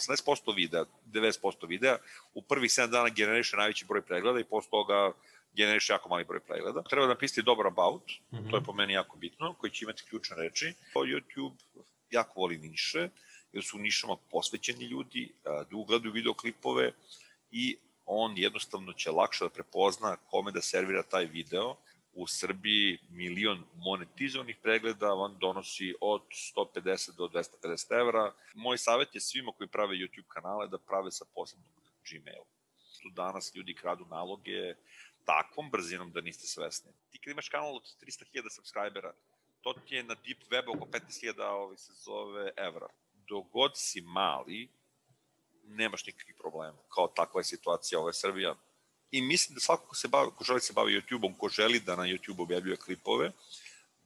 80% 0.00 0.54
videa, 0.56 0.84
90% 1.06 1.68
videa, 1.68 1.98
u 2.34 2.42
prvih 2.42 2.70
7 2.70 2.90
dana 2.90 3.08
generiše 3.08 3.56
najveći 3.56 3.84
broj 3.84 4.02
pregleda 4.02 4.40
i 4.40 4.44
posle 4.44 4.70
toga 4.70 5.12
generiše 5.52 5.92
jako 5.92 6.08
mali 6.08 6.24
broj 6.24 6.40
pregleda. 6.40 6.82
Treba 6.82 7.06
da 7.06 7.12
napisati 7.12 7.42
dobar 7.42 7.66
about, 7.66 8.02
mm 8.32 8.36
-hmm. 8.36 8.50
to 8.50 8.56
je 8.56 8.64
po 8.64 8.72
meni 8.72 8.92
jako 8.92 9.16
bitno, 9.16 9.54
koji 9.54 9.70
će 9.70 9.84
imati 9.84 10.04
ključne 10.08 10.36
reči. 10.36 10.74
YouTube 10.94 11.56
jako 12.10 12.40
voli 12.40 12.58
niše, 12.58 13.08
jer 13.52 13.64
su 13.64 13.76
u 13.76 13.80
nišama 13.80 14.16
posvećeni 14.30 14.84
ljudi, 14.84 15.32
da 15.44 15.76
ugledaju 15.76 16.12
videoklipove 16.12 16.92
i 17.50 17.76
on 18.06 18.34
jednostavno 18.36 18.92
će 18.92 19.10
lakše 19.10 19.44
da 19.44 19.50
prepozna 19.50 20.16
kome 20.16 20.52
da 20.52 20.60
servira 20.60 21.02
taj 21.02 21.24
video. 21.24 21.76
U 22.12 22.26
Srbiji 22.26 22.98
milion 23.10 23.64
monetizovanih 23.76 24.56
pregleda 24.62 25.08
vam 25.08 25.36
donosi 25.40 25.94
od 26.00 26.22
150 26.56 27.16
do 27.16 27.28
250 27.28 28.00
evra. 28.00 28.32
Moj 28.54 28.78
savjet 28.78 29.14
je 29.14 29.20
svima 29.20 29.52
koji 29.52 29.68
prave 29.68 29.94
YouTube 29.94 30.28
kanale 30.28 30.68
da 30.68 30.78
prave 30.78 31.10
sa 31.10 31.24
posebnog 31.34 31.70
Gmail. 32.10 32.42
Tu 33.02 33.10
danas 33.10 33.52
ljudi 33.54 33.74
kradu 33.74 34.06
naloge 34.10 34.74
takvom 35.24 35.70
brzinom 35.70 36.12
da 36.12 36.20
niste 36.20 36.46
svesni. 36.46 36.92
Ti 37.10 37.18
kad 37.18 37.30
imaš 37.30 37.48
kanal 37.48 37.76
od 37.76 37.82
300.000 38.02 38.50
subscribera, 38.50 39.12
to 39.60 39.72
ti 39.72 39.94
je 39.94 40.02
na 40.02 40.14
deep 40.14 40.38
webu 40.50 40.76
oko 40.76 40.86
15.000 40.86 41.42
ovaj 41.42 41.76
se 41.76 41.92
zove 41.92 42.52
evra. 42.56 42.88
Dogod 43.28 43.72
si 43.74 44.00
mali, 44.00 44.68
nemaš 45.64 46.06
nikakvih 46.06 46.36
problema. 46.38 46.78
Kao 46.94 47.08
takva 47.08 47.40
je 47.40 47.44
situacija, 47.44 47.98
ovo 47.98 48.08
je 48.08 48.14
Srbija. 48.14 48.54
I 49.10 49.22
mislim 49.22 49.54
da 49.54 49.60
svako 49.60 49.86
ko 49.86 49.94
se 49.94 50.08
bavi, 50.08 50.30
ko 50.36 50.44
želi 50.44 50.60
se 50.60 50.72
bavi 50.72 50.92
YouTube-om, 50.92 51.36
ko 51.38 51.48
želi 51.48 51.80
da 51.80 51.96
na 51.96 52.02
YouTube 52.02 52.42
objavljuje 52.42 52.76
klipove, 52.76 53.32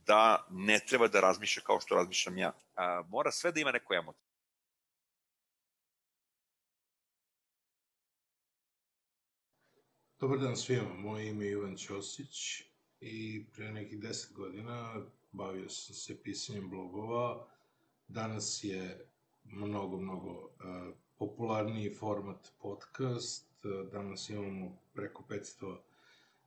da 0.06 0.46
ne 0.50 0.80
treba 0.88 1.08
da 1.08 1.20
razmišlja 1.20 1.62
kao 1.62 1.80
što 1.80 1.94
razmišljam 1.94 2.38
ja. 2.38 2.52
A, 2.74 3.02
mora 3.08 3.32
sve 3.32 3.52
da 3.52 3.60
ima 3.60 3.72
neku 3.72 3.94
emociju. 3.94 4.24
Dobar 10.20 10.38
dan 10.38 10.56
svima, 10.56 10.94
moje 10.94 11.28
ime 11.28 11.44
je 11.44 11.50
Ivan 11.50 11.76
Ćosić 11.76 12.62
i 13.00 13.44
pre 13.52 13.72
nekih 13.72 14.00
deset 14.00 14.32
godina 14.32 14.94
bavio 15.32 15.68
sam 15.68 15.94
se 15.94 16.22
pisanjem 16.22 16.70
blogova. 16.70 17.46
Danas 18.08 18.60
je 18.64 19.06
mnogo, 19.44 19.96
mnogo 19.96 20.30
uh, 20.30 20.50
popularniji 21.18 21.94
format 21.94 22.52
podcast. 22.58 23.53
Danas 23.92 24.30
imamo 24.30 24.78
preko 24.94 25.24
500 25.28 25.76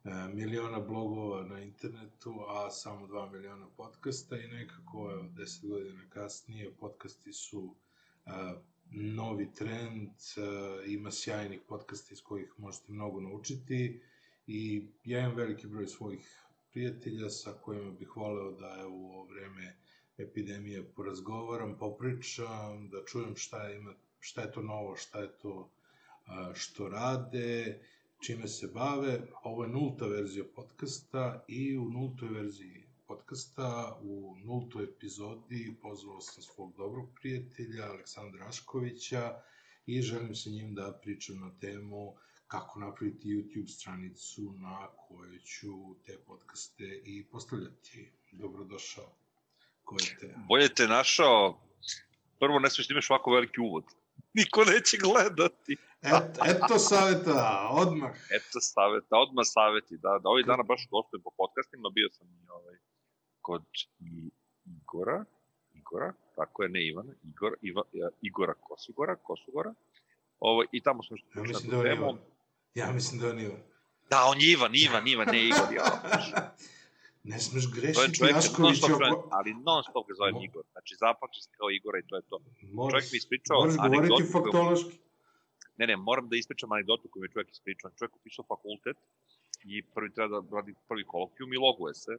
e, 0.03 0.33
miliona 0.33 0.79
blogova 0.79 1.43
na 1.43 1.61
internetu, 1.61 2.35
a 2.47 2.69
samo 2.71 3.07
2 3.07 3.31
miliona 3.31 3.67
podcasta 3.77 4.37
i 4.37 4.47
nekako, 4.47 5.11
evo, 5.11 5.23
10 5.23 5.67
godina 5.67 6.09
kasnije, 6.09 6.71
podcasti 6.79 7.33
su 7.33 7.75
e, 8.25 8.29
novi 8.91 9.53
trend, 9.53 10.09
e, 10.09 10.91
ima 10.91 11.11
sjajnih 11.11 11.61
podcasta 11.67 12.13
iz 12.13 12.21
kojih 12.21 12.53
možete 12.57 12.91
mnogo 12.91 13.21
naučiti 13.21 14.01
i 14.47 14.87
ja 15.03 15.19
imam 15.19 15.35
veliki 15.35 15.67
broj 15.67 15.87
svojih 15.87 16.43
prijatelja 16.71 17.29
sa 17.29 17.53
kojima 17.53 17.91
bih 17.91 18.15
voleo 18.15 18.51
da 18.51 18.77
evo 18.79 18.95
u 18.95 19.05
ovo 19.05 19.25
vreme 19.25 19.75
epidemije 20.17 20.83
porazgovaram, 20.83 21.77
popričam, 21.77 22.89
da 22.89 23.05
čujem 23.05 23.35
šta 23.35 23.69
ima 23.69 23.93
šta 24.19 24.41
je 24.41 24.51
to 24.51 24.61
novo, 24.61 24.95
šta 24.95 25.19
je 25.19 25.37
to 25.37 25.69
što 26.53 26.89
rade, 26.89 27.79
čime 28.19 28.47
se 28.47 28.67
bave. 28.67 29.21
Ovo 29.43 29.63
je 29.63 29.69
nulta 29.69 30.05
verzija 30.05 30.45
podcasta 30.55 31.45
i 31.47 31.77
u 31.77 31.89
nultoj 31.89 32.29
verziji 32.29 32.83
podcasta, 33.07 33.99
u 34.01 34.35
nultoj 34.45 34.83
epizodi 34.83 35.75
pozvao 35.81 36.21
sam 36.21 36.43
svog 36.43 36.73
dobrog 36.77 37.09
prijatelja 37.21 37.85
Aleksandra 37.85 38.45
Raškovića 38.45 39.41
i 39.85 40.01
želim 40.01 40.35
sa 40.35 40.49
njim 40.49 40.75
da 40.75 40.99
pričam 41.01 41.39
na 41.39 41.51
temu 41.61 42.15
kako 42.47 42.79
napraviti 42.79 43.27
YouTube 43.27 43.67
stranicu 43.67 44.53
na 44.57 44.87
kojoj 45.07 45.39
ću 45.39 45.95
te 46.05 46.17
podcaste 46.27 47.01
i 47.05 47.25
postavljati. 47.31 48.11
Dobrodošao. 48.31 49.11
Ko 49.83 49.95
te? 50.19 50.35
Bolje 50.47 50.73
te 50.75 50.87
našao. 50.87 51.61
Prvo, 52.39 52.59
ne 52.59 52.69
smiješ 52.69 52.87
da 52.87 52.93
imaš 52.93 53.09
ovako 53.09 53.31
veliki 53.31 53.61
uvod 53.61 53.83
niko 54.33 54.63
neće 54.63 54.97
gledati. 54.97 55.77
Et, 56.01 56.37
eto 56.45 56.79
saveta, 56.79 57.69
odmah. 57.71 58.13
Eto 58.37 58.61
saveta, 58.61 59.17
odmah 59.17 59.45
saveti, 59.45 59.97
da, 59.97 60.19
da 60.23 60.29
ovih 60.29 60.45
dana 60.45 60.63
baš 60.63 60.87
gostujem 60.91 61.21
po 61.23 61.31
podcastima, 61.37 61.89
bio 61.89 62.09
sam 62.11 62.27
i 62.27 62.49
ovaj, 62.49 62.77
kod 63.41 63.63
i, 63.99 64.31
Igora, 64.65 65.25
Igora, 65.73 66.13
tako 66.35 66.63
je, 66.63 66.69
ne 66.69 66.87
Ivana, 66.87 67.13
Igor, 67.23 67.55
Iva, 67.61 67.83
Igora 68.21 68.53
Kosugora, 68.53 69.15
Kosugora, 69.15 69.73
ovo, 70.39 70.63
i 70.71 70.81
tamo 70.81 71.03
smo 71.03 71.17
što 71.17 71.39
ja 71.39 71.43
mislim 71.43 71.71
da 71.71 71.79
on 71.79 71.87
Ivan. 71.87 72.17
Ja 72.73 72.91
mislim 72.91 73.21
da 73.21 73.29
on 73.29 73.39
Ivan. 73.39 73.61
Da, 74.09 74.23
on 74.31 74.41
je 74.41 74.51
Ivan, 74.51 74.71
Ivan, 74.75 75.07
Ivan, 75.07 75.27
ne 75.27 75.47
Igor, 75.47 75.73
ja. 75.75 75.85
Ne 77.31 77.39
smeš 77.39 77.65
grešiti 77.75 78.23
Jašković 78.33 78.83
oko... 78.83 79.29
Ali 79.31 79.53
non 79.53 79.83
stop 79.89 80.07
ga 80.07 80.13
zovem 80.19 80.33
Mo... 80.33 80.43
Igor. 80.43 80.63
Znači, 80.71 80.95
zapamći 80.99 81.39
se 81.41 81.49
kao 81.57 81.69
Igora 81.69 81.99
i 81.99 82.07
to 82.07 82.15
je 82.15 82.21
to. 82.29 82.39
Moraš, 82.73 82.91
čovjek 82.91 83.11
mi 83.11 83.17
ispričao 83.17 83.57
moraš 83.59 83.75
govoriti 83.75 84.31
faktološki. 84.31 85.06
Ne, 85.77 85.87
ne, 85.87 85.95
moram 85.97 86.29
da 86.29 86.35
ispričam 86.35 86.71
anegdotu 86.71 87.09
koju 87.11 87.21
mi 87.21 87.31
čovjek 87.31 87.51
ispričao. 87.51 87.91
Čovjek 87.91 88.15
upisao 88.15 88.45
fakultet 88.47 88.97
i 89.63 89.83
prvi 89.83 90.13
treba 90.13 90.41
da 90.41 90.55
radi 90.55 90.73
prvi 90.87 91.03
kolokvijum 91.03 91.53
i 91.53 91.57
loguje 91.57 91.93
se 91.93 92.11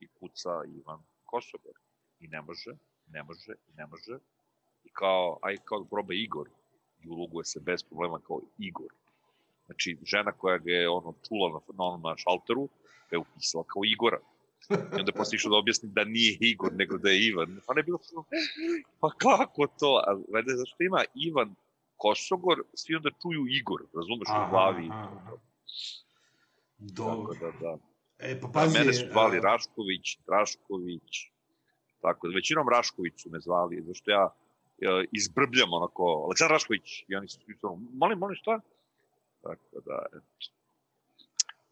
i 0.00 0.06
kuca 0.08 0.50
Ivan 0.78 1.00
Kosovar. 1.24 1.76
I 2.20 2.28
ne 2.28 2.42
može, 2.42 2.72
ne 3.06 3.22
može, 3.22 3.52
ne 3.76 3.86
može. 3.86 4.18
I 4.84 4.88
kao, 4.92 5.38
aj 5.42 5.56
kao 5.64 5.84
proba 5.84 6.14
Igor. 6.14 6.48
I 7.02 7.08
uloguje 7.08 7.44
se 7.44 7.60
bez 7.60 7.82
problema 7.82 8.20
kao 8.26 8.40
Igor. 8.58 8.92
Znači, 9.66 9.98
žena 10.02 10.32
koja 10.32 10.58
ga 10.58 10.72
je 10.72 10.88
ono 10.88 11.14
čula 11.28 11.48
na, 11.52 11.60
na, 11.78 12.08
na 12.08 12.16
šalteru, 12.16 12.68
ga 13.10 13.16
je 13.16 13.18
upisala 13.18 13.64
kao 13.64 13.82
Igora. 13.84 14.20
I 14.70 15.00
onda 15.00 15.12
posle 15.12 15.36
išao 15.36 15.50
da 15.50 15.56
objasnim 15.56 15.92
da 15.92 16.04
nije 16.04 16.38
Igor, 16.40 16.72
nego 16.72 16.98
da 16.98 17.10
je 17.10 17.26
Ivan. 17.26 17.60
Pa 17.66 17.74
ne 17.74 17.82
bilo 17.82 17.98
pa 19.00 19.10
kako 19.10 19.66
to? 19.80 20.02
A 20.06 20.12
vede, 20.32 20.52
zašto 20.56 20.82
ima 20.82 21.04
Ivan 21.14 21.54
Kosogor, 22.04 22.58
svi 22.74 22.94
onda 22.94 23.10
čuju 23.22 23.42
Igor, 23.58 23.80
razumeš, 23.98 24.28
aha, 24.30 24.46
u 24.46 24.50
glavi. 24.50 24.88
Aha. 24.90 25.36
Dobro. 26.78 27.34
Tako 27.34 27.44
da, 27.44 27.50
da. 27.60 27.78
E, 28.18 28.40
pa 28.40 28.48
pazi... 28.54 28.72
Da, 28.72 28.78
mene 28.78 28.92
su 28.92 29.06
zvali 29.12 29.38
a... 29.38 29.40
Rašković, 29.40 30.06
Rašković, 30.32 31.10
tako 32.00 32.28
da, 32.28 32.34
većinom 32.34 32.68
Rašković 32.68 33.14
su 33.22 33.30
me 33.30 33.40
zvali, 33.40 33.82
zašto 33.86 34.10
ja, 34.10 34.24
ja 34.78 35.04
izbrbljam 35.12 35.72
onako, 35.72 36.02
Aleksandar 36.26 36.52
Rašković, 36.52 37.04
i 37.08 37.16
oni 37.16 37.28
su, 37.28 37.38
molim, 37.92 38.18
molim, 38.18 38.36
šta? 38.36 38.60
Tako 39.42 39.80
da, 39.86 39.96
eto. 40.16 40.32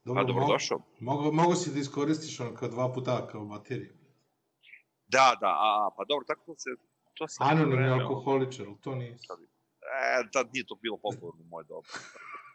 Dobro, 0.05 0.23
A, 0.23 0.25
dobrodošao. 0.25 0.83
Mogu, 1.01 1.33
mogu 1.33 1.55
si 1.55 1.73
da 1.73 1.79
iskoristiš 1.79 2.41
ono 2.41 2.55
kao 2.55 2.69
dva 2.69 2.93
puta 2.93 3.27
kao 3.27 3.45
bateriju. 3.45 3.93
Da, 5.07 5.37
da, 5.41 5.51
a, 5.69 5.91
pa 5.97 6.05
dobro, 6.09 6.25
tako 6.27 6.55
se... 6.57 6.71
To 7.15 7.29
sam 7.29 7.49
Anonimni 7.49 7.89
alkoholičar, 7.89 8.67
to 8.81 8.95
nije. 8.95 9.17
E, 9.83 10.31
tad 10.33 10.49
nije 10.53 10.67
to 10.67 10.75
bilo 10.75 10.97
popularno 10.97 11.45
moje 11.45 11.65
doba. 11.65 11.89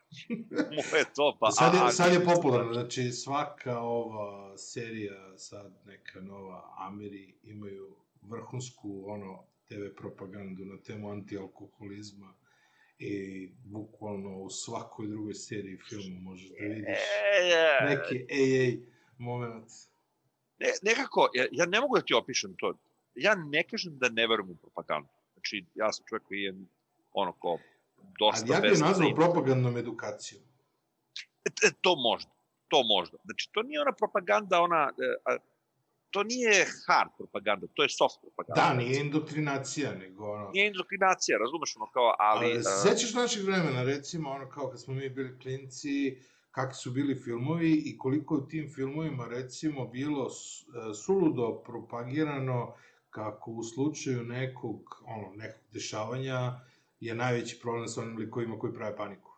moje 0.91 1.05
to, 1.15 1.37
pa... 1.39 1.51
Sad 1.51 1.73
je, 1.73 1.91
sad 1.91 2.13
je 2.13 2.23
popularno, 2.23 2.73
znači 2.73 3.11
svaka 3.11 3.79
ova 3.79 4.57
serija, 4.57 5.37
sad 5.37 5.73
neka 5.85 6.21
nova 6.21 6.73
Ameri 6.77 7.35
imaju 7.43 7.95
vrhunsku 8.21 9.03
ono 9.07 9.43
TV 9.67 9.95
propagandu 9.97 10.65
na 10.65 10.81
temu 10.81 11.11
antialkoholizma 11.11 12.33
i 12.99 13.47
bukvalno 13.65 14.37
u 14.37 14.49
svakoj 14.49 15.07
drugoj 15.07 15.33
seriji 15.33 15.77
filmu 15.89 16.19
možeš 16.19 16.49
da 16.49 16.55
vidiš 16.59 16.85
e, 16.87 17.85
neki 17.85 18.25
ej, 18.29 18.79
moment. 19.17 19.71
Ne, 20.59 20.67
nekako, 20.81 21.29
ja, 21.33 21.45
ja 21.51 21.65
ne 21.65 21.81
mogu 21.81 21.95
da 21.95 22.01
ti 22.01 22.13
opišem 22.13 22.55
to. 22.57 22.73
Ja 23.15 23.35
ne 23.35 23.63
kažem 23.63 23.97
da 23.97 24.09
ne 24.09 24.27
verujem 24.27 24.51
u 24.51 24.55
propagandu. 24.55 25.09
Znači, 25.33 25.65
ja 25.75 25.91
sam 25.93 26.05
čovjek 26.09 26.23
koji 26.23 26.41
je 26.41 26.53
ono 27.21 27.31
ko 27.31 27.59
dosta... 28.19 28.45
Ali 28.45 28.67
ja 28.67 28.71
bih 28.71 28.81
nazvao 28.81 29.15
propagandnom 29.15 29.77
edukacijom. 29.77 30.41
E, 31.45 31.49
e, 31.67 31.71
to 31.81 31.95
možda. 31.95 32.31
To 32.67 32.83
možda. 32.83 33.17
Znači, 33.25 33.49
to 33.53 33.61
nije 33.63 33.81
ona 33.81 33.91
propaganda, 33.91 34.61
ona... 34.61 34.89
E, 35.33 35.37
to 36.11 36.23
nije 36.23 36.65
hard 36.87 37.09
propaganda, 37.17 37.67
to 37.73 37.83
je 37.83 37.89
soft 37.89 38.17
propaganda. 38.21 38.61
Da, 38.61 38.73
nije 38.73 39.01
indoktrinacija, 39.01 39.95
nego 39.95 40.31
ono... 40.31 40.49
Nije 40.53 40.67
indoktrinacija, 40.67 41.37
razumeš 41.37 41.75
ono 41.75 41.91
kao, 41.91 42.15
ali... 42.19 42.51
ali 42.51 42.63
sećaš 42.63 43.13
naših 43.13 43.43
vremena, 43.43 43.83
recimo, 43.83 44.29
ono 44.29 44.49
kao 44.49 44.69
kad 44.69 44.81
smo 44.81 44.93
mi 44.93 45.09
bili 45.09 45.39
klinci, 45.39 46.17
kakvi 46.51 46.75
su 46.75 46.91
bili 46.91 47.15
filmovi 47.15 47.73
i 47.85 47.97
koliko 47.97 48.35
u 48.35 48.47
tim 48.47 48.69
filmovima, 48.75 49.27
recimo, 49.27 49.87
bilo 49.87 50.27
e, 50.27 50.93
suludo 50.93 51.63
propagirano 51.65 52.75
kako 53.09 53.51
u 53.51 53.63
slučaju 53.63 54.23
nekog, 54.23 55.03
ono, 55.05 55.35
nekog 55.35 55.61
dešavanja 55.73 56.59
je 56.99 57.15
najveći 57.15 57.59
problem 57.61 57.87
sa 57.87 58.01
onim 58.01 58.17
likovima 58.17 58.59
koji 58.59 58.73
prave 58.73 58.95
paniku. 58.95 59.31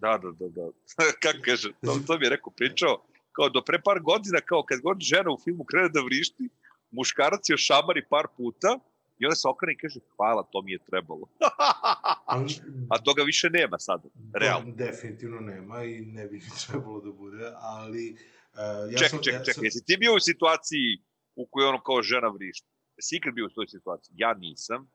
Da, 0.00 0.18
da, 0.22 0.30
da, 0.30 0.48
da. 0.48 0.70
Kako 1.22 1.38
kaže, 1.44 1.72
to, 1.84 2.00
to 2.06 2.18
mi 2.18 2.24
je 2.26 2.30
rekao, 2.30 2.52
pričao, 2.56 3.04
kao 3.32 3.48
do 3.48 3.62
pre 3.62 3.80
par 3.84 4.00
godina, 4.00 4.40
kao 4.40 4.62
kad 4.62 4.80
god 4.80 5.00
žena 5.00 5.30
u 5.30 5.38
filmu 5.44 5.64
krene 5.64 5.88
da 5.88 6.00
vrišti, 6.00 6.48
muškarac 6.90 7.48
je 7.48 7.56
šamari 7.56 8.06
par 8.10 8.26
puta 8.36 8.78
I 9.18 9.26
onda 9.26 9.34
se 9.34 9.48
okrene 9.48 9.72
i 9.72 9.76
kaže, 9.76 10.00
hvala, 10.16 10.42
to 10.52 10.62
mi 10.62 10.72
je 10.72 10.78
trebalo. 10.86 11.26
A 12.92 12.98
toga 13.04 13.22
više 13.22 13.50
nema 13.50 13.78
sad, 13.78 14.02
realno. 14.34 14.74
Definitivno 14.74 15.40
nema 15.40 15.84
i 15.84 16.00
ne 16.00 16.26
bi 16.26 16.36
ni 16.36 16.50
trebalo 16.66 17.00
da 17.00 17.12
bude, 17.12 17.52
ali... 17.54 18.16
Uh, 18.52 18.92
ja 18.92 18.98
čekaj, 18.98 19.08
sam, 19.08 19.22
čekaj, 19.22 19.40
ja 19.40 19.44
čekaj, 19.44 19.64
jesi 19.64 19.84
ti 19.84 19.96
bio 20.00 20.14
u 20.14 20.20
situaciji 20.20 21.02
u 21.36 21.46
kojoj 21.50 21.68
ono 21.68 21.80
kao 21.82 22.02
žena 22.02 22.28
vrišta? 22.28 22.68
Jesi 22.96 23.16
ikad 23.16 23.34
bio 23.34 23.46
u 23.46 23.50
toj 23.50 23.66
situaciji? 23.66 24.14
Ja 24.18 24.34
nisam, 24.34 24.90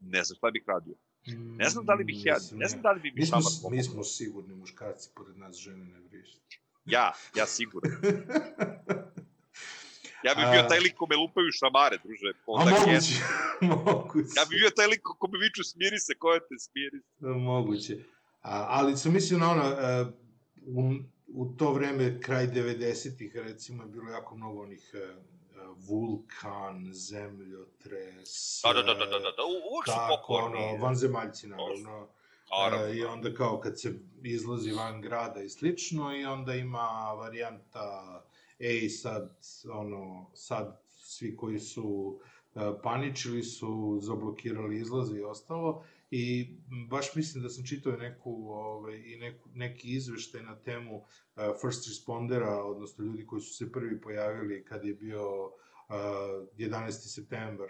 ne 0.00 0.24
znam 0.24 0.36
šta 0.36 0.50
bih 0.50 0.64
radio. 0.66 0.94
Ne 1.36 1.68
znam 1.68 1.84
da 1.84 1.94
li 1.94 2.04
bih 2.04 2.26
ja, 2.26 2.36
ne 2.52 2.68
znam 2.68 2.82
da 2.82 2.92
li 2.92 3.00
bi 3.00 3.12
mi 3.16 3.26
šamar 3.26 3.42
pomogao. 3.62 3.76
Mi 3.76 3.82
smo 3.82 4.04
sigurni 4.04 4.54
muškarci, 4.54 5.08
pored 5.14 5.38
nas 5.38 5.56
žene 5.56 5.84
ne 5.84 6.00
vrište. 6.00 6.58
Ja, 6.84 7.12
ja 7.36 7.46
siguran. 7.46 7.92
Ja 10.24 10.34
bih 10.34 10.44
bio 10.52 10.62
taj 10.68 10.80
lik 10.80 10.94
ko 10.96 11.06
me 11.06 11.16
lupaju 11.16 11.52
šamare, 11.52 11.98
druže. 12.04 12.32
A 12.58 12.64
moguće, 12.64 13.14
moguće. 13.74 14.34
Ja 14.36 14.44
bih 14.48 14.58
bio 14.60 14.70
taj 14.76 14.86
lik 14.86 15.02
ko 15.02 15.28
me 15.32 15.38
viču 15.38 15.64
smiri 15.64 15.98
se, 15.98 16.14
ko 16.14 16.32
je 16.32 16.40
te 16.40 16.58
smiri 16.58 17.00
se. 17.00 17.26
Moguće. 17.26 17.96
A, 18.42 18.66
ali 18.68 18.96
sam 18.96 19.12
mislio 19.12 19.38
na 19.38 19.50
ono, 19.50 19.66
uh, 19.68 20.08
u, 20.66 20.94
u 21.26 21.46
to 21.56 21.72
vreme, 21.72 22.20
kraj 22.20 22.46
90-ih, 22.46 23.36
recimo, 23.36 23.82
je 23.82 23.88
bilo 23.88 24.10
jako 24.10 24.36
mnogo 24.36 24.62
onih 24.62 24.90
uh, 24.94 25.22
vulkan, 25.86 26.92
zemljotres. 26.92 28.60
Da, 28.64 28.72
da, 28.72 28.82
da, 28.82 28.94
da, 28.94 29.06
da, 29.06 29.18
da, 29.18 29.44
uvek 29.44 29.86
su 29.86 30.00
pokorni. 30.08 30.64
Ono, 30.64 30.84
vanzemaljci, 30.84 31.46
naravno. 31.46 32.08
Naravno. 32.50 32.94
I 32.94 33.04
onda 33.04 33.34
kao 33.34 33.60
kad 33.60 33.80
se 33.80 33.94
izlazi 34.22 34.70
van 34.70 35.00
grada 35.00 35.40
i 35.42 35.48
slično, 35.48 36.16
i 36.16 36.24
onda 36.24 36.54
ima 36.54 37.12
varijanta 37.18 38.22
ej 38.58 38.88
sad, 38.88 39.38
ono, 39.72 40.30
sad 40.34 40.80
svi 40.90 41.36
koji 41.36 41.58
su 41.58 42.18
e, 42.54 42.60
paničili 42.82 43.42
su 43.42 43.98
zablokirali 44.02 44.78
izlaze 44.78 45.16
i 45.16 45.22
ostalo 45.22 45.84
i 46.10 46.48
baš 46.88 47.14
mislim 47.14 47.42
da 47.42 47.48
sam 47.48 47.66
čitao 47.66 47.92
neku, 47.92 48.30
ovaj, 48.48 48.96
i 48.96 49.16
neku, 49.16 49.48
neki 49.54 49.88
izveštaj 49.88 50.42
na 50.42 50.56
temu 50.56 50.96
uh, 50.96 51.04
first 51.60 51.88
respondera, 51.88 52.64
odnosno 52.64 53.04
ljudi 53.04 53.26
koji 53.26 53.40
su 53.40 53.54
se 53.54 53.72
prvi 53.72 54.00
pojavili 54.00 54.64
kad 54.64 54.84
je 54.84 54.94
bio 54.94 55.46
uh, 55.46 55.52
11. 55.88 56.90
septembar, 56.90 57.68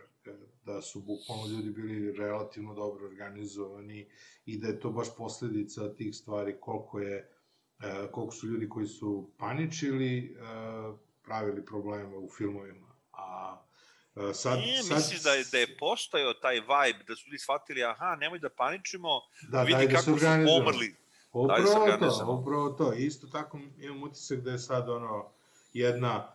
da 0.65 0.83
su 0.83 1.01
bukvalno 1.01 1.57
ljudi 1.57 1.71
bili 1.71 2.13
relativno 2.13 2.75
dobro 2.75 3.07
organizovani 3.07 4.09
i 4.47 4.59
da 4.59 4.69
je 4.69 4.81
to 4.81 4.91
baš 4.91 5.17
posledica 5.17 5.95
tih 5.95 6.17
stvari 6.17 6.57
koliko 6.61 7.01
je 7.01 7.39
E, 7.83 8.11
koliko 8.13 8.35
su 8.35 8.47
ljudi 8.47 8.69
koji 8.69 8.87
su 8.87 9.31
paničili 9.39 10.37
pravili 11.23 11.65
probleme 11.65 12.17
u 12.17 12.29
filmovima. 12.37 12.87
A 13.13 13.57
sad, 14.35 14.59
Nije, 14.59 14.83
sad... 14.83 14.97
misliš 14.97 15.23
da 15.23 15.33
je, 15.33 15.45
da 15.53 15.59
je 15.59 15.77
postojao 15.77 16.35
taj 16.35 16.55
vibe, 16.55 17.05
da 17.09 17.17
su 17.17 17.27
ljudi 17.27 17.39
shvatili, 17.39 17.85
aha, 17.85 18.17
nemoj 18.21 18.39
da 18.39 18.49
paničimo, 18.49 19.09
da, 19.49 19.63
vidi 19.63 19.87
da 19.87 19.93
kako 19.93 20.03
su 20.03 20.17
pomrli. 20.47 20.95
Upravo 21.33 21.97
to, 21.99 22.39
upravo 22.41 22.71
to. 22.71 22.93
Isto 22.93 23.27
tako 23.27 23.59
imam 23.79 24.03
utisak 24.03 24.41
da 24.41 24.51
je 24.51 24.59
sad 24.59 24.89
ono 24.89 25.31
jedna 25.73 26.33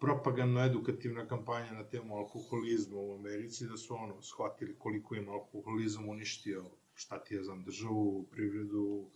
propagandno-edukativna 0.00 1.28
kampanja 1.28 1.72
na 1.72 1.84
temu 1.84 2.16
alkoholizma 2.16 2.96
u 2.96 3.14
Americi, 3.14 3.66
da 3.66 3.76
su 3.76 3.94
ono, 3.94 4.22
shvatili 4.22 4.78
koliko 4.78 5.14
im 5.14 5.28
alkoholizam 5.28 6.08
uništio, 6.08 6.64
šta 6.94 7.18
ti 7.24 7.34
je 7.34 7.42
znam, 7.42 7.64
državu, 7.64 8.26
privredu, 8.30 9.10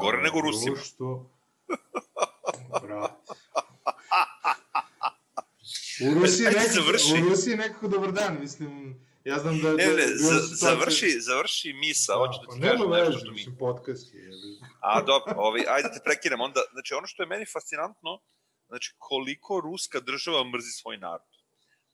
Gore 0.00 0.22
nego 0.22 0.40
Rusima. 0.40 0.74
Društvo. 0.74 1.30
Brat. 2.82 3.12
U 6.06 6.14
Rusiji, 6.20 6.46
nekako, 6.46 6.72
završi. 6.72 7.22
u 7.22 7.28
Rusiji 7.28 7.56
nekako 7.56 7.88
dobar 7.88 8.12
dan, 8.12 8.40
mislim, 8.40 9.00
ja 9.24 9.38
znam 9.38 9.58
da... 9.60 9.72
Ne, 9.72 9.86
ne, 9.86 10.06
za, 10.16 10.38
završi, 10.66 11.20
završi 11.20 11.72
misa, 11.72 12.12
da, 12.12 12.18
hoću 12.18 12.38
da 12.40 12.54
ti 12.54 12.60
pa, 12.60 12.66
kažem 12.66 12.90
nešto 12.90 13.18
što 13.18 13.30
mi... 13.30 13.34
Mislim, 13.34 13.56
podcast 13.58 14.14
je. 14.14 14.30
A, 14.80 15.02
dobro, 15.02 15.34
ovaj, 15.36 15.64
ajde 15.68 15.88
da 15.88 15.94
te 15.94 16.00
prekinem, 16.04 16.40
onda, 16.40 16.60
znači, 16.72 16.94
ono 16.94 17.06
što 17.06 17.22
je 17.22 17.26
meni 17.26 17.44
fascinantno, 17.52 18.20
znači, 18.68 18.94
koliko 18.98 19.60
ruska 19.60 20.00
država 20.00 20.44
mrzi 20.44 20.70
svoj 20.70 20.96
narod. 20.96 21.36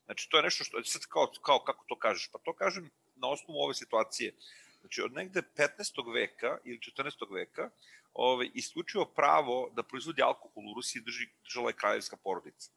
Znači, 0.05 0.29
to 0.29 0.37
je 0.37 0.43
nešto 0.43 0.63
što, 0.63 0.83
sad 0.83 1.01
kao, 1.09 1.31
kao 1.41 1.59
kako 1.59 1.85
to 1.87 1.99
kažeš? 1.99 2.29
Pa 2.31 2.39
to 2.39 2.53
kažem 2.53 2.89
na 3.15 3.29
osnovu 3.29 3.59
ove 3.59 3.73
situacije. 3.73 4.35
Znači, 4.79 5.01
od 5.01 5.13
negde 5.13 5.41
15. 5.41 6.13
veka 6.13 6.57
ili 6.63 6.79
14. 6.97 7.33
veka 7.33 7.69
ovaj, 8.13 8.49
isključivo 8.53 9.05
pravo 9.05 9.69
da 9.75 9.83
proizvodi 9.83 10.21
alkohol 10.21 10.71
u 10.71 10.73
Rusiji 10.75 11.01
drži, 11.01 11.27
držala 11.43 11.69
je 11.69 11.73
kraljevska 11.73 12.17
porodica. 12.17 12.71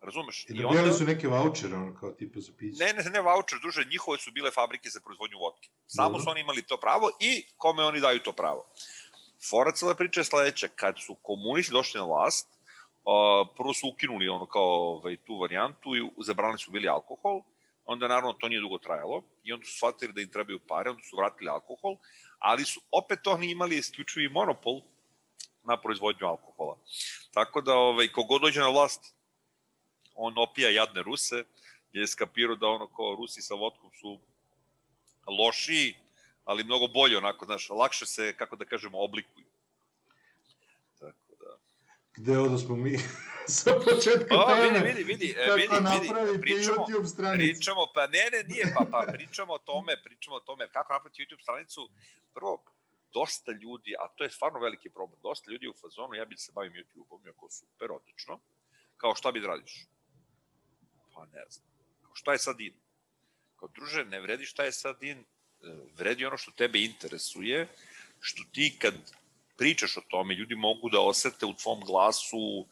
Razumeš? 0.00 0.44
I 0.48 0.54
dobijali 0.54 0.78
onda... 0.78 0.92
su 0.92 1.04
neke 1.04 1.28
vouchere, 1.28 1.74
ono, 1.74 1.94
kao 2.00 2.10
tipa 2.10 2.40
za 2.40 2.52
piće. 2.58 2.84
Ne, 2.84 2.92
ne, 2.92 3.10
ne 3.10 3.20
voucher, 3.20 3.58
duže, 3.62 3.84
njihove 3.84 4.18
su 4.18 4.30
bile 4.32 4.50
fabrike 4.50 4.88
za 4.88 5.00
proizvodnju 5.00 5.38
vodke. 5.38 5.68
Samo 5.86 6.08
Dobro. 6.08 6.22
su 6.22 6.30
oni 6.30 6.40
imali 6.40 6.62
to 6.62 6.76
pravo 6.76 7.10
i 7.20 7.44
kome 7.56 7.84
oni 7.84 8.00
daju 8.00 8.18
to 8.18 8.32
pravo. 8.32 8.72
Fora 9.50 9.72
cela 9.72 9.94
priča 9.94 10.20
je 10.20 10.24
sledeća, 10.24 10.68
kad 10.68 10.94
su 10.98 11.14
komunisti 11.14 11.72
došli 11.72 11.98
na 11.98 12.06
vlast, 12.06 12.48
uh, 13.04 13.48
prvo 13.56 13.74
su 13.74 13.88
ukinuli 13.88 14.28
ono 14.28 14.46
kao 14.46 14.96
ovaj, 14.96 15.16
tu 15.16 15.38
varijantu 15.38 15.96
i 15.96 16.10
zabranili 16.18 16.58
su 16.58 16.70
bili 16.70 16.88
alkohol, 16.88 17.42
onda 17.84 18.08
naravno 18.08 18.32
to 18.32 18.48
nije 18.48 18.60
dugo 18.60 18.78
trajalo 18.78 19.22
i 19.44 19.52
onda 19.52 19.66
su 19.66 19.76
shvatili 19.76 20.12
da 20.12 20.20
im 20.20 20.30
trebaju 20.30 20.58
pare, 20.68 20.90
onda 20.90 21.02
su 21.02 21.16
vratili 21.16 21.50
alkohol, 21.50 21.96
ali 22.38 22.64
su 22.64 22.80
opet 22.90 23.26
oni 23.26 23.50
imali 23.50 23.76
isključivi 23.76 24.28
monopol 24.28 24.80
na 25.64 25.80
proizvodnju 25.80 26.26
alkohola. 26.26 26.76
Tako 27.34 27.60
da, 27.60 27.74
ovaj, 27.74 28.08
kogod 28.08 28.40
dođe 28.40 28.60
na 28.60 28.68
vlast, 28.68 29.14
on 30.14 30.38
opija 30.38 30.70
jadne 30.70 31.02
Ruse, 31.02 31.44
je 31.92 32.06
skapirao 32.06 32.56
da 32.56 32.68
ono 32.68 32.86
kao 32.86 33.14
Rusi 33.14 33.42
sa 33.42 33.54
vodkom 33.54 33.90
su 34.00 34.18
lošiji, 35.26 35.94
ali 36.44 36.64
mnogo 36.64 36.88
bolje 36.88 37.18
onako, 37.18 37.44
znaš, 37.44 37.68
lakše 37.70 38.06
se, 38.06 38.36
kako 38.36 38.56
da 38.56 38.64
kažemo, 38.64 38.98
oblikuju. 38.98 39.46
Da... 42.20 42.32
Gde 42.48 42.58
smo 42.58 42.76
mi? 42.76 42.98
sa 43.58 43.72
početka 43.84 44.34
o, 44.36 44.46
teme. 44.46 44.78
Vidi, 44.78 45.04
vidi, 45.04 45.04
vidi, 45.04 45.34
kako 45.34 45.56
vidi, 45.56 45.80
napraviti 45.80 46.40
pričamo, 46.40 46.76
YouTube 46.76 47.06
stranicu. 47.06 47.58
Pričamo, 47.58 47.86
pa 47.94 48.06
ne, 48.06 48.24
ne, 48.32 48.40
nije, 48.48 48.64
pa, 48.76 48.84
pa 48.90 49.12
pričamo 49.12 49.52
o 49.52 49.58
tome, 49.58 50.02
pričamo 50.04 50.36
o 50.36 50.40
tome, 50.40 50.68
kako 50.72 50.92
napraviti 50.92 51.22
YouTube 51.22 51.42
stranicu. 51.42 51.90
Prvo, 52.34 52.64
dosta 53.12 53.52
ljudi, 53.52 53.94
a 53.98 54.08
to 54.08 54.24
je 54.24 54.30
stvarno 54.30 54.58
veliki 54.60 54.90
problem, 54.90 55.20
dosta 55.22 55.50
ljudi 55.50 55.68
u 55.68 55.74
fazonu, 55.80 56.14
ja 56.14 56.24
bih 56.24 56.38
se 56.40 56.52
bavim 56.52 56.72
YouTube-om, 56.72 57.26
jako 57.26 57.50
super, 57.50 57.92
odlično, 57.92 58.40
kao 58.96 59.14
šta 59.14 59.32
bi 59.32 59.40
da 59.40 59.46
radiš? 59.46 59.86
Pa 61.14 61.24
ne 61.24 61.44
znam. 61.50 61.66
Kao 62.02 62.14
šta 62.14 62.32
je 62.32 62.38
sad 62.38 62.60
in? 62.60 62.74
Kao 63.56 63.68
druže, 63.68 64.04
ne 64.04 64.20
vredi 64.20 64.44
šta 64.44 64.64
je 64.64 64.72
sad 64.72 65.02
in, 65.02 65.24
vredi 65.96 66.26
ono 66.26 66.36
što 66.36 66.50
tebe 66.50 66.78
interesuje, 66.84 67.68
što 68.20 68.42
ti 68.52 68.76
kad 68.78 68.94
pričaš 69.60 69.96
o 69.96 70.00
tome, 70.08 70.34
ljudi 70.34 70.54
mogu 70.54 70.88
da 70.88 71.00
osete 71.00 71.46
u 71.46 71.54
tvom 71.54 71.80
glasu 71.84 72.66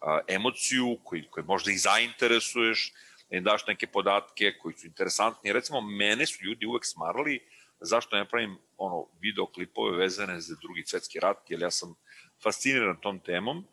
a, 0.00 0.18
emociju 0.28 0.98
koji, 1.04 1.22
koji 1.30 1.44
možda 1.46 1.70
ih 1.72 1.80
zainteresuješ, 1.80 2.92
da 3.30 3.36
im 3.36 3.44
daš 3.44 3.66
neke 3.66 3.86
podatke 3.86 4.52
koji 4.58 4.74
su 4.76 4.86
interesantni. 4.86 5.52
Recimo, 5.52 5.80
mene 5.80 6.26
su 6.26 6.44
ljudi 6.44 6.66
uvek 6.66 6.84
smarali 6.86 7.40
zašto 7.80 8.16
ne 8.16 8.28
pravim 8.28 8.58
ono, 8.76 9.06
videoklipove 9.20 9.96
vezane 9.96 10.40
za 10.40 10.56
drugi 10.60 10.82
svetski 10.86 11.20
rat, 11.20 11.50
jer 11.50 11.62
ja 11.62 11.70
sam 11.70 11.94
fasciniran 12.42 13.00
tom 13.00 13.20
temom. 13.20 13.64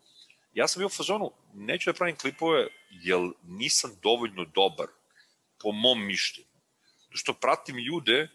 Ja 0.54 0.68
sam 0.68 0.80
bio 0.80 0.88
u 0.88 0.96
fazonu, 0.96 1.32
neću 1.54 1.92
da 1.92 1.98
pravim 1.98 2.16
klipove, 2.16 2.68
jer 2.90 3.20
nisam 3.44 3.92
dovoljno 4.04 4.46
dobar, 4.46 4.88
po 5.63 5.72
mom 5.72 6.06
mišljenju. 6.06 6.50
Što 7.10 7.34
pratim 7.34 7.78
ljude 7.78 8.28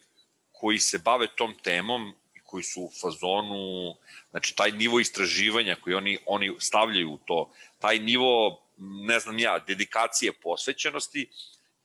koji 0.52 0.78
se 0.78 0.98
bave 0.98 1.26
tom 1.36 1.54
temom 1.62 2.14
koji 2.56 2.64
su 2.64 2.82
u 2.82 2.90
fazonu, 3.00 3.94
znači 4.30 4.56
taj 4.56 4.72
nivo 4.72 5.00
istraživanja 5.00 5.76
koji 5.80 5.94
oni, 5.94 6.18
oni 6.26 6.56
stavljaju 6.58 7.10
u 7.10 7.18
to, 7.18 7.50
taj 7.78 7.98
nivo, 7.98 8.62
ne 8.78 9.18
znam 9.20 9.38
ja, 9.38 9.58
dedikacije, 9.58 10.32
posvećenosti, 10.32 11.28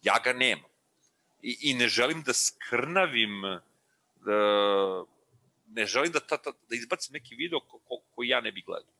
ja 0.04 0.16
ga 0.24 0.34
nemam. 0.34 0.72
I, 1.42 1.58
i 1.62 1.74
ne 1.74 1.88
želim 1.88 2.24
da 2.24 2.34
skrnavim, 2.34 3.42
da, 4.16 4.38
ne 5.68 5.86
želim 5.86 6.12
da, 6.12 6.20
ta, 6.20 6.38
ta, 6.38 6.52
da 6.70 6.76
izbacim 6.76 7.14
neki 7.14 7.36
video 7.36 7.60
ko, 7.60 7.80
ko, 7.80 8.00
koji 8.16 8.30
ja 8.30 8.42
ne 8.42 8.52
bih 8.52 8.64
gledao. 8.66 8.94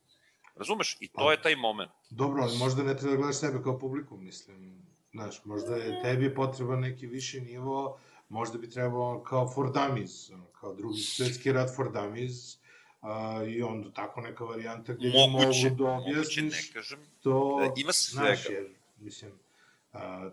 Razumeš? 0.56 0.98
I 1.00 1.08
to 1.08 1.28
A, 1.28 1.32
je 1.32 1.42
taj 1.42 1.56
moment. 1.56 1.92
Dobro, 2.10 2.44
ali 2.44 2.58
možda 2.58 2.84
ne 2.84 2.98
treba 2.98 3.12
da 3.12 3.18
gledaš 3.18 3.40
sebe 3.40 3.64
kao 3.64 3.80
publiku, 3.80 4.18
mislim. 4.18 4.84
Znaš, 5.12 5.46
možda 5.46 5.76
je 5.76 6.02
tebi 6.04 6.36
potreban 6.36 6.80
neki 6.80 7.08
viši 7.08 7.42
nivo, 7.42 8.00
možda 8.32 8.58
bi 8.58 8.70
trebao 8.70 9.24
kao 9.24 9.50
for 9.54 9.72
dummies, 9.74 10.32
kao 10.60 10.74
drugi 10.74 11.00
svetski 11.00 11.52
rat 11.52 11.76
for 11.76 11.92
dummies, 11.92 12.58
a, 13.02 13.44
i 13.48 13.62
onda 13.62 13.92
tako 13.94 14.22
neka 14.22 14.44
varijanta 14.44 14.94
gde 14.94 15.12
moguće, 15.32 15.70
mogu 15.70 15.84
da 15.84 15.92
objasniš 15.92 16.68
ne 16.68 16.74
kažem, 16.74 17.00
to, 17.20 17.60
da 17.60 17.82
ima 17.82 17.94
svega. 17.94 18.26
Znaš, 18.26 18.50
jer, 18.50 18.70
mislim, 19.00 19.32
a, 19.94 20.30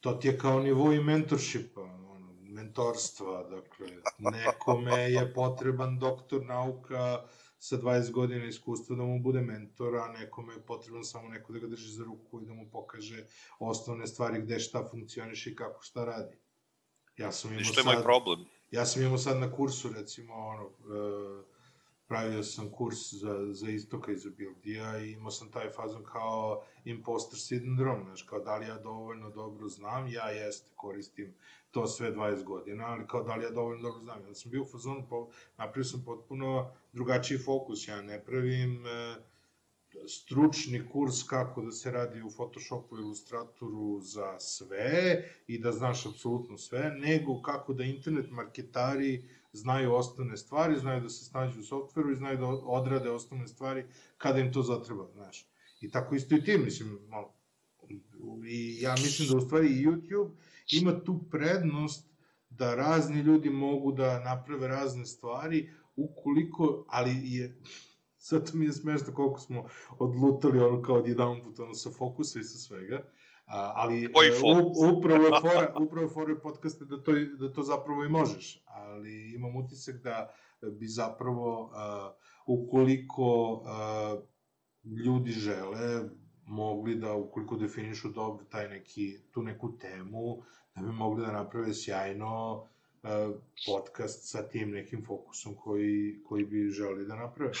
to 0.00 0.12
ti 0.12 0.28
je 0.28 0.38
kao 0.38 0.60
nivo 0.60 0.92
i 0.92 1.00
mentorshipa, 1.00 1.80
ono, 1.80 2.34
mentorstva, 2.40 3.42
dakle, 3.42 3.88
nekome 4.18 5.00
je 5.00 5.34
potreban 5.34 5.98
doktor 5.98 6.46
nauka 6.46 7.22
sa 7.58 7.76
20 7.76 8.12
godina 8.12 8.44
iskustva 8.44 8.96
da 8.96 9.02
mu 9.02 9.18
bude 9.18 9.40
mentor, 9.40 9.96
a 9.96 10.08
nekome 10.08 10.54
je 10.54 10.60
potreban 10.60 11.04
samo 11.04 11.28
neko 11.28 11.52
da 11.52 11.58
ga 11.58 11.66
drži 11.66 11.92
za 11.92 12.04
ruku 12.04 12.40
i 12.42 12.46
da 12.46 12.52
mu 12.52 12.70
pokaže 12.70 13.26
osnovne 13.58 14.06
stvari 14.06 14.42
gde 14.42 14.60
šta 14.60 14.88
funkcioniše 14.90 15.50
i 15.50 15.56
kako 15.56 15.82
šta 15.82 16.04
radi. 16.04 16.36
Ja 17.18 17.32
sam 17.32 17.50
imao 17.50 17.64
što 17.64 17.80
je 17.80 17.84
sad, 17.84 17.94
moj 17.94 18.02
problem? 18.02 18.44
Ja 18.70 18.86
sam 18.86 19.02
imao 19.02 19.18
sad 19.18 19.38
na 19.38 19.52
kursu, 19.52 19.88
recimo, 19.92 20.34
ono, 20.34 20.64
uh, 20.64 21.44
pravio 22.08 22.42
sam 22.42 22.70
kurs 22.70 23.12
za, 23.12 23.46
za 23.52 23.70
istoka 23.70 24.12
iz 24.12 24.26
Bildija 24.36 24.98
i 24.98 25.12
imao 25.12 25.30
sam 25.30 25.50
taj 25.50 25.70
fazon 25.70 26.04
kao 26.04 26.62
imposter 26.84 27.38
sindrom, 27.38 28.04
znaš, 28.04 28.22
kao 28.22 28.40
da 28.40 28.56
li 28.56 28.66
ja 28.66 28.78
dovoljno 28.78 29.30
dobro 29.30 29.68
znam, 29.68 30.08
ja 30.08 30.30
jeste, 30.30 30.68
koristim 30.76 31.34
to 31.70 31.86
sve 31.86 32.14
20 32.14 32.44
godina, 32.44 32.86
ali 32.86 33.06
kao 33.06 33.22
da 33.22 33.34
li 33.34 33.44
ja 33.44 33.50
dovoljno 33.50 33.82
dobro 33.82 34.00
znam. 34.00 34.26
Ja 34.26 34.34
sam 34.34 34.50
bio 34.50 34.62
u 34.62 34.66
fazonu, 34.66 35.06
po, 35.08 35.28
napravio 35.56 35.84
sam 35.84 36.02
potpuno 36.04 36.70
drugačiji 36.92 37.38
fokus, 37.38 37.88
ja 37.88 38.02
ne 38.02 38.24
pravim 38.24 38.86
e, 38.86 39.16
stručni 40.06 40.88
kurs 40.92 41.22
kako 41.22 41.62
da 41.62 41.70
se 41.70 41.90
radi 41.90 42.22
u 42.22 42.30
Photoshopu 42.30 42.96
i 42.96 43.00
Illustratoru 43.00 44.00
za 44.00 44.38
sve 44.38 45.24
i 45.46 45.58
da 45.58 45.72
znaš 45.72 46.06
apsolutno 46.06 46.58
sve, 46.58 46.90
nego 46.98 47.42
kako 47.42 47.74
da 47.74 47.84
internet 47.84 48.30
marketari 48.30 49.28
znaju 49.52 49.94
osnovne 49.94 50.36
stvari, 50.36 50.78
znaju 50.78 51.00
da 51.00 51.08
se 51.08 51.24
snađu 51.24 51.60
u 51.60 51.62
softveru 51.62 52.12
i 52.12 52.16
znaju 52.16 52.38
da 52.38 52.46
odrade 52.46 53.10
osnovne 53.10 53.48
stvari 53.48 53.84
kada 54.18 54.40
im 54.40 54.52
to 54.52 54.62
zatreba, 54.62 55.08
znaš. 55.14 55.46
I 55.80 55.90
tako 55.90 56.14
isto 56.14 56.34
i 56.34 56.44
ti, 56.44 56.58
mislim, 56.58 56.98
malo. 57.08 57.34
I 58.48 58.78
ja 58.80 58.92
mislim 58.92 59.28
da 59.28 59.36
u 59.36 59.40
stvari 59.40 59.68
YouTube 59.68 60.30
ima 60.72 61.00
tu 61.04 61.20
prednost 61.30 62.08
da 62.50 62.74
razni 62.74 63.20
ljudi 63.20 63.50
mogu 63.50 63.92
da 63.92 64.24
naprave 64.24 64.68
razne 64.68 65.06
stvari, 65.06 65.70
ukoliko, 65.96 66.84
ali 66.88 67.10
je, 67.24 67.56
sad 68.18 68.50
mi 68.54 68.64
je 68.64 68.72
smešno 68.72 69.14
koliko 69.14 69.40
smo 69.40 69.64
odlutali 69.98 70.60
ono 70.60 70.82
kao 70.82 71.02
jedan 71.06 71.42
put 71.44 71.58
ono 71.58 71.74
sa 71.74 71.90
fokusa 71.90 72.40
i 72.40 72.42
sa 72.42 72.58
svega, 72.58 73.02
A, 73.48 73.72
ali 73.74 74.04
e, 74.04 74.08
u, 74.44 74.98
upravo 74.98 75.24
je 75.24 75.40
fora, 75.40 75.74
upravo 75.84 76.06
je 76.06 76.08
fora 76.08 76.36
podcasta 76.42 76.84
da 76.84 77.02
to, 77.02 77.12
da 77.38 77.52
to 77.52 77.62
zapravo 77.62 78.04
i 78.04 78.08
možeš, 78.08 78.62
ali 78.66 79.34
imam 79.34 79.56
utisak 79.56 79.96
da 79.96 80.34
bi 80.62 80.86
zapravo, 80.86 81.62
uh, 81.64 82.12
ukoliko 82.46 83.52
uh, 83.52 84.22
ljudi 85.06 85.30
žele, 85.30 86.08
mogli 86.46 86.94
da, 86.94 87.14
ukoliko 87.14 87.56
definišu 87.56 88.08
dobro 88.08 88.44
taj 88.44 88.68
neki, 88.68 89.18
tu 89.30 89.42
neku 89.42 89.78
temu, 89.78 90.42
da 90.74 90.82
bi 90.82 90.92
mogli 90.92 91.26
da 91.26 91.32
naprave 91.32 91.74
sjajno 91.74 92.66
podcast 93.66 94.30
sa 94.30 94.48
tim 94.48 94.70
nekim 94.70 95.04
fokusom 95.06 95.54
koji, 95.54 96.22
koji 96.28 96.44
bi 96.44 96.70
želi 96.70 97.06
da 97.06 97.16
naprave. 97.16 97.52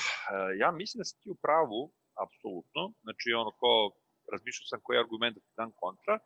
Ja 0.58 0.72
mislim 0.72 0.98
da 0.98 1.04
si 1.04 1.20
ti 1.20 1.30
u 1.30 1.34
pravu, 1.34 1.92
apsolutno. 2.24 2.92
Znači, 3.02 3.32
ono 3.32 3.50
ko 3.50 3.92
razmišljao 4.32 4.66
sam 4.66 4.80
koji 4.82 4.98
argument 4.98 5.34
da 5.34 5.40
ti 5.40 5.52
dam 5.56 5.70
kontra. 5.76 6.18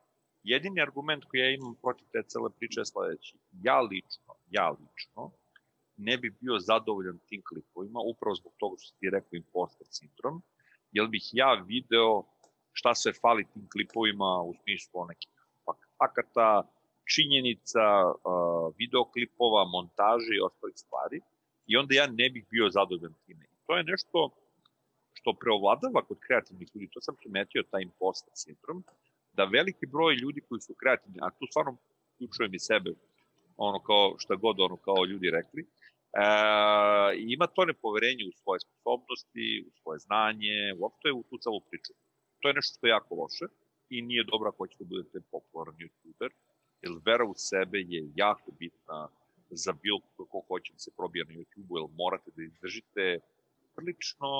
Jedini 0.42 0.82
argument 0.82 1.24
koji 1.24 1.40
ja 1.40 1.50
imam 1.50 1.74
protiv 1.82 2.06
te 2.12 2.22
cele 2.28 2.50
priče 2.58 2.80
je 2.80 2.84
sledeći. 2.84 3.38
Ja 3.68 3.80
lično, 3.80 4.34
ja 4.46 4.70
lično, 4.70 5.30
ne 5.96 6.16
bi 6.18 6.36
bio 6.40 6.58
zadovoljan 6.58 7.18
tim 7.28 7.42
klipovima, 7.48 8.00
upravo 8.12 8.34
zbog 8.34 8.52
toga 8.58 8.76
što 8.78 8.96
ti 8.98 9.10
rekao 9.10 9.36
imposter 9.36 9.86
sindrom, 9.90 10.42
jer 10.92 11.06
bih 11.08 11.30
ja 11.32 11.64
video 11.66 12.24
šta 12.72 12.94
se 12.94 13.12
fali 13.12 13.44
tim 13.52 13.68
klipovima 13.72 14.42
u 14.42 14.54
smislu 14.62 15.06
nekih 15.08 15.32
fakata, 15.98 16.62
činjenica, 17.14 17.84
videoklipova, 18.78 19.64
montaže 19.64 20.32
i 20.34 20.44
ostalih 20.48 20.76
stvari, 20.76 21.20
i 21.66 21.76
onda 21.76 21.94
ja 21.94 22.06
ne 22.06 22.30
bih 22.30 22.44
bio 22.50 22.70
zadovoljan 22.70 23.14
time. 23.26 23.44
I 23.44 23.56
to 23.66 23.76
je 23.76 23.84
nešto 23.84 24.30
što 25.12 25.32
preovladava 25.40 26.02
kod 26.08 26.18
kreativnih 26.26 26.68
ljudi, 26.74 26.90
to 26.92 27.00
sam 27.00 27.14
primetio, 27.20 27.62
taj 27.70 27.82
imposter 27.82 28.32
sindrom, 28.34 28.84
da 29.32 29.44
veliki 29.44 29.86
broj 29.86 30.14
ljudi 30.14 30.40
koji 30.48 30.60
su 30.60 30.74
kreativni, 30.74 31.18
a 31.22 31.30
tu 31.30 31.46
stvarno 31.50 31.76
uključujem 32.14 32.54
i 32.54 32.58
sebe, 32.58 32.90
ono 33.56 33.78
kao 33.88 34.14
šta 34.18 34.34
god 34.34 34.60
ono 34.60 34.76
kao 34.76 35.04
ljudi 35.04 35.30
rekli, 35.30 35.62
e, 35.62 36.24
ima 37.18 37.46
to 37.46 37.64
nepoverenje 37.64 38.24
u 38.28 38.36
svoje 38.42 38.60
sposobnosti, 38.60 39.64
u 39.68 39.70
svoje 39.80 39.98
znanje, 39.98 40.56
uopšte 40.78 41.12
u 41.12 41.22
tu 41.22 41.38
celu 41.38 41.60
priču. 41.60 41.92
To 42.40 42.48
je 42.48 42.54
nešto 42.54 42.74
što 42.78 42.86
je 42.86 42.90
jako 42.90 43.14
loše 43.14 43.46
i 43.88 44.02
nije 44.02 44.24
dobro 44.24 44.48
ako 44.48 44.66
ćete 44.66 44.84
da 44.84 44.88
budete 44.88 45.18
popularan 45.30 45.76
youtuber, 45.82 46.30
jer 46.82 46.92
vera 47.04 47.24
u 47.24 47.34
sebe 47.36 47.78
je 47.78 48.10
jako 48.14 48.50
bitna 48.58 49.08
za 49.50 49.72
bilo 49.72 50.00
ko 50.16 50.42
hoće 50.48 50.72
da 50.72 50.78
se 50.78 50.90
probija 50.96 51.24
na 51.28 51.34
YouTube-u, 51.34 51.78
jer 51.78 51.86
morate 51.96 52.30
da 52.36 52.42
izdržite 52.42 53.18
prilično 53.76 54.30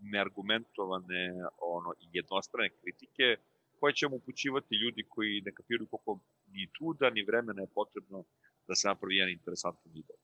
neargumentovane 0.00 1.24
ono, 1.58 1.92
i 2.00 2.06
jednostrane 2.12 2.70
kritike 2.80 3.36
koje 3.80 3.92
će 3.92 4.08
mu 4.08 4.16
upućivati 4.16 4.74
ljudi 4.74 5.02
koji 5.08 5.42
ne 5.44 5.52
kapiraju 5.52 5.86
koliko 5.86 6.20
ni 6.52 6.68
truda 6.78 7.10
ni 7.10 7.22
vremena 7.22 7.62
je 7.62 7.74
potrebno 7.74 8.24
da 8.68 8.74
se 8.74 8.88
napravi 8.88 9.16
jedan 9.16 9.32
interesantan 9.32 9.92
video. 9.92 10.16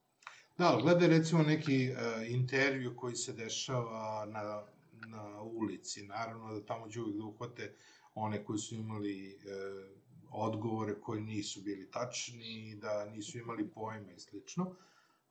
Da, 0.59 0.79
gledaj 0.83 1.09
recimo 1.09 1.43
neki 1.43 1.91
uh, 1.91 2.31
intervju 2.31 2.97
koji 2.97 3.15
se 3.15 3.33
dešava 3.33 4.27
na, 4.27 4.63
na 5.07 5.43
ulici. 5.43 6.07
Naravno 6.07 6.55
da 6.55 6.67
tamo 6.67 6.89
će 6.89 7.01
uvijek 7.01 7.17
da 7.17 7.25
uhvate 7.25 7.75
one 8.15 8.45
koji 8.45 8.59
su 8.59 8.75
imali 8.75 9.37
uh, 9.37 10.02
odgovore 10.33 11.01
koji 11.01 11.21
nisu 11.21 11.61
bili 11.63 11.91
tačni, 11.91 12.79
da 12.81 13.05
nisu 13.05 13.39
imali 13.39 13.69
pojma 13.69 14.13
i 14.13 14.19
slično 14.19 14.75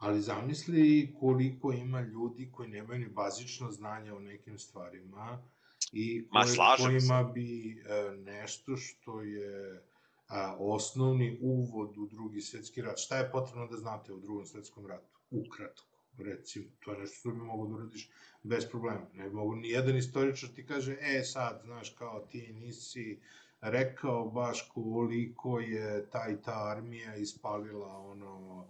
ali 0.02 0.22
zamisli 0.22 1.16
koliko 1.20 1.74
ima 1.74 2.02
ljudi 2.02 2.50
koji 2.52 2.70
nemaju 2.70 3.00
ni 3.00 3.10
bazično 3.10 3.72
znanje 3.72 4.14
o 4.14 4.20
nekim 4.20 4.60
stvarima 4.60 5.44
i 5.92 6.28
koje, 6.30 6.56
Ma, 6.58 6.76
kojima 6.78 7.26
se. 7.28 7.34
bi 7.34 7.72
e, 7.72 8.12
nešto 8.18 8.78
što 8.78 9.22
je 9.22 9.84
a, 10.28 10.56
osnovni 10.60 11.38
uvod 11.42 11.98
u 11.98 12.08
drugi 12.08 12.42
svetski 12.42 12.82
rat. 12.82 12.98
Šta 13.00 13.18
je 13.18 13.32
potrebno 13.32 13.68
da 13.68 13.78
znate 13.78 14.14
o 14.14 14.20
drugom 14.20 14.46
svetskom 14.46 14.88
ratu? 14.88 15.18
Ukratko, 15.32 15.98
recimo. 16.18 16.66
To 16.80 16.92
je 16.92 17.00
nešto 17.00 17.16
što 17.16 17.32
bi 17.32 17.38
mogo 17.38 17.68
da 17.68 17.76
uradiš 17.76 18.10
bez 18.44 18.70
problema. 18.70 19.06
Ne 19.14 19.30
bi 19.30 19.36
mogo 19.36 19.56
ni 19.56 19.70
jedan 19.70 19.98
istoričar 19.98 20.50
ti 20.50 20.66
kaže, 20.66 20.98
e 21.02 21.24
sad, 21.24 21.62
znaš, 21.66 21.90
kao 21.90 22.20
ti 22.32 22.54
nisi 22.54 23.20
rekao 23.62 24.26
baš 24.26 24.70
koliko 24.74 25.60
je 25.60 26.10
taj 26.10 26.42
ta 26.42 26.68
armija 26.72 27.16
ispalila 27.16 27.98
ono 27.98 28.68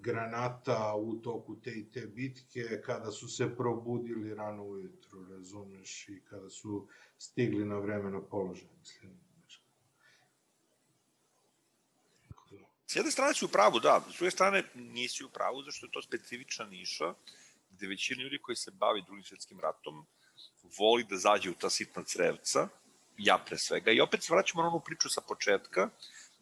granata 0.00 0.94
u 0.96 1.14
toku 1.14 1.60
te 1.60 1.70
i 1.70 1.90
te 1.92 2.06
bitke, 2.06 2.82
kada 2.86 3.10
su 3.10 3.28
se 3.28 3.56
probudili 3.56 4.34
rano 4.34 4.64
ujutru, 4.64 5.26
razumeš, 5.30 6.08
i 6.08 6.20
kada 6.30 6.50
su 6.50 6.88
stigli 7.18 7.64
na 7.64 7.78
vreme 7.78 8.10
na 8.10 8.20
položaj, 8.20 8.68
mislim. 8.78 9.28
S 12.86 12.96
jedne 12.96 13.10
strane 13.10 13.34
si 13.34 13.44
u 13.44 13.48
pravu, 13.48 13.80
da, 13.80 14.04
s 14.10 14.16
druge 14.16 14.30
strane 14.30 14.62
nisi 14.74 15.24
u 15.24 15.28
pravu, 15.28 15.62
zašto 15.62 15.86
je 15.86 15.92
to 15.92 16.02
specifična 16.02 16.66
niša, 16.66 17.14
gde 17.70 17.86
većina 17.86 18.22
ljudi 18.22 18.38
koji 18.38 18.56
se 18.56 18.70
bavi 18.70 19.02
drugim 19.02 19.24
svetskim 19.24 19.60
ratom 19.60 20.06
voli 20.78 21.04
da 21.04 21.16
zađe 21.16 21.50
u 21.50 21.54
ta 21.54 21.70
sitna 21.70 22.04
crevca, 22.04 22.68
ja 23.18 23.38
pre 23.46 23.58
svega, 23.58 23.90
i 23.90 24.00
opet 24.00 24.22
se 24.22 24.32
vraćamo 24.32 24.62
na 24.62 24.68
onu 24.68 24.80
priču 24.80 25.08
sa 25.08 25.20
početka, 25.28 25.90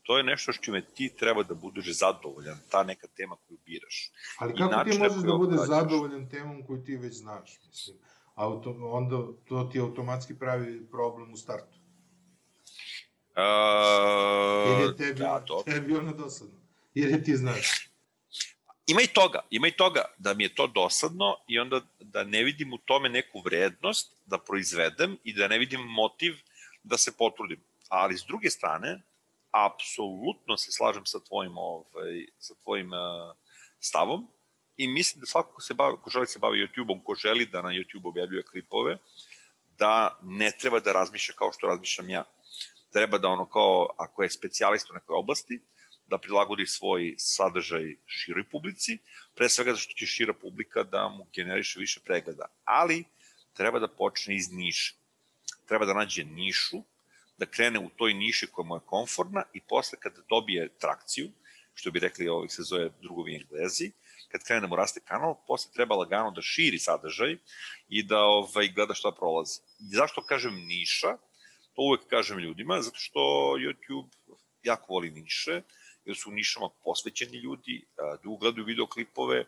to 0.03 0.17
je 0.17 0.25
nešto 0.25 0.53
što 0.53 0.63
čime 0.63 0.83
ti 0.95 1.13
treba 1.19 1.43
da 1.43 1.55
budeš 1.55 1.99
zadovoljan, 1.99 2.59
ta 2.71 2.83
neka 2.83 3.07
tema 3.17 3.37
koju 3.49 3.59
biraš. 3.67 4.11
Ali 4.39 4.55
kako 4.57 4.91
ti 4.91 4.99
možeš 4.99 5.23
da 5.23 5.33
budeš 5.33 5.61
zadovoljan 5.67 6.29
temom 6.31 6.67
koju 6.67 6.85
ti 6.85 6.97
već 6.97 7.15
znaš, 7.15 7.61
mislim? 7.67 7.97
Auto, 8.35 8.77
onda 8.81 9.17
to 9.49 9.69
ti 9.73 9.81
automatski 9.81 10.39
pravi 10.39 10.87
problem 10.91 11.33
u 11.33 11.37
startu. 11.37 11.79
Uh, 13.37 13.43
Jer 14.71 14.89
je 14.89 14.97
tebi, 14.97 15.21
da, 15.21 15.41
to... 15.41 15.63
tebi 15.67 15.97
ono 15.97 16.13
dosadno. 16.13 16.55
Jer 16.95 17.11
je 17.11 17.25
ti 17.25 17.37
znaš. 17.37 17.91
Ima 18.87 19.03
i 19.03 19.07
toga, 19.07 19.41
ima 19.51 19.69
i 19.69 19.71
toga 19.71 20.05
da 20.19 20.35
mi 20.35 20.45
je 20.45 20.55
to 20.55 20.67
dosadno 20.67 21.37
i 21.49 21.59
onda 21.59 21.81
da 22.01 22.25
ne 22.25 22.43
vidim 22.45 22.73
u 22.73 22.79
tome 22.79 23.09
neku 23.09 23.41
vrednost 23.41 24.17
da 24.27 24.39
proizvedem 24.39 25.17
i 25.25 25.33
da 25.33 25.49
ne 25.49 25.59
vidim 25.59 25.81
motiv 25.81 26.35
da 26.87 26.97
se 26.97 27.17
potrudim. 27.19 27.61
Ali 27.89 28.19
s 28.19 28.25
druge 28.25 28.51
strane, 28.51 29.03
apsolutno 29.51 30.57
se 30.57 30.73
slažem 30.73 31.07
sa 31.07 31.21
tvojim, 31.21 31.59
ovaj, 31.59 32.27
sa 32.39 32.55
tvojim 32.63 32.93
uh, 32.93 33.37
stavom 33.81 34.29
i 34.77 34.89
mislim 34.89 35.21
da 35.21 35.27
svako 35.27 35.53
ko 35.53 35.61
se 35.61 35.75
bavi, 35.75 35.97
ko 36.03 36.11
želi 36.11 36.27
se 36.27 36.39
bavi 36.39 36.59
YouTube-om, 36.59 37.03
ko 37.05 37.15
želi 37.15 37.47
da 37.47 37.63
na 37.63 37.69
YouTube 37.69 38.09
objavljuje 38.09 38.43
klipove, 38.43 38.99
da 39.79 40.19
ne 40.23 40.51
treba 40.61 40.81
da 40.81 40.93
razmišlja 40.93 41.35
kao 41.35 41.53
što 41.53 41.67
razmišljam 41.67 42.11
ja. 42.11 42.25
Treba 42.93 43.19
da 43.19 43.29
ono 43.29 43.47
kao, 43.49 43.89
ako 43.97 44.23
je 44.23 44.31
specijalist 44.31 44.91
u 44.91 44.95
nekoj 44.95 45.17
oblasti, 45.17 45.61
da 46.07 46.19
prilagodi 46.19 46.67
svoj 46.67 47.15
sadržaj 47.19 47.97
široj 48.07 48.45
publici, 48.51 48.99
pre 49.35 49.49
svega 49.49 49.71
zato 49.71 49.81
što 49.81 49.93
će 49.93 50.07
šira 50.07 50.33
publika 50.33 50.83
da 50.83 51.09
mu 51.09 51.27
generiše 51.35 51.81
više 51.81 52.01
pregleda. 52.05 52.47
Ali 52.65 53.05
treba 53.53 53.79
da 53.79 53.89
počne 53.89 54.37
iz 54.37 54.53
niša. 54.53 54.95
Treba 55.67 55.87
da 55.87 55.95
nađe 55.95 56.25
nišu 56.25 56.83
da 57.39 57.47
krene 57.47 57.79
u 57.79 57.89
toj 57.97 58.15
niši 58.15 58.47
koja 58.47 58.67
mu 58.67 58.77
je 58.77 58.81
konforna 58.87 59.43
i 59.53 59.61
posle 59.61 59.99
kada 60.01 60.23
dobije 60.29 60.69
trakciju, 60.79 61.31
što 61.75 61.91
bi 61.91 62.01
rekli 62.01 62.29
ovih 62.29 62.53
se 62.53 62.63
zove 62.63 62.91
drugovi 63.03 63.37
englezi, 63.37 63.93
kad 64.29 64.45
krene 64.45 64.61
da 64.61 64.67
mu 64.67 64.77
raste 64.77 65.01
kanal, 65.01 65.35
posle 65.47 65.73
treba 65.73 65.97
lagano 65.97 66.31
da 66.31 66.43
širi 66.43 66.79
sadržaj 66.79 67.37
i 67.89 68.03
da 68.03 68.21
ovaj, 68.21 68.69
gleda 68.69 68.95
šta 68.95 69.13
prolazi. 69.13 69.61
I 69.81 69.95
zašto 69.95 70.23
kažem 70.23 70.55
niša? 70.55 71.17
To 71.75 71.83
uvek 71.83 72.07
kažem 72.11 72.39
ljudima, 72.39 72.83
zato 72.83 72.97
što 72.99 73.21
YouTube 73.59 74.09
jako 74.63 74.93
voli 74.93 75.11
niše 75.11 75.63
jer 76.05 76.17
su 76.17 76.31
u 76.31 76.33
nišama 76.33 76.69
posvećeni 76.85 77.39
ljudi, 77.39 77.85
da 77.97 78.29
ugledaju 78.31 78.65
videoklipove 78.65 79.45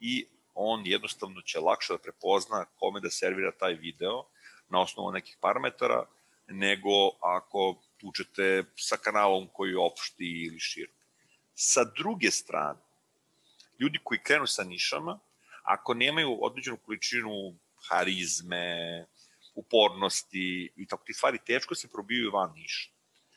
i 0.00 0.26
on 0.54 0.86
jednostavno 0.86 1.40
će 1.40 1.60
lakše 1.60 1.92
da 1.92 1.98
prepozna 1.98 2.64
kome 2.64 3.00
da 3.00 3.10
servira 3.10 3.52
taj 3.52 3.74
video 3.74 4.24
na 4.72 4.80
osnovu 4.80 5.12
nekih 5.12 5.36
parametara, 5.40 6.04
nego 6.48 7.10
ako 7.20 7.82
tučete 8.00 8.64
sa 8.76 8.96
kanalom 8.96 9.48
koji 9.52 9.70
je 9.70 9.78
opšti 9.78 10.28
ili 10.46 10.60
širok. 10.60 10.96
Sa 11.54 11.84
druge 11.84 12.30
strane, 12.30 12.80
ljudi 13.80 14.00
koji 14.04 14.24
krenu 14.24 14.46
sa 14.46 14.64
nišama, 14.64 15.18
ako 15.62 15.94
nemaju 15.94 16.38
određenu 16.44 16.76
količinu 16.76 17.54
harizme, 17.88 19.06
upornosti 19.54 20.72
i 20.76 20.86
tako 20.86 21.04
ti 21.06 21.12
stvari, 21.12 21.38
teško 21.46 21.74
se 21.74 21.92
probijaju 21.92 22.30
van 22.30 22.52
niša. 22.54 22.90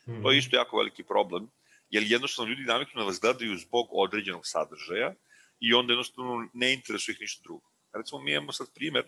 Mm 0.06 0.12
-hmm. 0.12 0.22
To 0.22 0.32
je 0.32 0.38
isto 0.38 0.56
jako 0.56 0.76
veliki 0.76 1.04
problem, 1.04 1.50
jer 1.90 2.02
jednostavno 2.02 2.50
ljudi 2.50 2.62
naviknu 2.62 3.00
da 3.00 3.06
vas 3.06 3.20
gledaju 3.20 3.58
zbog 3.58 3.88
određenog 3.90 4.46
sadržaja 4.46 5.14
i 5.60 5.74
onda 5.74 5.92
jednostavno 5.92 6.48
ne 6.52 6.72
interesuje 6.74 7.12
ih 7.12 7.20
ništa 7.20 7.42
drugo. 7.42 7.68
Recimo, 7.92 8.20
mi 8.20 8.32
imamo 8.32 8.52
sad 8.52 8.66
primer 8.74 9.04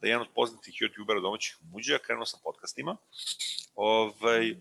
da 0.00 0.06
je 0.06 0.10
jedan 0.10 0.22
od 0.22 0.34
poznatih 0.34 0.74
youtubera 0.74 1.22
domaćih 1.22 1.56
muđeja 1.72 1.98
krenuo 1.98 2.26
sa 2.26 2.38
podcastima, 2.44 2.96
ovaj, 3.74 4.56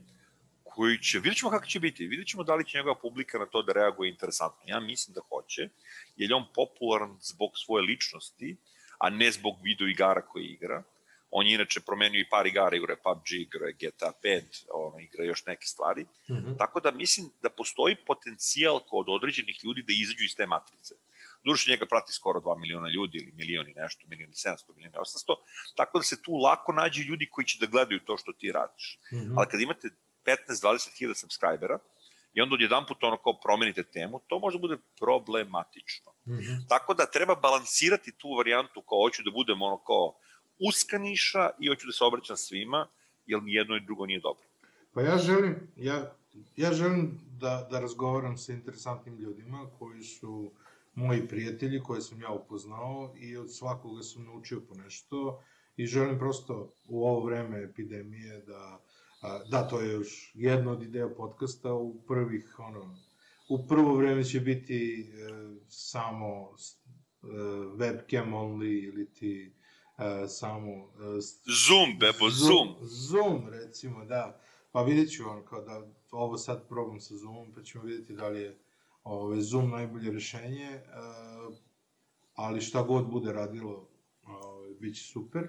koji 0.63 0.97
će, 0.97 1.19
vidjet 1.19 1.37
ćemo 1.37 1.51
kako 1.51 1.65
će 1.65 1.79
biti, 1.79 2.07
vidjet 2.07 2.27
ćemo 2.27 2.43
da 2.43 2.55
li 2.55 2.65
će 2.65 2.77
njegova 2.77 2.95
publika 2.95 3.37
na 3.39 3.45
to 3.45 3.61
da 3.61 3.73
reaguje 3.73 4.09
interesantno. 4.09 4.61
Ja 4.65 4.79
mislim 4.79 5.13
da 5.13 5.21
hoće, 5.29 5.69
jer 6.15 6.29
je 6.29 6.35
on 6.35 6.45
popularan 6.55 7.17
zbog 7.21 7.51
svoje 7.65 7.81
ličnosti, 7.81 8.57
a 8.99 9.09
ne 9.09 9.31
zbog 9.31 9.55
video 9.63 9.87
igara 9.87 10.21
koje 10.21 10.45
igra. 10.45 10.83
On 11.31 11.47
je 11.47 11.53
inače 11.53 11.79
promenio 11.79 12.19
i 12.19 12.29
par 12.29 12.47
igara, 12.47 12.75
igra 12.75 12.95
PUBG, 13.03 13.31
igra 13.31 13.71
GTA 13.71 14.11
5, 14.23 14.65
ono, 14.73 14.99
igra 14.99 15.23
još 15.23 15.45
neke 15.45 15.65
stvari. 15.65 16.03
Mm 16.03 16.33
-hmm. 16.33 16.57
Tako 16.57 16.79
da 16.79 16.91
mislim 16.91 17.29
da 17.41 17.49
postoji 17.49 17.95
potencijal 17.95 18.79
kod 18.79 19.05
određenih 19.09 19.59
ljudi 19.63 19.81
da 19.81 19.93
izađu 19.93 20.23
iz 20.23 20.35
te 20.35 20.45
matrice. 20.45 20.95
Duše 21.45 21.71
njega 21.71 21.85
prati 21.85 22.13
skoro 22.13 22.39
2 22.39 22.59
miliona 22.59 22.89
ljudi 22.89 23.17
ili 23.17 23.31
milioni 23.31 23.73
nešto, 23.75 24.07
milioni 24.07 24.33
700, 24.33 24.75
milioni 24.75 24.97
800, 24.97 25.35
tako 25.75 25.99
da 25.99 26.03
se 26.03 26.21
tu 26.21 26.31
lako 26.31 26.73
nađe 26.73 27.03
ljudi 27.03 27.29
koji 27.31 27.45
će 27.45 27.57
da 27.59 27.65
gledaju 27.65 27.99
to 27.99 28.17
što 28.17 28.31
ti 28.33 28.51
radiš. 28.51 28.99
Mm 29.11 29.15
-hmm. 29.15 29.33
Ali 29.37 29.47
kad 29.51 29.61
imate 29.61 29.89
15-20 30.25 30.97
hiljada 30.97 31.15
subscribera 31.15 31.79
i 32.33 32.41
onda 32.41 32.53
odjedan 32.53 32.85
put 32.87 33.03
ono 33.03 33.17
kao 33.17 33.39
promenite 33.39 33.83
temu, 33.83 34.21
to 34.27 34.39
može 34.39 34.57
da 34.57 34.61
bude 34.61 34.77
problematično. 34.99 36.11
Mm 36.25 36.31
-hmm. 36.31 36.67
Tako 36.69 36.93
da 36.93 37.05
treba 37.05 37.35
balansirati 37.35 38.11
tu 38.17 38.27
varijantu 38.37 38.81
kao 38.81 38.99
hoću 39.05 39.23
da 39.23 39.31
budem 39.31 39.61
ono 39.61 39.77
kao 39.77 40.15
uska 40.69 40.97
niša 40.97 41.49
i 41.59 41.67
hoću 41.67 41.87
da 41.87 41.93
se 41.93 42.03
obraćam 42.03 42.37
svima, 42.37 42.87
jer 43.25 43.43
ni 43.43 43.53
jedno 43.53 43.75
i 43.75 43.85
drugo 43.85 44.05
nije 44.05 44.19
dobro. 44.19 44.47
Pa 44.93 45.01
ja 45.01 45.17
želim, 45.17 45.71
ja, 45.75 46.15
ja 46.55 46.73
želim 46.73 47.19
da, 47.39 47.67
da 47.71 47.79
razgovaram 47.79 48.37
sa 48.37 48.53
interesantnim 48.53 49.17
ljudima 49.17 49.69
koji 49.79 50.03
su 50.03 50.51
moji 50.95 51.27
prijatelji 51.27 51.83
koje 51.83 52.01
sam 52.01 52.21
ja 52.21 52.31
upoznao 52.31 53.13
i 53.17 53.37
od 53.37 53.55
svakoga 53.55 54.03
sam 54.03 54.23
naučio 54.23 54.61
po 54.69 54.75
nešto 54.75 55.43
i 55.77 55.85
želim 55.85 56.19
prosto 56.19 56.73
u 56.87 57.07
ovo 57.07 57.25
vreme 57.25 57.63
epidemije 57.63 58.41
da 58.41 58.81
da, 59.49 59.67
to 59.67 59.81
je 59.81 59.91
još 59.91 60.31
jedna 60.33 60.71
od 60.71 60.83
ideja 60.83 61.09
podcasta 61.09 61.73
u 61.73 62.01
prvih, 62.07 62.59
ono, 62.59 62.97
u 63.49 63.67
prvo 63.67 63.95
vreme 63.95 64.23
će 64.23 64.39
biti 64.39 65.01
e, 65.01 65.29
samo 65.67 66.49
e, 67.23 67.27
webcam 67.77 68.33
only 68.33 68.87
ili 68.87 69.13
ti 69.13 69.53
e, 69.97 70.27
samo... 70.27 70.71
E, 70.71 71.19
zoom, 71.67 71.99
bebo, 71.99 72.29
zoom. 72.29 72.75
Zoom, 72.81 72.87
zoom 72.87 73.49
recimo, 73.49 74.05
da. 74.05 74.41
Pa 74.71 74.81
vidjet 74.81 75.11
ću 75.11 75.29
ono, 75.29 75.45
kao 75.45 75.61
da 75.61 75.87
ovo 76.11 76.37
sad 76.37 76.67
probam 76.69 76.99
sa 76.99 77.15
zoomom, 77.15 77.53
pa 77.55 77.61
ćemo 77.61 77.83
vidjeti 77.83 78.13
da 78.13 78.27
li 78.27 78.41
je 78.41 78.57
ove, 79.05 79.41
zoom 79.41 79.69
najbolje 79.69 80.11
rešenje, 80.11 80.65
e, 80.65 80.81
ali 82.33 82.61
šta 82.61 82.81
god 82.81 83.05
bude 83.09 83.33
radilo, 83.33 83.89
ove, 84.23 84.73
bit 84.79 84.95
će 84.95 85.03
super. 85.03 85.47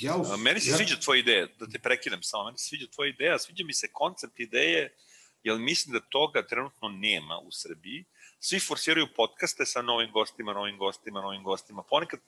Ja 0.00 0.16
u... 0.16 0.36
Meni 0.36 0.60
se 0.60 0.70
ja... 0.70 0.76
sviđa 0.76 0.96
tvoja 1.00 1.18
ideja, 1.18 1.46
da 1.58 1.66
te 1.66 1.78
prekinem 1.78 2.22
samo, 2.22 2.44
meni 2.44 2.58
se 2.58 2.68
sviđa 2.68 2.86
tvoja 2.94 3.08
ideja, 3.08 3.38
sviđa 3.38 3.64
mi 3.64 3.72
se 3.72 3.88
koncept 3.92 4.40
ideje, 4.40 4.94
jer 5.42 5.58
mislim 5.58 5.92
da 5.92 6.00
toga 6.00 6.46
trenutno 6.46 6.88
nema 6.88 7.38
u 7.38 7.50
Srbiji. 7.50 8.04
Svi 8.40 8.60
forsiraju 8.60 9.08
podcaste 9.16 9.66
sa 9.66 9.82
novim 9.82 10.10
gostima, 10.12 10.52
novim 10.52 10.78
gostima, 10.78 11.20
novim 11.20 11.42
gostima. 11.42 11.82
Ponekad 11.82 12.20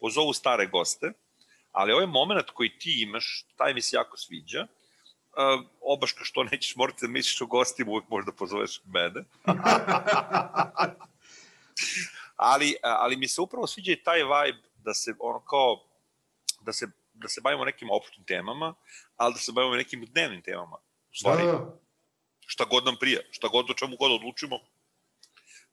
pozovu 0.00 0.32
stare 0.32 0.66
goste, 0.66 1.12
ali 1.72 1.92
ovaj 1.92 2.06
moment 2.06 2.50
koji 2.50 2.78
ti 2.78 3.02
imaš, 3.02 3.46
taj 3.56 3.74
mi 3.74 3.82
se 3.82 3.96
jako 3.96 4.16
sviđa. 4.16 4.66
Uh, 5.36 5.66
obaška 5.80 6.24
što 6.24 6.44
nećeš 6.44 6.76
morati 6.76 6.98
da 7.06 7.08
misliš 7.08 7.40
o 7.40 7.46
gostima, 7.46 7.90
uvek 7.90 8.08
možda 8.08 8.32
pozoveš 8.32 8.80
mene. 8.84 9.24
ali, 12.36 12.74
ali 12.82 13.16
mi 13.16 13.28
se 13.28 13.40
upravo 13.40 13.66
sviđa 13.66 13.92
i 13.92 14.02
taj 14.02 14.22
vibe 14.22 14.68
da 14.76 14.94
se 14.94 15.14
ono 15.18 15.40
kao 15.40 15.84
da 16.60 16.72
se, 16.72 16.86
da 17.14 17.28
se 17.28 17.40
bavimo 17.40 17.64
nekim 17.64 17.90
opštim 17.90 18.24
temama, 18.24 18.74
ali 19.16 19.34
da 19.34 19.40
se 19.40 19.52
bavimo 19.52 19.76
nekim 19.76 20.06
dnevnim 20.12 20.42
temama. 20.42 20.76
U 21.12 21.14
stvari, 21.14 21.46
da, 21.46 21.52
da. 21.52 21.78
šta 22.46 22.64
god 22.64 22.84
nam 22.84 22.96
prija, 23.00 23.20
šta 23.30 23.48
god 23.48 23.70
o 23.70 23.74
čemu 23.74 23.96
god 23.96 24.12
odlučimo 24.12 24.58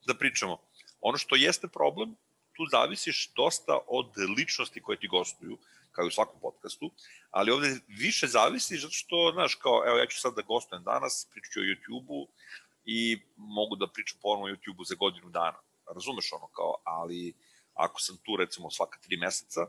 da 0.07 0.17
pričamo. 0.17 0.57
Ono 1.01 1.17
što 1.17 1.35
jeste 1.35 1.67
problem, 1.67 2.15
tu 2.61 2.67
zavisiš 2.71 3.31
dosta 3.35 3.79
od 3.87 4.07
ličnosti 4.37 4.81
koje 4.81 4.99
ti 4.99 5.07
gostuju, 5.07 5.57
kao 5.91 6.05
i 6.05 6.07
u 6.07 6.11
svakom 6.11 6.39
podcastu, 6.41 6.91
ali 7.31 7.51
ovde 7.51 7.79
više 7.87 8.27
zavisi 8.27 8.77
zato 8.77 8.93
što, 8.93 9.31
znaš, 9.33 9.55
kao, 9.55 9.83
evo 9.87 9.97
ja 9.97 10.05
ću 10.05 10.19
sad 10.19 10.35
da 10.35 10.41
gostujem 10.41 10.83
danas, 10.83 11.27
pričat 11.31 11.51
ću 11.53 11.59
o 11.59 11.63
YouTube-u 11.63 12.27
i 12.85 13.21
mogu 13.37 13.75
da 13.75 13.87
pričam 13.87 14.19
ponovno 14.21 14.45
o 14.45 14.49
YouTube-u 14.49 14.83
za 14.83 14.95
godinu 14.95 15.29
dana. 15.29 15.59
Razumeš 15.95 16.33
ono 16.33 16.47
kao, 16.47 16.75
ali 16.83 17.33
ako 17.73 18.01
sam 18.01 18.17
tu 18.17 18.37
recimo 18.37 18.71
svaka 18.71 18.99
tri 18.99 19.17
meseca, 19.17 19.61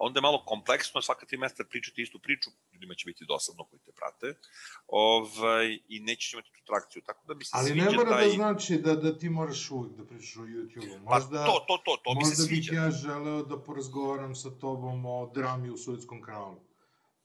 onda 0.00 0.18
je 0.18 0.22
malo 0.22 0.44
kompleksno 0.44 1.02
svaka 1.02 1.26
tri 1.26 1.38
meseca 1.38 1.64
pričati 1.64 2.02
istu 2.02 2.18
priču, 2.18 2.50
ljudima 2.72 2.94
će 2.94 3.04
biti 3.06 3.24
dosadno 3.28 3.64
koji 3.64 3.80
te 3.80 3.92
prate, 3.92 4.38
ovaj, 4.86 5.78
i 5.88 6.00
neće 6.00 6.36
imati 6.36 6.50
tu 6.52 6.60
trakciju, 6.66 7.02
tako 7.06 7.26
da 7.26 7.34
mi 7.34 7.44
se 7.44 7.50
Ali 7.54 7.70
sviđa 7.70 7.90
ne 7.90 7.96
mora 7.96 8.10
taj... 8.10 8.26
da 8.26 8.32
znači 8.32 8.78
da, 8.78 8.94
da 8.94 9.18
ti 9.18 9.28
moraš 9.28 9.70
uvijek 9.70 9.96
da 9.96 10.04
pričaš 10.06 10.36
o 10.36 10.40
YouTube-u. 10.40 11.04
Pa 11.04 11.14
možda, 11.14 11.38
pa 11.38 11.46
to, 11.46 11.64
to, 11.68 11.76
to, 11.84 11.96
to 12.04 12.14
mi 12.18 12.24
se 12.24 12.36
sviđa. 12.36 12.72
Možda 12.72 12.86
bih 12.86 12.86
ja 12.86 12.90
želeo 12.90 13.42
da 13.42 13.62
porazgovaram 13.62 14.34
sa 14.34 14.50
tobom 14.50 15.06
o 15.06 15.30
drami 15.34 15.70
u 15.70 15.76
Sovjetskom 15.76 16.22
kanalu. 16.22 16.69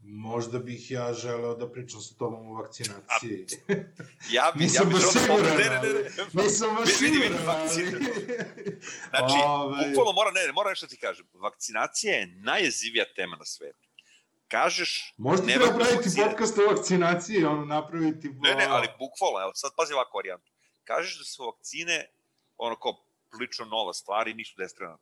Možda 0.07 0.59
bih 0.59 0.91
ja 0.91 1.13
želeo 1.13 1.55
da 1.55 1.71
pričam 1.71 2.01
sa 2.01 2.15
tobom 2.15 2.47
o 2.47 2.53
vakcinaciji. 2.53 3.45
A, 3.69 3.73
ja 4.31 4.51
bi, 4.57 4.67
ja 4.73 4.83
bi 4.83 4.93
baš 4.93 5.03
siguran, 5.11 5.57
ne, 5.57 5.69
ne, 5.69 5.93
ne. 5.93 6.43
Nisam 6.43 6.75
baš 6.75 6.89
siguran, 6.89 7.47
ali... 7.47 7.69
Znači, 9.09 9.35
Ove... 9.45 9.87
bukvalno 9.87 10.11
mora, 10.11 10.31
ne, 10.31 10.45
ne, 10.45 10.51
mora 10.51 10.69
nešto 10.69 10.87
ti 10.87 10.97
kažem. 10.97 11.25
Vakcinacija 11.33 12.13
je 12.15 12.27
najjezivija 12.27 13.05
tema 13.15 13.37
na 13.37 13.45
svetu. 13.45 13.87
Kažeš... 14.47 15.13
Možda 15.17 15.45
treba 15.45 15.77
praviti 15.77 16.09
podcast 16.23 16.57
o 16.57 16.75
vakcinaciji, 16.75 17.45
ono, 17.45 17.65
napraviti... 17.65 18.29
Ne, 18.29 18.55
ne, 18.55 18.65
ali 18.65 18.87
bukvalno, 18.99 19.41
evo, 19.41 19.51
sad 19.53 19.71
pazi 19.77 19.93
ovako 19.93 20.17
varijantu. 20.17 20.51
Kažeš 20.83 21.17
da 21.17 21.23
su 21.23 21.45
vakcine, 21.45 22.09
ono, 22.57 22.75
kao, 22.79 23.05
prilično 23.31 23.65
nova 23.65 23.93
stvar 23.93 24.27
i 24.27 24.33
nisu 24.33 24.53
destrana. 24.57 24.97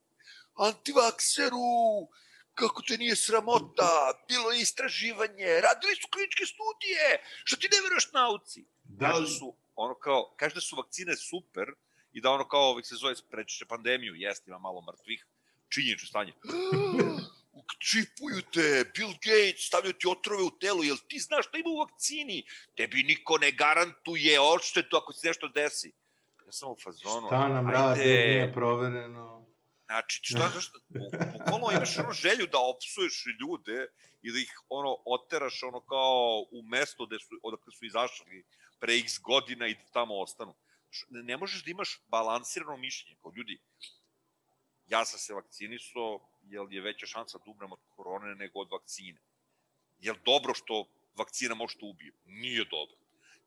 Antivakseru! 0.55 2.07
Kako 2.53 2.81
te 2.81 2.97
nije 2.97 3.15
sramota, 3.15 4.23
bilo 4.27 4.51
je 4.51 4.61
istraživanje, 4.61 5.61
radili 5.61 5.95
su 5.95 6.07
kliničke 6.13 6.45
studije, 6.45 7.23
što 7.43 7.55
ti 7.57 7.69
ne 7.71 7.81
veruješ 7.83 8.11
nauci? 8.11 8.65
Da 8.83 9.17
li... 9.17 9.27
su, 9.27 9.55
ono 9.75 9.95
kao, 9.95 10.35
kaže 10.37 10.55
da 10.55 10.61
su 10.61 10.75
vakcine 10.75 11.15
super 11.15 11.67
i 12.11 12.21
da 12.21 12.31
ono 12.31 12.47
kao 12.47 12.61
ovih 12.61 12.85
se 12.85 12.95
zove 12.95 13.15
prečiše 13.29 13.65
pandemiju, 13.65 14.15
jeste, 14.15 14.43
ima 14.47 14.59
malo 14.59 14.81
mrtvih, 14.81 15.25
činjenično 15.69 16.07
stanje. 16.07 16.33
Čipuju 17.79 18.41
te, 18.53 18.91
Bill 18.95 19.11
Gates, 19.11 19.67
stavljaju 19.67 19.93
ti 19.93 20.07
otrove 20.07 20.43
u 20.43 20.51
telu, 20.59 20.83
jel 20.83 20.97
ti 21.07 21.19
znaš 21.19 21.47
šta 21.47 21.57
ima 21.57 21.69
u 21.69 21.79
vakcini? 21.79 22.45
Tebi 22.75 23.03
niko 23.03 23.37
ne 23.37 23.51
garantuje 23.51 24.39
odštetu 24.39 24.97
ako 24.97 25.13
se 25.13 25.27
nešto 25.27 25.47
desi. 25.47 25.91
Ja 26.45 26.51
sam 26.51 26.71
u 26.71 26.75
fazonu. 26.83 27.27
Šta 27.27 27.47
nam 27.47 27.69
radi, 27.69 27.99
nije 27.99 28.53
provereno. 28.53 29.52
Znači, 29.85 30.19
šta, 30.23 30.49
zašto, 30.53 30.79
bukvalno 31.33 31.71
imaš 31.71 31.97
ono 31.97 32.13
želju 32.13 32.47
da 32.51 32.59
opsuješ 32.59 33.23
ljude 33.39 33.87
i 34.21 34.31
da 34.31 34.39
ih 34.39 34.61
ono 34.69 34.97
oteraš 35.05 35.63
ono 35.63 35.79
kao 35.79 36.45
u 36.51 36.61
mesto 36.63 37.05
gde 37.05 37.19
su, 37.19 37.39
odakle 37.43 37.73
su 37.73 37.85
izašli 37.85 38.45
pre 38.79 38.97
x 38.97 39.19
godina 39.19 39.67
i 39.67 39.73
da 39.73 39.83
tamo 39.93 40.19
ostanu. 40.19 40.55
Ne 41.09 41.37
možeš 41.37 41.63
da 41.63 41.71
imaš 41.71 42.01
balansirano 42.07 42.77
mišljenje 42.77 43.17
kao 43.21 43.31
ljudi. 43.35 43.59
Ja 44.87 45.05
sam 45.05 45.19
se 45.19 45.33
vakcinisao, 45.33 46.19
jer 46.43 46.67
je 46.69 46.81
veća 46.81 47.05
šansa 47.05 47.37
da 47.37 47.51
umrem 47.51 47.71
od 47.71 47.79
korone 47.95 48.35
nego 48.35 48.59
od 48.59 48.71
vakcine. 48.71 49.19
Je 49.99 50.13
dobro 50.25 50.53
što 50.53 50.85
vakcina 51.15 51.55
može 51.55 51.77
da 51.79 51.85
ubije? 51.85 52.11
Nije 52.25 52.65
dobro. 52.65 52.95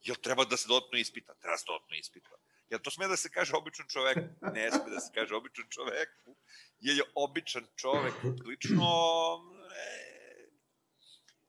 Jel 0.02 0.16
treba 0.16 0.44
da 0.44 0.56
se 0.56 0.68
dodatno 0.68 0.98
ispita? 0.98 1.34
Treba 1.34 1.56
se 1.56 1.64
dodatno 1.66 1.96
ispita. 1.96 2.30
Jel 2.70 2.80
to 2.82 2.90
sme 2.90 3.08
da 3.08 3.16
se 3.16 3.28
kaže 3.30 3.56
običan 3.56 3.86
čovek? 3.88 4.18
Ne 4.54 4.70
sme 4.70 4.90
da 4.90 5.00
se 5.00 5.10
kaže 5.14 5.34
običan 5.34 5.64
čovek. 5.68 6.08
Jer 6.80 6.96
je 6.96 7.04
običan 7.14 7.66
čovek 7.76 8.14
lično 8.46 8.90
e, 9.72 10.48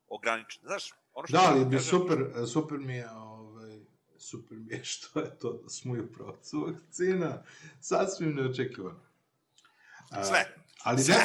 ograničen. 0.07 0.61
Znaš, 0.65 0.93
ono 1.13 1.27
što... 1.27 1.37
Da, 1.37 1.43
ali 1.47 1.65
bi 1.65 1.75
kažem, 1.75 1.89
super, 1.89 2.17
super 2.53 2.77
mi 2.77 2.95
je 2.95 3.11
ovaj, 3.11 3.79
super 4.17 4.57
mi 4.57 4.73
je 4.73 4.83
što 4.83 5.19
je 5.19 5.39
to 5.39 5.53
da 5.53 5.69
smo 5.69 5.95
i 5.95 5.99
u 5.99 6.13
pravcu 6.13 6.65
vakcina. 6.65 7.43
Sasvim 7.81 8.35
neočekivano. 8.35 9.07
Sve. 10.23 10.45
Ali, 10.83 11.03
Sve. 11.03 11.15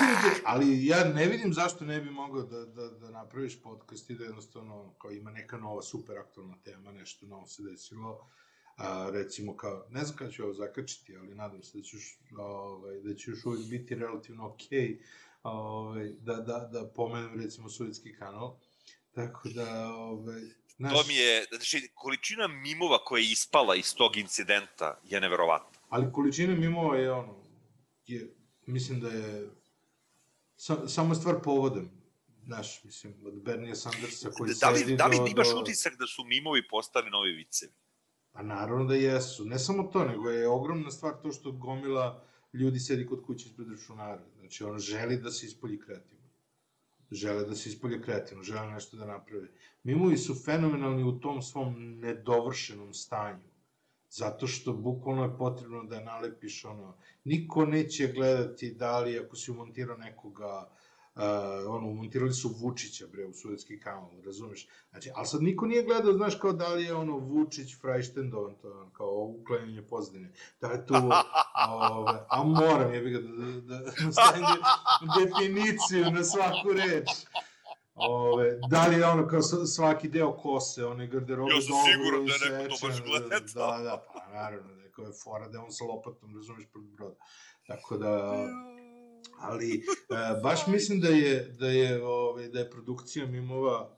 ali 0.44 0.86
ja 0.86 1.04
ne 1.04 1.26
vidim 1.26 1.52
zašto 1.52 1.84
ne 1.84 2.00
bi 2.00 2.10
mogao 2.10 2.42
da, 2.42 2.64
da, 2.64 2.88
da 2.88 3.10
napraviš 3.10 3.62
podcast 3.62 4.10
i 4.10 4.14
da 4.14 4.24
jednostavno 4.24 4.94
kao 4.98 5.10
ima 5.10 5.30
neka 5.30 5.56
nova 5.56 5.82
super 5.82 6.18
aktualna 6.18 6.56
tema, 6.64 6.92
nešto 6.92 7.26
novo 7.26 7.46
se 7.46 7.62
desilo. 7.62 8.30
A, 8.76 9.10
recimo 9.12 9.56
kao, 9.56 9.86
ne 9.90 10.04
znam 10.04 10.16
kada 10.16 10.30
ću 10.30 10.42
ovo 10.42 10.52
zakačiti, 10.52 11.16
ali 11.16 11.34
nadam 11.34 11.62
se 11.62 11.78
da 11.78 11.84
će 11.84 11.96
ovaj, 12.38 13.00
da 13.00 13.14
će 13.14 13.30
još 13.30 13.44
uvijek 13.44 13.68
biti 13.70 13.94
relativno 13.94 14.48
okej 14.48 15.02
ovaj, 15.42 16.12
da, 16.20 16.34
da, 16.34 16.58
da 16.72 16.92
pomenem 16.96 17.40
recimo 17.40 17.68
Sovjetski 17.68 18.14
kanal. 18.14 18.58
Tako 19.12 19.48
da, 19.48 19.94
ovaj, 19.94 20.40
znaš, 20.76 20.92
To 20.92 21.08
mi 21.08 21.14
je, 21.14 21.44
znači, 21.50 21.90
količina 21.94 22.48
mimova 22.48 23.04
koja 23.04 23.20
je 23.20 23.30
ispala 23.30 23.76
iz 23.76 23.94
tog 23.94 24.16
incidenta 24.16 25.00
je 25.04 25.20
neverovatna. 25.20 25.80
Ali 25.88 26.12
količina 26.12 26.54
mimova 26.54 26.96
je 26.96 27.12
ono, 27.12 27.42
je, 28.06 28.34
mislim 28.66 29.00
da 29.00 29.08
je, 29.08 29.50
sa, 30.56 30.88
samo 30.88 31.14
stvar 31.14 31.42
povodom. 31.44 31.90
Znaš, 32.44 32.84
mislim, 32.84 33.14
od 33.26 33.42
Bernija 33.42 33.74
Sandersa 33.74 34.30
koji 34.30 34.54
Da 34.60 34.70
li, 34.70 34.78
sedi 34.78 34.96
da 34.96 35.06
li 35.06 35.16
imaš 35.16 35.50
do... 35.50 35.60
utisak 35.60 35.98
da 35.98 36.06
su 36.06 36.24
mimovi 36.24 36.68
postali 36.68 37.10
novi 37.10 37.32
vicevi? 37.32 37.72
Pa 38.32 38.42
naravno 38.42 38.84
da 38.84 38.94
jesu. 38.94 39.44
Ne 39.44 39.58
samo 39.58 39.82
to, 39.82 40.04
nego 40.04 40.30
je 40.30 40.48
ogromna 40.48 40.90
stvar 40.90 41.14
to 41.22 41.32
što 41.32 41.52
gomila 41.52 42.24
ljudi 42.52 42.78
sedi 42.78 43.06
kod 43.06 43.22
kuće 43.22 43.48
ispred 43.48 43.68
računara. 43.68 44.22
Znači, 44.38 44.64
on 44.64 44.78
želi 44.78 45.16
da 45.16 45.30
se 45.30 45.46
ispolji 45.46 45.80
kreativno. 45.80 46.22
Žele 47.10 47.44
da 47.44 47.54
se 47.54 47.68
ispolje 47.68 48.02
kreativno, 48.02 48.42
žele 48.42 48.70
nešto 48.70 48.96
da 48.96 49.06
naprave. 49.06 49.48
Mimovi 49.82 50.16
su 50.16 50.34
fenomenalni 50.44 51.02
u 51.04 51.20
tom 51.20 51.42
svom 51.42 51.98
nedovršenom 51.98 52.94
stanju. 52.94 53.52
Zato 54.10 54.46
što 54.46 54.72
bukvalno 54.72 55.22
je 55.24 55.38
potrebno 55.38 55.84
da 55.84 56.00
nalepiš 56.00 56.64
ono, 56.64 56.96
niko 57.24 57.64
neće 57.66 58.12
gledati 58.12 58.74
da 58.74 59.00
li 59.00 59.18
ako 59.18 59.36
si 59.36 59.50
umontirao 59.50 59.96
nekoga, 59.96 60.70
uh, 61.14 61.22
ono, 61.68 61.88
umontirali 61.88 62.32
su 62.32 62.54
Vučića, 62.60 63.06
bre, 63.12 63.24
u 63.24 63.32
Sudetski 63.32 63.80
kanal, 63.80 64.10
razumeš? 64.24 64.68
Znači, 64.90 65.10
ali 65.14 65.26
sad 65.26 65.42
niko 65.42 65.66
nije 65.66 65.82
gledao, 65.82 66.12
znaš, 66.12 66.34
kao 66.34 66.52
da 66.52 66.68
li 66.68 66.84
je 66.84 66.94
ono 66.94 67.16
Vučić 67.16 67.80
Frajštendovan, 67.80 68.54
to 68.54 68.68
je 68.68 68.74
ono, 68.74 68.90
kao 68.90 69.34
uklanjanje 69.40 69.82
pozdine. 69.82 70.32
Da 70.60 70.68
je 70.68 70.86
to, 70.86 70.94
ove, 71.68 72.26
a 72.28 72.42
moram, 72.44 72.94
je 72.94 73.00
ga 73.00 73.18
da, 73.20 73.28
da, 73.60 73.78
da 73.78 74.12
stavim 74.12 74.44
de- 74.44 75.24
definiciju 75.24 76.10
na 76.10 76.24
svaku 76.24 76.72
reč. 76.72 77.08
Ove, 77.94 78.58
da 78.70 78.86
li 78.86 78.96
je 78.96 79.06
ono 79.06 79.28
kao 79.28 79.42
svaki 79.66 80.08
deo 80.08 80.32
kose, 80.32 80.86
one 80.86 81.06
garderobe 81.06 81.54
Ja 81.54 81.60
sam 81.60 81.70
dobro 81.70 81.92
siguran 81.92 82.26
da 82.26 82.56
je 82.56 82.62
neko 82.62 82.76
to 82.80 82.86
baš 82.86 83.02
gledao. 83.02 83.28
Da, 83.28 83.82
da, 83.82 84.04
pa 84.14 84.32
naravno, 84.32 84.74
neko 84.74 85.02
je 85.02 85.12
fora 85.24 85.48
da 85.48 85.58
je 85.58 85.64
on 85.64 85.72
sa 85.72 85.84
lopatom, 85.84 86.36
razumeš, 86.36 86.64
pred 86.72 86.84
broda. 86.84 87.14
Tako 87.66 87.96
da, 87.96 88.32
ali 89.42 89.74
e, 89.76 90.40
baš 90.42 90.66
mislim 90.66 91.00
da 91.00 91.08
je, 91.08 91.44
da 91.58 91.66
je, 91.68 92.04
ove, 92.04 92.48
da 92.48 92.58
je 92.58 92.70
produkcija 92.70 93.26
mimova 93.26 93.96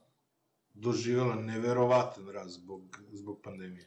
doživjela 0.75 1.35
neverovatan 1.35 2.29
raz 2.29 2.53
zbog, 2.53 2.99
zbog 3.13 3.41
pandemije. 3.43 3.87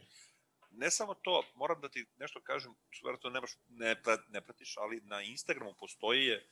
ne 0.71 0.91
samo 0.91 1.13
to, 1.13 1.43
moram 1.55 1.81
da 1.81 1.89
ti 1.89 2.05
nešto 2.19 2.41
kažem, 2.41 2.73
stvarno 2.97 3.19
to 3.19 3.29
nemaš, 3.29 3.51
ne, 3.69 3.95
ne 4.29 4.41
pratiš, 4.41 4.77
ali 4.77 5.01
na 5.03 5.21
Instagramu 5.21 5.73
postoji 5.79 6.25
je 6.25 6.45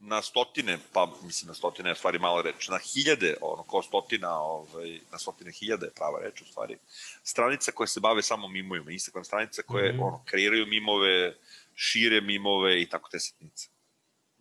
na 0.00 0.22
stotine, 0.22 0.78
pa 0.92 1.12
mislim 1.22 1.48
na 1.48 1.54
stotine 1.54 1.94
stvari 1.94 2.18
mala 2.18 2.42
reč, 2.42 2.68
na 2.68 2.78
hiljade, 2.78 3.36
ono, 3.40 3.62
kao 3.62 3.82
stotina, 3.82 4.40
ovaj, 4.40 5.00
na 5.12 5.18
stotine 5.18 5.52
hiljade 5.52 5.86
je 5.86 5.94
prava 5.94 6.20
reč 6.20 6.42
u 6.42 6.44
stvari, 6.44 6.78
stranica 7.22 7.72
koje 7.72 7.88
se 7.88 8.00
bave 8.00 8.22
samo 8.22 8.48
mimovima, 8.48 8.90
Instagram 8.90 9.24
stranice 9.24 9.62
koje, 9.62 9.92
Mhm. 9.92 10.02
ono, 10.02 10.22
kreiraju 10.24 10.66
mimove, 10.66 11.34
šire 11.74 12.20
mimove 12.20 12.82
i 12.82 12.86
tako 12.86 13.10
te 13.10 13.18
sitnice. 13.18 13.68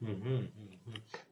Mm 0.01 0.07
-hmm, 0.07 0.47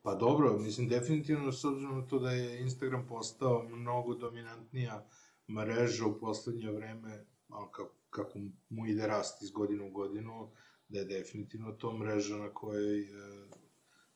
Pa 0.03 0.15
dobro, 0.15 0.59
mislim, 0.59 0.87
definitivno 0.87 1.51
s 1.51 1.65
obzirom 1.65 1.99
na 1.99 2.07
to 2.07 2.19
da 2.19 2.31
je 2.31 2.61
Instagram 2.61 3.07
postao 3.07 3.63
mnogo 3.63 4.15
dominantnija 4.15 5.07
mreža 5.49 6.05
u 6.05 6.19
poslednje 6.19 6.71
vreme, 6.71 7.25
a 7.49 7.71
kako, 7.71 7.95
kako 8.09 8.39
mu 8.69 8.85
ide 8.85 9.07
rast 9.07 9.41
iz 9.41 9.51
godine 9.51 9.83
u 9.83 9.89
godinu, 9.89 10.49
da 10.89 10.99
je 10.99 11.05
definitivno 11.05 11.71
to 11.71 11.97
mreža 11.97 12.37
na 12.37 12.53
kojoj, 12.53 12.99
e, 12.99 13.05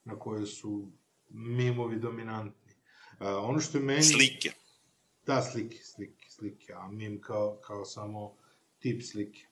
na 0.04 0.20
kojoj 0.20 0.46
su 0.46 0.92
mimovi 1.30 2.00
dominantni. 2.00 2.74
A, 3.20 3.38
ono 3.38 3.60
što 3.60 3.78
je 3.78 3.84
meni... 3.84 4.04
Slike. 4.04 4.52
Da, 5.26 5.42
slike, 5.42 5.78
slike, 5.84 6.26
slike, 6.30 6.74
a 6.74 6.88
mim 6.88 7.22
kao, 7.22 7.60
kao 7.64 7.86
samo 7.86 8.36
tip 8.80 9.02
slike. 9.04 9.46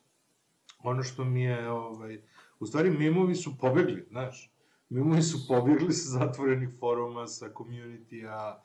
Ono 0.79 1.03
što 1.03 1.25
mi 1.25 1.41
je, 1.41 1.69
ovaj, 1.69 2.21
u 2.59 2.65
stvari 2.65 2.89
mimovi 2.89 3.35
su 3.35 3.57
pobegli, 3.57 4.05
znaš, 4.09 4.56
mimovi 4.89 5.21
su 5.21 5.47
pobegli 5.47 5.93
sa 5.93 6.19
zatvorenih 6.19 6.69
foruma, 6.79 7.27
sa 7.27 7.49
community-a, 7.57 8.63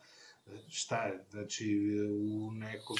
šta 0.68 1.04
je, 1.04 1.24
znači, 1.30 1.96
u 2.10 2.52
nekom, 2.52 2.96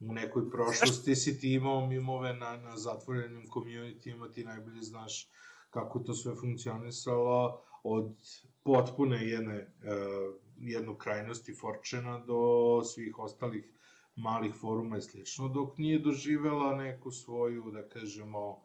u 0.00 0.12
nekoj 0.12 0.50
prošlosti 0.50 1.16
si 1.16 1.38
ti 1.40 1.52
imao 1.52 1.86
mimove 1.86 2.34
na, 2.34 2.56
na 2.56 2.76
zatvorenim 2.76 3.46
community-ima, 3.54 4.32
ti 4.32 4.44
najbolje 4.44 4.82
znaš 4.82 5.28
kako 5.70 5.98
to 5.98 6.14
sve 6.14 6.34
funkcionisalo, 6.34 7.62
od 7.82 8.14
potpune 8.62 9.28
jedne, 9.28 9.58
uh, 9.58 10.34
jednog 10.56 10.98
krajnosti 10.98 11.54
Forčena 11.54 12.18
do 12.18 12.82
svih 12.84 13.18
ostalih 13.18 13.64
malih 14.16 14.54
foruma 14.54 14.98
i 14.98 15.02
slično, 15.02 15.48
dok 15.48 15.78
nije 15.78 15.98
doživela 15.98 16.76
neku 16.76 17.10
svoju, 17.10 17.70
da 17.70 17.88
kažemo, 17.88 18.62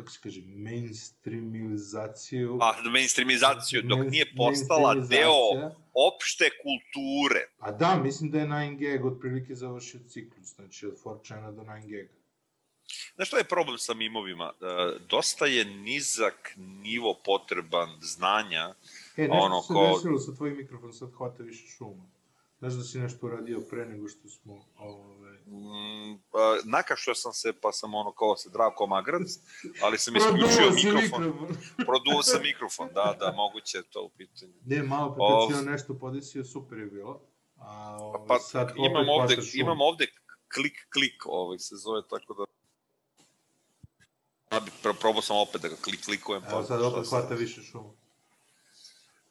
kako 0.00 0.10
se 0.10 0.20
kaže, 0.22 0.42
mainstreamizaciju. 0.46 2.58
A, 2.60 2.74
mainstreamizaciju, 2.84 3.82
dok 3.82 3.98
Main- 3.98 4.10
nije 4.10 4.32
postala 4.36 4.94
deo 4.94 5.72
opšte 5.94 6.50
kulture. 6.62 7.46
A 7.58 7.72
da, 7.72 7.96
mislim 7.96 8.30
da 8.30 8.38
je 8.38 8.46
9gag 8.46 9.06
otprilike 9.06 9.54
završio 9.54 10.00
ciklus, 10.08 10.46
znači 10.46 10.86
od 10.86 10.94
4chana 10.94 11.52
do 11.52 11.62
9gaga. 11.62 12.08
Znaš 13.14 13.28
šta 13.28 13.38
je 13.38 13.44
problem 13.44 13.78
sa 13.78 13.94
mimovima? 13.94 14.52
E, 14.52 14.56
dosta 15.00 15.46
je 15.46 15.64
nizak 15.64 16.52
nivo 16.56 17.20
potreban 17.24 17.88
znanja. 18.00 18.74
E, 19.16 19.22
nešto 19.22 19.34
Ono, 19.36 19.62
se 19.62 19.68
ko- 19.68 19.92
desilo 19.94 20.18
sa 20.18 20.34
tvojim 20.34 20.56
mikrofon, 20.56 20.92
sad 20.92 21.12
hvata 21.12 21.42
više 21.42 21.66
šuma. 21.68 22.10
Znaš 22.60 22.72
da 22.72 22.82
si 22.82 22.98
nešto 22.98 23.26
uradio 23.26 23.60
pre 23.70 23.86
nego 23.86 24.08
što 24.08 24.28
smo... 24.28 24.64
Ove... 24.78 25.30
Mm, 25.46 26.12
a, 26.14 26.58
nakašao 26.64 27.14
sam 27.14 27.32
se, 27.32 27.52
pa 27.60 27.72
sam 27.72 27.94
ono 27.94 28.12
kao 28.12 28.36
se 28.36 28.50
drao 28.50 28.74
kao 28.78 28.86
magrac, 28.86 29.28
ali 29.82 29.98
sam 29.98 30.16
isključio 30.16 30.70
mikrofon. 30.74 31.24
mikrofon. 31.24 31.56
Produo 31.76 32.22
sam 32.22 32.42
mikrofon, 32.42 32.88
da, 32.94 33.16
da, 33.20 33.32
moguće 33.32 33.78
je 33.78 33.82
to 33.82 34.02
u 34.02 34.08
pitanju. 34.08 34.52
Ne, 34.66 34.82
malo 34.82 35.16
Ov- 35.18 35.48
kad 35.48 35.58
si 35.58 35.64
nešto 35.64 35.98
podesio, 35.98 36.44
super 36.44 36.78
je 36.78 36.86
bilo. 36.86 37.20
A, 37.56 37.96
ove, 38.00 38.26
Pa, 38.28 38.38
sad 38.38 38.72
imam 38.76 39.08
ovde, 39.08 39.36
imam 39.54 39.80
ovde 39.80 40.06
klik, 40.54 40.88
klik, 40.92 41.26
ovaj 41.26 41.58
se 41.58 41.76
zove, 41.76 42.02
tako 42.08 42.34
da... 42.34 42.44
Ja 44.52 44.60
bi 44.60 44.70
pro- 44.82 44.94
probao 45.00 45.22
sam 45.22 45.36
opet 45.36 45.62
da 45.62 45.68
ga 45.68 45.76
klik, 45.76 46.04
klikujem. 46.04 46.42
Evo 46.50 46.62
sad 46.62 46.82
opet 46.82 47.08
hvata 47.08 47.34
više 47.34 47.62
šuma. 47.62 47.92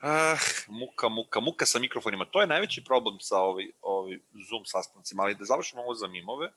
Ah, 0.01 0.39
muka, 0.67 1.09
muka, 1.09 1.39
muka 1.39 1.65
sa 1.65 1.79
mikrofonima. 1.79 2.25
To 2.25 2.41
je 2.41 2.47
najveći 2.47 2.83
problem 2.83 3.17
sa 3.19 3.37
ovi, 3.37 3.71
ovi 3.81 4.21
Zoom 4.49 4.65
sastancima, 4.65 5.23
ali 5.23 5.35
da 5.35 5.45
završimo 5.45 5.81
ovo 5.81 5.93
za 5.93 6.07
mimove, 6.07 6.51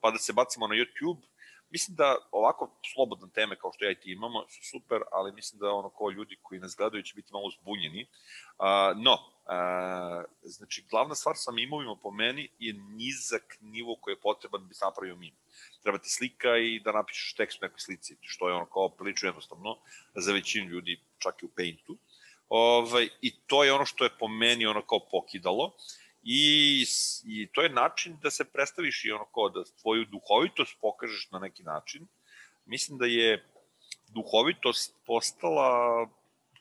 pa 0.00 0.10
da 0.10 0.18
se 0.18 0.32
bacimo 0.32 0.66
na 0.66 0.74
YouTube. 0.74 1.20
Mislim 1.70 1.96
da 1.96 2.16
ovako 2.30 2.70
slobodne 2.94 3.28
teme 3.34 3.56
kao 3.56 3.72
što 3.74 3.84
ja 3.84 3.90
i 3.90 4.00
ti 4.00 4.12
imamo 4.12 4.44
su 4.48 4.62
super, 4.70 5.00
ali 5.12 5.32
mislim 5.32 5.58
da 5.58 5.72
ono 5.72 5.90
kao 5.90 6.10
ljudi 6.10 6.38
koji 6.42 6.60
nas 6.60 6.74
gledaju 6.76 7.02
će 7.02 7.14
biti 7.14 7.32
malo 7.32 7.50
zbunjeni. 7.50 8.06
Uh, 8.58 9.02
no, 9.02 9.12
uh, 9.12 10.24
znači 10.42 10.84
glavna 10.90 11.14
stvar 11.14 11.34
sa 11.38 11.52
mimovima 11.52 11.96
po 12.02 12.10
meni 12.10 12.48
je 12.58 12.72
nizak 12.72 13.56
nivo 13.60 13.96
koji 14.00 14.12
je 14.12 14.20
potreban 14.20 14.60
da 14.60 14.66
bi 14.66 14.74
napravio 14.82 15.16
mim. 15.16 15.34
Treba 15.82 15.98
ti 15.98 16.08
slika 16.08 16.56
i 16.56 16.80
da 16.80 16.92
napišeš 16.92 17.34
tekst 17.34 17.62
u 17.62 17.64
nekoj 17.64 17.80
slici, 17.80 18.16
što 18.20 18.48
je 18.48 18.54
ono 18.54 18.66
kao 18.66 18.88
prilično 18.88 19.28
jednostavno 19.28 19.78
za 20.14 20.32
većinu 20.32 20.70
ljudi, 20.70 21.00
čak 21.18 21.42
i 21.42 21.46
u 21.46 21.50
Paintu. 21.56 21.98
Ovaj, 22.48 23.08
I 23.20 23.36
to 23.46 23.64
je 23.64 23.72
ono 23.72 23.86
što 23.86 24.04
je 24.04 24.18
po 24.18 24.28
meni 24.28 24.66
ono 24.66 24.86
kao 24.86 25.00
pokidalo. 25.10 25.76
I, 26.22 26.84
I 27.24 27.48
to 27.52 27.62
je 27.62 27.68
način 27.68 28.18
da 28.22 28.30
se 28.30 28.44
predstaviš 28.44 29.04
i 29.04 29.12
ono 29.12 29.24
kao 29.24 29.48
da 29.48 29.64
tvoju 29.82 30.04
duhovitost 30.04 30.76
pokažeš 30.80 31.28
na 31.30 31.38
neki 31.38 31.62
način. 31.62 32.06
Mislim 32.66 32.98
da 32.98 33.06
je 33.06 33.50
duhovitost 34.08 34.94
postala, 35.06 35.68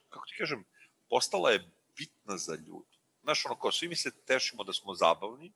kako 0.10 0.26
ti 0.28 0.36
kažem, 0.38 0.66
postala 1.10 1.52
je 1.52 1.70
bitna 1.98 2.38
za 2.38 2.56
ljude. 2.56 2.94
Znaš, 3.24 3.46
ono 3.46 3.56
kao, 3.60 3.72
svi 3.72 3.88
mi 3.88 3.96
se 3.96 4.12
tešimo 4.26 4.64
da 4.64 4.74
smo 4.74 4.94
zabavni, 4.94 5.54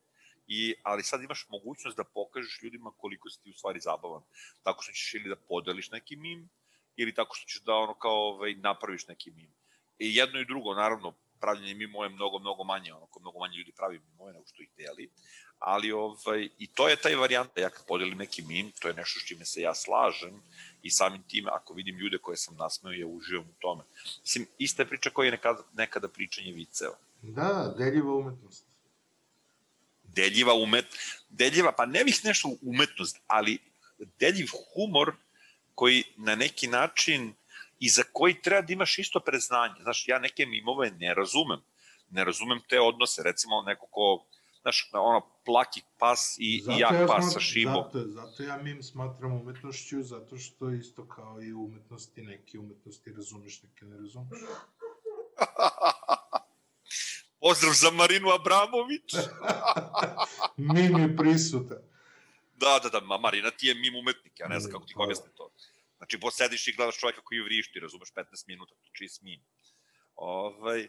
i, 0.48 0.74
ali 0.82 1.02
sad 1.02 1.22
imaš 1.22 1.46
mogućnost 1.48 1.96
da 1.96 2.04
pokažeš 2.04 2.62
ljudima 2.62 2.90
koliko 2.96 3.30
si 3.30 3.42
ti 3.42 3.50
u 3.50 3.52
stvari 3.52 3.80
zabavan. 3.80 4.22
Tako 4.62 4.82
što 4.82 4.92
ćeš 4.92 5.14
ili 5.14 5.28
da 5.28 5.36
podeliš 5.36 5.90
neki 5.90 6.16
mim, 6.16 6.48
ili 6.96 7.14
tako 7.14 7.36
što 7.36 7.46
ćeš 7.48 7.62
da 7.62 7.74
ono 7.74 7.94
kao 7.94 8.28
ovaj, 8.28 8.54
napraviš 8.54 9.06
neki 9.06 9.30
mim. 9.30 9.54
I 9.98 10.14
jedno 10.16 10.40
i 10.40 10.44
drugo, 10.44 10.74
naravno, 10.74 11.14
pravljenje 11.40 11.74
mimova 11.74 12.04
je 12.04 12.10
mnogo, 12.10 12.38
mnogo 12.38 12.64
manje, 12.64 12.92
onako, 12.92 13.20
mnogo 13.20 13.38
manje 13.38 13.56
ljudi 13.56 13.72
pravi 13.76 13.98
mimove 13.98 14.32
nego 14.32 14.46
što 14.46 14.62
ih 14.62 14.68
deli, 14.76 15.10
ali 15.58 15.92
ovaj, 15.92 16.48
i 16.58 16.66
to 16.66 16.88
je 16.88 16.96
taj 16.96 17.14
varijanta, 17.14 17.60
ja 17.60 17.70
kad 17.70 17.86
podelim 17.86 18.18
neki 18.18 18.42
mim, 18.42 18.72
to 18.80 18.88
je 18.88 18.94
nešto 18.94 19.20
s 19.20 19.26
čime 19.26 19.44
se 19.44 19.60
ja 19.60 19.74
slažem 19.74 20.42
i 20.82 20.90
samim 20.90 21.22
tim, 21.22 21.46
ako 21.48 21.74
vidim 21.74 21.98
ljude 21.98 22.18
koje 22.18 22.36
sam 22.36 22.56
nasmeo, 22.56 22.92
ja 22.92 23.06
uživam 23.06 23.44
u 23.44 23.60
tome. 23.60 23.84
Mislim, 24.20 24.46
ista 24.58 24.82
je 24.82 24.88
priča 24.88 25.10
koja 25.10 25.26
je 25.26 25.30
nekada, 25.30 25.62
nekada 25.72 26.08
pričanje 26.08 26.52
viceva. 26.52 26.96
Da, 27.22 27.74
deljiva 27.78 28.14
umetnost. 28.14 28.64
Deljiva 30.02 30.54
umet, 30.54 30.86
deljiva, 31.28 31.72
pa 31.72 31.86
ne 31.86 32.04
bih 32.04 32.20
nešto 32.24 32.48
umetnost, 32.62 33.20
ali 33.26 33.58
deljiv 34.20 34.46
humor 34.74 35.12
koji 35.74 36.04
na 36.16 36.34
neki 36.34 36.66
način 36.66 37.34
i 37.78 37.88
za 37.88 38.02
koji 38.12 38.42
treba 38.42 38.62
da 38.62 38.72
imaš 38.72 38.98
isto 38.98 39.20
preznanje. 39.20 39.74
Znaš, 39.82 40.08
ja 40.08 40.18
neke 40.18 40.46
mimove 40.46 40.90
ne 40.90 41.14
razumem. 41.14 41.60
Ne 42.10 42.24
razumem 42.24 42.60
te 42.68 42.80
odnose. 42.80 43.22
Recimo, 43.22 43.62
neko 43.62 43.86
ko, 43.86 44.24
znaš, 44.62 44.90
ono, 44.92 45.20
plaki 45.44 45.82
pas 45.98 46.36
i, 46.38 46.60
zato 46.60 46.78
i 46.78 46.80
jak 46.80 46.92
ja 46.92 47.06
pas 47.06 47.32
sa 47.32 47.40
šibom. 47.40 47.84
Zato, 47.92 48.08
zato 48.08 48.42
ja 48.42 48.56
mim 48.56 48.82
smatram 48.82 49.32
umetnošću, 49.32 50.02
zato 50.02 50.38
što 50.38 50.70
isto 50.70 51.08
kao 51.08 51.42
i 51.42 51.52
umetnosti, 51.52 52.22
neke 52.22 52.58
umetnosti 52.58 53.12
razumeš, 53.12 53.62
neke 53.62 53.84
ne 53.84 53.96
razumeš. 53.96 54.38
Pozdrav 57.40 57.72
za 57.72 57.90
Marinu 57.90 58.28
Abramović. 58.30 59.14
mim 60.74 60.98
je 60.98 61.16
prisutan. 61.16 61.78
Da, 62.56 62.80
da, 62.82 63.00
da, 63.00 63.18
Marina 63.18 63.50
ti 63.50 63.66
je 63.66 63.74
mim 63.74 63.96
umetnik, 63.96 64.40
ja 64.40 64.48
ne 64.48 64.60
znam 64.60 64.72
kako 64.72 64.86
ti 64.86 64.94
objasnim 64.96 65.32
to. 65.36 65.50
Znači, 65.98 66.20
posediš 66.20 66.68
i 66.68 66.72
gledaš 66.72 66.98
čovjeka 66.98 67.20
koji 67.24 67.40
vrišti, 67.40 67.80
razumeš, 67.80 68.12
15 68.12 68.44
minuta, 68.46 68.74
to 68.74 68.90
čiji 68.92 69.08
smim. 69.08 69.40
Ovaj, 70.14 70.88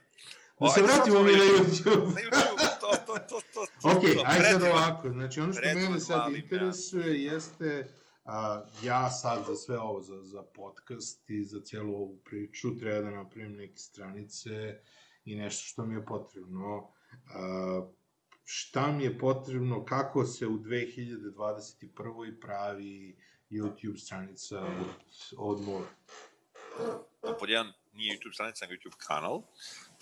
Da 0.60 0.70
se 0.70 0.82
vratimo 0.82 1.24
mi 1.24 1.32
na 1.32 1.38
YouTube. 1.38 2.14
na 2.16 2.22
YouTube, 2.22 2.80
to, 2.80 2.92
to, 3.06 3.20
to, 3.30 3.66
to. 3.82 3.90
ok, 3.90 4.04
ajde 4.26 4.50
sad 4.50 4.64
ovako. 4.64 5.10
Znači, 5.10 5.40
ono 5.40 5.54
što 5.54 5.62
mene 5.62 6.00
sad 6.00 6.36
interesuje 6.36 7.24
ja. 7.24 7.34
jeste, 7.34 7.94
a, 8.26 8.66
ja 8.84 9.10
sad 9.10 9.46
za 9.48 9.56
sve 9.56 9.80
ovo, 9.80 10.02
za, 10.02 10.24
za 10.24 10.44
podcast 10.44 11.30
i 11.30 11.44
za 11.44 11.62
cijelu 11.62 11.96
ovu 11.96 12.18
priču, 12.26 12.78
treba 12.80 13.02
da 13.02 13.12
napravim 13.12 13.56
neke 13.56 13.78
stranice 13.78 14.80
i 15.26 15.36
nešto 15.36 15.64
što 15.64 15.86
mi 15.86 15.96
je 15.96 16.06
potrebno. 16.06 16.92
A, 17.34 17.88
šta 18.44 18.92
mi 18.92 19.04
je 19.04 19.18
potrebno, 19.20 19.86
kako 19.86 20.26
se 20.26 20.48
u 20.48 20.58
2021. 20.58 22.40
pravi 22.42 23.18
YouTube 23.50 23.98
stranica 23.98 24.62
od, 25.38 25.62
More? 25.62 25.86
Pod 27.40 27.50
jedan 27.50 27.74
nije 27.94 28.18
YouTube 28.18 28.34
stranica, 28.34 28.66
nego 28.66 28.82
YouTube 28.82 29.08
kanal. 29.08 29.42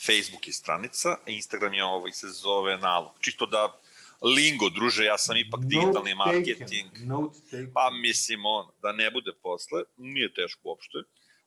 Facebook 0.06 0.48
je 0.48 0.54
stranica, 0.54 1.10
a 1.10 1.30
Instagram 1.30 1.74
je 1.74 1.84
ovaj 1.84 2.12
se 2.12 2.28
zove 2.28 2.78
nalog. 2.78 3.12
Čisto 3.20 3.46
da 3.46 3.80
lingo, 4.22 4.70
druže, 4.70 5.06
ja 5.06 5.18
sam 5.18 5.38
ipak 5.38 5.60
Note 5.60 5.68
digitalni 5.68 6.16
marketing. 6.16 6.90
Note 7.06 7.70
pa 7.74 7.90
mislim, 7.92 8.46
on, 8.46 8.68
da 8.82 8.92
ne 8.92 9.12
bude 9.12 9.32
posle, 9.44 9.84
nije 9.98 10.34
teško 10.34 10.62
uopšte. 10.64 10.98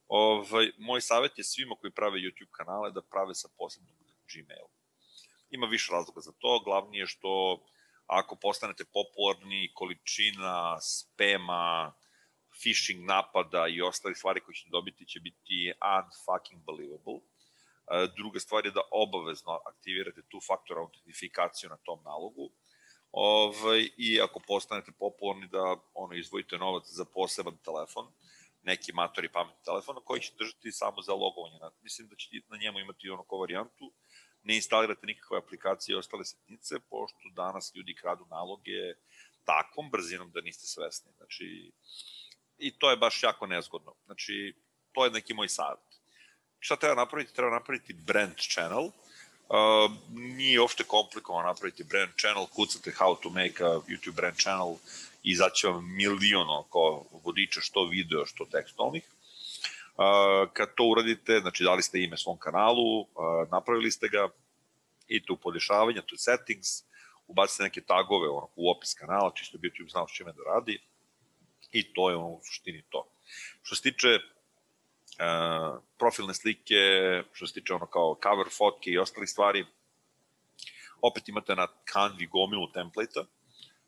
Ovaj, 0.08 0.72
moj 0.78 1.00
savjet 1.00 1.38
je 1.38 1.44
svima 1.44 1.74
koji 1.80 1.92
prave 1.92 2.18
YouTube 2.18 2.50
kanale 2.50 2.90
da 2.90 3.02
prave 3.02 3.34
sa 3.34 3.48
posebnom 3.58 3.94
Gmail. 4.32 4.66
Ima 5.50 5.66
više 5.66 5.92
razloga 5.92 6.20
za 6.20 6.32
to, 6.38 6.60
glavni 6.64 6.98
je 6.98 7.06
što 7.06 7.62
ako 8.10 8.36
postanete 8.36 8.84
popularni, 8.84 9.70
količina 9.74 10.80
spema, 10.80 11.92
phishing 12.62 13.04
napada 13.06 13.66
i 13.68 13.82
ostale 13.82 14.14
stvari 14.14 14.40
koje 14.40 14.54
ćete 14.54 14.68
dobiti 14.70 15.06
će 15.06 15.20
biti 15.20 15.72
unfucking 15.98 16.60
believable. 16.66 17.18
E, 17.20 18.08
druga 18.16 18.40
stvar 18.40 18.66
je 18.66 18.70
da 18.70 18.82
obavezno 18.90 19.60
aktivirate 19.66 20.22
tu 20.28 20.38
faktor 20.48 20.78
autentifikaciju 20.78 21.70
na 21.70 21.76
tom 21.76 22.02
nalogu. 22.04 22.50
Ovaj, 23.12 23.88
I 23.96 24.20
ako 24.20 24.40
postanete 24.46 24.92
popularni 24.92 25.48
da 25.48 25.76
ono, 25.94 26.14
izvojite 26.14 26.58
novac 26.58 26.84
za 26.86 27.04
poseban 27.04 27.56
telefon, 27.64 28.06
neki 28.62 28.92
matori 28.92 29.32
pametni 29.32 29.64
telefon 29.64 29.96
koji 30.04 30.20
će 30.20 30.32
držati 30.38 30.72
samo 30.72 31.02
za 31.02 31.14
logovanje. 31.14 31.58
Mislim 31.82 32.08
da 32.08 32.16
ćete 32.16 32.36
na 32.48 32.56
njemu 32.56 32.78
imati 32.80 33.10
ono 33.10 33.22
ko 33.22 33.38
varijantu, 33.38 33.92
ne 34.42 34.56
instalirate 34.56 35.06
nikakve 35.06 35.38
aplikacije 35.38 35.94
i 35.94 35.96
ostale 35.96 36.24
setnice, 36.24 36.80
pošto 36.90 37.28
danas 37.36 37.72
ljudi 37.74 37.94
kradu 37.94 38.26
naloge 38.30 38.94
takvom 39.44 39.90
brzinom 39.90 40.30
da 40.30 40.40
niste 40.40 40.66
svesni. 40.66 41.12
Znači, 41.16 41.72
i 42.58 42.70
to 42.78 42.90
je 42.90 42.96
baš 42.96 43.22
jako 43.22 43.46
nezgodno. 43.46 43.94
Znači, 44.06 44.54
to 44.92 45.04
je 45.04 45.10
neki 45.10 45.34
moj 45.34 45.48
savjet. 45.48 45.90
Šta 46.58 46.76
treba 46.76 46.94
napraviti? 46.94 47.34
Treba 47.34 47.50
napraviti 47.50 47.92
brand 47.92 48.36
channel. 48.36 48.84
Uh, 48.84 49.90
nije 50.10 50.60
uopšte 50.60 50.84
komplikovano 50.84 51.48
napraviti 51.48 51.84
brand 51.84 52.12
channel, 52.18 52.46
kucate 52.46 52.90
how 52.90 53.20
to 53.22 53.30
make 53.30 53.64
a 53.64 53.80
YouTube 53.88 54.14
brand 54.14 54.36
channel 54.36 54.76
izaće 55.22 55.68
vam 55.68 55.94
milion 55.96 56.50
oko 56.50 57.04
vodiča 57.24 57.60
što 57.60 57.84
video, 57.86 58.26
što 58.26 58.44
tekstualnih. 58.44 59.04
Kad 60.52 60.74
to 60.74 60.84
uradite, 60.84 61.40
znači 61.40 61.64
dali 61.64 61.82
ste 61.82 62.02
ime 62.02 62.16
svom 62.16 62.38
kanalu, 62.38 63.06
napravili 63.50 63.90
ste 63.90 64.08
ga, 64.08 64.28
i 65.10 65.24
tu 65.24 65.36
podešavanja, 65.36 66.02
tu 66.02 66.16
settings, 66.16 66.68
ubacite 67.26 67.62
neke 67.62 67.80
tagove 67.80 68.28
ono, 68.28 68.48
u 68.56 68.70
opis 68.70 68.94
kanala, 68.94 69.32
čisto 69.34 69.58
bi 69.58 69.70
YouTube 69.70 69.90
znao 69.90 70.08
s 70.08 70.12
čime 70.12 70.32
da 70.32 70.42
radi, 70.54 70.78
i 71.72 71.92
to 71.92 72.10
je 72.10 72.16
ono 72.16 72.28
u 72.28 72.40
suštini 72.44 72.82
to. 72.88 73.06
Što 73.62 73.76
se 73.76 73.82
tiče 73.82 74.08
uh, 74.08 75.82
profilne 75.98 76.34
slike, 76.34 76.82
što 77.32 77.46
se 77.46 77.54
tiče 77.54 77.74
ono 77.74 77.86
kao 77.86 78.18
cover 78.22 78.46
fotke 78.58 78.90
i 78.90 78.98
ostali 78.98 79.26
stvari, 79.26 79.66
opet 81.02 81.28
imate 81.28 81.54
na 81.54 81.66
Canvi 81.92 82.26
gomilu 82.26 82.72
template-a, 82.72 83.24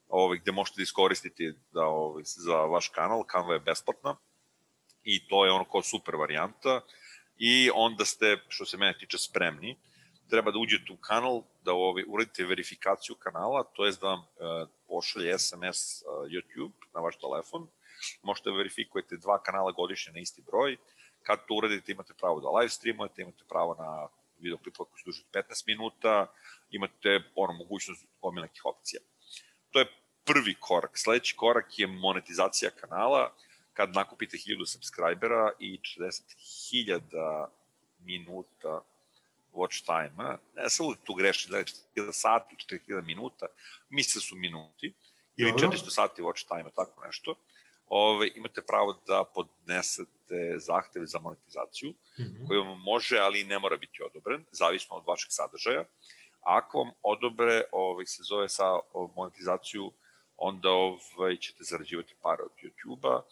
ovaj, 0.09 0.39
gde 0.39 0.53
možete 0.53 0.77
da 0.77 0.83
iskoristiti 0.83 1.53
da, 1.73 1.87
ovaj, 1.87 2.23
za 2.25 2.57
vaš 2.57 2.89
kanal, 2.89 3.25
Canva 3.33 3.55
je 3.55 3.61
besplatna 3.61 4.17
i 5.05 5.29
to 5.29 5.45
je 5.45 5.53
ono 5.53 5.65
kao 5.65 5.83
super 5.83 6.17
varijanta 6.17 6.81
i 7.39 7.71
onda 7.75 8.05
ste, 8.05 8.39
što 8.49 8.65
se 8.65 8.77
mene 8.77 8.99
tiče, 8.99 9.19
spremni. 9.19 9.77
Treba 10.31 10.51
da 10.51 10.59
uđete 10.59 10.93
u 10.93 10.97
kanal, 10.97 11.43
da 11.65 11.73
ovaj, 11.73 12.05
uradite 12.09 12.45
verifikaciju 12.45 13.17
kanala, 13.19 13.65
to 13.65 13.87
je 13.87 13.93
da 14.01 14.07
vam 14.07 14.21
uh, 14.21 14.69
pošalje 14.89 15.39
SMS 15.39 16.03
uh, 16.03 16.31
YouTube 16.31 16.73
na 16.95 17.01
vaš 17.01 17.17
telefon, 17.17 17.67
možete 18.23 18.51
da 18.51 18.57
verifikujete 18.57 19.17
dva 19.17 19.43
kanala 19.43 19.73
godišnje 19.73 20.13
na 20.13 20.21
isti 20.21 20.43
broj, 20.47 20.77
kad 21.23 21.47
to 21.47 21.55
uradite 21.55 21.93
imate 21.93 22.15
pravo 22.15 22.41
da 22.41 22.51
live 22.51 22.69
streamujete, 22.69 23.23
imate 23.23 23.45
pravo 23.49 23.75
na 23.75 24.09
video 24.39 24.59
klipova 24.59 24.89
koji 24.91 24.99
su 24.99 25.07
duži 25.07 25.25
15 25.33 25.67
minuta, 25.67 26.27
imate 26.71 27.21
ono, 27.35 27.53
mogućnost 27.53 28.07
gomila 28.23 28.47
nekih 28.47 28.65
opcija. 28.65 29.01
To 29.71 29.79
je 29.79 29.87
prvi 30.25 30.55
korak. 30.61 30.91
Sledeći 30.95 31.37
korak 31.37 31.79
je 31.79 31.87
monetizacija 31.87 32.71
kanala, 32.71 33.35
kad 33.75 33.95
nakupite 33.95 34.37
1000 34.37 34.67
subscribera 34.67 35.51
i 35.59 35.79
40.000 35.79 37.47
minuta 38.05 38.83
watch 39.53 39.85
time-a, 39.85 40.39
ne 40.57 40.71
sam 40.71 40.87
uvijek 40.87 41.01
tu 41.05 41.15
greši, 41.15 41.51
da 41.51 41.59
je 41.59 41.65
4000 41.97 42.13
sati, 42.13 42.57
4000 42.57 43.05
minuta, 43.05 43.47
misle 43.91 44.21
su 44.21 44.37
minuti, 44.37 44.93
ili 45.37 45.53
400 45.53 45.91
sati 45.91 46.23
watch 46.23 46.49
time-a, 46.49 46.71
tako 46.71 47.07
nešto, 47.07 47.35
ove, 47.87 48.31
imate 48.35 48.63
pravo 48.63 49.01
da 49.07 49.25
podnesete 49.35 50.59
zahteve 50.59 51.07
za 51.07 51.19
monetizaciju, 51.19 51.91
mm 51.91 52.23
-hmm. 52.23 52.47
koji 52.49 52.59
vam 52.59 52.81
može, 52.81 53.19
ali 53.19 53.45
ne 53.45 53.59
mora 53.59 53.77
biti 53.77 54.03
odobren, 54.03 54.45
zavisno 54.53 54.97
od 54.97 55.05
vašeg 55.07 55.29
sadržaja. 55.31 55.85
Ako 56.41 56.79
vam 56.79 56.91
odobre, 57.03 57.63
ovaj, 57.73 58.07
se 58.07 58.23
zove 58.23 58.49
sa 58.49 58.65
monetizaciju, 59.17 59.93
onda 60.37 60.71
ovaj, 60.71 61.37
ćete 61.37 61.65
zarađivati 61.65 62.15
pare 62.23 62.43
od 62.43 62.51
YouTube-a 62.63 63.23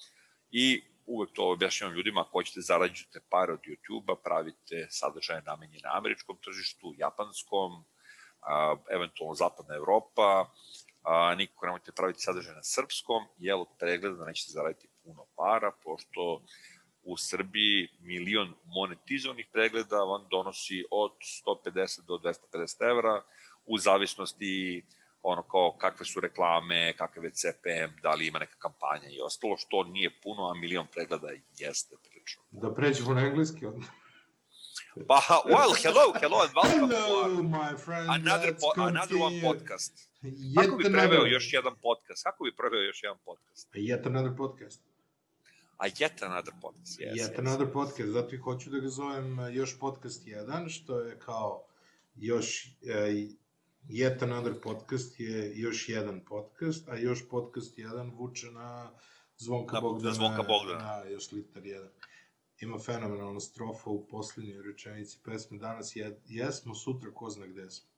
i 0.50 0.82
uvek 1.06 1.30
to 1.32 1.52
objašnjavam 1.52 1.96
ljudima, 1.96 2.20
ako 2.20 2.30
hoćete 2.30 2.60
zarađujete 2.60 3.20
pare 3.30 3.52
od 3.52 3.60
YouTube-a, 3.60 4.16
pravite 4.24 4.86
sadržaje 4.90 5.42
namenjene 5.46 5.88
američkom 5.92 6.36
tržištu, 6.44 6.94
japanskom, 6.96 7.84
a, 8.40 8.76
eventualno 8.90 9.34
zapadna 9.34 9.74
Evropa, 9.74 10.46
a, 11.02 11.34
nikako 11.34 11.66
nemojte 11.66 11.92
praviti 11.92 12.20
sadržaj 12.20 12.54
na 12.54 12.62
srpskom, 12.62 13.22
jer 13.38 13.54
od 13.54 13.68
pregleda 13.78 14.16
da 14.16 14.24
nećete 14.24 14.52
zaraditi 14.52 14.88
puno 15.02 15.26
para, 15.36 15.72
pošto 15.84 16.42
u 17.02 17.16
Srbiji 17.16 17.88
milion 18.00 18.54
monetizovanih 18.64 19.46
pregleda 19.52 19.96
vam 19.96 20.26
donosi 20.30 20.84
od 20.90 21.12
150 21.46 22.06
do 22.06 22.14
250 22.14 22.90
evra, 22.90 23.22
u 23.66 23.78
zavisnosti 23.78 24.84
ono 25.22 25.42
kao 25.42 25.76
kakve 25.78 26.06
su 26.06 26.20
reklame, 26.20 26.96
kakav 26.96 27.24
je 27.24 27.30
CPM, 27.30 28.00
da 28.02 28.10
li 28.10 28.26
ima 28.26 28.38
neka 28.38 28.56
kampanja 28.58 29.08
i 29.10 29.20
ostalo, 29.20 29.56
što 29.56 29.84
nije 29.84 30.10
puno, 30.22 30.50
a 30.50 30.54
milion 30.54 30.86
pregleda 30.92 31.28
jeste 31.58 31.96
prilično. 32.02 32.42
Da 32.50 32.74
pređemo 32.74 33.14
na 33.14 33.20
engleski 33.20 33.66
odmah. 33.66 33.88
Pa, 35.08 35.20
well, 35.46 35.72
hello, 35.82 36.12
hello, 36.20 36.38
and 36.42 36.52
welcome 36.54 36.90
hello, 36.90 37.36
to 37.36 37.42
my 37.42 37.76
friend, 37.76 38.10
another, 38.10 38.54
po, 38.60 38.82
another 38.82 39.16
one 39.16 39.40
podcast. 39.40 40.10
Yet 40.22 40.64
Kako 40.64 40.76
bi 40.76 40.84
preveo 40.84 41.26
još 41.26 41.52
jedan 41.52 41.74
podcast? 41.82 42.24
Kako 42.24 42.44
bi 42.44 42.56
preveo 42.56 42.80
još 42.80 43.02
jedan 43.02 43.18
podcast? 43.24 43.68
A 43.74 43.78
yet 43.78 44.06
another 44.06 44.36
podcast. 44.36 44.82
A 45.76 45.88
yet 45.88 46.24
another 46.24 46.54
podcast, 46.60 47.00
yes. 47.00 47.14
Yet 47.14 47.32
yes. 47.32 47.38
another 47.38 47.72
podcast, 47.72 48.10
zato 48.10 48.34
i 48.34 48.38
hoću 48.38 48.70
da 48.70 48.78
ga 48.78 48.88
zovem 48.88 49.38
još 49.52 49.78
podcast 49.78 50.26
1, 50.26 50.68
što 50.68 51.00
je 51.00 51.18
kao 51.18 51.64
još 52.16 52.66
e, 52.66 53.26
Yet 53.82 54.22
Another 54.22 54.60
podcast 54.60 55.20
je 55.20 55.52
još 55.56 55.88
jedan 55.88 56.20
podcast, 56.20 56.88
a 56.88 56.96
još 56.96 57.28
podcast 57.28 57.78
jedan 57.78 58.10
vuče 58.10 58.46
na 58.46 58.92
Zvonka 59.36 59.74
Na- 59.74 59.80
Bogdana. 59.80 60.08
na 60.08 60.14
Zvonka 60.14 60.42
Bogdana. 60.42 60.78
Da, 60.96 61.08
još 61.08 61.32
litar 61.32 61.66
jedan. 61.66 61.88
Ima 62.58 62.78
fenomenalna 62.78 63.40
strofa 63.40 63.90
u 63.90 64.06
poslednjoj 64.06 64.62
rečenici 64.62 65.18
pesme. 65.24 65.58
Danas 65.58 65.96
je, 65.96 66.20
jesmo, 66.26 66.74
sutra 66.74 67.10
ko 67.10 67.30
zna 67.30 67.46
gde 67.46 67.70
smo. 67.70 67.90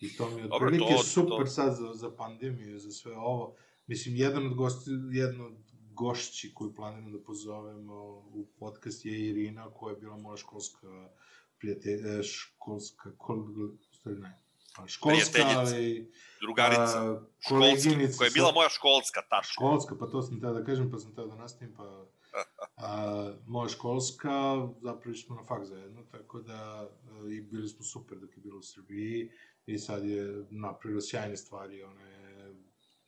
I 0.00 0.16
to 0.16 0.30
mi 0.30 0.40
je 0.40 0.48
otprilike 0.50 0.92
to- 0.92 1.02
super 1.02 1.38
to- 1.38 1.46
sad 1.46 1.76
za, 1.76 1.92
za 1.94 2.10
pandemiju, 2.10 2.78
za 2.78 2.90
sve 2.90 3.12
ovo. 3.12 3.54
Mislim, 3.86 4.16
jedan 4.16 4.46
od 4.46 4.54
gosti, 4.54 4.90
jedno 5.12 5.46
od 5.46 5.56
gošći 5.92 6.54
koju 6.54 6.74
planiram 6.74 7.12
da 7.12 7.18
pozovemo 7.20 7.94
u 8.28 8.46
podcast 8.58 9.04
je 9.04 9.28
Irina, 9.28 9.70
koja 9.70 9.92
je 9.92 10.00
bila 10.00 10.16
moja 10.16 10.36
školska 10.36 11.10
prijatelj, 11.58 12.18
e, 12.18 12.22
školska, 12.22 13.12
kol, 13.16 13.44
stvari 13.92 14.20
ne, 14.20 14.40
školska, 14.86 15.42
ali, 15.56 16.12
Drugarica, 16.40 17.00
a, 17.00 17.20
koleginica 17.48 18.18
koja 18.18 18.26
je 18.26 18.30
bila 18.30 18.52
moja 18.52 18.68
školska, 18.68 19.20
tačno. 19.30 19.52
školska, 19.52 19.96
pa 20.00 20.06
to 20.06 20.22
sam 20.22 20.40
teo 20.40 20.52
da 20.52 20.64
kažem, 20.64 20.90
pa 20.90 20.98
sam 20.98 21.14
teo 21.14 21.26
da 21.26 21.34
nastavim, 21.34 21.74
pa 21.76 22.06
a, 22.76 23.32
moja 23.46 23.68
školska, 23.68 24.68
zapravo 24.82 25.16
smo 25.16 25.36
na 25.36 25.44
fak 25.44 25.64
zajedno, 25.64 26.02
tako 26.12 26.40
da 26.40 26.54
a, 26.54 26.88
i 27.30 27.40
bili 27.40 27.68
smo 27.68 27.84
super 27.84 28.18
dok 28.18 28.36
je 28.36 28.42
bilo 28.42 28.58
u 28.58 28.62
Srbiji 28.62 29.30
i 29.66 29.78
sad 29.78 30.04
je 30.04 30.46
napravila 30.50 31.00
sjajne 31.00 31.36
stvari, 31.36 31.82
ona 31.82 32.08
je 32.08 32.56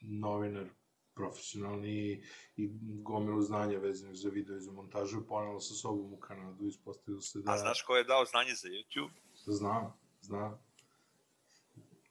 novinar 0.00 0.66
profesionalni 1.14 2.22
i 2.56 2.70
gomilu 3.02 3.42
znanja 3.42 3.78
vezanih 3.78 4.16
za 4.16 4.28
video 4.28 4.56
i 4.56 4.60
za 4.60 4.72
montažu 4.72 5.20
i 5.20 5.26
ponela 5.28 5.60
sa 5.60 5.74
sobom 5.74 6.12
u 6.12 6.16
Kanadu, 6.16 6.66
ispostavilo 6.66 7.20
se 7.20 7.38
da... 7.38 7.52
A 7.52 7.58
znaš 7.58 7.82
ko 7.82 7.96
je 7.96 8.04
dao 8.04 8.24
znanje 8.24 8.54
za 8.54 8.68
YouTube? 8.68 9.10
Znam, 9.46 9.92
znam. 10.20 10.65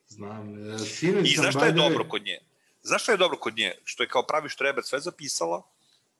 Znam. 0.07 0.73
E, 0.73 0.79
Sinoć 0.79 1.31
I 1.31 1.51
šta 1.51 1.65
je 1.65 1.71
dobro 1.71 2.05
kod 2.09 2.25
nje? 2.25 2.39
Znaš 2.81 3.03
šta 3.03 3.11
je 3.11 3.17
dobro 3.17 3.37
kod 3.37 3.57
nje? 3.57 3.73
Što 3.83 4.03
je 4.03 4.09
kao 4.09 4.23
pravi 4.23 4.49
štreber 4.49 4.83
sve 4.83 4.99
zapisala 4.99 5.61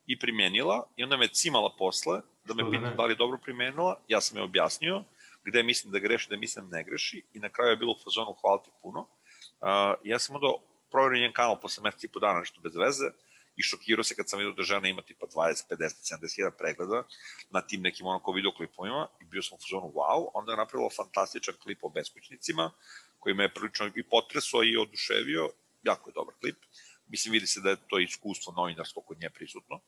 i 0.06 0.20
primenila 0.20 0.88
i 0.96 1.04
onda 1.04 1.18
me 1.18 1.28
cimala 1.28 1.76
posle 1.78 2.22
da 2.46 2.54
me 2.54 2.64
da 2.64 2.70
pita 2.70 2.90
da 2.98 3.06
li 3.06 3.12
je 3.12 3.16
dobro 3.16 3.38
primenila, 3.38 4.00
ja 4.08 4.22
sam 4.22 4.38
je 4.38 4.44
objasnio 4.44 5.04
gde 5.46 5.64
mislim 5.64 5.92
da 5.92 6.00
greši, 6.00 6.30
da 6.30 6.38
mislim 6.38 6.70
da 6.70 6.78
ne 6.78 6.84
greši 6.84 7.24
i 7.34 7.40
na 7.40 7.50
kraju 7.50 7.72
je 7.72 7.78
bilo 7.78 7.92
u 7.92 8.04
fazonu 8.04 8.36
hvala 8.42 8.64
ti 8.64 8.72
puno. 8.82 9.00
Uh, 9.00 9.68
ja 10.04 10.20
sam 10.20 10.36
onda 10.36 10.48
proverio 10.92 11.22
njen 11.22 11.34
kanal 11.34 11.60
posle 11.60 11.84
meseca 11.84 12.08
i 12.08 12.14
po 12.14 12.20
dana 12.20 12.40
nešto 12.40 12.62
bez 12.62 12.76
veze 12.76 13.06
i 13.56 13.62
šokirao 13.62 14.04
se 14.04 14.16
kad 14.16 14.30
sam 14.30 14.40
vidio 14.40 14.54
da 14.54 14.64
žena 14.64 14.88
ima 14.88 15.02
tipa 15.02 15.26
20, 15.26 15.64
50, 15.70 16.18
70 16.22 16.36
hiljada 16.36 16.56
pregleda 16.58 17.04
na 17.50 17.62
tim 17.62 17.82
nekim 17.82 18.06
onako 18.06 18.32
videoklipovima 18.32 19.08
i 19.22 19.26
bio 19.26 19.42
sam 19.42 19.56
u 19.56 19.62
fazonu 19.62 19.94
wow, 19.96 20.28
onda 20.34 20.52
je 20.52 20.58
napravila 20.58 20.90
fantastičan 20.96 21.56
klip 21.64 21.84
o 21.84 21.90
beskućnicima 21.90 22.72
koji 23.26 23.36
me 23.36 23.44
je 23.44 23.54
prilično 23.54 23.86
i 23.96 24.04
potresao 24.04 24.64
i 24.64 24.78
oduševio, 24.78 25.50
jako 25.84 26.10
je 26.10 26.14
dobar 26.14 26.34
klip. 26.42 26.58
Mislim, 27.08 27.32
vidi 27.32 27.48
se 27.48 27.62
da 27.62 27.70
je 27.70 27.78
to 27.88 28.00
iskustvo 28.00 28.54
novinarsko 28.54 29.02
kod 29.02 29.18
nje 29.22 29.30
prisutno 29.30 29.80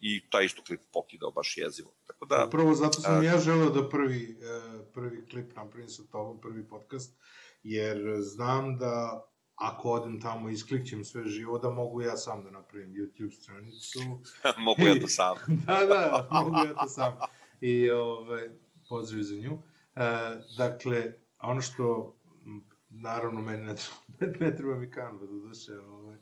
i 0.00 0.30
taj 0.30 0.44
isto 0.44 0.62
klip 0.62 0.80
pokidao 0.92 1.30
baš 1.30 1.54
jezivo. 1.56 1.94
Tako 2.06 2.26
da, 2.26 2.44
Upravo 2.48 2.74
zato 2.74 3.00
sam 3.00 3.20
a- 3.20 3.24
ja 3.24 3.38
želeo 3.38 3.70
da 3.70 3.88
prvi, 3.88 4.38
e, 4.42 4.84
prvi 4.94 5.26
klip 5.30 5.56
napravim 5.56 5.88
sa 5.88 6.02
tobom, 6.12 6.40
prvi 6.40 6.68
podcast, 6.68 7.16
jer 7.62 7.98
znam 8.20 8.78
da 8.78 9.26
ako 9.54 9.90
odem 9.90 10.20
tamo 10.20 10.50
i 10.50 10.52
isklikćem 10.52 11.04
sve 11.04 11.24
živo, 11.26 11.58
da 11.58 11.70
mogu 11.70 12.02
ja 12.02 12.16
sam 12.16 12.44
da 12.44 12.50
napravim 12.50 12.90
YouTube 12.94 13.42
stranicu. 13.42 13.98
mogu 14.68 14.82
ja 14.82 15.00
to 15.00 15.08
sam. 15.08 15.36
da, 15.66 15.86
da, 15.86 16.28
mogu 16.30 16.56
ja 16.66 16.74
to 16.74 16.88
sam. 16.88 17.12
I 17.60 17.90
ove, 17.90 18.50
pozdrav 18.88 19.22
za 19.22 19.36
nju. 19.36 19.58
E, 19.96 20.02
dakle, 20.56 21.12
ono 21.38 21.60
što, 21.60 22.16
naravno, 22.94 23.40
meni 23.40 23.62
ne 23.62 23.74
treba, 23.76 24.38
ne 24.44 24.56
treba 24.56 24.74
mi 24.74 24.90
kanva, 24.90 25.26
do 25.26 25.48
duše, 25.48 25.72
ovaj, 25.72 26.16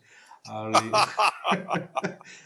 ali, 0.45 0.75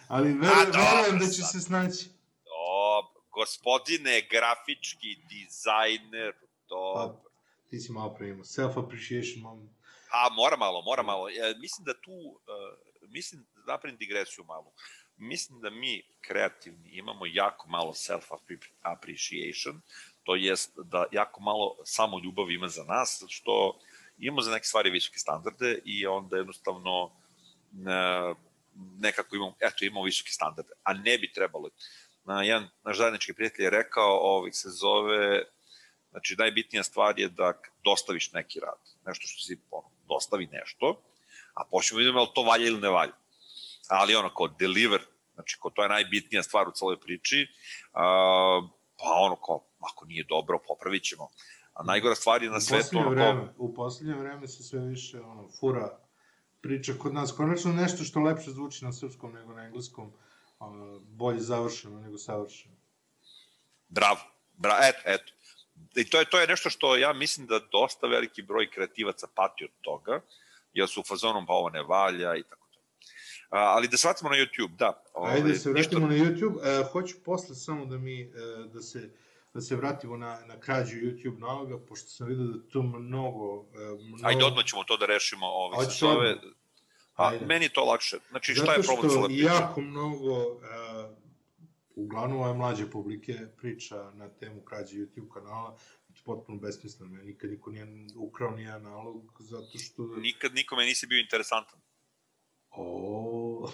ali 0.09 0.33
verujem, 0.33 0.73
dobro 0.73 0.97
verujem 0.97 1.19
da 1.19 1.27
ću 1.27 1.43
se 1.53 1.61
snaći. 1.61 2.09
O, 2.45 3.13
gospodine, 3.33 4.23
grafički 4.31 5.17
dizajner, 5.29 6.33
to... 6.67 6.93
Pa, 6.95 7.31
ti 7.71 7.81
si 7.81 7.93
malo 7.93 8.15
pre 8.15 8.29
imao. 8.29 8.45
Self-appreciation 8.45 9.41
moment. 9.43 9.71
A, 10.13 10.29
mora 10.35 10.57
malo, 10.57 10.83
mora 10.83 11.03
malo. 11.03 11.29
Ja, 11.29 11.55
mislim 11.59 11.85
da 11.85 12.01
tu, 12.01 12.13
uh, 12.13 13.11
mislim, 13.11 13.47
da 13.55 13.73
napravim 13.73 13.97
digresiju 13.97 14.45
malu. 14.45 14.73
Mislim 15.17 15.61
da 15.61 15.71
mi 15.71 16.03
kreativni 16.21 16.89
imamo 16.91 17.27
jako 17.27 17.69
malo 17.69 17.93
self-appreciation, 17.93 19.81
to 20.25 20.35
jest 20.35 20.79
da 20.85 21.05
jako 21.13 21.41
malo 21.41 21.77
samo 21.85 22.21
ljubav 22.25 22.51
ima 22.51 22.69
za 22.69 22.85
nas, 22.85 23.25
što 23.29 23.79
imamo 24.19 24.43
za 24.43 24.51
neke 24.51 24.67
stvari 24.67 24.91
visoke 24.91 25.19
standarde 25.19 25.79
i 25.85 26.07
onda 26.07 26.37
jednostavno 26.37 27.11
ne, 27.73 28.35
nekako 29.01 29.37
imamo, 29.37 29.55
eto, 29.61 29.85
imamo 29.85 30.05
visoke 30.05 30.31
standarde, 30.31 30.73
a 30.83 30.93
ne 30.93 31.19
bi 31.19 31.33
trebalo. 31.33 31.71
Na, 32.25 32.43
jedan 32.43 32.69
naš 32.85 32.97
zajednički 32.97 33.33
prijatelj 33.33 33.65
je 33.65 33.71
rekao, 33.71 34.19
ovaj, 34.21 34.53
se 34.53 34.69
zove, 34.71 35.43
znači 36.11 36.37
najbitnija 36.39 36.83
stvar 36.83 37.19
je 37.19 37.29
da 37.29 37.53
dostaviš 37.85 38.33
neki 38.33 38.61
rad, 38.61 38.79
nešto 39.07 39.27
što 39.27 39.43
si 39.43 39.61
ono, 39.71 39.91
dostavi 40.09 40.47
nešto, 40.47 41.03
a 41.55 41.65
počnemo 41.71 41.99
vidimo 41.99 42.19
da 42.19 42.23
li 42.23 42.35
to 42.35 42.43
valja 42.43 42.67
ili 42.67 42.81
ne 42.81 42.89
valja. 42.89 43.13
Ali 43.89 44.15
ono, 44.15 44.35
kao 44.35 44.49
deliver, 44.49 45.01
znači, 45.35 45.57
kao 45.63 45.71
to 45.71 45.83
je 45.83 45.89
najbitnija 45.89 46.43
stvar 46.43 46.69
u 46.69 46.73
celoj 46.73 47.01
priči, 47.01 47.47
a, 47.93 48.61
pa 48.99 49.05
ono, 49.05 49.37
kao, 49.37 49.65
ako 49.81 50.05
nije 50.05 50.25
dobro, 50.25 50.59
popravit 50.69 51.03
ćemo. 51.03 51.31
A 51.75 51.83
najgora 51.83 52.15
stvar 52.15 52.43
je 52.43 52.51
na 52.51 52.57
U 52.57 52.61
svetu, 52.61 52.83
poslednje 52.83 53.07
ono, 53.07 53.11
vreme, 53.11 53.53
u 53.57 53.75
poslednje 53.75 54.15
vreme 54.15 54.49
se 54.49 54.63
sve 54.63 54.81
više 54.81 55.21
ono, 55.21 55.49
fura 55.61 55.99
priča 56.61 56.93
kod 56.99 57.15
nas. 57.15 57.33
Konačno 57.33 57.73
nešto 57.73 58.05
što 58.05 58.21
lepše 58.21 58.51
zvuči 58.51 58.85
na 58.85 58.93
srpskom 58.93 59.33
nego 59.33 59.53
na 59.53 59.65
engleskom, 59.65 60.13
a, 60.61 60.99
bolje 61.03 61.41
završeno 61.41 62.01
nego 62.01 62.19
savršeno. 62.19 62.75
Bravo. 63.89 64.21
Bra, 64.57 64.79
eto, 64.83 64.99
eto. 65.05 65.33
I 65.97 66.11
to 66.11 66.19
je, 66.19 66.25
to 66.25 66.41
je 66.41 66.47
nešto 66.47 66.71
što 66.71 66.97
ja 66.97 67.13
mislim 67.13 67.47
da 67.47 67.61
dosta 67.73 68.07
veliki 68.07 68.43
broj 68.43 68.71
kreativaca 68.71 69.27
pati 69.35 69.65
od 69.65 69.71
toga, 69.81 70.21
jer 70.73 70.89
su 70.89 71.01
u 71.01 71.05
fazonom 71.05 71.47
pa 71.47 71.53
ovo 71.53 71.71
ne 71.71 71.83
valja 71.83 72.37
i 72.37 72.43
tako 72.43 72.67
to. 72.73 72.81
A, 73.51 73.59
ali 73.59 73.89
da 73.89 73.97
se 73.97 74.09
vratimo 74.09 74.31
na 74.31 74.37
YouTube, 74.37 74.77
da. 74.77 75.03
ovaj, 75.15 75.35
Ajde 75.35 75.55
se 75.55 75.71
ništa- 75.73 75.97
vratimo 75.97 76.07
na 76.07 76.15
YouTube. 76.15 76.81
E, 76.81 76.85
hoću 76.93 77.17
posle 77.25 77.55
samo 77.55 77.87
da 77.87 77.99
mi, 77.99 78.21
e, 78.23 78.29
da 78.73 78.83
se 78.83 79.11
da 79.55 79.61
se 79.61 79.77
vratimo 79.77 80.17
na, 80.17 80.41
na 80.47 80.61
krađu 80.61 80.97
YouTube 80.97 81.39
naloga, 81.39 81.79
pošto 81.89 82.09
sam 82.09 82.29
vidio 82.29 82.45
da 82.45 82.69
tu 82.69 82.83
mnogo... 82.83 83.67
E, 83.75 83.79
mnogo... 83.79 84.27
Ajde, 84.29 84.45
odmah 84.45 84.65
ćemo 84.65 84.85
to 84.85 84.97
da 84.97 85.07
rešimo. 85.07 85.47
Ovaj, 85.47 85.77
Hoćeš 85.77 85.99
se 85.99 86.07
zove, 86.07 86.31
odmah? 86.31 86.53
a, 87.15 87.29
Ajde. 87.29 87.47
meni 87.47 87.65
je 87.65 87.73
to 87.73 87.85
lakše. 87.85 88.19
Znači, 88.31 88.55
šta 88.55 88.65
Zato 88.65 88.81
je 88.81 88.83
problem 88.83 89.11
cele 89.11 89.29
priče? 89.29 89.43
jako 89.45 89.81
mnogo, 89.81 90.33
uh, 90.33 90.61
uglavnom 91.95 92.41
ove 92.41 92.55
mlađe 92.55 92.91
publike, 92.91 93.39
priča 93.57 94.11
na 94.15 94.29
temu 94.29 94.61
krađe 94.61 94.97
YouTube 94.97 95.33
kanala, 95.35 95.77
to 96.07 96.15
je 96.15 96.23
potpuno 96.25 96.59
besmisleno. 96.59 97.23
Nikad 97.23 97.51
niko 97.51 97.71
nije 97.71 97.87
ukrao 98.17 98.51
nijedan 98.51 98.83
nalog, 98.83 99.37
zato 99.41 99.79
što... 99.79 100.03
Nikad 100.03 100.55
nikome 100.55 100.85
nisi 100.85 101.07
bio 101.07 101.21
interesantan. 101.21 101.81
O. 102.71 103.71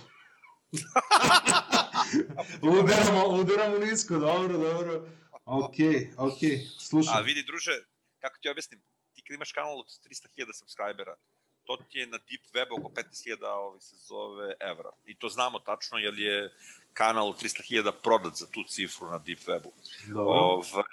udaramo, 2.82 3.28
udaramo 3.28 3.78
nisko, 3.78 4.18
dobro, 4.18 4.58
dobro. 4.58 5.06
Okej, 5.50 6.10
okej, 6.16 6.66
slušam. 6.78 7.16
A 7.16 7.20
vidi, 7.20 7.42
druže, 7.42 7.72
kako 8.20 8.38
ti 8.40 8.48
objasnim, 8.48 8.80
ti 9.14 9.22
kad 9.22 9.34
imaš 9.34 9.52
kanal 9.52 9.78
od 9.78 9.86
300.000 9.86 10.58
subscribera, 10.58 11.16
to 11.64 11.76
ti 11.76 11.98
je 11.98 12.06
na 12.06 12.18
deep 12.18 12.44
webu 12.54 12.80
oko 12.80 12.88
15.000 12.88 13.46
ovaj, 13.46 13.80
se 13.80 13.96
zove 13.96 14.54
evra. 14.60 14.90
I 15.06 15.18
to 15.18 15.28
znamo 15.28 15.58
tačno, 15.58 15.98
jer 15.98 16.18
je 16.18 16.52
kanal 16.92 17.28
od 17.28 17.42
300.000 17.42 17.92
prodat 18.02 18.34
za 18.34 18.46
tu 18.46 18.64
cifru 18.68 19.10
na 19.10 19.18
deep 19.18 19.38
webu. 19.38 19.70
Dobro. 20.06 20.38
Ovaj, 20.38 20.84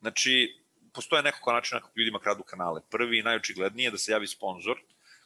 znači, 0.00 0.60
postoje 0.92 1.22
nekoliko 1.22 1.52
načina 1.52 1.80
kako 1.80 2.00
ljudima 2.00 2.20
kradu 2.20 2.42
kanale. 2.42 2.80
Prvi 2.90 3.18
i 3.18 3.22
najočigledniji 3.22 3.84
je 3.84 3.90
da 3.90 3.98
se 3.98 4.12
javi 4.12 4.26
sponsor 4.26 4.80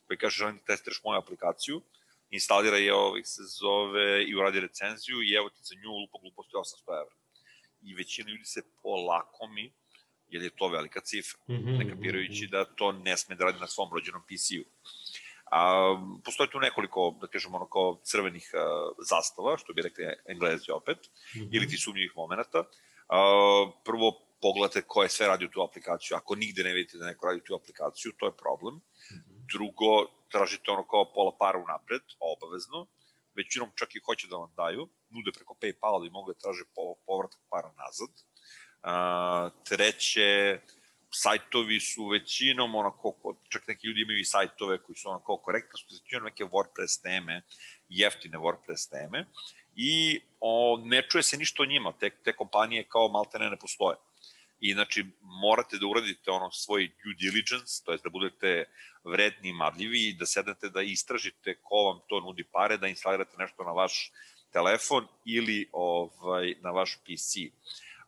koji 0.07 0.19
kaže 0.19 0.39
želim 0.39 0.57
da 0.57 0.65
testiraš 0.65 1.01
moju 1.05 1.19
aplikaciju, 1.19 1.83
instalira 2.31 2.77
je 2.77 2.95
ovih 2.95 3.27
se 3.27 3.43
zove 3.43 4.25
i 4.25 4.35
uradi 4.35 4.61
recenziju 4.61 5.23
i 5.23 5.35
evo 5.35 5.49
ti 5.49 5.61
za 5.63 5.75
nju 5.75 5.91
lupo 5.91 6.19
gluposti 6.19 6.57
800 6.57 7.01
evra. 7.03 7.15
I 7.91 7.95
većina 7.95 8.31
ljudi 8.31 8.45
se 8.45 8.63
polakomi, 8.83 9.73
jer 10.29 10.43
je 10.43 10.51
to 10.57 10.69
velika 10.69 11.01
cifra, 11.01 11.39
Mhm, 11.49 11.71
ne 11.79 11.89
kapirajući 11.91 12.47
da 12.47 12.65
to 12.65 12.93
ne 12.93 13.17
sme 13.17 13.37
da 13.37 13.45
radi 13.45 13.61
na 13.61 13.67
svom 13.67 13.89
rođenom 13.95 14.23
PC-u. 14.23 14.65
A, 15.51 15.61
postoje 16.25 16.51
tu 16.51 16.61
nekoliko, 16.61 17.17
da 17.21 17.27
kažemo, 17.27 17.57
ono 17.57 17.69
kao 17.69 18.01
crvenih 18.05 18.51
a, 18.55 18.91
zastava, 19.09 19.59
što 19.59 19.73
bi 19.73 19.83
rekli 19.83 20.05
englezi 20.29 20.71
opet, 20.71 20.99
mhm. 21.37 21.49
ili 21.53 21.69
ti 21.69 21.77
sumnjivih 21.77 22.13
momenta. 22.17 22.65
A, 23.09 23.19
prvo, 23.85 24.29
pogledajte 24.43 24.83
ko 24.87 25.03
je 25.03 25.09
sve 25.09 25.27
radio 25.27 25.49
tu 25.49 25.63
aplikaciju. 25.63 26.17
Ako 26.17 26.35
nigde 26.35 26.63
ne 26.65 26.73
vidite 26.73 26.99
da 26.99 27.07
neko 27.07 27.27
radi 27.27 27.41
tu 27.45 27.55
aplikaciju, 27.55 28.13
to 28.19 28.27
je 28.27 28.37
problem. 28.37 28.75
Mhm. 28.75 29.47
Drugo, 29.53 30.07
tražite 30.31 30.71
ono 30.71 30.85
kao 30.87 31.13
pola 31.15 31.33
para 31.41 31.59
unapred, 31.59 32.03
obavezno. 32.21 32.87
Većinom 33.41 33.71
čak 33.75 33.95
i 33.95 34.01
hoće 34.07 34.27
da 34.27 34.37
vam 34.37 34.53
daju. 34.57 34.89
Nude 35.11 35.31
preko 35.35 35.55
Paypala 35.63 36.01
da 36.01 36.07
i 36.07 36.11
mogu 36.11 36.33
da 36.33 36.39
traže 36.39 36.65
po, 36.75 36.95
povratak 37.07 37.41
para 37.51 37.71
nazad. 37.83 38.13
A, 38.83 39.51
treće, 39.69 40.61
sajtovi 41.11 41.81
su 41.81 42.09
većinom 42.09 42.75
onako, 42.75 43.15
čak 43.49 43.69
neki 43.69 43.87
ljudi 43.87 44.03
imaju 44.03 44.19
i 44.21 44.25
sajtove 44.25 44.83
koji 44.83 44.97
su 44.97 45.11
onako 45.11 45.37
korektno, 45.37 45.79
su 45.79 45.87
većinom 45.95 46.25
neke 46.25 46.45
WordPress 46.45 47.03
teme, 47.03 47.43
jeftine 47.89 48.39
WordPress 48.39 48.91
teme, 48.91 49.27
i 49.77 50.21
o, 50.41 50.81
ne 50.85 51.03
čuje 51.09 51.23
se 51.23 51.37
ništa 51.37 51.63
o 51.63 51.67
njima, 51.67 51.93
te, 52.01 52.11
te 52.11 52.33
kompanije 52.37 52.85
kao 52.89 53.09
maltene 53.09 53.51
ne 53.51 53.57
postoje. 53.57 53.97
I 54.61 54.73
znači 54.75 55.05
morate 55.21 55.79
da 55.79 55.87
uradite 55.87 56.31
ono 56.31 56.51
svoj 56.51 56.89
due 57.05 57.15
diligence, 57.15 57.85
to 57.85 57.93
je 57.93 57.99
da 58.05 58.11
budete 58.11 58.65
vredni 59.05 59.49
i 59.49 59.53
marljivi 59.53 60.09
i 60.09 60.15
da 60.15 60.27
sednete 60.27 60.69
da 60.69 60.83
istražite 60.83 61.55
ko 61.63 61.77
vam 61.77 62.01
to 62.09 62.21
nudi 62.21 62.45
pare, 62.45 62.77
da 62.77 62.87
instalirate 62.87 63.37
nešto 63.39 63.65
na 63.65 63.73
vaš 63.73 64.13
telefon 64.53 65.07
ili 65.25 65.69
ovaj, 65.73 66.55
na 66.61 66.71
vaš 66.71 66.97
PC. 66.97 67.53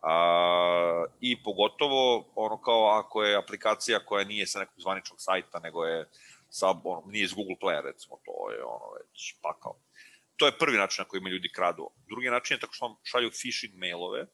A, 0.02 1.04
I 1.20 1.42
pogotovo 1.42 2.32
ono 2.34 2.60
kao 2.62 2.86
ako 2.86 3.24
je 3.24 3.36
aplikacija 3.36 4.04
koja 4.04 4.24
nije 4.24 4.46
sa 4.46 4.58
nekog 4.58 4.80
zvaničnog 4.80 5.20
sajta, 5.20 5.58
nego 5.58 5.84
je 5.84 6.08
sa, 6.50 6.70
ono, 6.84 7.02
nije 7.06 7.24
iz 7.24 7.34
Google 7.34 7.56
Play, 7.62 7.82
recimo, 7.84 8.20
to 8.24 8.50
je 8.52 8.64
ono 8.64 8.92
već 8.98 9.34
pakao. 9.42 9.76
To 10.36 10.46
je 10.46 10.58
prvi 10.58 10.78
način 10.78 11.02
na 11.02 11.08
koji 11.08 11.18
ima 11.18 11.28
ljudi 11.28 11.52
kradu. 11.52 11.90
Drugi 12.08 12.30
način 12.30 12.54
je 12.54 12.60
tako 12.60 12.72
što 12.72 12.86
vam 12.86 12.96
šalju 13.02 13.30
phishing 13.30 13.74
mailove, 13.74 14.26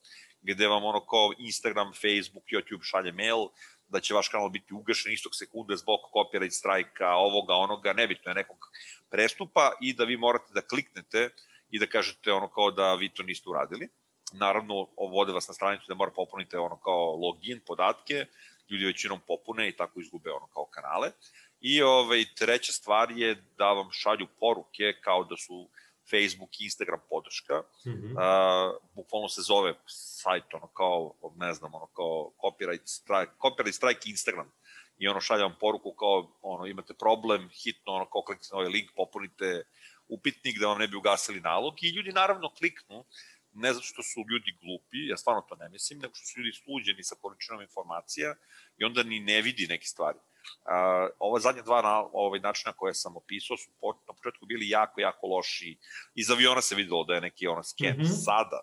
gde 0.47 0.67
vam 0.67 0.83
ono 0.83 0.99
kao 1.05 1.33
Instagram, 1.37 1.91
Facebook, 1.93 2.43
YouTube 2.51 2.83
šalje 2.83 3.11
mail, 3.11 3.47
da 3.87 3.99
će 3.99 4.13
vaš 4.13 4.27
kanal 4.27 4.49
biti 4.49 4.73
ugašen 4.73 5.13
istog 5.13 5.35
sekunde 5.35 5.75
zbog 5.75 5.99
copyright 6.13 6.57
strajka, 6.59 7.09
ovoga, 7.15 7.53
onoga, 7.53 7.93
nebitno 7.93 8.31
je 8.31 8.35
nekog 8.35 8.57
prestupa 9.09 9.71
i 9.81 9.93
da 9.93 10.03
vi 10.03 10.17
morate 10.17 10.53
da 10.53 10.61
kliknete 10.61 11.29
i 11.69 11.79
da 11.79 11.87
kažete 11.87 12.33
ono 12.33 12.47
kao 12.49 12.71
da 12.71 12.95
vi 12.95 13.09
to 13.09 13.23
niste 13.23 13.49
uradili. 13.49 13.89
Naravno, 14.33 14.87
vode 15.11 15.31
vas 15.31 15.47
na 15.47 15.53
stranicu 15.53 15.85
da 15.87 15.95
mora 15.95 16.11
popunite 16.11 16.59
ono 16.59 16.79
kao 16.79 17.15
login, 17.15 17.61
podatke, 17.67 18.25
ljudi 18.69 18.85
većinom 18.85 19.19
popune 19.27 19.69
i 19.69 19.75
tako 19.75 19.99
izgube 20.01 20.31
ono 20.31 20.47
kao 20.47 20.65
kanale. 20.65 21.11
I 21.61 21.81
ovaj, 21.81 22.25
treća 22.35 22.71
stvar 22.71 23.11
je 23.11 23.35
da 23.57 23.73
vam 23.73 23.91
šalju 23.91 24.27
poruke 24.39 24.93
kao 25.01 25.23
da 25.23 25.37
su 25.37 25.69
Facebook 26.11 26.59
i 26.59 26.63
Instagram 26.63 26.99
podrška. 27.09 27.63
Mm 27.85 27.91
-hmm. 27.91 28.11
uh, 28.11 28.75
bukvalno 28.95 29.29
se 29.29 29.41
zove 29.41 29.73
sajt 29.87 30.53
ono 30.53 30.67
kao, 30.67 31.13
ne 31.35 31.53
znam, 31.53 31.73
ono 31.73 31.85
kao 31.85 32.31
copyright 32.43 32.85
strike, 32.85 33.31
copyright 33.39 33.75
strike 33.75 34.09
Instagram. 34.09 34.51
I 34.97 35.07
ono 35.07 35.21
šalja 35.21 35.43
vam 35.43 35.57
poruku 35.59 35.93
kao, 35.93 36.37
ono, 36.41 36.65
imate 36.65 36.93
problem, 36.93 37.49
hitno, 37.49 37.93
ono, 37.93 38.05
kao 38.05 38.21
kliknite 38.21 38.49
na 38.51 38.57
ovaj 38.57 38.69
link, 38.69 38.89
popunite 38.95 39.63
upitnik 40.07 40.59
da 40.59 40.67
vam 40.67 40.79
ne 40.79 40.87
bi 40.87 40.95
ugasili 40.95 41.39
nalog 41.39 41.83
i 41.83 41.89
ljudi 41.89 42.11
naravno 42.11 42.53
kliknu, 42.57 43.05
ne 43.53 43.73
zato 43.73 43.85
što 43.85 44.03
su 44.03 44.19
ljudi 44.31 44.57
glupi, 44.61 45.07
ja 45.07 45.17
stvarno 45.17 45.41
to 45.49 45.55
ne 45.55 45.69
mislim, 45.69 45.99
nego 45.99 46.13
što 46.15 46.25
su 46.25 46.39
ljudi 46.39 46.57
sluđeni 46.63 47.03
sa 47.03 47.15
količinom 47.21 47.61
informacija 47.61 48.35
i 48.77 48.83
onda 48.83 49.03
ni 49.03 49.19
ne 49.19 49.41
vidi 49.41 49.67
neke 49.67 49.85
stvari. 49.85 50.17
Uh, 50.17 50.36
ova 51.19 51.39
zadnja 51.39 51.61
dva 51.61 51.81
na, 51.81 52.03
ovaj 52.13 52.39
načina 52.39 52.73
koje 52.73 52.93
sam 52.93 53.17
opisao 53.17 53.57
su 53.57 53.71
po, 53.81 53.93
na 54.07 54.13
početku 54.13 54.45
bili 54.45 54.69
jako, 54.69 55.01
jako 55.01 55.27
loši. 55.27 55.77
Iz 56.15 56.31
aviona 56.31 56.61
se 56.61 56.75
videlo 56.75 57.03
da 57.03 57.13
je 57.13 57.21
neki 57.21 57.47
ono 57.47 57.63
skem. 57.63 57.95
Mm 57.97 58.01
-hmm. 58.01 58.23
Sada, 58.25 58.59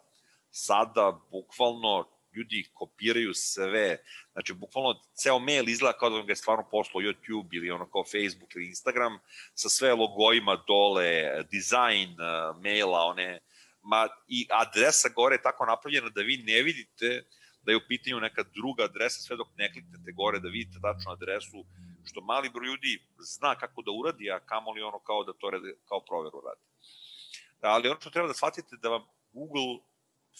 sada 0.50 1.20
bukvalno 1.30 2.08
ljudi 2.36 2.70
kopiraju 2.74 3.34
sve. 3.34 3.98
Znači, 4.32 4.52
bukvalno 4.52 5.00
ceo 5.14 5.38
mail 5.38 5.68
izgleda 5.68 5.98
kao 5.98 6.10
da 6.10 6.16
vam 6.16 6.26
ga 6.26 6.32
je 6.32 6.36
stvarno 6.36 6.68
poslao 6.70 7.02
YouTube 7.02 7.48
ili 7.52 7.70
ono 7.70 7.90
kao 7.90 8.04
Facebook 8.04 8.54
ili 8.54 8.66
Instagram 8.66 9.18
sa 9.54 9.68
sve 9.68 9.94
logojima 9.94 10.64
dole, 10.66 11.42
dizajn 11.50 12.10
uh, 12.10 12.62
maila, 12.62 13.00
one, 13.00 13.40
ma, 13.82 14.08
i 14.28 14.46
adresa 14.50 15.08
gore 15.08 15.34
je 15.34 15.42
tako 15.42 15.66
napravljena 15.66 16.08
da 16.08 16.22
vi 16.22 16.36
ne 16.36 16.62
vidite 16.62 17.24
da 17.64 17.72
je 17.72 17.76
u 17.76 17.86
pitanju 17.88 18.20
neka 18.20 18.42
druga 18.54 18.84
adresa, 18.84 19.20
sve 19.20 19.36
dok 19.36 19.48
ne 19.56 19.72
kliknete 19.72 20.12
gore 20.12 20.40
da 20.40 20.48
vidite 20.48 20.78
tačnu 20.82 21.12
adresu, 21.12 21.64
što 22.04 22.20
mali 22.20 22.50
broj 22.50 22.66
ljudi 22.66 23.02
zna 23.18 23.54
kako 23.54 23.82
da 23.82 23.90
uradi, 23.90 24.30
a 24.30 24.40
kamoli 24.40 24.82
ono 24.82 24.98
kao 24.98 25.24
da 25.24 25.32
to 25.32 25.50
rade, 25.50 25.74
kao 25.88 26.00
proveru 26.00 26.42
radi. 26.48 26.64
Ali 27.60 27.88
ono 27.88 28.00
što 28.00 28.10
treba 28.10 28.28
da 28.28 28.34
shvatite 28.34 28.76
da 28.76 28.88
vam 28.88 29.04
Google, 29.32 29.78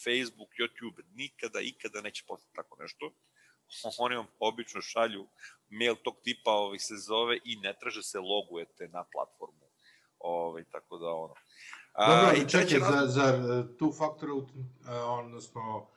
Facebook, 0.03 0.49
YouTube 0.59 1.01
nikada, 1.13 1.59
ikada 1.61 2.01
neće 2.01 2.23
postati 2.27 2.55
tako 2.55 2.77
nešto. 2.81 3.11
Oni 4.05 4.15
vam 4.15 4.27
obično 4.39 4.81
šalju 4.81 5.27
mail 5.69 5.95
tog 5.95 6.15
tipa 6.23 6.51
ovih 6.51 6.81
se 6.81 6.95
zove 6.97 7.37
i 7.43 7.55
ne 7.55 7.73
traže 7.79 8.03
se 8.03 8.19
logujete 8.19 8.87
na 8.87 9.03
platformu. 9.13 9.65
Ovaj, 10.19 10.63
tako 10.63 10.97
da 10.97 11.09
ono. 11.09 11.33
A, 11.93 12.15
Dobro, 12.15 12.41
i 12.41 12.49
čekaj, 12.49 12.79
za, 12.79 13.07
za 13.07 13.77
tu 13.77 13.93
faktora, 13.97 14.33
odnosno 15.05 15.94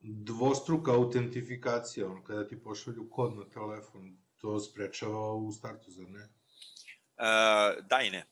dvostruka 0.00 0.92
autentifikacija, 0.92 2.06
on 2.06 2.24
kada 2.24 2.48
ti 2.48 2.62
pošalju 2.62 3.10
kod 3.10 3.36
na 3.36 3.44
telefon, 3.44 4.16
to 4.40 4.60
sprečava 4.60 5.34
u 5.34 5.52
startu, 5.52 5.90
zar 5.90 6.08
ne? 6.08 6.22
Uh, 6.22 7.86
da 7.88 8.00
i 8.00 8.10
ne. 8.10 8.26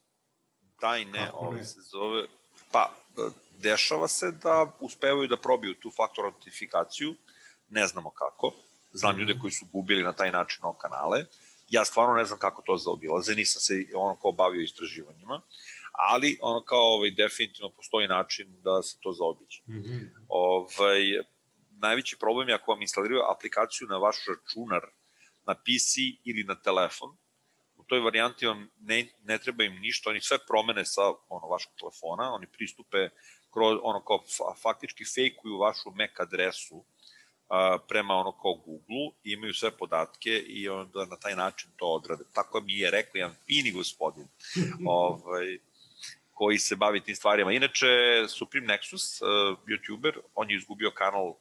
Da 0.80 0.96
i 0.96 1.04
ne, 1.04 1.30
ovo 1.34 1.64
se 1.64 1.80
zove... 1.80 2.26
Pa, 2.72 2.94
dešava 3.58 4.08
se 4.08 4.30
da 4.32 4.72
uspevaju 4.80 5.28
da 5.28 5.36
probiju 5.36 5.74
tu 5.74 5.90
faktor 5.96 6.24
autentifikaciju, 6.24 7.14
ne 7.68 7.86
znamo 7.86 8.10
kako, 8.10 8.52
znam 8.92 9.18
ljude 9.18 9.38
koji 9.40 9.50
su 9.50 9.66
gubili 9.72 10.02
na 10.02 10.12
taj 10.12 10.30
način 10.30 10.64
o 10.64 10.72
kanale, 10.72 11.24
ja 11.68 11.84
stvarno 11.84 12.14
ne 12.14 12.24
znam 12.24 12.38
kako 12.38 12.62
to 12.62 12.76
zaobilaze, 12.76 13.34
nisam 13.34 13.60
se 13.60 13.84
ono 13.94 14.16
kao 14.16 14.32
bavio 14.32 14.62
istraživanjima, 14.62 15.40
ali 15.92 16.38
ono 16.40 16.64
kao 16.64 16.94
ovaj, 16.94 17.10
definitivno 17.10 17.70
postoji 17.70 18.08
način 18.08 18.46
da 18.62 18.82
se 18.82 18.96
to 19.00 19.12
zaobiđe. 19.12 19.62
Mm 19.68 19.82
-hmm. 19.82 20.10
ovaj, 20.28 21.00
najveći 21.70 22.16
problem 22.18 22.48
je 22.48 22.54
ako 22.54 22.72
vam 22.72 22.82
instaliraju 22.82 23.22
aplikaciju 23.36 23.88
na 23.88 23.96
vaš 23.96 24.16
računar, 24.28 24.82
na 25.46 25.54
PC 25.54 25.96
ili 26.24 26.44
na 26.44 26.54
telefon, 26.54 27.16
u 27.76 27.84
toj 27.84 28.00
varijanti 28.00 28.46
vam 28.46 28.70
ne, 28.80 29.08
ne 29.22 29.38
treba 29.38 29.64
im 29.64 29.80
ništa, 29.80 30.10
oni 30.10 30.20
sve 30.20 30.38
promene 30.46 30.84
sa 30.84 31.02
ono, 31.28 31.46
vašeg 31.46 31.72
telefona, 31.80 32.34
oni 32.34 32.46
pristupe 32.46 33.08
kroz, 33.50 33.78
ono 33.82 34.04
kao 34.04 34.24
faktički 34.62 35.04
fejkuju 35.14 35.58
vašu 35.58 35.90
MAC 35.90 36.20
adresu 36.20 36.84
a, 37.48 37.78
prema 37.88 38.14
ono 38.14 38.32
kao 38.32 38.54
Google, 38.54 39.18
imaju 39.24 39.54
sve 39.54 39.70
podatke 39.70 40.30
i 40.38 40.68
onda 40.68 41.04
na 41.04 41.16
taj 41.16 41.34
način 41.36 41.70
to 41.76 41.86
odrade. 41.86 42.24
Tako 42.32 42.60
mi 42.60 42.78
je 42.78 42.90
rekao 42.90 43.18
jedan 43.18 43.34
fini 43.46 43.70
gospodin. 43.70 44.28
ovaj, 44.86 45.58
koji 46.42 46.58
se 46.58 46.76
bavi 46.76 47.00
tim 47.00 47.16
stvarima. 47.16 47.52
Inače, 47.52 47.86
Supreme 48.28 48.66
Nexus, 48.66 49.04
uh, 49.22 49.58
youtuber, 49.70 50.18
on 50.34 50.50
je 50.50 50.56
izgubio 50.56 50.90
kanal 50.90 51.28
uh, 51.28 51.36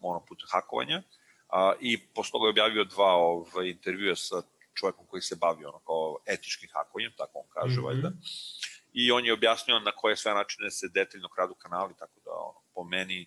ono 0.00 0.20
putem 0.28 0.46
hakovanja 0.52 0.98
uh, 0.98 1.72
i 1.80 1.98
posle 2.14 2.32
toga 2.32 2.46
je 2.46 2.50
objavio 2.50 2.84
dva 2.84 3.12
ovaj, 3.14 3.68
intervjua 3.68 4.16
sa 4.16 4.42
čovjekom 4.74 5.06
koji 5.06 5.22
se 5.22 5.36
bavi 5.36 5.64
ono 5.64 5.78
kao 5.78 6.18
etičkim 6.26 6.68
hakovanjem, 6.72 7.12
tako 7.16 7.38
on 7.38 7.48
kaže, 7.48 7.80
mm 7.80 7.82
-hmm. 7.82 7.86
valjda. 7.86 8.12
I 8.92 9.12
on 9.12 9.24
je 9.24 9.32
objasnio 9.32 9.78
na 9.78 9.92
koje 9.92 10.16
sve 10.16 10.34
načine 10.34 10.70
se 10.70 10.88
detaljno 10.94 11.28
kradu 11.28 11.54
kanali, 11.54 11.94
tako 11.98 12.20
da 12.24 12.30
ono, 12.30 12.60
po 12.74 12.84
meni 12.84 13.26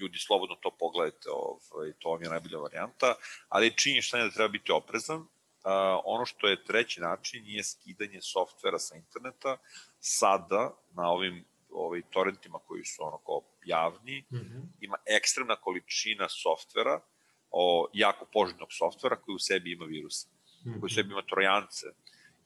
ljudi 0.00 0.18
slobodno 0.18 0.56
to 0.62 0.70
pogledajte, 0.78 1.28
ovaj, 1.30 1.92
to 1.98 2.10
vam 2.10 2.22
je 2.22 2.28
najbolja 2.28 2.58
varijanta, 2.58 3.14
ali 3.48 3.76
činjenično 3.76 4.18
je 4.18 4.24
da 4.24 4.30
treba 4.30 4.48
biti 4.48 4.72
oprezan, 4.72 5.26
ono 6.04 6.24
što 6.24 6.48
je 6.48 6.64
treći 6.64 7.00
način 7.00 7.42
je 7.46 7.64
skidanje 7.64 8.20
softvera 8.22 8.78
sa 8.78 8.96
interneta. 8.96 9.56
Sada, 10.00 10.74
na 10.90 11.10
ovim 11.10 11.44
ovaj, 11.70 12.02
torrentima 12.10 12.58
koji 12.58 12.84
su 12.84 13.02
ono 13.02 13.18
kao 13.18 13.42
javni, 13.64 14.24
mm 14.32 14.36
-hmm. 14.36 14.62
ima 14.80 14.96
ekstremna 15.06 15.56
količina 15.56 16.28
softvera, 16.28 17.00
o, 17.50 17.88
jako 17.92 18.26
poželjnog 18.32 18.68
softvera 18.70 19.16
koji 19.16 19.34
u 19.34 19.38
sebi 19.38 19.72
ima 19.72 19.84
viruse, 19.84 20.28
mm 20.28 20.70
-hmm. 20.70 20.80
koji 20.80 20.86
u 20.86 20.94
sebi 20.94 21.12
ima 21.12 21.22
trojance. 21.22 21.86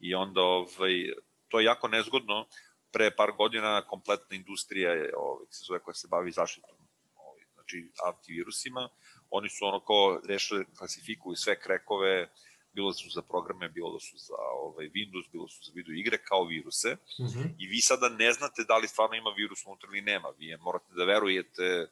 I 0.00 0.14
onda 0.14 0.40
ovaj, 0.40 1.12
to 1.48 1.60
je 1.60 1.64
jako 1.64 1.88
nezgodno. 1.88 2.46
Pre 2.92 3.10
par 3.16 3.32
godina 3.32 3.82
kompletna 3.86 4.36
industrija 4.36 4.92
je, 4.92 5.12
ovaj, 5.16 5.46
se 5.50 5.64
zove 5.64 5.78
koja 5.80 5.94
se 5.94 6.08
bavi 6.10 6.30
zaštitom 6.30 6.76
ovaj, 7.16 7.40
znači 7.54 7.90
antivirusima, 8.04 8.88
oni 9.30 9.48
su 9.48 9.66
ono 9.66 9.80
kao 9.80 10.20
rešili, 10.28 10.64
klasifikuju 10.78 11.36
sve 11.36 11.60
krekove, 11.60 12.28
bilo 12.72 12.90
da 12.90 12.94
su 12.94 13.10
za 13.10 13.22
programe, 13.22 13.68
bilo 13.68 13.92
da 13.92 14.00
su 14.00 14.18
za 14.18 14.34
ovaj, 14.66 14.86
Windows, 14.86 15.26
bilo 15.32 15.44
da 15.44 15.50
su 15.50 15.62
za 15.64 15.72
video 15.74 15.94
igre, 15.94 16.18
kao 16.18 16.44
viruse. 16.44 16.96
Mm 17.20 17.24
-hmm. 17.24 17.54
I 17.58 17.66
vi 17.66 17.80
sada 17.80 18.08
ne 18.08 18.32
znate 18.32 18.64
da 18.64 18.76
li 18.76 18.88
stvarno 18.88 19.16
ima 19.16 19.30
virus 19.36 19.66
unutra 19.66 19.88
ili 19.92 20.00
nema. 20.00 20.28
Vi 20.38 20.56
morate 20.56 20.94
da 20.96 21.04
verujete 21.04 21.86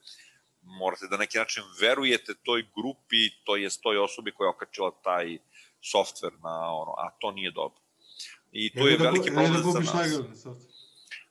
morate 0.63 1.07
da 1.07 1.17
neki 1.17 1.39
način 1.39 1.63
verujete 1.81 2.35
toj 2.43 2.63
grupi, 2.63 3.31
to 3.45 3.57
je 3.57 3.69
toj 3.83 3.99
osobi 3.99 4.33
koja 4.33 4.47
je 4.47 4.51
okačila 4.51 4.91
taj 5.05 5.39
softver 5.81 6.33
na 6.43 6.75
ono, 6.75 6.93
a 6.99 7.11
to 7.19 7.31
nije 7.31 7.51
dobro. 7.51 7.81
I 8.53 8.73
to 8.75 8.87
je, 8.87 8.93
je 8.93 8.99
da, 8.99 9.05
veliki 9.05 9.31
problem 9.31 9.63
da 9.63 9.71
za 9.71 9.81
nas. 9.81 10.47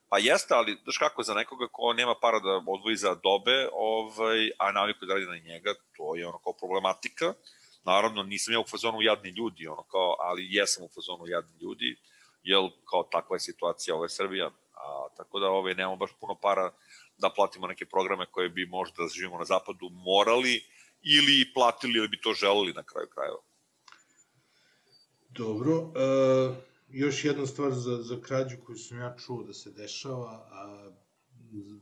Pa 0.09 0.17
jeste, 0.17 0.53
ali 0.53 0.77
znaš 0.83 0.97
kako, 0.97 1.23
za 1.23 1.33
nekoga 1.33 1.67
ko 1.71 1.93
nema 1.93 2.15
para 2.21 2.39
da 2.39 2.63
odvoji 2.67 2.95
za 2.95 3.15
dobe, 3.15 3.69
ovaj, 3.73 4.51
a 4.57 4.71
naviku 4.71 5.05
da 5.05 5.13
radi 5.13 5.25
na 5.25 5.37
njega, 5.37 5.73
to 5.97 6.15
je 6.15 6.27
ono 6.27 6.37
kao 6.37 6.53
problematika. 6.53 7.33
Naravno, 7.83 8.23
nisam 8.23 8.53
ja 8.53 8.59
u 8.59 8.67
fazonu 8.67 9.01
jadni 9.01 9.29
ljudi, 9.29 9.67
ono 9.67 9.83
kao, 9.83 10.15
ali 10.19 10.47
jesam 10.55 10.83
u 10.83 10.89
fazonu 10.95 11.27
jadni 11.27 11.57
ljudi, 11.61 11.95
jer 12.43 12.59
kao 12.89 13.03
takva 13.03 13.35
je 13.35 13.39
situacija, 13.39 13.95
ovo 13.95 14.05
je 14.05 14.09
Srbija, 14.09 14.47
a, 14.47 15.07
tako 15.17 15.39
da 15.39 15.47
ove, 15.47 15.73
nemamo 15.75 15.95
baš 15.95 16.11
puno 16.19 16.35
para 16.41 16.71
da 17.17 17.29
platimo 17.29 17.67
neke 17.67 17.85
programe 17.85 18.25
koje 18.31 18.49
bi 18.49 18.65
možda 18.65 19.03
da 19.03 19.09
živimo 19.09 19.37
na 19.37 19.45
zapadu 19.45 19.89
morali, 19.89 20.63
ili 21.01 21.53
platili 21.53 21.97
ili 21.97 22.07
bi 22.07 22.21
to 22.21 22.33
želeli 22.33 22.73
na 22.73 22.83
kraju 22.83 23.07
krajeva. 23.07 23.41
Dobro, 25.29 25.77
uh, 25.77 26.55
još 26.89 27.25
jedna 27.25 27.45
stvar 27.45 27.71
za, 27.71 27.97
za 28.01 28.21
krađu 28.21 28.57
koju 28.65 28.77
sam 28.77 28.99
ja 28.99 29.15
čuo 29.25 29.43
da 29.43 29.53
se 29.53 29.71
dešava, 29.71 30.47
a, 30.51 30.91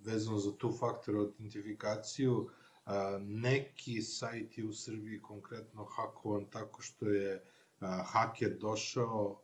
vezano 0.06 0.38
za 0.38 0.58
tu 0.58 0.78
faktor 0.80 1.16
autentifikaciju, 1.16 2.50
a, 2.50 2.67
neki 3.22 4.02
sajt 4.02 4.58
je 4.58 4.66
u 4.66 4.74
Srbiji 4.74 5.22
konkretno 5.22 5.84
hakovan 5.84 6.46
tako 6.46 6.82
što 6.82 7.10
je 7.10 7.44
haker 8.06 8.58
došao 8.60 9.42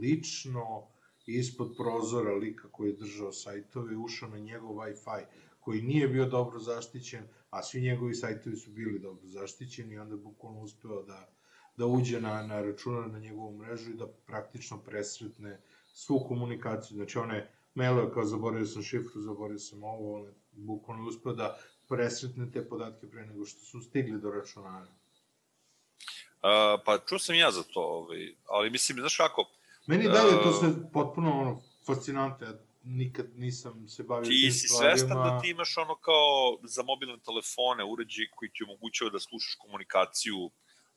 lično 0.00 0.86
ispod 1.26 1.74
prozora 1.76 2.34
lika 2.34 2.68
koji 2.68 2.88
je 2.88 2.96
držao 2.96 3.32
sajtove, 3.32 3.96
ušao 3.96 4.28
na 4.28 4.38
njegov 4.38 4.74
Wi-Fi 4.74 5.24
koji 5.60 5.82
nije 5.82 6.08
bio 6.08 6.24
dobro 6.24 6.58
zaštićen, 6.58 7.24
a 7.50 7.62
svi 7.62 7.80
njegovi 7.80 8.14
sajtovi 8.14 8.56
su 8.56 8.70
bili 8.70 8.98
dobro 8.98 9.26
zaštićeni 9.26 9.94
i 9.94 9.98
onda 9.98 10.14
je 10.14 10.20
bukvalno 10.20 10.60
uspeo 10.60 11.02
da, 11.02 11.28
da 11.76 11.86
uđe 11.86 12.20
na, 12.20 12.42
na 12.46 12.62
računar 12.62 13.10
na 13.10 13.18
njegovu 13.18 13.58
mrežu 13.58 13.90
i 13.90 13.96
da 13.96 14.06
praktično 14.06 14.78
presretne 14.78 15.60
svu 15.92 16.24
komunikaciju. 16.28 16.96
Znači 16.96 17.18
one 17.18 17.50
mailove 17.74 18.12
kao 18.12 18.24
zaboravio 18.24 18.66
sam 18.66 18.82
šifru, 18.82 19.20
zaboravio 19.20 19.58
sam 19.58 19.84
ovo, 19.84 20.16
on 20.16 20.26
bukvalno 20.52 21.08
uspeo 21.08 21.32
da 21.32 21.58
presretne 21.88 22.50
te 22.52 22.68
podatke 22.68 23.06
pre 23.10 23.26
nego 23.26 23.46
što 23.46 23.60
su 23.60 23.80
stigli 23.80 24.20
do 24.20 24.30
računara. 24.30 24.86
Uh, 24.86 26.80
pa 26.84 26.98
čuo 27.08 27.18
sam 27.18 27.34
ja 27.34 27.50
za 27.50 27.62
to, 27.62 27.80
ovaj, 27.80 28.34
ali 28.48 28.70
mislim, 28.70 28.98
znaš 28.98 29.16
kako... 29.16 29.50
Meni 29.86 30.04
dalje 30.04 30.42
to 30.42 30.52
sve 30.52 30.68
potpuno 30.92 31.40
ono, 31.40 31.62
fascinantno, 31.86 32.46
ja 32.46 32.52
nikad 32.86 33.26
nisam 33.36 33.88
se 33.88 34.02
bavio 34.02 34.28
ti 34.28 34.50
si 34.50 34.68
svestan 34.68 35.16
da 35.16 35.40
ti 35.42 35.50
imaš 35.50 35.76
ono 35.78 35.94
kao 35.94 36.58
za 36.62 36.82
mobilne 36.82 37.18
telefone 37.18 37.84
uređaj 37.84 38.26
koji 38.34 38.50
ti 38.50 38.64
omogućava 38.64 39.10
da 39.10 39.20
slušaš 39.20 39.54
komunikaciju 39.54 40.50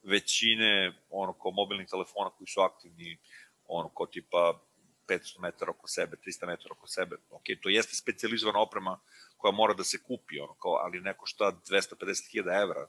većine 0.03 0.93
ono 1.09 1.33
kao 1.33 1.51
mobilnih 1.51 1.87
telefona 1.87 2.29
koji 2.29 2.47
su 2.47 2.61
aktivni 2.61 3.17
ono 3.67 3.89
kao 3.89 4.05
tipa 4.05 4.59
500 5.07 5.39
metara 5.39 5.71
oko 5.71 5.87
sebe, 5.87 6.17
300 6.25 6.47
metara 6.47 6.71
oko 6.71 6.87
sebe. 6.87 7.15
Ok, 7.29 7.43
to 7.61 7.69
jeste 7.69 7.95
specializovana 7.95 8.59
oprema 8.59 8.99
koja 9.39 9.51
mora 9.51 9.73
da 9.73 9.83
se 9.83 10.03
kupi, 10.03 10.39
ono 10.39 10.53
kao, 10.53 10.73
ali 10.83 11.01
neko 11.01 11.25
šta 11.25 11.51
250.000 11.69 12.61
evra, 12.63 12.87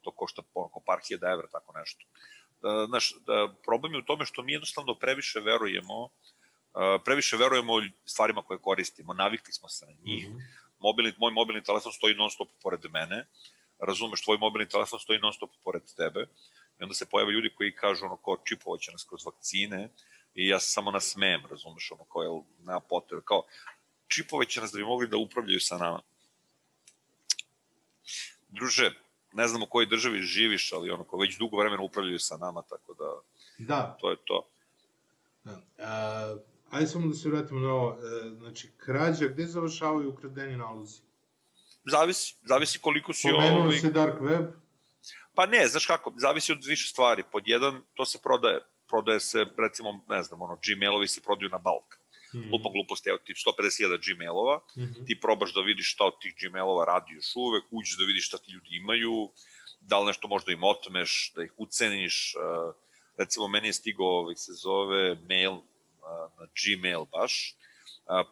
to 0.00 0.10
košta 0.10 0.42
ono 0.54 0.68
kao 0.68 0.82
par 0.86 0.98
hiljada 1.08 1.30
evra, 1.32 1.46
tako 1.52 1.78
nešto. 1.78 2.04
Da, 2.62 2.86
znaš, 2.88 3.14
da, 3.26 3.54
problem 3.64 3.94
je 3.94 3.98
u 3.98 4.08
tome 4.10 4.24
što 4.24 4.42
mi 4.42 4.52
jednostavno 4.52 4.94
previše 4.94 5.40
verujemo 5.40 6.10
previše 7.04 7.36
verujemo 7.36 7.72
stvarima 8.04 8.42
koje 8.42 8.58
koristimo, 8.58 9.14
navikli 9.14 9.52
smo 9.52 9.68
se 9.68 9.86
na 9.86 9.92
njih. 10.04 10.28
Mm 10.28 10.32
-hmm. 10.32 10.42
Mobilni, 10.78 11.12
moj 11.18 11.32
mobilni 11.32 11.62
telefon 11.62 11.92
stoji 11.92 12.14
non 12.14 12.30
stop 12.30 12.48
pored 12.62 12.80
mene, 12.90 13.26
razumeš, 13.78 14.22
tvoj 14.22 14.38
mobilni 14.38 14.68
telefon 14.68 14.98
stoji 14.98 15.18
non 15.18 15.32
stop 15.32 15.50
pored 15.64 15.82
tebe, 15.96 16.20
i 16.80 16.82
onda 16.82 16.94
se 16.94 17.10
pojave 17.10 17.32
ljudi 17.32 17.54
koji 17.54 17.74
kažu 17.74 18.04
ono 18.04 18.16
kao 18.16 18.36
čipovaće 18.44 18.92
nas 18.92 19.04
kroz 19.04 19.26
vakcine, 19.26 19.88
i 20.34 20.48
ja 20.48 20.60
se 20.60 20.70
samo 20.70 20.90
nasmejem, 20.90 21.46
razumeš, 21.50 21.90
ono 21.92 22.04
kao, 22.04 22.22
jel, 22.22 22.40
na 22.58 22.80
potrebe, 22.80 23.22
kao, 23.24 23.42
čipovaće 24.14 24.60
nas 24.60 24.72
da 24.72 24.76
bi 24.78 24.84
mogli 24.84 25.08
da 25.08 25.16
upravljaju 25.16 25.60
sa 25.60 25.78
nama. 25.78 26.00
Druže, 28.48 28.90
ne 29.32 29.48
znam 29.48 29.62
u 29.62 29.66
kojoj 29.66 29.86
državi 29.86 30.22
živiš, 30.22 30.72
ali 30.72 30.90
ono, 30.90 31.04
kao 31.04 31.18
već 31.18 31.38
dugo 31.38 31.56
vremena 31.56 31.82
upravljaju 31.82 32.18
sa 32.18 32.36
nama, 32.36 32.62
tako 32.62 32.94
da, 32.94 33.10
da. 33.58 33.96
to 34.00 34.10
je 34.10 34.16
to. 34.24 34.48
Da. 35.44 35.60
A, 35.78 36.36
Ajde 36.72 36.86
samo 36.86 37.06
da 37.06 37.14
se 37.14 37.28
vratimo 37.28 37.60
na 37.60 37.72
ovo. 37.74 37.92
E, 37.92 38.30
znači, 38.38 38.70
krađa, 38.76 39.26
gde 39.26 39.46
završavaju 39.46 40.10
ukradeni 40.10 40.56
nalozi? 40.56 41.00
Zavisi, 41.84 42.36
zavisi 42.44 42.78
koliko 42.78 43.12
si... 43.12 43.28
Pomenuo 43.30 43.60
ovaj... 43.60 43.78
se 43.78 43.90
dark 43.90 44.20
web? 44.20 44.46
Pa 45.34 45.46
ne, 45.46 45.66
znaš 45.66 45.86
kako, 45.86 46.12
zavisi 46.16 46.52
od 46.52 46.64
više 46.64 46.88
stvari. 46.88 47.22
Pod 47.32 47.42
jedan, 47.46 47.82
to 47.94 48.04
se 48.04 48.18
prodaje. 48.22 48.60
Prodaje 48.88 49.20
se, 49.20 49.46
recimo, 49.58 50.04
ne 50.08 50.22
znam, 50.22 50.42
ono, 50.42 50.58
Gmailovi 50.66 51.08
se 51.08 51.20
prodaju 51.20 51.50
na 51.50 51.58
balk. 51.58 51.98
Mm. 52.34 52.52
Lupa 52.52 52.68
gluposti, 52.72 53.08
evo 53.08 53.18
ti 53.18 53.34
150.000 53.34 54.14
Gmailova, 54.14 54.56
mm 54.76 54.80
-hmm. 54.80 55.06
ti 55.06 55.20
probaš 55.20 55.54
da 55.54 55.60
vidiš 55.60 55.92
šta 55.92 56.04
od 56.04 56.20
tih 56.20 56.34
Gmailova 56.40 56.84
radi 56.84 57.14
još 57.14 57.36
uvek, 57.36 57.64
uđeš 57.70 57.98
da 57.98 58.04
vidiš 58.04 58.26
šta 58.28 58.38
ti 58.38 58.52
ljudi 58.52 58.76
imaju, 58.76 59.30
da 59.80 59.98
li 59.98 60.06
nešto 60.06 60.28
možda 60.28 60.52
im 60.52 60.64
otmeš, 60.64 61.32
da 61.36 61.42
ih 61.42 61.52
uceniš. 61.56 62.34
Uh, 62.36 62.74
recimo, 63.18 63.48
meni 63.48 63.68
je 63.68 63.72
stigao, 63.72 64.06
ovaj, 64.06 64.34
se 64.36 64.52
zove 64.52 65.14
mail 65.28 65.56
na 66.38 66.46
Gmail 66.58 67.04
baš, 67.04 67.56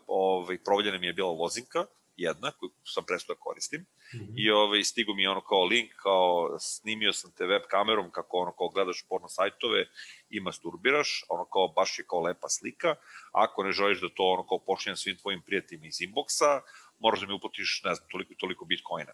ovaj, 0.06 0.58
provaljena 0.64 0.98
mi 0.98 1.06
je 1.06 1.12
bila 1.12 1.30
lozinka, 1.30 1.86
jedna, 2.16 2.50
koju 2.50 2.70
sam 2.84 3.04
prestao 3.04 3.34
da 3.34 3.40
koristim, 3.40 3.86
mm 4.14 4.18
-hmm. 4.18 4.34
i 4.36 4.50
ovaj, 4.50 4.84
stigo 4.84 5.14
mi 5.14 5.26
ono 5.26 5.40
kao 5.40 5.64
link, 5.64 5.90
kao 6.02 6.58
snimio 6.60 7.12
sam 7.12 7.32
te 7.36 7.46
web 7.46 7.62
kamerom, 7.70 8.10
kako 8.10 8.36
ono 8.36 8.52
kao 8.52 8.68
gledaš 8.68 9.04
porno 9.08 9.28
sajtove 9.28 9.86
i 10.30 10.40
masturbiraš, 10.40 11.24
ono 11.28 11.44
kao 11.44 11.68
baš 11.68 11.98
je 11.98 12.04
kao 12.08 12.20
lepa 12.20 12.48
slika, 12.48 12.94
ako 13.32 13.62
ne 13.62 13.72
želiš 13.72 14.00
da 14.00 14.08
to 14.08 14.24
ono 14.24 14.46
kao 14.46 14.58
počinjem 14.58 14.96
svim 14.96 15.16
tvojim 15.16 15.42
prijateljima 15.46 15.86
iz 15.86 15.98
inboxa, 16.00 16.60
moraš 16.98 17.20
da 17.20 17.26
mi 17.26 17.32
uplatiš, 17.32 17.82
ne 17.84 17.94
znam, 17.94 18.08
toliko 18.08 18.34
toliko 18.38 18.64
bitcoina. 18.64 19.12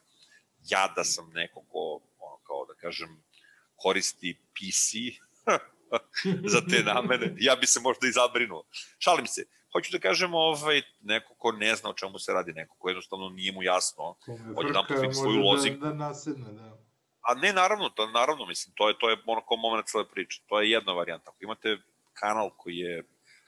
Ja 0.70 0.92
da 0.97 1.05
sam 1.05 1.30
neko 1.34 1.61
ko, 1.68 2.01
ono 2.18 2.36
kao 2.47 2.66
da 2.66 2.74
kažem, 2.74 3.24
koristi 3.76 4.38
PC, 4.55 4.90
za 6.53 6.61
te 6.70 6.82
namene, 6.82 7.34
ja 7.38 7.57
bi 7.57 7.66
se 7.66 7.80
možda 7.80 8.07
i 8.07 8.12
zabrinuo. 8.12 8.64
Šalim 8.99 9.26
se. 9.26 9.44
Hoću 9.76 9.92
da 9.92 9.98
kažem, 9.98 10.34
ovaj, 10.34 10.82
neko 11.00 11.34
ko 11.34 11.52
ne 11.52 11.74
zna 11.76 11.90
o 11.90 11.92
čemu 11.92 12.18
se 12.18 12.32
radi, 12.32 12.52
neko 12.52 12.76
ko 12.78 12.88
jednostavno 12.88 13.28
nije 13.28 13.52
mu 13.52 13.62
jasno, 13.62 14.14
hoće 14.54 14.72
da 14.72 15.00
vidi 15.00 15.14
svoju 15.14 15.40
loziku. 15.40 15.76
Da, 15.76 15.86
da 15.86 15.94
nasedne, 15.94 16.52
da. 16.52 16.78
A 17.20 17.34
ne, 17.34 17.52
naravno, 17.52 17.88
to, 17.88 18.06
naravno, 18.06 18.46
mislim, 18.46 18.74
to 18.76 18.88
je, 18.88 18.98
to 18.98 19.10
je 19.10 19.16
ono 19.26 19.40
kao 19.40 19.56
moment 19.56 19.86
cele 19.86 20.08
priče. 20.08 20.42
To 20.46 20.60
je 20.60 20.70
jedna 20.70 20.92
varijanta. 20.92 21.30
Ako 21.30 21.36
imate 21.40 21.78
kanal 22.14 22.50
koji 22.56 22.76
je, 22.76 23.04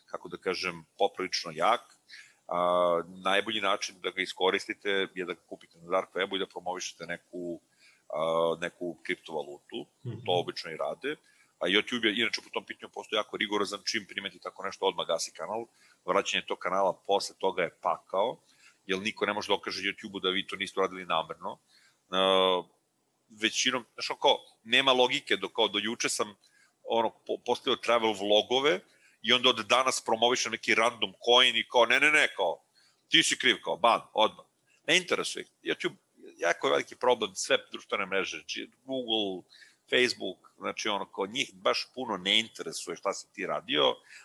kako 0.06 0.28
da 0.28 0.36
kažem, 0.36 0.84
poprilično 0.98 1.52
jak, 1.54 1.80
a, 2.48 3.02
najbolji 3.24 3.60
način 3.60 4.00
da 4.02 4.10
ga 4.10 4.22
iskoristite 4.22 4.90
je 5.14 5.24
da 5.24 5.32
ga 5.32 5.40
kupite 5.48 5.78
na 5.78 5.90
dark 5.90 6.14
webu 6.14 6.36
i 6.36 6.38
da 6.38 6.46
promovišete 6.46 7.06
neku, 7.06 7.60
a, 8.14 8.56
neku 8.60 8.96
kriptovalutu. 9.02 9.86
Mm 10.04 10.10
-hmm. 10.10 10.24
To 10.26 10.32
obično 10.32 10.70
i 10.70 10.76
rade 10.76 11.16
a 11.58 11.66
YouTube 11.66 12.06
je, 12.06 12.14
inače 12.22 12.40
po 12.42 12.50
tom 12.50 12.64
pitanju 12.64 12.90
postoji 12.94 13.18
jako 13.18 13.36
rigorozan, 13.36 13.80
čim 13.84 14.06
primeti 14.08 14.38
tako 14.38 14.62
nešto, 14.62 14.86
odmah 14.86 15.06
gasi 15.06 15.32
kanal, 15.32 15.66
vraćanje 16.05 16.46
tog 16.46 16.59
kanala 16.59 17.03
posle 17.07 17.36
toga 17.38 17.62
je 17.62 17.78
pakao, 17.82 18.40
jer 18.86 18.99
niko 18.99 19.26
ne 19.26 19.32
može 19.32 19.49
da 19.49 19.55
okaže 19.55 19.82
YouTube-u 19.82 20.20
da 20.20 20.30
vi 20.30 20.46
to 20.46 20.57
niste 20.57 20.80
uradili 20.80 21.07
namerno. 21.07 21.53
Uh, 21.53 22.66
većinom, 23.28 23.84
znaš, 23.94 24.18
kao, 24.20 24.38
nema 24.64 24.92
logike, 24.92 25.36
do, 25.36 25.49
kao 25.49 25.68
do 25.68 25.78
juče 25.78 26.09
sam 26.09 26.36
ono, 26.84 27.11
po, 27.26 27.36
postavio 27.46 27.76
travel 27.76 28.12
vlogove 28.12 28.80
i 29.22 29.32
onda 29.32 29.49
od 29.49 29.66
danas 29.66 30.05
promovišem 30.05 30.53
neki 30.53 30.74
random 30.74 31.12
coin 31.24 31.57
i 31.57 31.68
kao, 31.68 31.86
ne, 31.86 32.01
ne, 32.01 32.11
ne, 32.11 32.28
kao, 32.36 32.62
ti 33.09 33.22
si 33.22 33.38
kriv, 33.38 33.57
kao, 33.64 33.76
ban, 33.76 34.01
odmah. 34.12 34.46
Ne 34.86 34.96
interesuje. 34.96 35.44
YouTube, 35.62 35.96
jako 36.38 36.66
je 36.66 36.70
veliki 36.70 36.96
problem, 36.96 37.34
sve 37.34 37.59
društvene 37.72 38.07
mreže, 38.07 38.44
Google, 38.84 39.42
Facebook, 39.91 40.39
znači 40.59 40.89
ono, 40.89 41.07
kod 41.07 41.30
njih 41.30 41.51
baš 41.55 41.89
puno 41.95 42.16
ne 42.16 42.41
interesuje 42.41 42.97
šta 42.97 43.12
si 43.12 43.32
ti 43.32 43.47
radio, 43.47 43.82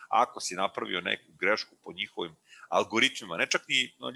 ako 0.09 0.39
si 0.39 0.55
napravio 0.55 1.01
neku 1.01 1.32
grešku 1.39 1.76
po 1.84 1.93
njihovim 1.93 2.36
algoritmima, 2.70 3.38
ne 3.38 3.49
čak 3.49 3.61
ni 3.68 3.93
no, 3.99 4.11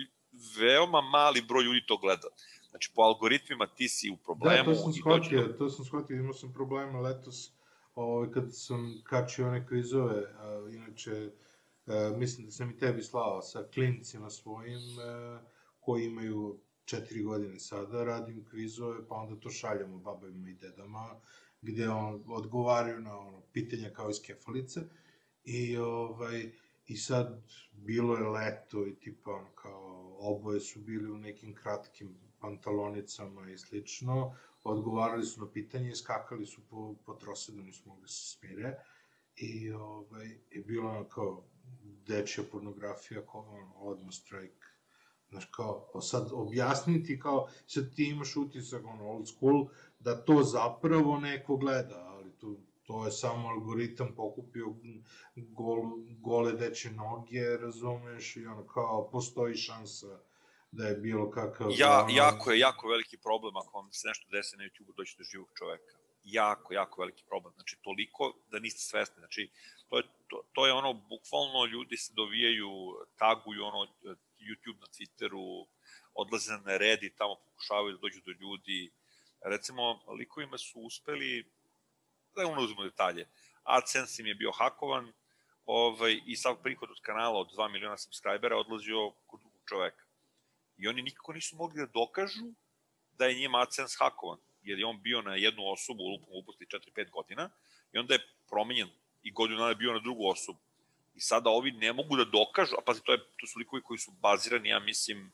veoma 0.60 1.02
mali 1.02 1.42
broj 1.42 1.64
ljudi 1.64 1.86
to 1.88 1.98
gleda. 1.98 2.28
Znači, 2.70 2.92
po 2.96 3.02
algoritmima 3.02 3.68
ti 3.68 3.90
si 3.90 4.10
u 4.10 4.18
problemu. 4.18 4.70
Da, 4.70 4.76
to 4.76 4.76
sam 4.76 4.94
shvatio, 4.94 5.56
to 5.58 5.70
sam 5.70 5.86
shvatio, 5.86 6.16
imao 6.16 6.34
sam 6.34 6.54
problema 6.54 7.00
letos, 7.00 7.52
ovaj, 7.96 8.32
kad 8.32 8.44
sam 8.52 9.02
kačio 9.04 9.48
one 9.48 9.68
kvizove, 9.68 10.24
a, 10.38 10.68
inače, 10.74 11.32
a, 11.88 12.14
mislim 12.18 12.46
da 12.46 12.52
sam 12.52 12.70
i 12.70 12.78
tebi 12.78 13.04
slao 13.04 13.42
sa 13.42 13.64
klinicima 13.74 14.30
svojim, 14.30 15.00
a, 15.00 15.40
koji 15.80 16.06
imaju 16.06 16.60
četiri 16.88 17.24
godine 17.24 17.60
sada, 17.60 18.04
radim 18.04 18.46
kvizove, 18.50 19.08
pa 19.08 19.16
onda 19.16 19.40
to 19.40 19.50
šaljamo 19.50 19.98
babama 19.98 20.50
i 20.50 20.54
dedama, 20.54 21.20
gde 21.62 21.90
on, 21.90 22.24
odgovaraju 22.28 23.02
na 23.02 23.20
ono, 23.20 23.42
pitanja 23.54 23.90
kao 23.90 24.10
iz 24.10 24.22
kefalice. 24.22 24.82
I, 25.44 25.78
ovaj, 25.78 26.52
I 26.88 26.98
sad, 26.98 27.42
bilo 27.74 28.16
je 28.18 28.30
leto 28.30 28.88
i 28.88 28.96
tipa, 28.96 29.32
ono, 29.32 29.52
kao, 29.56 30.16
oboje 30.20 30.60
su 30.60 30.80
bili 30.80 31.12
u 31.12 31.18
nekim 31.18 31.56
kratkim 31.56 32.18
pantalonicama 32.40 33.50
i 33.52 33.58
slično, 33.58 34.36
odgovarali 34.64 35.26
su 35.26 35.42
na 35.42 35.52
pitanje 35.52 35.90
i 35.90 35.96
skakali 35.96 36.46
su 36.46 36.62
po, 36.70 36.96
po 37.06 37.14
trosedu, 37.14 37.64
nisu 37.64 37.90
mogli 37.90 38.02
da 38.02 38.08
se 38.08 38.38
smire. 38.38 38.76
I, 39.36 39.72
ovaj, 39.72 40.38
i 40.52 40.64
bilo 40.64 40.90
ono 40.90 41.04
kao 41.04 41.44
dečja 42.08 42.44
pornografija, 42.52 43.22
kao, 43.22 43.42
ono, 43.42 43.74
odmah 43.76 44.14
strike 44.14 44.67
Znaš, 45.30 45.46
kao, 45.46 46.02
sad 46.02 46.30
objasniti 46.32 47.20
kao, 47.20 47.48
sad 47.66 47.96
ti 47.96 48.10
imaš 48.10 48.36
utisak, 48.36 48.86
ono, 48.86 49.10
old 49.10 49.28
school, 49.28 49.68
da 50.00 50.26
to 50.26 50.44
zapravo 50.44 51.20
neko 51.20 51.58
gleda, 51.58 52.06
ali 52.08 52.32
to, 52.32 52.56
to 52.84 53.06
je 53.06 53.12
samo 53.12 53.48
algoritam 53.48 54.16
pokupio 54.16 54.74
gol, 55.36 55.84
gole 56.20 56.52
deče 56.52 56.92
noge, 56.92 57.58
razumeš, 57.58 58.36
i 58.38 58.46
ono, 58.46 58.68
kao, 58.68 59.10
postoji 59.12 59.56
šansa 59.56 60.20
da 60.72 60.88
je 60.88 60.96
bilo 60.96 61.32
kakav... 61.32 61.72
Ja, 61.78 62.04
ono... 62.04 62.16
jako 62.16 62.52
je, 62.52 62.60
jako 62.60 62.88
veliki 62.88 63.18
problem 63.18 63.58
ako 63.58 63.78
vam 63.78 63.92
se 63.92 64.08
nešto 64.08 64.28
desi 64.32 64.58
na 64.58 64.64
YouTube-u 64.64 64.94
doći 64.98 65.16
do 65.18 65.24
živog 65.24 65.48
čoveka. 65.58 65.96
Jako, 66.24 66.74
jako 66.74 67.02
veliki 67.02 67.24
problem. 67.28 67.54
Znači, 67.54 67.78
toliko 67.82 68.34
da 68.52 68.60
niste 68.60 68.80
svesni. 68.80 69.16
Znači, 69.18 69.50
to 69.90 69.98
je, 69.98 70.04
to, 70.28 70.42
to 70.54 70.68
je 70.68 70.74
ono, 70.74 70.94
bukvalno 70.94 71.66
ljudi 71.66 71.98
se 71.98 72.14
dovijaju, 72.16 72.70
taguju 73.18 73.64
ono, 73.64 73.88
YouTube 74.48 74.80
na 74.80 74.88
Twitteru, 74.88 75.68
odlaze 76.14 76.58
na 76.66 76.78
red 76.78 77.04
i 77.04 77.16
tamo 77.16 77.36
pokušavaju 77.36 77.96
da 77.96 78.02
dođu 78.02 78.22
do 78.26 78.32
ljudi. 78.32 78.92
Recimo, 79.42 80.14
likovima 80.20 80.58
su 80.58 80.80
uspeli, 80.80 81.46
da 82.36 82.44
ne 82.44 82.64
uzmemo 82.64 82.84
detalje, 82.84 83.28
AdSense 83.64 84.22
im 84.22 84.28
je 84.28 84.36
bio 84.36 84.52
hakovan 84.52 85.14
ovaj, 85.66 86.22
i 86.26 86.36
sav 86.36 86.56
prihod 86.64 86.92
od 86.92 87.02
kanala 87.02 87.40
od 87.40 87.56
2 87.58 87.72
miliona 87.72 87.98
subscribera 87.98 88.58
odlazio 88.58 89.12
kod 89.28 89.40
drugog 89.40 89.62
čoveka. 89.70 90.06
I 90.78 90.88
oni 90.88 91.02
nikako 91.02 91.34
nisu 91.34 91.56
mogli 91.56 91.80
da 91.80 91.86
dokažu 91.86 92.46
da 93.18 93.26
je 93.26 93.40
njima 93.40 93.62
AdSense 93.62 93.98
hakovan, 94.00 94.40
jer 94.62 94.80
je 94.80 94.86
on 94.86 95.02
bio 95.02 95.22
na 95.22 95.36
jednu 95.36 95.72
osobu 95.72 96.04
lupom 96.04 96.30
upusti 96.32 96.66
4-5 96.66 97.10
godina 97.10 97.50
i 97.94 97.98
onda 97.98 98.14
je 98.14 98.28
promenjen 98.50 98.90
i 99.24 99.32
godinu 99.32 99.58
dana 99.58 99.70
je 99.70 99.76
bio 99.76 99.94
na 99.94 100.00
drugu 100.00 100.28
osobu. 100.28 100.60
I 101.18 101.22
sada 101.22 101.50
ovi 101.50 101.72
ne 101.72 101.94
mogu 101.94 102.16
da 102.16 102.26
dokažu, 102.26 102.76
a 102.78 102.82
pazi, 102.86 103.02
to, 103.04 103.12
je, 103.12 103.20
to 103.40 103.48
su 103.48 103.60
likovi 103.60 103.82
koji 103.82 103.98
su 103.98 104.12
bazirani, 104.12 104.70
ja 104.70 104.80
mislim, 104.80 105.32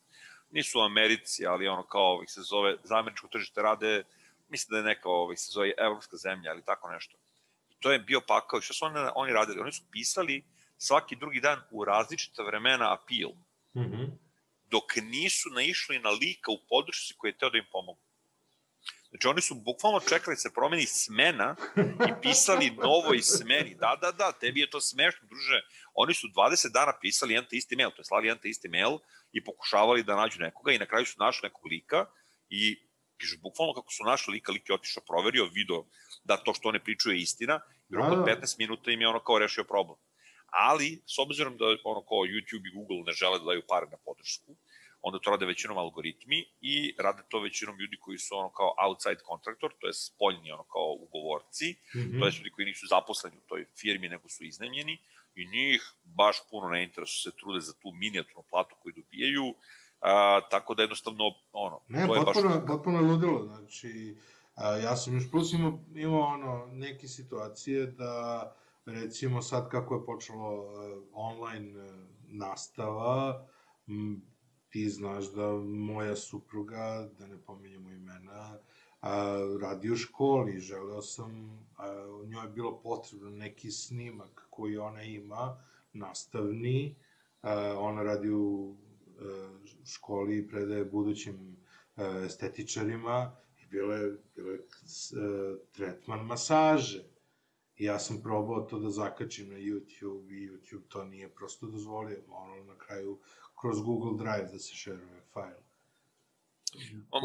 nisu 0.51 0.79
u 0.79 0.81
Americi, 0.81 1.45
ali 1.45 1.67
ono 1.67 1.84
kao 1.84 2.13
ovih 2.15 2.31
se 2.31 2.41
zove, 2.41 2.77
za 2.84 2.99
američko 2.99 3.27
tržište 3.27 3.61
rade, 3.61 4.03
mislim 4.49 4.71
da 4.71 4.77
je 4.77 4.95
neka 4.95 5.09
ovih 5.09 5.39
se 5.39 5.51
zove 5.51 5.73
evropska 5.77 6.17
zemlja 6.17 6.53
ili 6.53 6.65
tako 6.65 6.91
nešto. 6.91 7.17
I 7.69 7.75
to 7.79 7.91
je 7.91 7.99
bio 7.99 8.21
pakao. 8.27 8.59
I 8.59 8.61
što 8.61 8.73
su 8.73 8.86
oni, 8.86 8.99
oni 9.15 9.34
radili? 9.34 9.59
Oni 9.59 9.71
su 9.71 9.84
pisali 9.91 10.43
svaki 10.77 11.15
drugi 11.15 11.41
dan 11.41 11.61
u 11.71 11.86
različita 11.86 12.43
vremena 12.43 12.93
appeal. 12.93 13.31
Mm 13.75 13.91
-hmm. 13.91 14.11
Dok 14.71 14.95
nisu 14.95 15.49
naišli 15.49 15.99
na 15.99 16.09
lika 16.09 16.51
u 16.51 16.59
podršci 16.69 17.13
koji 17.17 17.31
je 17.31 17.38
teo 17.38 17.49
da 17.49 17.57
im 17.57 17.65
pomogu. 17.71 17.99
Znači 19.14 19.28
oni 19.28 19.41
su 19.41 19.55
bukvalno 19.55 19.99
čekali 19.99 20.36
da 20.36 20.39
se 20.39 20.53
promeni 20.53 20.86
smena 20.86 21.55
i 22.09 22.11
pisali 22.22 22.78
novoj 22.84 23.22
smeni. 23.22 23.76
Da, 23.76 23.97
da, 24.01 24.11
da, 24.11 24.32
tebi 24.32 24.59
je 24.59 24.70
to 24.70 24.82
smešno, 24.82 25.28
druže. 25.28 25.59
Oni 25.93 26.14
su 26.14 26.28
20 26.28 26.72
dana 26.74 26.93
pisali 27.01 27.34
jedan 27.34 27.49
te 27.49 27.55
isti 27.55 27.76
mail, 27.76 27.91
to 27.91 28.01
je 28.01 28.05
slali 28.05 28.28
jedan 28.28 28.41
te 28.41 28.49
isti 28.49 28.70
mail 28.70 28.97
i 29.32 29.43
pokušavali 29.43 30.03
da 30.03 30.16
nađu 30.16 30.39
nekoga 30.39 30.72
i 30.72 30.80
na 30.80 30.86
kraju 30.86 31.05
su 31.05 31.16
našli 31.20 31.45
nekog 31.47 31.66
lika 31.66 32.05
i 32.49 32.88
pišu 33.18 33.38
bukvalno 33.41 33.74
kako 33.74 33.91
su 33.91 34.03
našli 34.03 34.32
lika, 34.34 34.51
lik 34.51 34.70
je 34.70 34.76
otišao, 34.76 35.03
proverio, 35.07 35.49
video 35.53 35.86
da 36.24 36.38
to 36.38 36.53
što 36.53 36.70
one 36.70 36.84
pričaju 36.84 37.16
je 37.16 37.22
istina 37.22 37.59
i 37.89 37.95
oko 37.95 38.16
15 38.16 38.39
da. 38.39 38.47
minuta 38.57 38.91
im 38.91 39.01
je 39.01 39.07
ono 39.07 39.20
kao 39.20 39.39
rešio 39.39 39.64
problem. 39.64 39.97
Ali, 40.70 41.01
s 41.05 41.20
obzirom 41.20 41.57
da 41.57 41.66
ono 41.66 42.01
kao 42.01 42.18
YouTube 42.34 42.68
i 42.68 42.74
Google 42.76 43.03
ne 43.05 43.14
žele 43.14 43.39
da 43.39 43.45
daju 43.45 43.61
pare 43.68 43.88
na 43.91 43.97
podršku, 44.05 44.55
onda 45.03 45.19
to 45.19 45.31
rade 45.31 45.45
većinom 45.45 45.77
algoritmi 45.77 46.45
i 46.61 46.95
rade 46.99 47.23
to 47.29 47.39
većinom 47.39 47.79
ljudi 47.79 47.97
koji 47.99 48.17
su 48.17 48.35
ono 48.37 48.49
kao 48.49 48.75
outside 48.85 49.21
contractor, 49.29 49.71
to 49.79 49.87
je 49.87 49.93
spoljni 49.93 50.51
ono 50.51 50.63
kao 50.63 50.87
ugovorci, 51.05 51.67
mm 51.71 51.99
-hmm. 51.99 52.19
to 52.19 52.25
je 52.25 52.31
ljudi 52.37 52.51
koji 52.55 52.65
nisu 52.65 52.87
zaposleni 52.87 53.37
u 53.37 53.47
toj 53.47 53.65
firmi, 53.79 54.09
nego 54.09 54.29
su 54.29 54.43
iznajmljeni 54.43 54.97
i 55.35 55.47
njih 55.47 55.93
baš 56.03 56.37
puno 56.49 56.69
ne 56.69 56.83
interesu 56.83 57.21
se 57.21 57.37
trude 57.37 57.59
za 57.59 57.73
tu 57.73 57.91
minijaturnu 57.91 58.43
platu 58.49 58.75
koju 58.79 58.93
dobijaju, 58.95 59.55
a, 60.01 60.41
tako 60.51 60.75
da 60.75 60.83
jednostavno, 60.83 61.23
ono, 61.51 61.79
ne, 61.87 62.07
to 62.07 62.15
je 62.15 62.21
potpuno, 62.25 62.49
baš... 62.49 62.59
Ne, 62.59 62.67
potpuno 62.67 63.01
ludilo, 63.01 63.43
znači, 63.43 64.17
a, 64.55 64.77
ja 64.77 64.95
sam 64.95 65.13
još 65.13 65.31
plus 65.31 65.53
imao, 65.53 65.79
imao 65.95 66.21
ono, 66.21 66.65
neke 66.71 67.07
situacije 67.07 67.85
da, 67.85 68.55
recimo 68.85 69.41
sad 69.41 69.69
kako 69.69 69.95
je 69.95 70.05
počelo 70.05 70.73
online 71.13 71.73
nastava, 72.27 73.47
ti 74.74 74.89
znaš 74.89 75.32
da 75.32 75.51
moja 75.65 76.15
supruga, 76.15 77.09
da 77.19 77.28
ne 77.28 77.38
pominjemo 77.38 77.91
imena, 77.91 78.57
a, 79.01 79.38
radi 79.61 79.91
u 79.91 79.95
školi, 79.95 80.59
želeo 80.59 81.01
sam, 81.01 81.59
a, 81.78 81.86
njoj 82.26 82.45
je 82.45 82.49
bilo 82.49 82.80
potrebno 82.82 83.30
neki 83.30 83.71
snimak 83.71 84.47
koji 84.49 84.78
ona 84.78 85.03
ima, 85.03 85.57
nastavni, 85.93 86.95
a, 87.41 87.76
ona 87.80 88.03
radi 88.03 88.30
u 88.30 88.76
a, 89.19 89.49
školi 89.86 90.38
i 90.38 90.47
predaje 90.47 90.86
budućim 90.86 91.57
a, 91.95 92.24
estetičarima 92.26 93.36
i 93.63 93.65
bilo 93.65 93.93
je, 93.93 94.17
bilo 94.36 94.51
je 94.51 94.59
a, 94.59 95.55
tretman 95.71 96.26
masaže. 96.26 97.03
I 97.78 97.86
ja 97.86 97.99
sam 97.99 98.21
probao 98.21 98.61
to 98.61 98.80
da 98.80 98.89
zakačim 98.89 99.49
na 99.49 99.57
YouTube 99.57 100.32
i 100.32 100.49
YouTube 100.49 100.88
to 100.88 101.03
nije 101.05 101.30
prosto 101.30 101.67
dozvolio. 101.67 102.17
Ono 102.30 102.63
na 102.63 102.78
kraju 102.78 103.19
kroz 103.64 103.82
Google 103.82 104.14
Drive 104.22 104.49
da 104.51 104.59
se 104.59 104.76
šeruje 104.76 105.22
fajl. 105.34 105.61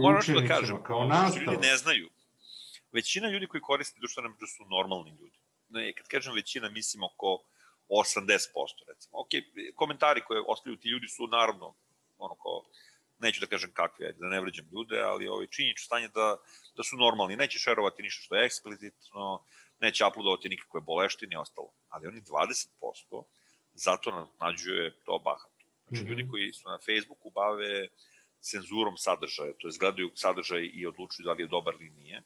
Moram 0.02 0.22
što 0.22 0.40
da 0.40 0.46
kažem, 0.46 0.82
kao 0.82 1.04
nastav. 1.04 1.42
ljudi 1.42 1.66
ne 1.66 1.76
znaju. 1.76 2.08
Većina 2.92 3.30
ljudi 3.30 3.46
koji 3.46 3.60
koriste 3.60 3.98
društvene 4.00 4.28
mreže 4.28 4.52
su 4.56 4.64
normalni 4.76 5.10
ljudi. 5.20 5.38
Ne, 5.68 5.92
kad 5.92 6.06
kažem 6.08 6.34
većina, 6.34 6.70
mislim 6.70 7.02
oko 7.02 7.42
80%, 7.88 8.38
recimo. 8.88 9.14
Ok, 9.22 9.32
komentari 9.74 10.24
koje 10.26 10.42
ostavljaju 10.46 10.80
ti 10.80 10.88
ljudi 10.88 11.08
su 11.08 11.26
naravno, 11.26 11.74
ono 12.18 12.34
ko, 12.34 12.64
neću 13.18 13.40
da 13.40 13.46
kažem 13.46 13.70
kakve, 13.72 14.12
da 14.12 14.26
ne 14.26 14.40
vređam 14.40 14.66
ljude, 14.72 15.00
ali 15.00 15.28
ovaj, 15.28 15.46
činjenično 15.46 15.84
stanje 15.84 16.08
da, 16.08 16.36
da 16.76 16.82
su 16.82 16.96
normalni. 16.96 17.36
Neće 17.36 17.58
šerovati 17.58 18.02
ništa 18.02 18.22
što 18.24 18.36
je 18.36 18.46
eksplicitno, 18.46 19.42
neće 19.80 20.06
uploadovati 20.06 20.48
nikakve 20.48 20.80
boleštine 20.80 21.34
i 21.34 21.42
ostalo. 21.46 21.70
Ali 21.88 22.06
oni 22.06 22.20
20% 22.22 23.24
zato 23.74 24.28
nađuje 24.40 24.96
to 25.04 25.18
bahat. 25.24 25.57
Znači, 25.88 26.04
-hmm. 26.04 26.08
ljudi 26.08 26.22
mhm. 26.22 26.30
koji 26.30 26.52
su 26.52 26.68
na 26.68 26.78
Facebooku 26.78 27.30
bave 27.30 27.88
cenzurom 28.40 28.96
sadržaja, 28.96 29.52
to 29.58 29.68
je 29.68 29.72
gledaju 29.80 30.10
sadržaj 30.14 30.70
i 30.74 30.86
odlučuju 30.86 31.24
da 31.24 31.32
li 31.32 31.42
je 31.42 31.46
dobar 31.46 31.74
ili 31.74 31.90
nije. 31.90 32.22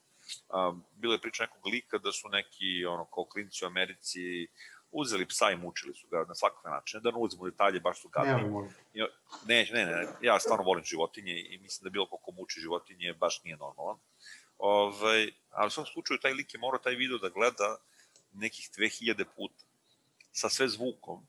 Um, 0.49 0.83
bilo 0.95 1.13
je 1.13 1.21
priča 1.21 1.43
nekog 1.43 1.65
lika 1.67 1.97
da 1.97 2.11
su 2.11 2.29
neki, 2.29 2.85
ono, 2.85 3.05
kao 3.05 3.25
klinci 3.25 3.65
u 3.65 3.67
Americi, 3.67 4.47
uzeli 4.91 5.25
psa 5.25 5.51
i 5.51 5.57
mučili 5.57 5.93
su 5.93 6.07
ga 6.07 6.25
na 6.27 6.35
svakakve 6.35 6.71
načine, 6.71 7.01
da 7.01 7.11
ne 7.11 7.17
uzimo 7.17 7.49
detalje, 7.49 7.79
baš 7.79 8.01
su 8.01 8.09
gadni. 8.09 8.33
Ne, 8.93 9.07
ne, 9.47 9.67
ne, 9.73 9.85
ne, 9.85 10.07
ja 10.21 10.39
stvarno 10.39 10.65
volim 10.65 10.83
životinje 10.83 11.45
i 11.49 11.57
mislim 11.57 11.83
da 11.83 11.89
bilo 11.89 12.05
ko 12.05 12.17
ko 12.17 12.31
muči 12.31 12.59
životinje 12.59 13.13
baš 13.13 13.43
nije 13.43 13.57
normalan. 13.57 13.97
Ovaj, 14.57 15.31
ali 15.49 15.67
u 15.67 15.69
svom 15.69 15.85
slučaju 15.85 16.19
taj 16.19 16.33
lik 16.33 16.53
je 16.53 16.59
morao 16.59 16.79
taj 16.79 16.95
video 16.95 17.17
da 17.17 17.29
gleda 17.29 17.77
nekih 18.33 18.69
2000 18.77 19.25
puta 19.35 19.65
sa 20.31 20.49
sve 20.49 20.67
zvukom 20.67 21.27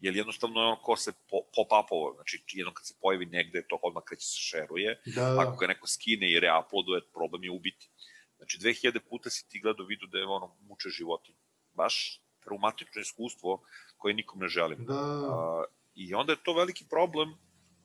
jer 0.00 0.16
jednostavno 0.16 0.60
je 0.60 0.66
ono 0.66 0.82
ko 0.82 0.96
se 0.96 1.12
pop-upovo, 1.30 2.14
znači 2.14 2.42
jednom 2.52 2.74
kad 2.74 2.86
se 2.86 2.94
pojavi 3.00 3.26
negde, 3.26 3.66
to 3.68 3.78
odmah 3.82 4.02
kreće 4.06 4.26
se 4.26 4.38
šeruje, 4.38 5.00
da, 5.06 5.24
da. 5.24 5.40
ako 5.40 5.56
ga 5.56 5.66
neko 5.66 5.86
skine 5.86 6.30
i 6.32 6.40
reuploaduje, 6.40 7.00
problem 7.12 7.44
je 7.44 7.50
ubiti. 7.50 7.90
Znači 8.36 8.58
2000 8.58 8.98
puta 9.08 9.30
si 9.30 9.48
ti 9.48 9.60
gledao 9.60 9.86
vidu 9.86 10.06
da 10.06 10.18
je 10.18 10.26
ono 10.26 10.56
muče 10.60 10.88
životinje. 10.88 11.38
Baš 11.74 12.22
traumatično 12.44 13.00
iskustvo 13.00 13.62
koje 13.96 14.14
nikom 14.14 14.40
ne 14.40 14.48
želim. 14.48 14.84
Da. 14.84 14.94
A, 14.94 15.64
I 15.94 16.14
onda 16.14 16.32
je 16.32 16.42
to 16.44 16.54
veliki 16.54 16.84
problem 16.90 17.34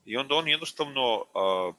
i 0.04 0.16
onda 0.16 0.34
oni 0.34 0.50
jednostavno 0.50 1.24
a, 1.34 1.72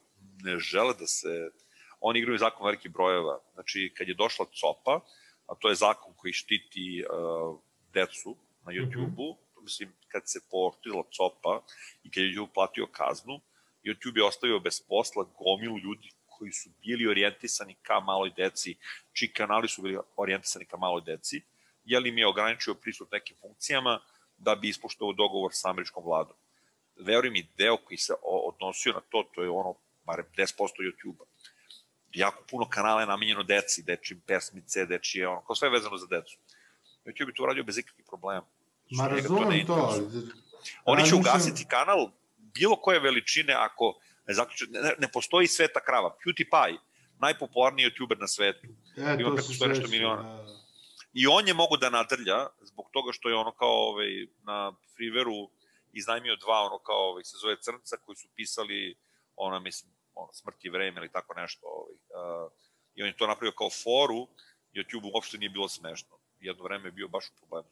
ne 0.43 0.59
žele 0.59 0.93
da 0.99 1.07
se... 1.07 1.51
Oni 1.99 2.19
igraju 2.19 2.37
zakon 2.37 2.65
velikih 2.65 2.91
brojeva. 2.91 3.39
Znači, 3.53 3.93
kad 3.97 4.07
je 4.07 4.13
došla 4.13 4.45
COPA, 4.45 4.99
a 5.45 5.55
to 5.59 5.69
je 5.69 5.75
zakon 5.75 6.13
koji 6.15 6.33
štiti 6.33 7.03
a, 7.09 7.55
decu 7.93 8.37
na 8.65 8.71
mhm. 8.71 8.79
YouTube-u, 8.79 9.33
mm 9.33 9.35
-hmm 9.35 9.47
mislim, 9.67 9.89
kad 10.07 10.21
se 10.25 10.39
pooštrila 10.51 11.03
copa 11.17 11.61
i 12.03 12.11
kad 12.11 12.23
je 12.23 12.29
YouTube 12.29 12.53
platio 12.53 12.87
kaznu, 12.91 13.39
YouTube 13.83 14.17
je 14.17 14.23
ostavio 14.23 14.59
bez 14.59 14.81
posla 14.87 15.23
gomilu 15.23 15.79
ljudi 15.79 16.09
koji 16.25 16.51
su 16.51 16.69
bili 16.81 17.07
orijentisani 17.07 17.75
ka 17.81 17.99
maloj 17.99 18.31
deci, 18.37 18.77
čiji 19.13 19.33
kanali 19.33 19.67
su 19.67 19.81
bili 19.81 19.97
orijentisani 20.15 20.65
ka 20.65 20.77
maloj 20.77 21.01
deci, 21.05 21.41
li 22.01 22.09
im 22.09 22.17
je 22.17 22.27
ograničio 22.27 22.73
pristup 22.73 23.11
nekim 23.11 23.37
funkcijama 23.41 23.99
da 24.37 24.55
bi 24.55 24.69
ispoštovao 24.69 25.13
dogovor 25.13 25.51
sa 25.53 25.69
američkom 25.69 26.03
vladom. 26.03 26.37
Veruj 26.99 27.29
mi, 27.29 27.49
deo 27.57 27.77
koji 27.77 27.97
se 27.97 28.13
odnosio 28.21 28.93
na 28.93 29.01
to, 29.09 29.23
to 29.35 29.43
je 29.43 29.49
ono, 29.49 29.75
bare 30.03 30.23
10% 30.37 30.53
YouTube-a. 30.87 31.25
Jako 32.13 32.43
puno 32.49 32.69
kanala 32.69 33.01
je 33.01 33.07
namenjeno 33.07 33.43
deci, 33.43 33.83
dečim 33.83 34.21
pesmice, 34.27 34.85
dečije, 34.85 35.27
ono, 35.27 35.41
kao 35.41 35.55
sve 35.55 35.69
vezano 35.69 35.97
za 35.97 36.07
decu. 36.07 36.37
YouTube 37.05 37.27
je 37.27 37.33
to 37.33 37.43
uradio 37.43 37.63
bez 37.63 37.77
ikakvih 37.77 38.05
problema. 38.05 38.45
Ma 38.91 39.07
razumem 39.07 39.65
to, 39.65 39.73
ali... 39.73 40.01
Oni 40.85 41.09
će 41.09 41.15
ugasiti 41.15 41.65
kanal 41.67 42.09
bilo 42.37 42.75
koje 42.75 42.99
veličine 42.99 43.53
ako 43.53 43.99
ne, 44.27 44.33
zaključu, 44.33 44.65
ne, 44.69 44.93
ne 44.99 45.07
postoji 45.13 45.47
sveta 45.47 45.79
krava. 45.79 46.15
PewDiePie, 46.25 46.77
najpopularniji 47.19 47.85
youtuber 47.85 48.19
na 48.19 48.27
svetu, 48.27 48.67
e, 48.97 49.17
ima 49.19 49.35
preko 49.35 49.47
100 49.47 49.67
nešto 49.67 49.87
miliona. 49.87 50.23
Da. 50.23 50.45
I 51.13 51.27
on 51.27 51.47
je 51.47 51.53
mogu 51.53 51.77
da 51.77 51.89
nadrlja 51.89 52.47
zbog 52.61 52.89
toga 52.91 53.11
što 53.11 53.29
je 53.29 53.35
ono 53.35 53.51
kao 53.51 53.89
ovaj, 53.89 54.27
na 54.43 54.73
Freeveru 54.95 55.49
iznajmio 55.93 56.35
dva 56.35 56.59
ono 56.61 56.79
kao 56.79 57.09
ovaj, 57.09 57.23
se 57.23 57.37
zove 57.41 57.55
Crnca 57.61 57.97
koji 58.05 58.15
su 58.15 58.27
pisali 58.35 58.95
ona 59.35 59.59
mislim 59.59 59.91
ono, 60.13 60.33
smrt 60.33 60.65
i 60.65 60.69
vreme 60.69 61.01
ili 61.01 61.11
tako 61.11 61.33
nešto 61.33 61.65
ovaj, 61.65 61.93
uh, 61.93 62.51
i 62.95 63.01
on 63.01 63.07
je 63.07 63.17
to 63.17 63.27
napravio 63.27 63.51
kao 63.51 63.69
foru 63.69 64.27
YouTube 64.75 65.11
uopšte 65.13 65.37
nije 65.37 65.49
bilo 65.49 65.69
smešno 65.69 66.17
jedno 66.39 66.63
vreme 66.63 66.87
je 66.87 66.91
bio 66.91 67.07
baš 67.07 67.25
u 67.29 67.37
problemu 67.39 67.69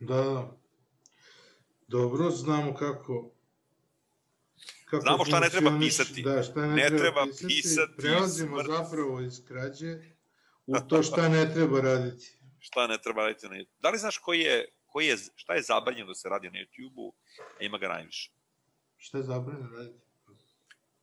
Da, 0.00 0.14
da. 0.14 0.56
Dobro, 1.88 2.30
znamo 2.30 2.74
kako... 2.74 3.30
kako 4.84 5.02
Znamo 5.02 5.24
šta 5.24 5.40
ne 5.40 5.50
treba 5.50 5.78
pisati. 5.80 6.22
Da, 6.22 6.42
šta 6.42 6.66
ne, 6.66 6.74
Ne 6.74 6.86
treba, 6.88 6.98
treba 6.98 7.24
pisati. 7.26 7.46
pisati 7.46 7.92
Prelazimo 7.96 8.62
smrt. 8.62 8.76
zapravo 8.78 9.20
iz 9.20 9.44
krađe 9.48 9.98
u 10.66 10.74
to 10.88 11.02
šta 11.02 11.28
ne 11.28 11.54
treba 11.54 11.80
raditi. 11.80 12.38
šta 12.58 12.86
ne 12.86 12.98
treba 12.98 13.22
raditi 13.22 13.48
na 13.48 13.56
YouTube. 13.56 13.80
Da 13.80 13.90
li 13.90 13.98
znaš 13.98 14.18
koji 14.18 14.40
je, 14.40 14.68
koji 14.86 15.06
je, 15.06 15.16
šta 15.34 15.54
je 15.54 15.62
zabranjeno 15.62 16.06
da 16.08 16.14
se 16.14 16.28
radi 16.28 16.50
na 16.50 16.58
YouTube-u, 16.58 17.12
a 17.60 17.64
ima 17.64 17.78
ga 17.78 17.88
najviše? 17.88 18.32
Šta 18.96 19.18
je 19.18 19.24
zabranjeno 19.24 19.70
raditi? 19.70 19.98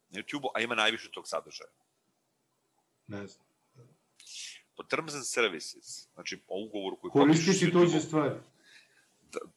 Na 0.09 0.19
YouTube-u, 0.21 0.49
a 0.55 0.61
ima 0.61 0.75
najviše 0.75 1.11
tog 1.11 1.27
sadržaja. 1.27 1.69
Ne 3.07 3.27
znam. 3.27 3.45
Po 4.75 4.83
Terms 4.83 5.13
and 5.13 5.25
Services, 5.25 6.07
znači 6.13 6.37
po 6.47 6.53
ugovoru 6.55 6.97
koji 6.97 7.11
Koristiti 7.11 7.71
tuđe 7.71 7.99
stvari. 7.99 8.35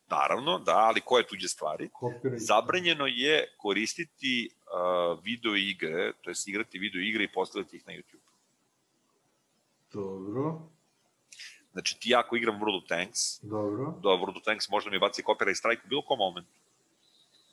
Naravno, 0.09 0.59
da, 0.59 0.77
ali 0.77 1.01
koje 1.01 1.27
tuđe 1.27 1.49
stvari? 1.49 1.91
Zabranjeno 2.37 3.07
je 3.07 3.55
koristiti 3.57 4.51
uh, 4.51 5.25
video 5.25 5.57
igre, 5.57 6.13
to 6.23 6.31
je 6.31 6.35
igrati 6.47 6.79
video 6.79 7.03
igre 7.03 7.25
i 7.25 7.33
postavljati 7.33 7.77
ih 7.77 7.87
na 7.87 7.93
YouTube. 7.93 8.29
Dobro, 9.93 10.61
Znači, 11.73 12.01
ti 12.01 12.15
ako 12.15 12.37
igram 12.37 12.61
World 12.61 12.79
of 12.79 12.89
Tanks, 12.89 13.41
dobro. 13.43 13.85
da 13.93 14.09
World 14.09 14.37
of 14.37 14.43
Tanks 14.43 14.69
možda 14.69 14.91
mi 14.91 14.99
baci 14.99 15.23
copyright 15.23 15.55
strike 15.55 15.83
u 15.85 15.89
bilo 15.89 16.03
kom 16.03 16.19
momentu. 16.19 16.51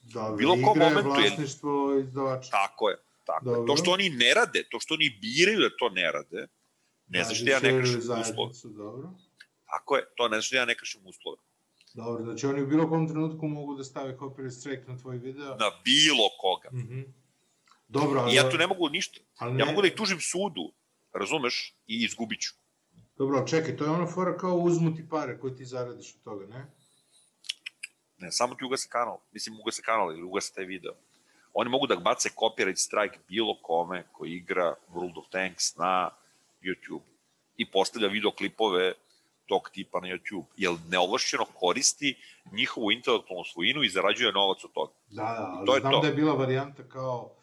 Da, 0.03 0.35
Bilo 0.37 0.53
kom 0.55 0.81
je 0.81 0.89
momentu 0.89 1.09
je- 1.21 1.29
vlasništvo 1.29 1.99
izdavača. 1.99 2.49
Tako 2.51 2.89
je. 2.89 2.97
Tako 3.25 3.49
je. 3.49 3.55
Dobro. 3.55 3.67
To 3.67 3.77
što 3.77 3.91
oni 3.91 4.09
ne 4.09 4.33
rade, 4.33 4.63
to 4.71 4.79
što 4.79 4.93
oni 4.93 5.17
biraju 5.21 5.59
da 5.59 5.77
to 5.79 5.89
ne 5.89 6.11
rade, 6.11 6.47
ne 7.07 7.23
znaš 7.23 7.39
da 7.39 7.51
ja 7.51 7.59
ne 7.59 7.81
kršim 7.81 7.97
uslove. 7.97 8.51
dobro. 8.77 9.09
Tako 9.65 9.95
je, 9.95 10.03
to 10.15 10.27
ne 10.27 10.35
znaš 10.35 10.51
da 10.51 10.57
ja 10.57 10.65
ne 10.65 10.75
kršim 10.75 11.01
uslove. 11.05 11.37
Dobro, 11.95 12.23
znači 12.23 12.47
oni 12.47 12.61
u 12.61 12.67
bilo 12.67 12.89
kom 12.89 13.07
trenutku 13.07 13.47
mogu 13.47 13.75
da 13.75 13.83
stave 13.83 14.17
copyright 14.17 14.59
strike 14.59 14.83
na 14.87 14.97
tvoj 14.97 15.17
video. 15.17 15.55
Na 15.55 15.71
bilo 15.83 16.29
koga. 16.39 16.69
Mhm. 16.73 17.01
Dobro, 17.87 18.19
ali... 18.19 18.31
I 18.33 18.35
ja 18.35 18.49
tu 18.49 18.57
ne 18.57 18.67
mogu 18.67 18.89
ništa. 18.89 19.19
ali 19.37 19.51
Ja 19.59 19.65
ne- 19.65 19.71
mogu 19.71 19.81
da 19.81 19.87
ih 19.87 19.93
tužim 19.95 20.19
sudu, 20.19 20.71
razumeš, 21.13 21.75
i 21.87 22.03
izgubit 22.03 22.41
ću. 22.41 22.53
Dobro, 23.17 23.45
čekaj, 23.47 23.77
to 23.77 23.83
je 23.83 23.89
ona 23.89 24.07
fora 24.07 24.37
kao 24.37 24.55
uzmu 24.57 24.95
ti 24.95 25.09
pare 25.09 25.39
koje 25.39 25.55
ti 25.55 25.65
zaradiš 25.65 26.15
od 26.15 26.23
toga, 26.23 26.45
ne? 26.47 26.65
Ne, 28.17 28.31
samo 28.31 28.55
ti 28.55 28.65
ugase 28.65 28.89
kanal. 28.89 29.17
Mislim, 29.31 29.59
ugase 29.59 29.81
kanal 29.81 30.11
ili 30.13 30.23
ugase 30.23 30.53
taj 30.53 30.65
video. 30.65 30.93
Oni 31.53 31.69
mogu 31.69 31.87
da 31.87 31.95
bace 31.95 32.29
copyright 32.29 32.75
strike 32.77 33.19
bilo 33.27 33.57
kome 33.61 34.03
koji 34.11 34.31
igra 34.31 34.75
World 34.93 35.17
of 35.19 35.25
Tanks 35.29 35.75
na 35.75 36.09
YouTube 36.61 37.01
i 37.57 37.71
postavlja 37.71 38.07
videoklipove 38.07 38.93
tog 39.45 39.69
tipa 39.69 39.99
na 39.99 40.07
YouTube, 40.07 40.45
jer 40.57 40.73
neovlašćeno 40.89 41.45
koristi 41.45 42.15
njihovu 42.51 42.91
intelektualnu 42.91 43.43
svojinu 43.43 43.83
i 43.83 43.89
zarađuje 43.89 44.31
novac 44.31 44.63
od 44.63 44.71
toga. 44.71 44.93
Da, 45.09 45.23
da, 45.23 45.63
to 45.65 45.75
je 45.75 45.79
znam 45.79 45.91
to. 45.91 45.99
da 45.99 46.07
je 46.07 46.13
bila 46.13 46.33
varijanta 46.33 46.83
kao, 46.83 47.35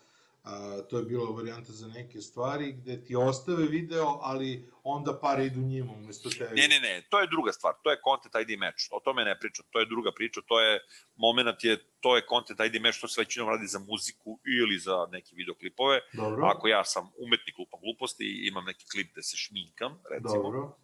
a, 0.44 0.78
to 0.90 0.98
je 0.98 1.04
bila 1.04 1.30
varijanta 1.30 1.72
za 1.72 1.88
neke 1.88 2.20
stvari 2.20 2.72
gde 2.72 3.04
ti 3.04 3.16
ostave 3.16 3.64
video, 3.66 4.18
ali 4.22 4.68
onda 4.82 5.18
pare 5.18 5.46
idu 5.46 5.60
njima 5.60 5.92
umesto 5.92 6.30
tebi. 6.30 6.60
Ne, 6.60 6.68
ne, 6.68 6.80
ne, 6.80 7.02
to 7.10 7.20
je 7.20 7.26
druga 7.26 7.52
stvar, 7.52 7.74
to 7.82 7.90
je 7.90 8.00
Content 8.04 8.34
ID 8.34 8.58
match, 8.58 8.82
o 8.90 9.00
tome 9.00 9.24
ne 9.24 9.38
pričam, 9.38 9.64
to 9.70 9.78
je 9.78 9.86
druga 9.86 10.12
priča, 10.12 10.40
to 10.46 10.60
je, 10.60 10.80
moment 11.16 11.64
je, 11.64 11.76
to 12.00 12.16
je 12.16 12.22
Content 12.28 12.60
ID 12.60 12.82
match, 12.82 13.00
to 13.00 13.08
se 13.08 13.20
većinom 13.20 13.48
radi 13.48 13.66
za 13.66 13.78
muziku 13.78 14.38
ili 14.60 14.78
za 14.78 15.06
neke 15.12 15.30
videoklipove, 15.36 16.00
Dobro, 16.12 16.46
Ako 16.46 16.68
ja 16.68 16.84
sam 16.84 17.10
umetnik 17.18 17.58
lupam 17.58 17.80
gluposti 17.80 18.24
i 18.24 18.48
imam 18.48 18.64
neki 18.64 18.84
klip 18.92 19.12
gde 19.12 19.22
se 19.22 19.36
šminkam, 19.36 20.02
recimo, 20.10 20.42
dobro, 20.42 20.76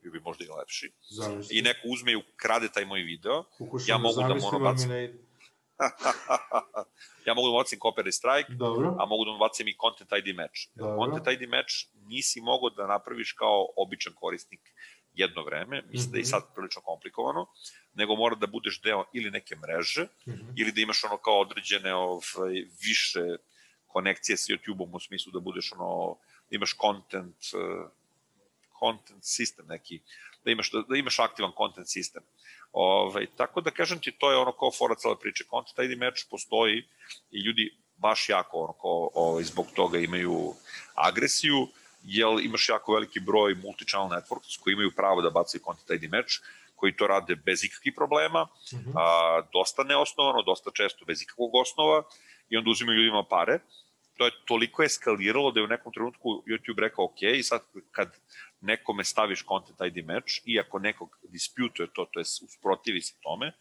bio 0.00 0.12
bi 0.12 0.20
možda 0.20 0.44
i 0.44 0.48
lepši, 0.50 0.92
zamisli. 1.10 1.58
i 1.58 1.62
neko 1.62 1.80
uzme 1.84 2.12
i 2.12 2.16
ukrade 2.16 2.68
taj 2.68 2.84
moj 2.84 3.00
video, 3.02 3.44
Pokušam 3.58 3.88
ja 3.90 3.98
mogu 3.98 4.20
da 4.20 4.34
moram 4.36 4.62
bacim. 4.62 4.90
ja 7.26 7.34
mogu 7.34 7.48
da 7.48 7.54
bacim 7.54 7.78
copyright 7.78 8.12
strike, 8.12 8.52
Dobro, 8.54 8.96
a 8.98 9.06
mogu 9.06 9.24
da 9.24 9.38
bacim 9.38 9.68
i 9.68 9.76
Content 9.76 10.10
ID 10.12 10.36
match. 10.36 10.60
Dobro. 10.74 10.96
Content 10.98 11.26
ID 11.32 11.48
match 11.48 11.72
nisi 12.02 12.40
mogao 12.40 12.70
da 12.70 12.86
napraviš 12.86 13.32
kao 13.32 13.66
običan 13.76 14.12
korisnik 14.14 14.60
jedno 15.14 15.42
vreme, 15.42 15.82
mislim 15.82 16.12
da 16.12 16.18
je 16.18 16.20
i 16.20 16.22
Mhm. 16.22 16.28
sad 16.28 16.54
prilično 16.54 16.82
komplikovano, 16.82 17.46
nego 17.94 18.16
mora 18.16 18.34
da 18.34 18.46
budeš 18.46 18.80
deo 18.80 19.04
ili 19.12 19.30
neke 19.30 19.56
mreže, 19.56 20.06
Mhm. 20.26 20.46
ili 20.56 20.72
da 20.72 20.80
imaš 20.80 21.04
ono 21.04 21.16
kao 21.16 21.40
određene 21.40 21.94
ovaj, 21.94 22.54
više 22.80 23.24
konekcije 23.86 24.36
sa 24.36 24.52
YouTube-om 24.52 24.94
u 24.94 25.00
smislu 25.00 25.32
da 25.32 25.40
budeš 25.40 25.72
ono, 25.72 26.16
da 26.50 26.56
imaš 26.56 26.76
content, 26.76 27.36
uh, 27.54 27.90
content 28.80 29.24
sistem 29.24 29.66
neki, 29.68 30.00
da 30.44 30.50
imaš, 30.50 30.70
da, 30.70 30.82
da 30.88 30.96
imaš 30.96 31.18
aktivan 31.18 31.52
content 31.58 31.88
sistem. 31.88 32.22
Ovaj, 32.72 33.26
tako 33.36 33.60
da 33.60 33.70
kažem 33.70 33.98
ti, 34.00 34.12
to 34.18 34.30
je 34.30 34.36
ono 34.36 34.52
kao 34.52 34.70
fora 34.78 34.94
cele 34.94 35.16
priče. 35.20 35.44
Content 35.50 35.90
ID 35.90 35.98
match 35.98 36.22
postoji 36.30 36.84
i 37.30 37.40
ljudi 37.40 37.70
baš 37.96 38.28
jako 38.28 38.58
ono 38.58 38.72
kao, 38.72 39.10
ovaj, 39.14 39.42
zbog 39.42 39.66
toga 39.74 39.98
imaju 39.98 40.54
agresiju, 40.94 41.68
jer 42.02 42.26
imaš 42.42 42.68
jako 42.68 42.92
veliki 42.92 43.20
broj 43.20 43.54
multi-channel 43.54 44.08
networks 44.08 44.60
koji 44.60 44.72
imaju 44.72 44.90
pravo 44.96 45.22
da 45.22 45.30
bacaju 45.30 45.62
content 45.64 46.02
ID 46.02 46.10
match, 46.12 46.32
koji 46.74 46.96
to 46.96 47.06
rade 47.06 47.34
bez 47.34 47.64
ikakvih 47.64 47.94
problema, 47.96 48.46
Mhm. 48.74 48.90
a, 48.94 49.42
dosta 49.52 49.82
neosnovano, 49.82 50.42
dosta 50.42 50.70
često 50.74 51.04
bez 51.04 51.22
ikakvog 51.22 51.54
osnova 51.54 52.02
i 52.48 52.56
onda 52.56 52.70
uzimaju 52.70 52.98
ljudima 52.98 53.24
pare. 53.30 53.58
To 54.16 54.24
je 54.24 54.32
toliko 54.44 54.82
eskaliralo 54.82 55.50
da 55.50 55.60
je 55.60 55.64
u 55.64 55.68
nekom 55.68 55.92
trenutku 55.92 56.28
YouTube 56.46 56.78
rekao 56.80 57.04
ok, 57.04 57.22
i 57.22 57.42
sad 57.42 57.60
kad 57.90 58.16
nekome 58.60 59.04
staviš 59.04 59.44
content 59.44 59.80
ID 59.80 60.06
match 60.06 60.40
i 60.44 60.60
ako 60.60 60.78
nekog 60.78 61.18
disputuje 61.22 61.88
to, 61.92 62.04
to 62.04 62.20
je 62.20 62.24
usprotivi 62.44 63.00
se 63.00 63.14
tome, 63.22 63.52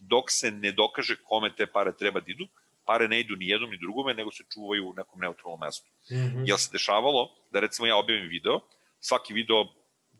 dok 0.00 0.30
se 0.30 0.50
ne 0.50 0.72
dokaže 0.72 1.16
kome 1.22 1.54
te 1.56 1.66
pare 1.66 1.92
treba 1.96 2.20
da 2.20 2.30
idu, 2.30 2.46
pare 2.84 3.08
ne 3.08 3.20
idu 3.20 3.36
ni 3.36 3.48
jednom 3.48 3.70
ni 3.70 3.78
drugome, 3.78 4.14
nego 4.14 4.30
se 4.30 4.44
čuvaju 4.52 4.88
u 4.88 4.94
nekom 4.94 5.20
neutralnom 5.20 5.60
mestu. 5.60 5.90
Mhm. 6.12 6.44
Jel 6.44 6.56
se 6.56 6.68
dešavalo 6.72 7.30
da 7.50 7.60
recimo 7.60 7.86
ja 7.86 7.96
objavim 7.96 8.28
video, 8.28 8.60
svaki 9.00 9.34
video 9.34 9.64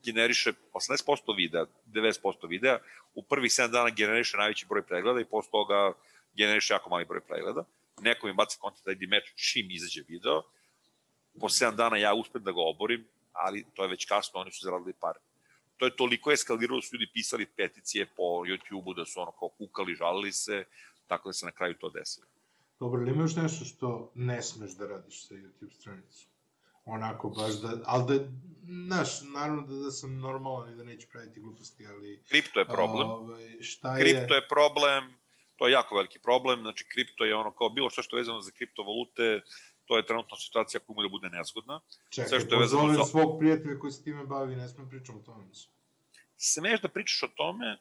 generiše 0.05 0.53
80% 0.73 1.37
videa, 1.37 1.67
90% 1.87 2.49
videa, 2.49 2.79
u 3.15 3.23
prvih 3.23 3.51
7 3.51 3.71
dana 3.71 3.91
generiše 3.91 4.37
najveći 4.37 4.67
broj 4.67 4.83
pregleda 4.83 5.21
i 5.21 5.25
posle 5.25 5.51
toga 5.51 5.93
generiše 6.35 6.75
jako 6.75 6.91
mali 6.91 7.05
broj 7.05 7.21
pregleda. 7.21 7.65
Neko 8.01 8.27
mi 8.27 8.33
baci 8.33 8.59
content 8.61 9.03
ID 9.03 9.11
match 9.11 9.29
čim 9.37 9.71
izađe 9.71 10.03
video, 10.09 10.43
po 11.41 11.49
7 11.49 11.75
dana 11.75 11.97
ja 11.97 12.15
uspem 12.15 12.43
da 12.43 12.53
ga 12.53 12.61
oborim, 12.61 13.07
ali 13.35 13.65
to 13.75 13.83
je 13.83 13.89
već 13.89 14.07
kasno, 14.07 14.41
oni 14.41 14.53
su 14.53 14.65
zaradili 14.65 14.93
pare. 15.01 15.19
To 15.77 15.85
je 15.85 15.97
toliko 15.97 16.33
eskaliralo, 16.33 16.79
da 16.79 16.83
su 16.83 16.97
ljudi 16.97 17.11
pisali 17.13 17.47
peticije 17.47 18.07
po 18.07 18.23
YouTube-u 18.23 18.95
da 18.95 19.05
su 19.05 19.21
ono 19.21 19.33
kao 19.33 19.49
kukali, 19.49 19.95
žalili 19.95 20.33
se, 20.33 20.65
tako 21.07 21.29
da 21.29 21.33
se 21.33 21.47
na 21.47 21.53
kraju 21.53 21.75
to 21.75 21.91
desilo. 21.91 22.27
Dobro, 22.81 23.03
ili 23.03 23.11
ima 23.11 23.23
još 23.23 23.37
nešto 23.37 23.65
što 23.65 24.13
ne 24.15 24.43
smeš 24.43 24.71
da 24.71 24.87
radiš 24.87 25.27
sa 25.29 25.35
YouTube 25.35 25.73
stranicom? 25.73 26.31
Onako 26.85 27.29
baš 27.29 27.55
da, 27.55 27.81
ali 27.85 28.05
da, 28.07 28.25
znaš, 28.87 29.09
naravno 29.35 29.63
da, 29.63 29.75
da 29.75 29.91
sam 29.91 30.19
normalan 30.19 30.73
i 30.73 30.77
da 30.77 30.85
neću 30.85 31.09
praviti 31.13 31.41
gluposti, 31.41 31.87
ali... 31.87 32.23
Kripto 32.29 32.61
je 32.61 32.67
problem. 32.67 33.09
Ovaj, 33.11 33.63
šta 33.63 33.97
je... 33.97 34.01
Kripto 34.01 34.35
je 34.35 34.49
problem, 34.49 35.15
to 35.57 35.67
je 35.67 35.73
jako 35.73 35.97
veliki 35.97 36.19
problem, 36.19 36.61
znači 36.61 36.85
kripto 36.89 37.25
je 37.25 37.35
ono 37.35 37.51
kao 37.51 37.69
bilo 37.69 37.91
što 37.91 38.03
što 38.03 38.17
je 38.17 38.21
vezano 38.21 38.41
za 38.41 38.51
kriptovalute, 38.51 39.41
to 39.87 39.97
je 39.97 40.07
trenutno 40.07 40.37
situacija 40.37 40.81
koja 40.81 40.95
može 40.95 41.09
da 41.09 41.11
bude 41.11 41.29
nezgodna. 41.29 41.81
Čekaj, 42.11 42.29
sve 42.29 42.41
što 42.41 42.55
je 42.55 42.61
vezano 42.61 42.93
za- 42.95 43.05
svog 43.05 43.39
prijatelja 43.39 43.79
koji 43.79 43.93
se 43.93 44.05
time 44.05 44.25
bavi, 44.25 44.57
ne 44.57 44.69
smem 44.69 44.89
pričam 44.89 45.17
o 45.17 45.21
tome. 45.21 45.45
Smeš 46.37 46.81
da 46.81 46.89
pričaš 46.89 47.23
o 47.23 47.29
tome, 47.29 47.79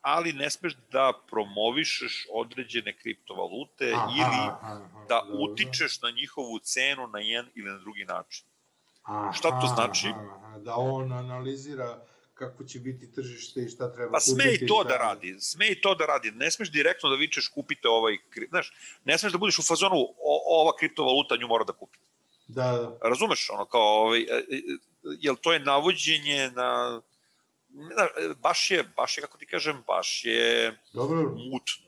ali 0.00 0.32
ne 0.32 0.50
smeš 0.50 0.76
da 0.92 1.12
promovišeš 1.30 2.26
određene 2.32 2.96
kriptovalute 2.96 3.92
Aha, 3.94 4.10
ili 4.12 4.40
aha, 4.42 4.80
da 5.08 5.22
dobro. 5.22 5.44
utičeš 5.44 6.02
na 6.02 6.10
njihovu 6.10 6.58
cenu 6.58 7.06
na 7.06 7.18
jedan 7.18 7.50
ili 7.54 7.70
na 7.70 7.78
drugi 7.78 8.04
način. 8.04 8.46
Aha, 9.02 9.32
šta 9.32 9.60
to 9.60 9.66
znači? 9.66 10.08
Aha, 10.08 10.58
da 10.58 10.76
on 10.76 11.12
analizira 11.12 12.04
kako 12.38 12.64
će 12.64 12.78
biti 12.78 13.12
tržište 13.12 13.62
i 13.62 13.68
šta 13.68 13.92
treba 13.92 14.12
Pa 14.12 14.20
sme 14.20 14.44
kupiti 14.44 14.64
i 14.64 14.68
to 14.68 14.84
da 14.84 14.96
radi, 14.96 15.36
sme 15.40 15.68
i 15.68 15.80
to 15.80 15.94
da 15.94 16.06
radi. 16.06 16.30
Ne 16.30 16.50
smeš 16.50 16.70
direktno 16.70 17.10
da 17.10 17.16
vičeš 17.16 17.48
kupite 17.48 17.88
ovaj, 17.88 18.18
znaš, 18.48 18.72
ne 19.04 19.18
smeš 19.18 19.32
da 19.32 19.38
budeš 19.38 19.58
u 19.58 19.62
fazonu 19.62 19.96
o, 20.18 20.62
ova 20.62 20.76
kriptovaluta 20.76 21.36
nju 21.36 21.48
mora 21.48 21.64
da 21.64 21.72
kupi. 21.72 21.98
Da, 22.48 22.72
da. 22.72 23.08
Razumeš, 23.08 23.50
ono 23.50 23.64
kao, 23.64 23.82
ovaj, 23.82 24.20
e, 24.20 24.24
e, 24.24 24.60
jel 25.20 25.36
to 25.36 25.52
je 25.52 25.60
navođenje 25.60 26.50
na, 26.54 27.00
znam, 27.76 28.06
e, 28.06 28.34
baš 28.34 28.70
je, 28.70 28.84
baš 28.96 29.18
je, 29.18 29.22
kako 29.22 29.38
ti 29.38 29.46
kažem, 29.46 29.82
baš 29.86 30.24
je 30.24 30.78
Dobro, 30.92 31.22
mutno. 31.22 31.86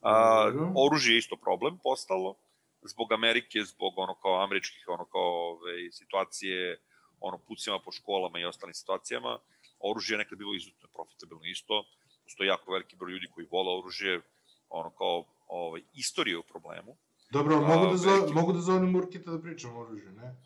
A, 0.00 0.44
Dobro. 0.50 0.72
oružje 0.76 1.14
je 1.14 1.18
isto 1.18 1.36
problem 1.36 1.78
postalo, 1.82 2.34
zbog 2.82 3.12
Amerike, 3.12 3.64
zbog 3.64 3.98
ono 3.98 4.14
kao 4.14 4.44
američkih 4.44 4.88
ono 4.88 5.04
kao 5.04 5.50
ove, 5.50 5.92
situacije, 5.92 6.80
ono 7.20 7.38
pucima 7.38 7.78
po 7.78 7.92
školama 7.92 8.38
i 8.38 8.44
ostalim 8.44 8.74
situacijama. 8.74 9.38
Oružje 9.90 10.14
je 10.14 10.18
nekad 10.18 10.38
bilo 10.38 10.54
izuzetno 10.54 10.88
profitabilno 10.94 11.44
isto. 11.44 11.84
Postoji 12.24 12.48
jako 12.48 12.72
veliki 12.72 12.96
broj 12.96 13.12
ljudi 13.12 13.26
koji 13.34 13.46
vole 13.50 13.78
oružje, 13.78 14.20
ono 14.68 14.90
kao 14.90 15.24
ovaj, 15.48 15.82
istorija 15.94 16.38
u 16.38 16.42
problemu. 16.42 16.96
dobro, 17.30 17.56
A, 17.56 17.60
mogu 17.60 17.86
da, 17.90 17.96
zo, 17.96 18.10
veliki- 18.10 18.34
mogu 18.34 18.52
da 18.52 18.60
zovem 18.60 18.90
Murkita 18.90 19.30
da 19.30 19.40
pričam 19.42 19.76
o 19.76 19.80
oružju, 19.80 20.10
ne? 20.12 20.36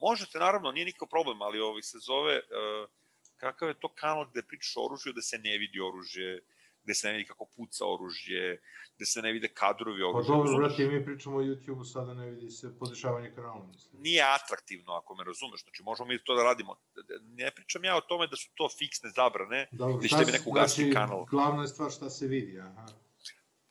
Možete, 0.00 0.38
naravno, 0.38 0.72
nije 0.72 0.84
nikakav 0.84 1.08
problem, 1.08 1.42
ali 1.42 1.60
ovaj 1.60 1.82
se 1.82 1.98
zove, 1.98 2.36
uh, 2.36 2.88
kakav 3.36 3.68
je 3.68 3.74
to 3.74 3.88
kanal 3.88 4.24
gde 4.30 4.42
pričaš 4.42 4.76
o 4.76 4.84
oružju, 4.84 5.12
da 5.12 5.22
se 5.22 5.38
ne 5.38 5.58
vidi 5.58 5.80
oružje, 5.80 6.40
gde 6.82 6.94
se 6.94 7.06
ne 7.06 7.12
vidi 7.12 7.24
kako 7.24 7.46
puca 7.46 7.84
oružje, 7.86 8.60
gde 8.96 9.06
se 9.06 9.22
ne 9.22 9.32
vide 9.32 9.48
kadrovi 9.50 10.00
Pa 10.02 10.08
oružja. 10.08 10.28
dobro, 10.28 10.42
razumeš? 10.44 10.68
brate, 10.68 10.88
mi 10.88 11.04
pričamo 11.04 11.36
o 11.36 11.42
YouTube-u, 11.42 11.84
sada 11.84 12.14
ne 12.14 12.26
vidi 12.26 12.50
se 12.50 12.78
podešavanje 12.78 13.32
kanala, 13.34 13.66
mislim. 13.66 14.02
Nije 14.02 14.22
atraktivno, 14.34 14.92
ako 14.92 15.14
me 15.14 15.24
razumeš. 15.24 15.62
Znači, 15.62 15.82
možemo 15.82 16.08
mi 16.08 16.18
to 16.20 16.34
da 16.34 16.42
radimo. 16.44 16.76
Ne 17.22 17.50
pričam 17.50 17.84
ja 17.84 17.96
o 17.96 18.02
tome 18.02 18.26
da 18.26 18.36
su 18.36 18.48
to 18.54 18.68
fiksne 18.70 19.10
zabrane, 19.10 19.68
Dobro, 19.72 19.96
Gde 19.96 20.02
će 20.02 20.08
šta 20.08 20.18
tebi 20.18 20.32
se- 20.32 20.38
neko 20.38 20.50
ugasiti 20.50 20.82
znači, 20.82 20.94
kanal. 20.94 21.24
Glavna 21.26 21.62
je 21.62 21.68
stvar 21.68 21.90
šta 21.90 22.10
se 22.10 22.26
vidi, 22.26 22.60
aha. 22.60 22.86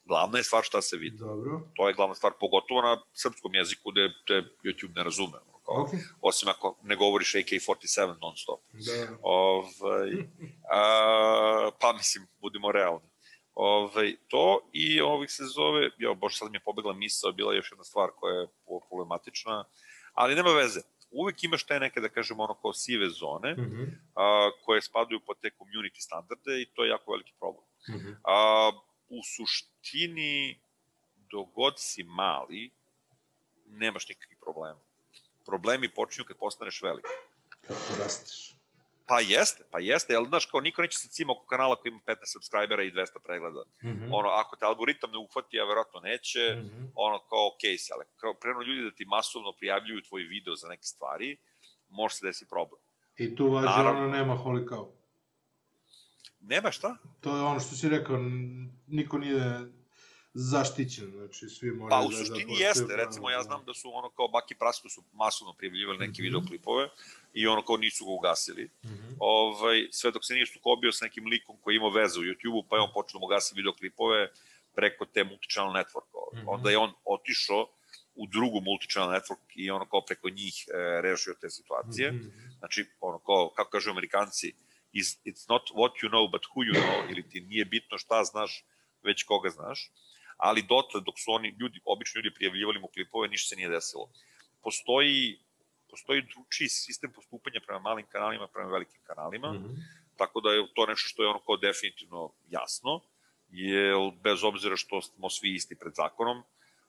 glavna 0.06 0.38
je 0.38 0.44
stvar 0.44 0.64
šta 0.64 0.82
se 0.82 0.98
vidi. 0.98 1.18
Dobro, 1.18 1.62
To 1.76 1.88
je 1.88 1.94
glavna 1.94 2.16
stvar, 2.16 2.34
pogotovo 2.40 2.82
na 2.82 3.02
srpskom 3.14 3.56
jeziku 3.56 3.92
gde 3.92 4.10
te 4.28 4.34
YouTube 4.64 4.96
ne 4.96 5.04
razume. 5.04 5.38
ono, 5.40 5.59
Okej, 5.70 6.00
Osim 6.22 6.50
ako 6.50 6.76
ne 6.84 6.96
govoriš 6.96 7.34
AK-47 7.34 8.16
non 8.22 8.38
stop. 8.38 8.60
da. 8.74 9.18
Ovaj, 9.22 10.10
a, 10.72 11.72
pa 11.82 11.94
mislim, 11.94 12.28
budimo 12.40 12.72
realni. 12.72 13.10
Ovaj, 13.54 14.16
to 14.28 14.70
i 14.74 15.02
ovih 15.02 15.32
se 15.32 15.44
zove, 15.46 15.90
jo, 15.98 16.16
bože, 16.16 16.38
sad 16.38 16.52
mi 16.52 16.58
je 16.58 16.62
pobegla 16.62 16.94
misla, 16.94 17.32
bila 17.32 17.54
je 17.54 17.58
još 17.58 17.72
jedna 17.72 17.84
stvar 17.84 18.10
koja 18.16 18.34
je 18.34 18.48
problematična, 18.90 19.66
ali 20.14 20.36
nema 20.36 20.50
veze. 20.52 20.80
Uvek 21.12 21.44
imaš 21.44 21.64
te 21.64 21.80
neke, 21.80 22.00
da 22.02 22.10
kažemo, 22.10 22.44
ono 22.44 22.54
kao 22.54 22.74
sive 22.74 23.10
zone, 23.10 23.54
Mhm, 23.54 23.84
a, 24.16 24.50
koje 24.66 24.82
spadaju 24.82 25.20
pod 25.20 25.38
te 25.42 25.50
community 25.60 26.00
standarde 26.00 26.62
i 26.62 26.66
to 26.66 26.84
je 26.84 26.90
jako 26.90 27.12
veliki 27.12 27.34
problem. 27.40 27.64
mhm. 27.90 28.12
A, 28.24 28.72
u 29.10 29.20
suštini, 29.36 30.60
dogod 31.32 31.74
si 31.78 32.04
mali, 32.04 32.72
nemaš 33.66 34.08
nikakvih 34.10 34.38
problema. 34.42 34.80
Problemi 35.50 35.90
počinju 35.90 36.26
kad 36.28 36.38
postaneš 36.38 36.82
velik. 36.82 37.06
Kako 37.68 37.90
rasteš. 38.04 38.56
Pa 39.08 39.20
jeste, 39.20 39.64
pa 39.72 39.80
jeste, 39.80 40.14
jel 40.14 40.26
znaš 40.26 40.46
kao 40.46 40.60
niko 40.62 40.82
neće 40.82 40.98
se 40.98 41.08
cima 41.10 41.34
oko 41.34 41.46
kanala 41.46 41.76
koji 41.76 41.90
ima 41.90 42.00
15 42.06 42.16
subscribera 42.34 42.84
i 42.84 42.92
200 42.92 43.20
pregleda. 43.24 43.64
Mhm, 43.84 44.14
Ono, 44.14 44.30
ako 44.30 44.56
te 44.56 44.66
algoritam 44.66 45.12
ne 45.12 45.18
uhvati, 45.18 45.60
a 45.60 45.66
verovatno 45.66 46.00
neće, 46.00 46.40
mhm. 46.56 46.84
ono 46.96 47.20
kao 47.20 47.48
okej 47.56 47.78
si, 47.78 47.94
ali 47.94 48.06
kao 48.18 48.34
preno 48.34 48.62
ljudi 48.62 48.82
da 48.84 48.92
ti 48.92 49.06
masovno 49.06 49.52
prijavljuju 49.60 50.02
tvoj 50.02 50.24
video 50.24 50.56
za 50.56 50.68
neke 50.68 50.84
stvari, 50.84 51.38
može 51.90 52.16
se 52.16 52.26
desi 52.26 52.48
problem. 52.50 52.82
I 53.18 53.36
tu 53.36 53.52
vađe 53.52 53.66
Naravno. 53.68 54.00
ono 54.00 54.10
nema 54.18 54.34
holy 54.38 54.68
cow. 54.70 54.88
Nema 56.40 56.72
šta? 56.72 56.98
To 57.22 57.36
je 57.36 57.42
ono 57.44 57.60
što 57.60 57.76
si 57.76 57.90
rekao, 57.90 58.18
niko 58.88 59.18
nije 59.18 59.42
zaštićen, 60.42 61.12
znači 61.12 61.50
svi 61.50 61.72
moraju 61.72 61.90
Pa 61.90 62.02
da... 62.02 62.08
u 62.08 62.10
da 62.12 62.18
suštini 62.18 62.46
poštuju 62.48 62.68
jeste, 62.68 62.96
recimo 62.96 63.30
ja 63.30 63.38
da. 63.38 63.44
znam 63.44 63.66
da 63.66 63.74
su 63.74 63.92
ono 63.94 64.10
kao 64.10 64.28
Baki 64.28 64.56
Prasto 64.56 64.90
su 64.90 65.04
masovno 65.14 65.54
prijavljivali 65.54 65.98
neke 65.98 66.12
Mhm. 66.12 66.24
videoklipove 66.24 66.90
i 67.34 67.48
ono 67.48 67.62
kao 67.66 67.78
nisu 67.78 68.06
ga 68.06 68.12
ugasili. 68.12 68.70
Mhm. 68.86 69.08
ovaj, 69.20 69.88
sve 69.92 70.12
dok 70.12 70.26
se 70.26 70.34
nije 70.34 70.46
sukobio 70.46 70.92
sa 70.92 71.06
nekim 71.06 71.26
likom 71.26 71.58
koji 71.62 71.76
ima 71.76 71.88
veze 71.88 72.20
u 72.20 72.24
YouTube-u, 72.24 72.64
pa 72.70 72.76
je 72.76 72.82
on 72.82 72.90
počeo 72.94 73.14
da 73.14 73.20
mu 73.20 73.28
gasi 73.28 73.56
videoklipove 73.56 74.32
preko 74.76 75.06
te 75.06 75.24
multichannel 75.24 75.74
network. 75.74 76.10
Mhm. 76.36 76.48
Onda 76.48 76.70
je 76.70 76.78
on 76.78 76.94
otišao 77.06 77.68
u 78.16 78.28
drugu 78.28 78.62
multichannel 78.62 79.10
network 79.20 79.46
i 79.56 79.72
ono 79.72 79.86
kao 79.86 80.06
preko 80.06 80.30
njih 80.30 80.66
e, 80.68 81.02
rešio 81.02 81.34
te 81.42 81.50
situacije. 81.50 82.12
Mhm. 82.12 82.28
Znači, 82.60 82.86
ono 83.00 83.20
kao, 83.20 83.50
kako 83.56 83.70
kažu 83.70 83.90
amerikanci, 83.92 84.54
is, 84.94 85.18
it's 85.26 85.50
not 85.50 85.62
what 85.76 85.92
you 86.04 86.10
know, 86.10 86.32
but 86.32 86.42
who 86.42 86.64
you 86.68 86.74
know, 86.74 87.12
ili 87.12 87.30
ti 87.30 87.42
nije 87.42 87.66
bitno 87.66 87.98
šta 87.98 88.24
znaš, 88.24 88.66
već 89.04 89.24
koga 89.24 89.50
znaš. 89.50 89.92
Ali 90.40 90.62
dotle, 90.62 91.02
dok 91.06 91.16
su 91.20 91.32
oni, 91.32 91.56
ljudi, 91.60 91.80
obični 91.86 92.18
ljudi 92.20 92.36
prijavljivali 92.36 92.80
mu 92.80 92.88
klipove, 92.88 93.28
ništa 93.28 93.48
se 93.50 93.56
nije 93.56 93.70
desilo. 93.70 94.10
Postoji, 94.64 95.40
postoji 95.90 96.22
dručiji 96.34 96.68
sistem 96.70 97.12
postupanja 97.12 97.60
prema 97.66 97.80
malim 97.80 98.06
kanalima, 98.10 98.48
prema 98.48 98.70
velikim 98.72 99.02
kanalima, 99.04 99.54
Mhm. 99.54 99.74
tako 100.18 100.42
da 100.42 100.50
je 100.52 100.68
to 100.76 100.86
nešto 100.86 101.08
što 101.10 101.24
je 101.24 101.30
ono 101.30 101.40
kao 101.40 101.58
definitivno 101.58 102.32
jasno, 102.50 103.02
jer 103.52 103.96
bez 104.24 104.44
obzira 104.44 104.76
što 104.78 105.02
smo 105.02 105.30
svi 105.30 105.54
isti 105.54 105.76
pred 105.76 105.94
zakonom, 105.96 106.44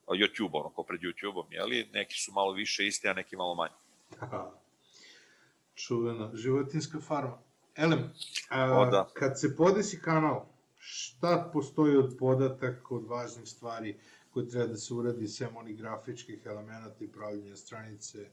YouTube, 0.07 0.51
ono 0.53 0.71
kao 0.71 0.85
pred 0.85 1.01
YouTube-om, 1.01 1.47
jeli, 1.51 1.89
neki 1.93 2.15
su 2.15 2.33
malo 2.33 2.53
više 2.53 2.87
isti, 2.87 3.09
a 3.09 3.13
neki 3.13 3.37
malo 3.37 3.55
manje. 3.55 3.75
Aha. 4.21 4.51
Čuvena 5.75 6.31
životinska 6.35 6.99
farma. 7.01 7.39
Elem, 7.77 8.13
a, 8.49 8.65
O, 8.81 8.87
da. 8.87 9.09
kad 9.15 9.41
se 9.41 9.57
podesi 9.57 10.01
kanal, 10.03 10.47
šta 10.81 11.51
postoji 11.53 11.97
od 11.97 12.17
podataka, 12.19 12.87
od 12.91 13.07
važnih 13.07 13.49
stvari 13.49 14.01
koje 14.31 14.49
treba 14.49 14.67
da 14.67 14.77
se 14.77 14.95
uradi, 14.95 15.29
sem 15.29 15.57
onih 15.57 15.77
grafičkih 15.77 16.47
elemenata 16.47 17.05
i 17.05 17.09
pravljenja 17.09 17.57
stranice, 17.57 18.31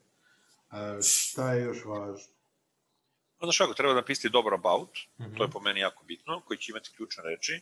a, 0.70 0.98
šta 1.04 1.54
je 1.54 1.64
još 1.64 1.86
važno? 1.86 2.34
Onda 3.40 3.52
što 3.52 3.64
ako 3.64 3.74
treba 3.74 3.94
napisati 3.94 4.30
dobar 4.30 4.54
about, 4.54 4.98
Mhm. 5.20 5.36
to 5.36 5.44
je 5.44 5.50
po 5.50 5.60
meni 5.60 5.80
jako 5.80 6.04
bitno, 6.04 6.42
koji 6.42 6.58
će 6.58 6.72
imati 6.72 6.92
ključne 6.96 7.24
reči, 7.24 7.62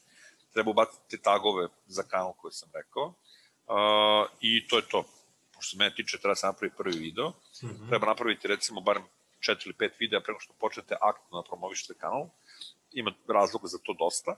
treba 0.54 0.72
ubaciti 0.72 1.18
tagove 1.20 1.68
za 1.88 2.04
kanal 2.04 2.34
koji 2.34 2.52
sam 2.52 2.70
rekao, 2.74 3.06
uh, 3.06 3.76
i 4.42 4.68
to 4.68 4.78
je 4.78 4.84
to. 4.84 5.04
Pošto 5.54 5.72
se 5.72 5.78
mene 5.78 5.96
tiče, 5.96 6.18
treba 6.18 6.36
se 6.36 6.48
napraviti 6.48 6.78
prvi 6.78 6.98
video, 6.98 7.32
Mhm. 7.64 7.90
treba 7.90 8.06
napraviti 8.06 8.48
recimo 8.48 8.82
barem 8.82 9.04
4 9.40 9.66
ili 9.66 9.74
5 9.74 10.00
videa 10.00 10.22
preko 10.22 10.40
što 10.40 10.54
počnete 10.54 10.96
aktivno 11.02 11.42
da 11.42 11.48
promovišete 11.48 11.94
kanal. 11.94 12.30
Ima 12.96 13.12
razloga 13.28 13.68
za 13.68 13.78
to 13.84 13.94
dosta. 14.00 14.36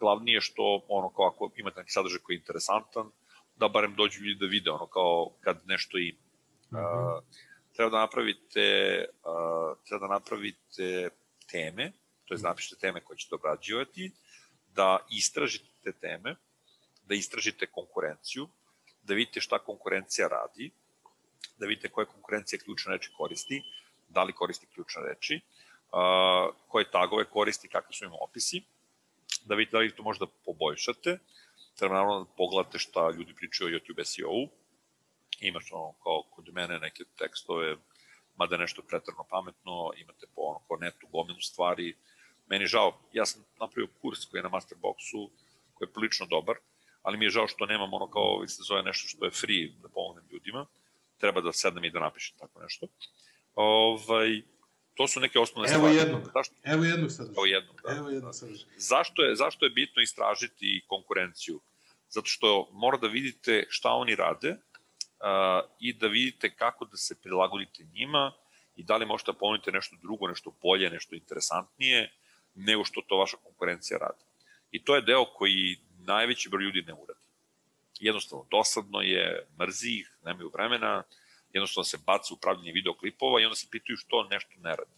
Glavni 0.00 0.32
je 0.32 0.40
što, 0.40 0.84
ono, 0.88 1.08
kao 1.10 1.26
ako 1.26 1.50
imate 1.56 1.80
neki 1.80 1.92
sadržaj 1.92 2.20
koji 2.22 2.36
je 2.36 2.38
interesantan, 2.38 3.10
da 3.56 3.68
barem 3.68 3.94
dođu 3.94 4.20
ljudi 4.20 4.40
da 4.40 4.46
vide, 4.46 4.70
ono, 4.70 4.86
kao 4.86 5.30
kad 5.40 5.62
nešto 5.66 5.98
ima. 5.98 6.18
Mhm. 6.72 6.82
Uh, 6.82 7.22
treba 7.74 7.90
da 7.90 7.98
napravite, 7.98 8.64
uh, 9.24 9.78
treba 9.86 10.06
da 10.06 10.14
napravite 10.14 11.10
teme, 11.50 11.92
to 12.24 12.34
je 12.34 12.40
napišete 12.42 12.80
teme 12.80 13.00
koje 13.00 13.16
ćete 13.16 13.34
obrađivati, 13.34 14.12
da 14.74 14.98
istražite 15.10 15.70
te 15.84 15.92
teme, 15.92 16.36
da 17.06 17.14
istražite 17.14 17.66
konkurenciju, 17.66 18.48
da 19.02 19.14
vidite 19.14 19.40
šta 19.40 19.58
konkurencija 19.58 20.28
radi, 20.28 20.70
da 21.58 21.66
vidite 21.66 21.88
koje 21.88 22.06
konkurencija 22.06 22.60
ključne 22.64 22.92
reči 22.92 23.10
koristi, 23.16 23.62
da 24.08 24.22
li 24.22 24.32
koristi 24.32 24.66
ključne 24.74 25.02
reči, 25.02 25.40
uh, 25.92 26.54
koje 26.68 26.90
tagove 26.90 27.24
koristi, 27.24 27.68
kakvi 27.68 27.94
su 27.94 28.04
im 28.04 28.12
opisi, 28.20 28.62
da 29.44 29.54
vidite 29.54 29.76
da 29.76 29.80
li 29.80 29.96
to 29.96 30.02
možda 30.02 30.26
poboljšate, 30.44 31.18
treba 31.76 31.94
naravno 31.94 32.18
da 32.24 32.30
pogledate 32.36 32.78
šta 32.78 33.10
ljudi 33.10 33.34
pričaju 33.34 33.68
o 33.68 33.78
YouTube 33.78 34.04
SEO-u, 34.04 34.48
imaš 35.40 35.72
ono 35.72 35.92
kao 35.92 36.22
kod 36.30 36.48
mene 36.52 36.78
neke 36.78 37.04
tekstove, 37.18 37.76
mada 38.36 38.56
nešto 38.56 38.82
pretrano 38.82 39.24
pametno, 39.30 39.92
imate 39.96 40.26
po 40.34 40.42
ono 40.42 40.80
netu 40.80 41.06
gomilu 41.12 41.40
stvari. 41.40 41.96
Meni 42.46 42.64
je 42.64 42.68
žao, 42.68 42.98
ja 43.12 43.26
sam 43.26 43.44
napravio 43.60 43.88
kurs 44.00 44.24
koji 44.24 44.38
je 44.38 44.42
na 44.42 44.48
Masterboxu, 44.48 45.30
koji 45.74 45.88
je 45.88 45.92
prilično 45.92 46.26
dobar, 46.26 46.56
ali 47.02 47.16
mi 47.16 47.24
je 47.24 47.30
žao 47.30 47.48
što 47.48 47.66
nemam 47.66 47.94
ono 47.94 48.10
kao 48.10 48.22
ovih 48.22 48.50
se 48.50 48.62
zove 48.62 48.82
nešto 48.82 49.08
što 49.08 49.24
je 49.24 49.30
free 49.30 49.68
da 49.82 49.88
pomognem 49.88 50.24
ljudima. 50.32 50.66
Treba 51.18 51.40
da 51.40 51.52
sednem 51.52 51.84
i 51.84 51.90
da 51.90 52.00
napišem 52.00 52.38
tako 52.38 52.62
nešto. 52.62 52.86
Ovaj, 53.54 54.42
to 54.96 55.08
su 55.08 55.20
neke 55.20 55.38
osnovne 55.38 55.70
Evo 55.70 55.78
stvari. 55.78 55.96
jednog. 55.96 56.22
Zašto? 56.34 56.54
Evo 56.64 56.84
jednog 56.84 57.10
sadržaja. 57.10 57.34
Evo 57.36 57.46
jednog, 57.46 57.80
da. 57.84 57.96
Evo 57.96 58.10
jednog 58.10 58.34
sadržaja. 58.34 58.68
Zašto 58.76 59.22
je, 59.22 59.36
zašto 59.36 59.64
je 59.64 59.70
bitno 59.70 60.02
istražiti 60.02 60.84
konkurenciju? 60.86 61.60
Zato 62.08 62.26
što 62.26 62.68
mora 62.72 62.98
da 62.98 63.06
vidite 63.06 63.66
šta 63.68 63.90
oni 63.90 64.14
rade 64.14 64.50
uh, 64.50 64.56
i 65.80 65.92
da 65.92 66.06
vidite 66.06 66.54
kako 66.54 66.84
da 66.84 66.96
se 66.96 67.20
prilagodite 67.22 67.84
njima 67.94 68.32
i 68.76 68.82
da 68.82 68.96
li 68.96 69.06
možete 69.06 69.32
da 69.32 69.38
ponudite 69.38 69.72
nešto 69.72 69.96
drugo, 70.02 70.28
nešto 70.28 70.52
bolje, 70.62 70.90
nešto 70.90 71.14
interesantnije 71.14 72.12
nego 72.54 72.84
što 72.84 73.00
to 73.00 73.16
vaša 73.16 73.36
konkurencija 73.36 73.98
radi. 73.98 74.24
I 74.70 74.84
to 74.84 74.96
je 74.96 75.02
deo 75.02 75.24
koji 75.24 75.76
najveći 75.98 76.48
broj 76.48 76.64
ljudi 76.64 76.82
ne 76.82 76.94
uradi. 76.94 77.20
Jednostavno, 78.00 78.46
dosadno 78.50 79.00
je, 79.00 79.46
mrzi 79.60 79.88
ih, 79.88 80.10
nemaju 80.24 80.50
vremena, 80.54 81.02
jednostavno 81.56 81.84
se 81.84 81.98
baca 82.06 82.34
u 82.34 82.40
pravljenje 82.42 82.72
videoklipova 82.72 83.40
i 83.40 83.44
onda 83.44 83.56
se 83.56 83.66
pitaju 83.70 83.96
što 83.96 84.24
nešto 84.30 84.54
ne 84.58 84.76
radi. 84.76 84.96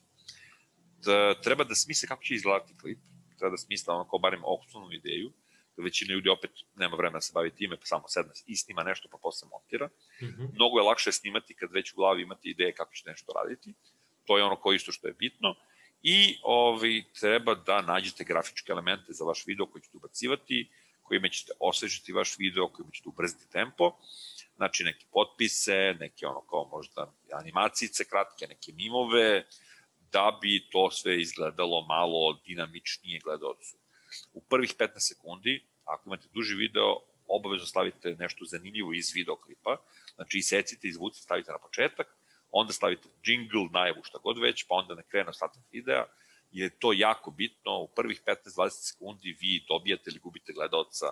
Da, 1.05 1.41
treba 1.41 1.65
da 1.65 1.75
smisle 1.75 2.09
kako 2.09 2.23
će 2.23 2.35
izgledati 2.35 2.79
klip, 2.81 2.99
treba 3.39 3.51
da 3.51 3.57
smisle 3.57 3.95
ono 3.95 4.09
kao 4.09 4.19
barem 4.19 4.43
osnovnu 4.45 4.93
ideju, 4.93 5.33
da 5.77 5.83
većina 5.83 6.15
ljudi 6.15 6.29
opet 6.29 6.51
nema 6.77 6.97
vremena 6.97 7.17
da 7.17 7.21
se 7.21 7.33
bavi 7.35 7.51
time, 7.55 7.77
pa 7.77 7.87
samo 7.87 8.09
sedne 8.09 8.33
i 8.47 8.57
snima 8.57 8.83
nešto 8.83 9.09
pa 9.13 9.19
posle 9.23 9.49
montira. 9.49 9.89
Mhm. 10.23 10.45
Mnogo 10.55 10.79
je 10.79 10.89
lakše 10.91 11.13
snimati 11.13 11.55
kad 11.55 11.73
već 11.73 11.93
u 11.93 11.97
glavi 11.97 12.23
imate 12.23 12.49
ideje 12.49 12.73
kako 12.73 12.95
ćete 12.95 13.11
nešto 13.11 13.33
raditi. 13.33 13.75
To 14.27 14.39
je 14.39 14.45
ono 14.45 14.57
ko 14.57 14.73
isto 14.73 14.93
što 14.93 15.09
je 15.09 15.15
bitno. 15.19 15.55
I 16.03 16.39
ovaj, 16.43 17.03
treba 17.21 17.55
da 17.55 17.83
nađete 17.83 18.25
grafičke 18.25 18.73
elemente 18.73 19.13
za 19.13 19.25
vaš 19.25 19.47
video 19.47 19.67
koji 19.67 19.83
ćete 19.83 19.97
ubacivati, 19.97 20.71
kojima 21.03 21.29
ćete 21.29 21.53
osvežiti 21.61 22.13
vaš 22.13 22.39
video, 22.39 22.69
kojima 22.69 22.91
ćete 22.93 23.09
ubrziti 23.09 23.51
tempo. 23.51 23.97
Znači 24.59 24.85
neke 24.85 25.07
potpise, 25.13 25.95
neke 26.01 26.27
ono 26.27 26.41
kao 26.41 26.69
možda 26.73 27.13
animacice 27.33 28.05
kratke, 28.05 28.47
neke 28.47 28.73
mimove, 28.73 29.47
da 30.13 30.39
bi 30.43 30.69
to 30.71 30.91
sve 30.91 31.21
izgledalo 31.21 31.87
malo 31.87 32.41
dinamičnije 32.47 33.21
gledalcu. 33.21 33.77
U 34.33 34.41
prvih 34.41 34.75
15 34.79 34.91
sekundi, 34.99 35.67
ako 35.85 36.03
imate 36.09 36.29
duži 36.35 36.55
video, 36.55 36.97
obavezno 37.27 37.67
stavite 37.67 38.17
nešto 38.19 38.45
zanimljivo 38.45 38.93
iz 38.93 39.13
videoklipa, 39.15 39.77
znači 40.15 40.39
isecite, 40.39 40.89
izvucite, 40.89 41.23
stavite 41.23 41.53
na 41.53 41.59
početak, 41.59 42.17
onda 42.51 42.73
stavite 42.73 43.09
jingle, 43.25 43.69
najavu, 43.73 44.03
šta 44.03 44.19
god 44.19 44.39
već, 44.39 44.65
pa 44.69 44.75
onda 44.75 44.95
ne 44.95 45.03
krene 45.03 45.31
ostatak 45.31 45.63
videa 45.71 46.05
je 46.51 46.79
to 46.79 46.93
jako 46.93 47.31
bitno, 47.31 47.79
u 47.79 47.89
prvih 47.89 48.23
15-20 48.27 48.69
sekundi 48.71 49.37
vi 49.41 49.65
dobijate 49.69 50.11
ili 50.11 50.19
gubite 50.19 50.53
gledalca, 50.53 51.07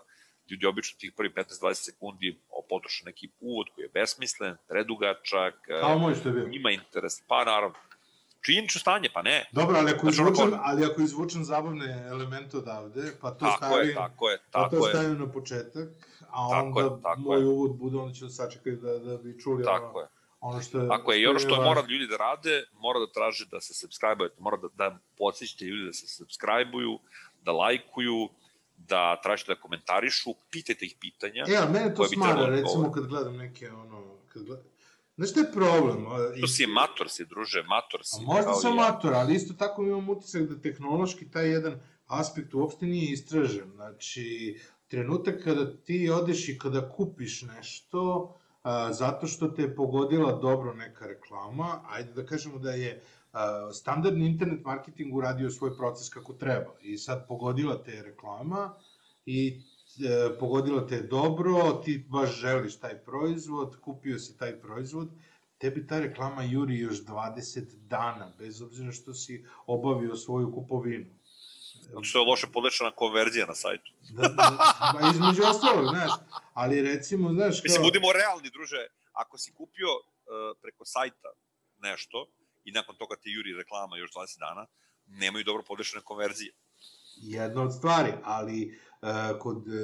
ljudi 0.50 0.66
obično 0.66 0.98
tih 0.98 1.12
prvih 1.16 1.32
15-20 1.32 1.74
sekundi 1.74 2.38
potroše 2.68 3.04
neki 3.04 3.28
uvod 3.40 3.66
koji 3.74 3.84
je 3.84 3.90
besmislen, 3.90 4.56
predugačak, 4.68 5.54
Kao 5.80 5.98
moj 5.98 6.14
što 6.14 6.28
je 6.28 6.32
bio. 6.32 6.48
njima 6.48 6.70
interes, 6.70 7.22
pa 7.22 7.44
naravno, 7.44 7.76
činjenično 8.40 8.80
stanje, 8.80 9.08
pa 9.14 9.22
ne. 9.22 9.48
Dobro, 9.52 9.76
ali 9.76 9.90
ako, 9.90 10.00
Znači, 10.02 10.14
izvučem, 10.14 10.58
ali 10.62 10.84
ako 10.84 11.00
izvučem 11.02 11.44
zabavne 11.44 12.06
elemente 12.08 12.56
odavde, 12.56 13.12
pa 13.20 13.30
to 13.30 13.36
Tako 13.38 13.56
stavim, 13.56 13.88
je, 13.88 13.94
tako 13.94 14.30
je, 14.30 14.38
pa 14.52 14.62
to 14.62 14.70
tako 14.70 14.86
je. 14.86 14.90
stavim 14.90 15.18
na 15.18 15.32
početak, 15.32 15.88
a 16.20 16.48
Tako 16.50 16.66
onda 16.68 16.80
je, 16.82 17.02
tako 17.02 17.20
moj 17.20 17.40
je. 17.40 17.46
uvod 17.46 17.76
bude, 17.76 17.96
onda 17.96 18.14
ću 18.14 18.28
sačekati 18.28 18.76
da, 18.76 18.98
da 18.98 19.16
bi 19.16 19.40
čuli 19.40 19.64
Tako 19.64 19.86
ono, 19.88 20.00
je. 20.00 20.06
ono 20.40 20.62
što 20.62 20.80
je... 20.80 20.88
Tako 20.88 21.12
je, 21.12 21.20
i 21.20 21.26
ono 21.26 21.38
što 21.38 21.54
je 21.54 21.60
mora 21.60 21.80
ljudi 21.80 22.06
da 22.06 22.16
rade, 22.16 22.64
mora 22.74 22.98
da 22.98 23.06
traže 23.08 23.46
da 23.46 23.60
se 23.60 23.74
subscribe-ujete, 23.76 24.36
mora 24.38 24.56
da, 24.56 24.68
da 24.70 24.98
podsjećate 25.18 25.64
ljudi 25.64 25.84
da 25.84 25.92
se 25.92 26.06
subscribe-uju, 26.08 26.98
da 27.42 27.52
lajkuju, 27.52 28.28
da 28.76 29.20
tražite 29.22 29.54
da 29.54 29.60
komentarišu, 29.60 30.34
pitajte 30.50 30.84
ih 30.84 30.96
pitanja. 31.00 31.44
E, 31.48 31.56
ali 31.56 31.72
mene 31.72 31.94
to 31.94 32.04
smara, 32.04 32.40
da 32.40 32.46
recimo 32.46 32.92
kad 32.92 33.06
gledam 33.06 33.36
neke, 33.36 33.70
ono, 33.70 34.16
kad 34.32 34.42
gledam... 34.42 34.64
Znaš 35.16 35.30
šta 35.30 35.40
je 35.40 35.52
problem? 35.52 36.06
A, 36.06 36.18
To 36.40 36.48
si 36.48 36.66
mator 36.66 37.10
si, 37.10 37.24
druže, 37.24 37.62
mator 37.62 38.00
si. 38.04 38.16
A 38.20 38.24
možda 38.26 38.54
sam 38.54 38.76
ja. 38.76 38.82
mator, 38.82 39.14
ali 39.14 39.34
isto 39.34 39.54
tako 39.54 39.82
imam 39.82 40.08
utisak 40.08 40.42
da 40.42 40.60
tehnološki 40.60 41.30
taj 41.30 41.48
jedan 41.48 41.80
aspekt 42.06 42.54
uopšte 42.54 42.86
nije 42.86 43.12
istražen. 43.12 43.70
Znači, 43.74 44.58
trenutak 44.88 45.44
kada 45.44 45.76
ti 45.76 46.10
odeš 46.10 46.48
i 46.48 46.58
kada 46.58 46.88
kupiš 46.88 47.42
nešto, 47.42 48.34
a, 48.62 48.92
zato 48.92 49.26
što 49.26 49.48
te 49.48 49.62
je 49.62 49.76
pogodila 49.76 50.32
dobro 50.32 50.74
neka 50.74 51.06
reklama, 51.06 51.80
ajde 51.88 52.12
da 52.12 52.26
kažemo 52.26 52.58
da 52.58 52.70
je 52.70 53.02
a, 53.25 53.25
standardni 53.72 54.26
internet 54.26 54.64
marketing 54.64 55.14
uradio 55.14 55.50
svoj 55.50 55.76
proces 55.76 56.08
kako 56.08 56.32
treba 56.32 56.74
i 56.80 56.98
sad 56.98 57.26
pogodila 57.28 57.82
te 57.82 58.02
reklama 58.02 58.74
i 59.26 59.60
e, 60.04 60.38
pogodila 60.38 60.86
te 60.86 60.94
je 60.94 61.02
dobro, 61.02 61.82
ti 61.84 62.06
baš 62.08 62.30
želiš 62.30 62.76
taj 62.76 62.98
proizvod, 62.98 63.76
kupio 63.80 64.18
si 64.18 64.38
taj 64.38 64.60
proizvod, 64.60 65.08
tebi 65.58 65.86
ta 65.86 66.00
reklama 66.00 66.42
juri 66.42 66.78
još 66.78 67.04
20 67.04 67.60
dana, 67.74 68.32
bez 68.38 68.62
obzira 68.62 68.92
što 68.92 69.14
si 69.14 69.46
obavio 69.66 70.16
svoju 70.16 70.52
kupovinu. 70.54 71.06
Zato 71.82 72.02
što 72.02 72.18
je 72.18 72.26
loše 72.26 72.46
podešana 72.52 72.90
konverzija 72.90 73.46
na 73.46 73.54
sajtu. 73.54 73.92
Da, 74.10 74.22
da, 74.28 74.58
ba, 74.92 75.10
između 75.14 75.42
ostalog, 75.42 75.84
znaš, 75.88 76.10
ali 76.54 76.82
recimo, 76.82 77.32
znaš, 77.32 77.60
kao... 77.60 77.62
Mislim, 77.64 77.82
budimo 77.82 78.12
realni, 78.12 78.50
druže, 78.50 78.86
ako 79.12 79.38
si 79.38 79.52
kupio 79.52 79.88
uh, 79.88 80.58
preko 80.62 80.84
sajta 80.84 81.28
nešto 81.78 82.26
i 82.66 82.72
nakon 82.72 82.96
toga 82.96 83.16
ti 83.16 83.30
juri 83.30 83.52
reklama 83.52 83.96
još 83.96 84.10
20 84.12 84.38
dana, 84.38 84.66
nemaju 85.06 85.44
dobro 85.44 85.62
podešane 85.66 86.02
konverzije. 86.04 86.52
jedna 87.16 87.62
od 87.62 87.74
stvari, 87.74 88.12
ali 88.22 88.78
uh, 89.02 89.08
kod, 89.40 89.56
uh, 89.56 89.74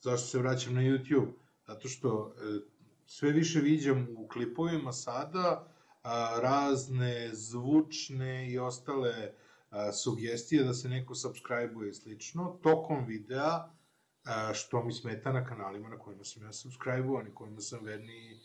zašto 0.00 0.26
se 0.26 0.38
vraćam 0.38 0.74
na 0.74 0.80
YouTube? 0.80 1.32
Zato 1.66 1.88
što 1.88 2.08
uh, 2.08 2.62
sve 3.06 3.30
više 3.30 3.60
viđam 3.60 4.08
u 4.16 4.28
klipovima 4.28 4.92
sada 4.92 5.64
uh, 5.64 6.10
razne 6.42 7.30
zvučne 7.32 8.50
i 8.50 8.58
ostale 8.58 9.32
uh, 9.70 9.76
sugestije 10.02 10.64
da 10.64 10.74
se 10.74 10.88
neko 10.88 11.14
subscribe-uje 11.14 11.92
slično, 11.92 12.58
tokom 12.62 13.06
videa, 13.06 13.56
uh, 13.56 14.54
što 14.54 14.84
mi 14.84 14.92
smeta 14.92 15.32
na 15.32 15.44
kanalima 15.44 15.88
na 15.88 15.98
kojima 15.98 16.24
sam 16.24 16.42
ja 16.42 16.52
subscribe-uvan 16.52 17.28
i 17.28 17.34
kojima 17.34 17.60
sam 17.60 17.84
verni, 17.84 18.40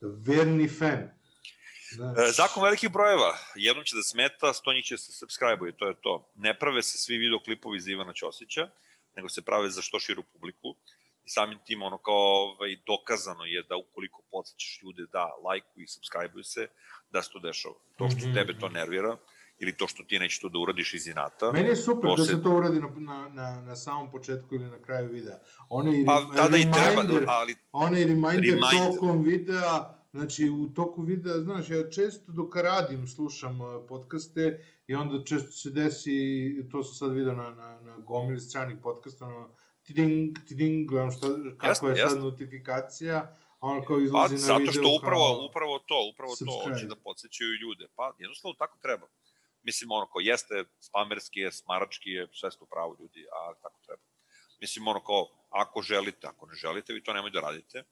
verni 0.00 0.68
fan. 0.68 1.19
Znaš, 1.90 2.18
E, 2.20 2.32
zakon 2.32 2.62
velikih 2.62 2.90
brojeva, 2.90 3.30
jednom 3.56 3.84
će 3.84 3.96
da 3.96 4.02
smeta, 4.04 4.52
sto 4.52 4.72
njih 4.72 4.84
će 4.84 4.96
se 4.96 5.12
subscribe 5.12 5.68
i 5.68 5.72
to 5.72 5.86
je 5.86 5.94
to. 5.96 6.30
Ne 6.36 6.58
prave 6.58 6.82
se 6.82 6.98
svi 6.98 7.16
videoklipovi 7.16 7.80
za 7.80 7.90
Ivana 7.90 8.12
Ćosića, 8.12 8.68
nego 9.16 9.28
se 9.28 9.42
prave 9.42 9.70
za 9.70 9.82
što 9.82 9.98
širu 9.98 10.22
publiku. 10.24 10.74
I 11.24 11.30
samim 11.30 11.58
tim 11.66 11.82
ono 11.82 11.98
kao 11.98 12.14
ovaj, 12.14 12.76
dokazano 12.86 13.44
je 13.44 13.62
da 13.62 13.76
ukoliko 13.76 14.22
podsjećaš 14.30 14.80
ljude 14.82 15.02
da 15.12 15.24
lajkuju 15.44 15.84
i 15.84 15.88
subscribe 15.88 16.44
se, 16.44 16.68
da 17.10 17.22
se 17.22 17.30
to 17.32 17.38
dešava. 17.38 17.74
To 17.96 18.10
što 18.10 18.18
Mhm, 18.18 18.34
tebe 18.34 18.52
to 18.54 18.68
nervira, 18.68 19.16
ili 19.58 19.76
to 19.76 19.86
što 19.86 20.02
ti 20.02 20.18
neće 20.18 20.40
to 20.40 20.48
da 20.48 20.58
uradiš 20.58 20.94
iz 20.94 21.06
inata. 21.06 21.52
Meni 21.52 21.68
je 21.68 21.76
super 21.76 22.10
To 22.10 22.16
da 22.16 22.24
se- 22.24 22.42
to 22.42 22.50
uradi 22.50 22.80
na, 22.80 22.88
na, 22.90 23.28
na, 23.30 23.60
na 23.60 23.76
samom 23.76 24.10
početku 24.10 24.54
ili 24.54 24.64
na 24.66 24.78
kraju 24.78 25.08
videa. 25.08 25.38
Onaj 25.68 26.04
Pa 26.06 26.26
tada 26.36 26.56
i 26.56 26.62
treba, 26.64 27.02
ali 27.28 27.56
onaj 27.72 28.00
reminder, 28.00 28.44
Reminder. 28.44 28.92
tokom 28.92 29.22
videa, 29.22 29.99
znači 30.12 30.50
u 30.50 30.68
toku 30.74 31.02
videa, 31.02 31.40
znaš, 31.40 31.70
ja 31.70 31.90
često 31.90 32.32
dok 32.32 32.56
radim 32.56 33.06
slušam 33.08 33.60
uh, 33.60 33.84
podcaste 33.88 34.64
i 34.86 34.94
onda 34.94 35.24
često 35.24 35.52
se 35.52 35.70
desi, 35.70 36.68
to 36.70 36.82
sam 36.82 36.94
sad 36.94 37.16
video 37.16 37.34
na, 37.34 37.50
na, 37.50 37.80
na 37.80 37.96
gomili 37.96 38.40
stranih 38.40 38.78
podcasta, 38.82 39.26
ono, 39.26 39.56
tiding, 39.82 40.38
tiding, 40.48 40.88
gledam 40.88 41.10
šta, 41.10 41.26
kako 41.58 41.66
Jasno, 41.66 41.88
je 41.88 41.96
sad 41.96 42.04
jasno. 42.04 42.24
notifikacija, 42.24 43.36
a 43.60 43.66
ono 43.66 43.84
kao 43.84 43.96
Pa, 43.96 44.02
izlazi 44.02 44.34
na 44.34 44.40
zato 44.40 44.58
video 44.58 44.72
što 44.72 44.96
upravo, 45.00 45.28
kao... 45.36 45.46
upravo 45.46 45.78
to, 45.78 45.98
upravo 46.12 46.32
to 46.32 46.36
subscribe. 46.36 46.74
hoće 46.74 46.86
da 46.86 46.96
podsjećaju 46.96 47.50
ljude. 47.62 47.86
Pa, 47.96 48.14
jednostavno 48.18 48.54
tako 48.58 48.78
treba. 48.78 49.06
Mislim, 49.62 49.90
ono, 49.90 50.06
kao, 50.06 50.20
jeste 50.20 50.64
spamerski 50.78 51.40
je, 51.40 51.52
smarački 51.52 52.10
je, 52.10 52.28
sve 52.32 52.50
ste 52.50 52.64
u 52.64 52.66
pravu 52.66 52.96
ljudi, 53.00 53.26
a 53.36 53.54
tako 53.62 53.78
treba. 53.86 54.02
Mislim, 54.60 54.88
ono, 54.88 55.00
kao, 55.04 55.28
ako 55.50 55.82
želite, 55.82 56.26
ako 56.26 56.46
ne 56.46 56.54
želite, 56.54 56.92
vi 56.92 57.02
to 57.02 57.12
nemoj 57.12 57.30
da 57.30 57.40
radite. 57.40 57.84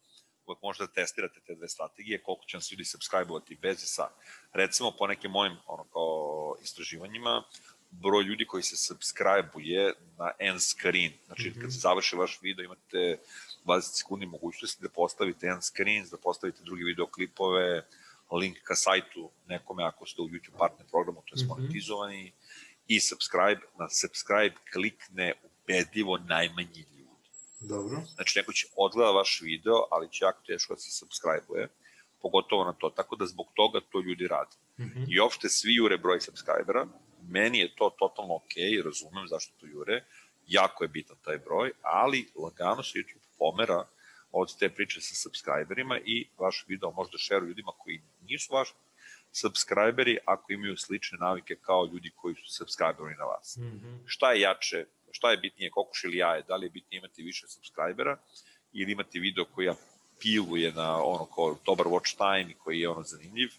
Uvek 0.49 0.62
možete 0.62 0.86
da 0.86 0.92
testirate 0.92 1.40
te 1.40 1.55
dve 1.55 1.68
strategije, 1.68 2.22
koliko 2.22 2.44
će 2.44 2.57
vam 2.57 2.62
se 2.62 2.74
ljudi 2.74 2.84
subscribe-ovati 2.84 3.57
bez 3.57 3.82
i 3.82 3.86
sa. 3.86 4.09
Recimo, 4.53 4.92
po 4.99 5.07
nekim 5.07 5.30
mojim, 5.30 5.57
ono, 5.66 5.84
kao, 5.84 6.57
istraživanjima, 6.62 7.42
broj 7.90 8.24
ljudi 8.24 8.46
koji 8.46 8.62
se 8.62 8.76
subscribe-uje 8.76 9.92
na 10.18 10.30
end 10.38 10.61
screen. 10.62 11.12
Znači, 11.26 11.51
Mhm. 11.51 11.61
kad 11.61 11.72
se 11.72 11.78
završi 11.78 12.16
vaš 12.16 12.38
video, 12.42 12.64
imate 12.64 13.18
20 13.64 13.99
sekundi 13.99 14.26
mogućnosti 14.26 14.82
da 14.82 14.88
postavite 14.88 15.46
end 15.46 15.62
screens, 15.62 16.11
da 16.11 16.16
postavite 16.18 16.62
druge 16.62 16.84
videoklipove, 16.84 17.86
link 18.32 18.57
ka 18.62 18.74
sajtu 18.74 19.30
nekome 19.46 19.84
ako 19.84 20.07
ste 20.07 20.22
u 20.22 20.28
YouTube 20.28 20.59
partner 20.59 20.86
programu, 20.90 21.22
to 21.26 21.34
je 21.36 21.44
Mhm. 21.44 21.49
monetizovani, 21.49 22.32
i 22.86 23.01
subscribe, 23.01 23.61
na 23.78 23.88
subscribe 23.90 24.55
klikne 24.72 25.32
ubedljivo 25.44 26.18
najmanji 26.18 26.68
ljudi. 26.80 26.97
Dobro. 27.61 28.02
Znači, 28.14 28.38
neko 28.38 28.52
će 28.52 28.66
odgleda 28.76 29.11
vaš 29.11 29.40
video, 29.42 29.86
ali 29.90 30.11
će 30.12 30.24
jako 30.24 30.40
teško 30.46 30.74
da 30.74 30.80
se 30.80 31.04
subscribe-uje, 31.04 31.68
pogotovo 32.22 32.64
na 32.64 32.72
to. 32.72 32.90
Tako 32.90 33.16
da 33.16 33.26
zbog 33.26 33.46
toga 33.54 33.80
to 33.92 34.00
ljudi 34.00 34.26
rade. 34.28 34.56
Mhm. 34.80 35.04
I 35.09 35.20
uopšte 35.20 35.48
svi 35.48 35.74
jure 35.74 35.98
broj 35.98 36.20
subscribera, 36.20 36.86
meni 37.28 37.59
je 37.59 37.74
to 37.76 37.90
totalno 37.98 38.34
ok, 38.34 38.52
razumem 38.84 39.28
zašto 39.28 39.52
to 39.61 39.66
jure, 39.66 40.04
jako 40.46 40.84
je 40.84 40.88
bitan 40.88 41.16
taj 41.24 41.38
broj, 41.38 41.72
ali 41.82 42.28
lagano 42.36 42.82
se 42.82 42.98
YouTube 42.98 43.26
pomera 43.38 43.84
od 44.32 44.59
te 44.59 44.68
priče 44.68 45.00
sa 45.00 45.14
subscriberima 45.14 45.98
i 46.04 46.28
vaš 46.38 46.64
video 46.68 46.90
može 46.90 47.11
da 47.12 47.18
šeru 47.18 47.46
ljudima 47.46 47.72
koji 47.78 48.02
nisu 48.22 48.54
vaši 48.54 48.72
subscriberi 49.32 50.18
ako 50.24 50.52
imaju 50.52 50.76
slične 50.76 51.18
navike 51.18 51.56
kao 51.56 51.88
ljudi 51.92 52.11
koji 52.16 52.34
su 52.34 52.52
subscriberi 52.54 53.14
na 53.18 53.24
vas 53.24 53.56
Mhm. 53.56 53.96
šta 54.06 54.32
je 54.32 54.40
jače, 54.40 54.86
šta 55.11 55.30
je 55.30 55.36
bitnije, 55.36 55.70
kokoš 55.70 56.04
ili 56.04 56.16
jaje, 56.16 56.42
da 56.48 56.56
li 56.56 56.66
je 56.66 56.70
bitnije 56.70 56.98
imati 56.98 57.22
više 57.22 57.48
subscribera 57.48 58.18
ili 58.72 58.92
imati 58.92 59.20
video 59.20 59.44
koji 59.44 59.68
apiluje 59.68 60.72
na 60.72 61.02
ono 61.02 61.24
kao 61.24 61.56
dobar 61.66 61.86
watch 61.86 62.16
time 62.16 62.50
i 62.50 62.54
koji 62.54 62.80
je 62.80 62.88
ono 62.88 63.02
zanimljiv 63.02 63.50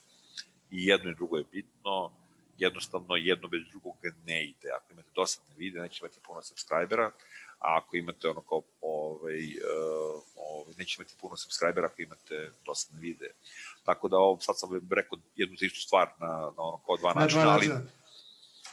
i 0.71 0.85
jedno 0.85 1.11
i 1.11 1.15
drugo 1.15 1.37
je 1.37 1.43
bitno, 1.51 2.11
jednostavno 2.57 3.15
jedno 3.15 3.47
bez 3.47 3.61
drugog 3.69 3.95
ne 4.25 4.43
ide. 4.45 4.69
Ako 4.75 4.93
imate 4.93 5.09
dosadne 5.15 5.55
videe, 5.57 5.81
neće 5.81 5.99
imati 6.05 6.19
puno 6.27 6.41
subscribera, 6.41 7.11
a 7.59 7.77
ako 7.77 7.97
imate 7.97 8.29
ono 8.29 8.41
kao, 8.41 8.61
ovaj, 8.81 9.39
uh, 9.39 10.23
ovaj, 10.35 10.73
neće 10.77 10.95
imati 10.99 11.15
puno 11.21 11.37
subscribera 11.37 11.87
ako 11.87 12.01
imate 12.01 12.51
dosadne 12.65 12.99
videe. 13.01 13.31
Tako 13.83 14.07
da 14.07 14.17
ovo, 14.17 14.39
sad 14.41 14.59
sam 14.59 14.69
rekao 14.91 15.19
jednu 15.35 15.55
istu 15.61 15.79
stvar 15.79 16.07
na, 16.19 16.27
na 16.27 16.63
ono 16.63 16.77
kao 16.85 16.97
dva 16.97 17.13
Na 17.13 17.21
načina, 17.21 17.53
ali. 17.53 17.69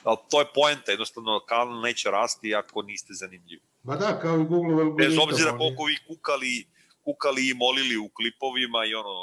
Ali 0.06 0.18
to 0.30 0.40
je 0.40 0.46
poenta, 0.54 0.90
jednostavno 0.90 1.40
kanal 1.48 1.80
neće 1.80 2.10
rasti 2.10 2.54
ako 2.54 2.82
niste 2.82 3.12
zanimljivi. 3.14 3.62
Ba 3.82 3.96
da, 3.96 4.18
kao 4.20 4.40
i 4.40 4.44
Google 4.44 4.82
algoritam. 4.82 4.96
Bez 4.96 5.18
obzira 5.18 5.58
koliko 5.58 5.84
vi 5.84 5.96
kukali, 6.06 6.66
kukali 7.04 7.48
i 7.50 7.54
molili 7.54 7.96
u 7.96 8.08
klipovima 8.08 8.84
i 8.84 8.94
ono, 8.94 9.14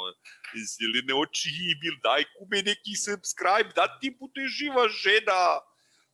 zelene 0.76 1.14
oči 1.14 1.48
i 1.70 1.74
bil, 1.80 1.94
daj 2.02 2.24
kume 2.38 2.62
neki 2.62 2.94
subscribe, 3.06 3.70
da 3.74 3.98
ti 3.98 4.16
bude 4.20 4.42
živa 4.58 4.88
žena. 4.88 5.40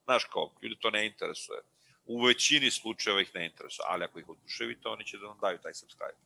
Znaš 0.05 0.25
kao, 0.25 0.55
ljudi 0.63 0.77
to 0.81 0.91
ne 0.91 1.07
interesuje. 1.07 1.61
U 2.05 2.25
većini 2.25 2.71
slučajeva 2.71 3.21
ih 3.21 3.31
ne 3.35 3.47
interesuje, 3.47 3.87
ali 3.89 4.05
ako 4.05 4.19
ih 4.19 4.29
oduševite, 4.29 4.89
oni 4.89 5.05
će 5.05 5.19
da 5.19 5.27
vam 5.27 5.39
daju 5.41 5.59
taj 5.63 5.75
subscribe. 5.75 6.19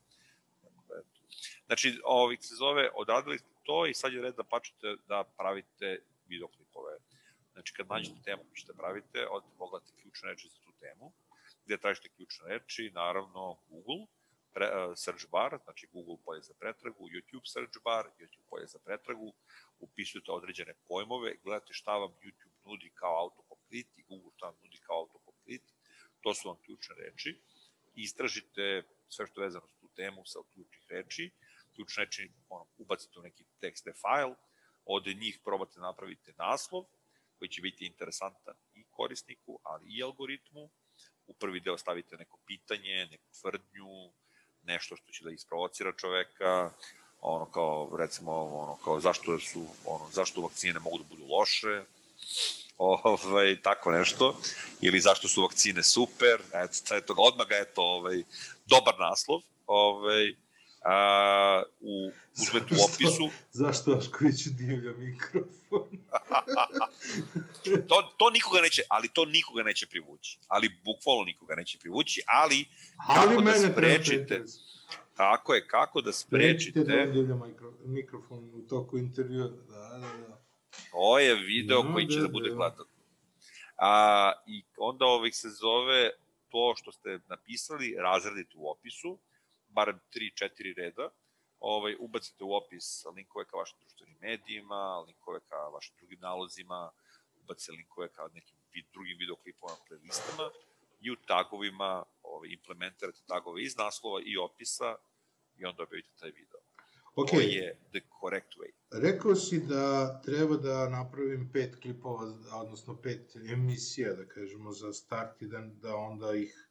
Znači, 1.67 2.01
ovih 2.05 2.39
se 2.43 2.55
zove, 2.55 2.91
odradili 2.95 3.39
ste 3.39 3.49
to 3.63 3.87
i 3.87 3.95
sad 3.95 4.13
je 4.13 4.23
red 4.23 4.35
da 4.35 4.43
počnete 4.43 4.97
da 5.09 5.25
pravite 5.39 5.99
videoklipove. 6.29 6.94
Znači, 7.55 7.75
kad 7.77 7.87
nađete 7.89 8.23
temu 8.25 8.43
koju 8.43 8.55
ćete 8.55 8.75
pravite, 8.75 9.27
odete 9.31 9.53
pogledate 9.59 9.93
ključne 10.01 10.31
reči 10.31 10.49
za 10.49 10.59
tu 10.65 10.73
temu, 10.81 11.13
gde 11.65 11.77
tražite 11.79 12.09
ključne 12.09 12.49
reči, 12.49 12.91
naravno 12.95 13.59
Google, 13.69 14.07
pre, 14.55 14.67
uh, 14.71 14.93
search 14.97 15.25
bar, 15.31 15.59
znači 15.65 15.89
Google 15.93 16.19
polje 16.25 16.43
za 16.43 16.55
pretragu, 16.61 17.09
YouTube 17.15 17.47
search 17.53 17.79
bar, 17.85 18.05
YouTube 18.19 18.47
polje 18.51 18.67
za 18.67 18.79
pretragu, 18.79 19.35
upisujete 19.79 20.31
određene 20.33 20.75
pojmove, 20.89 21.37
gledate 21.45 21.73
šta 21.73 21.97
vam 21.97 22.13
YouTube 22.23 22.59
nudi 22.65 22.91
kao 22.95 23.15
autocomplete 23.23 24.01
i 24.01 24.05
Google 24.09 24.33
šta 24.37 24.53
nudi 24.63 24.79
kao 24.87 24.99
autocomplete. 24.99 25.73
To 26.21 26.35
su 26.35 26.49
vam 26.49 26.59
ključne 26.65 26.95
reči. 26.99 27.41
Istražite 27.95 28.83
sve 29.09 29.27
što 29.27 29.41
je 29.41 29.45
vezano 29.45 29.69
s 29.69 29.81
tu 29.81 29.89
temu 29.97 30.23
sa 30.25 30.39
ključnih 30.53 30.87
reči. 30.91 31.31
Ključne 31.75 32.05
reči 32.05 32.33
ono, 32.49 32.67
ubacite 32.79 33.19
u 33.19 33.23
neki 33.23 33.45
tekst 33.61 33.85
file, 33.85 34.35
od 34.85 35.07
njih 35.07 35.39
probate 35.45 35.73
da 35.81 35.87
napravite 35.87 36.33
naslov, 36.39 36.85
koji 37.39 37.49
će 37.49 37.63
biti 37.63 37.87
interesantan 37.87 38.55
i 38.75 38.85
korisniku, 38.91 39.59
ali 39.63 39.85
i 39.89 40.03
algoritmu. 40.03 40.71
U 41.27 41.35
prvi 41.35 41.61
deo 41.61 41.79
stavite 41.79 42.17
neko 42.17 42.39
pitanje, 42.47 43.09
neku 43.11 43.25
tvrdnju, 43.41 44.13
nešto 44.63 44.97
što 44.97 45.13
će 45.13 45.25
da 45.25 45.31
isprovocira 45.31 45.93
čoveka, 45.93 46.71
ono 47.25 47.45
kao 47.45 47.97
recimo 47.99 48.33
ono 48.33 48.77
kao 48.85 49.01
zašto 49.01 49.39
su 49.39 49.67
ono 49.85 50.09
zašto 50.13 50.41
vakcine 50.41 50.81
mogu 50.81 50.99
da 50.99 51.05
budu 51.05 51.27
loše 51.27 51.83
ovaj 52.79 53.61
tako 53.63 53.91
nešto 53.91 54.37
ili 54.81 55.01
zašto 55.01 55.29
su 55.29 55.43
vakcine 55.43 55.83
super 55.83 56.41
eto 56.55 56.95
eto 56.95 57.15
odmah 57.17 57.47
ga 57.49 57.57
eto 57.57 57.83
ovaj 57.83 58.23
dobar 58.67 58.95
naslov 58.99 59.41
ovaj 59.67 60.44
a, 60.85 61.63
u, 61.81 62.11
uzmete 62.41 62.75
u 62.75 62.79
opisu. 62.85 63.31
Zašto 63.53 63.93
Ašković 63.93 64.47
divlja 64.47 64.93
mikrofon? 64.93 65.99
to, 67.89 68.13
to 68.17 68.31
nikoga 68.31 68.61
neće, 68.61 68.83
ali 68.89 69.09
to 69.09 69.25
nikoga 69.25 69.63
neće 69.63 69.87
privući. 69.87 70.39
Ali 70.49 70.71
bukvalno 70.85 71.25
nikoga 71.25 71.55
neće 71.55 71.79
privući, 71.79 72.23
ali, 72.27 72.65
ali 73.09 73.29
kako 73.29 73.43
da 73.43 73.53
sprečite, 73.53 74.45
tako 75.17 75.55
je, 75.55 75.67
kako 75.67 76.01
da 76.01 76.13
sprečite... 76.13 76.81
Sprečite 76.81 77.07
da 77.07 77.13
divlja 77.13 77.37
mikrofon 77.85 78.51
u 78.55 78.69
toku 78.69 78.99
intervjua, 78.99 79.49
da, 79.49 79.99
da, 79.99 80.27
da. 80.29 80.45
Ovo 80.93 81.19
je 81.19 81.35
video 81.35 81.83
no, 81.83 81.93
koji 81.93 82.07
će 82.07 82.17
da, 82.17 82.23
da 82.23 82.29
bude 82.29 82.51
da. 82.51 82.77
A, 83.77 84.33
I 84.47 84.63
onda 84.77 85.05
ovih 85.05 85.37
se 85.37 85.49
zove 85.49 86.11
to 86.49 86.75
što 86.77 86.93
ste 86.93 87.19
napisali, 87.29 87.97
razredite 87.99 88.55
u 88.57 88.71
opisu, 88.71 89.19
barem 89.75 90.01
3-4 90.15 90.77
reda, 90.77 91.11
ovaj, 91.61 91.97
ubacite 92.01 92.45
u 92.45 92.53
opis 92.55 93.05
linkove 93.17 93.45
ka 93.45 93.57
vašim 93.57 93.79
društvenim 93.81 94.17
medijima, 94.21 95.01
linkove 95.07 95.41
ka 95.49 95.57
vašim 95.57 95.95
drugim 95.97 96.21
nalozima, 96.21 96.91
ubacite 97.43 97.73
linkove 97.73 98.09
ka 98.09 98.29
nekim 98.35 98.59
vid, 98.75 98.85
drugim 98.93 99.17
videoklipovima, 99.19 99.79
playlistama 99.89 100.51
i 101.01 101.11
u 101.11 101.17
tagovima 101.27 102.03
ovaj, 102.23 102.49
implementirate 102.49 103.21
tagove 103.27 103.63
iz 103.63 103.77
naslova 103.77 104.21
i 104.25 104.37
opisa 104.37 104.97
i 105.57 105.65
onda 105.65 105.83
objavite 105.83 106.11
taj 106.21 106.31
video. 106.31 106.61
Okay. 107.17 107.31
To 107.31 107.41
je 107.41 107.77
the 107.93 108.01
correct 108.21 108.53
way. 108.59 108.73
Rekao 109.03 109.35
si 109.35 109.61
da 109.61 110.21
treba 110.23 110.57
da 110.57 110.89
napravim 110.89 111.51
pet 111.53 111.77
klipova, 111.83 112.35
odnosno 112.53 112.97
pet 113.03 113.37
emisija, 113.37 114.15
da 114.15 114.27
kažemo, 114.29 114.73
za 114.73 114.93
start 114.93 115.43
i 115.43 115.47
da, 115.47 115.61
da 115.61 115.97
onda 115.97 116.35
ih 116.35 116.64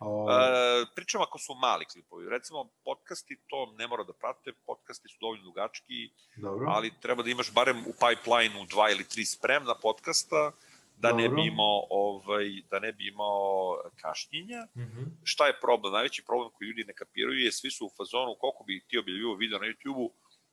O... 0.00 0.30
E, 0.30 0.86
pričam 0.94 1.22
ako 1.22 1.38
su 1.38 1.54
mali 1.54 1.84
klipovi. 1.84 2.28
Recimo, 2.30 2.68
podcasti 2.84 3.36
to 3.46 3.74
ne 3.78 3.86
mora 3.86 4.04
da 4.04 4.12
prate, 4.12 4.52
podcasti 4.66 5.08
su 5.08 5.18
dovoljno 5.20 5.44
dugački, 5.44 6.10
Dobro. 6.36 6.66
ali 6.68 6.92
treba 7.00 7.22
da 7.22 7.30
imaš 7.30 7.52
barem 7.52 7.78
u 7.86 7.92
pipeline-u 7.92 8.66
dva 8.66 8.90
ili 8.90 9.08
tri 9.08 9.24
spremna 9.24 9.74
podcasta, 9.74 10.52
da 10.96 11.08
Dobro. 11.08 11.22
ne 11.22 11.28
bi 11.28 11.48
imao 11.48 11.86
ovaj 11.90 12.46
da 12.70 12.78
ne 12.78 12.92
bi 12.92 13.08
imao 13.08 13.76
kašnjenja. 14.00 14.66
Mm 14.76 14.80
-hmm. 14.80 15.06
Šta 15.24 15.46
je 15.46 15.60
problem? 15.60 15.92
Najveći 15.92 16.24
problem 16.24 16.50
koji 16.50 16.66
ljudi 16.66 16.84
ne 16.84 16.94
kapiraju 16.94 17.38
je 17.38 17.52
svi 17.52 17.70
su 17.70 17.86
u 17.86 17.90
fazonu 17.96 18.36
koliko 18.40 18.64
bi 18.64 18.84
ti 18.88 18.98
objavljivao 18.98 19.34
video 19.34 19.58
na 19.58 19.66
YouTubeu 19.66 20.10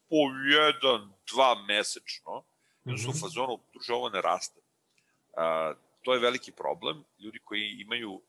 po 0.09 0.21
jedan, 0.55 1.13
dva 1.33 1.65
mesečno. 1.67 2.39
Mm 2.39 2.89
-hmm. 2.89 2.97
su 2.97 3.09
u 3.09 3.11
mhm. 3.11 3.19
fazonu, 3.19 3.59
druže, 3.73 3.93
ovo 3.93 4.09
ne 4.09 4.21
raste. 4.21 4.61
To 6.07 6.13
je 6.13 6.19
veliki 6.19 6.51
problem. 6.51 7.03
Ljudi 7.19 7.39
koji 7.43 7.81
imaju 7.83 8.11
uh, 8.11 8.21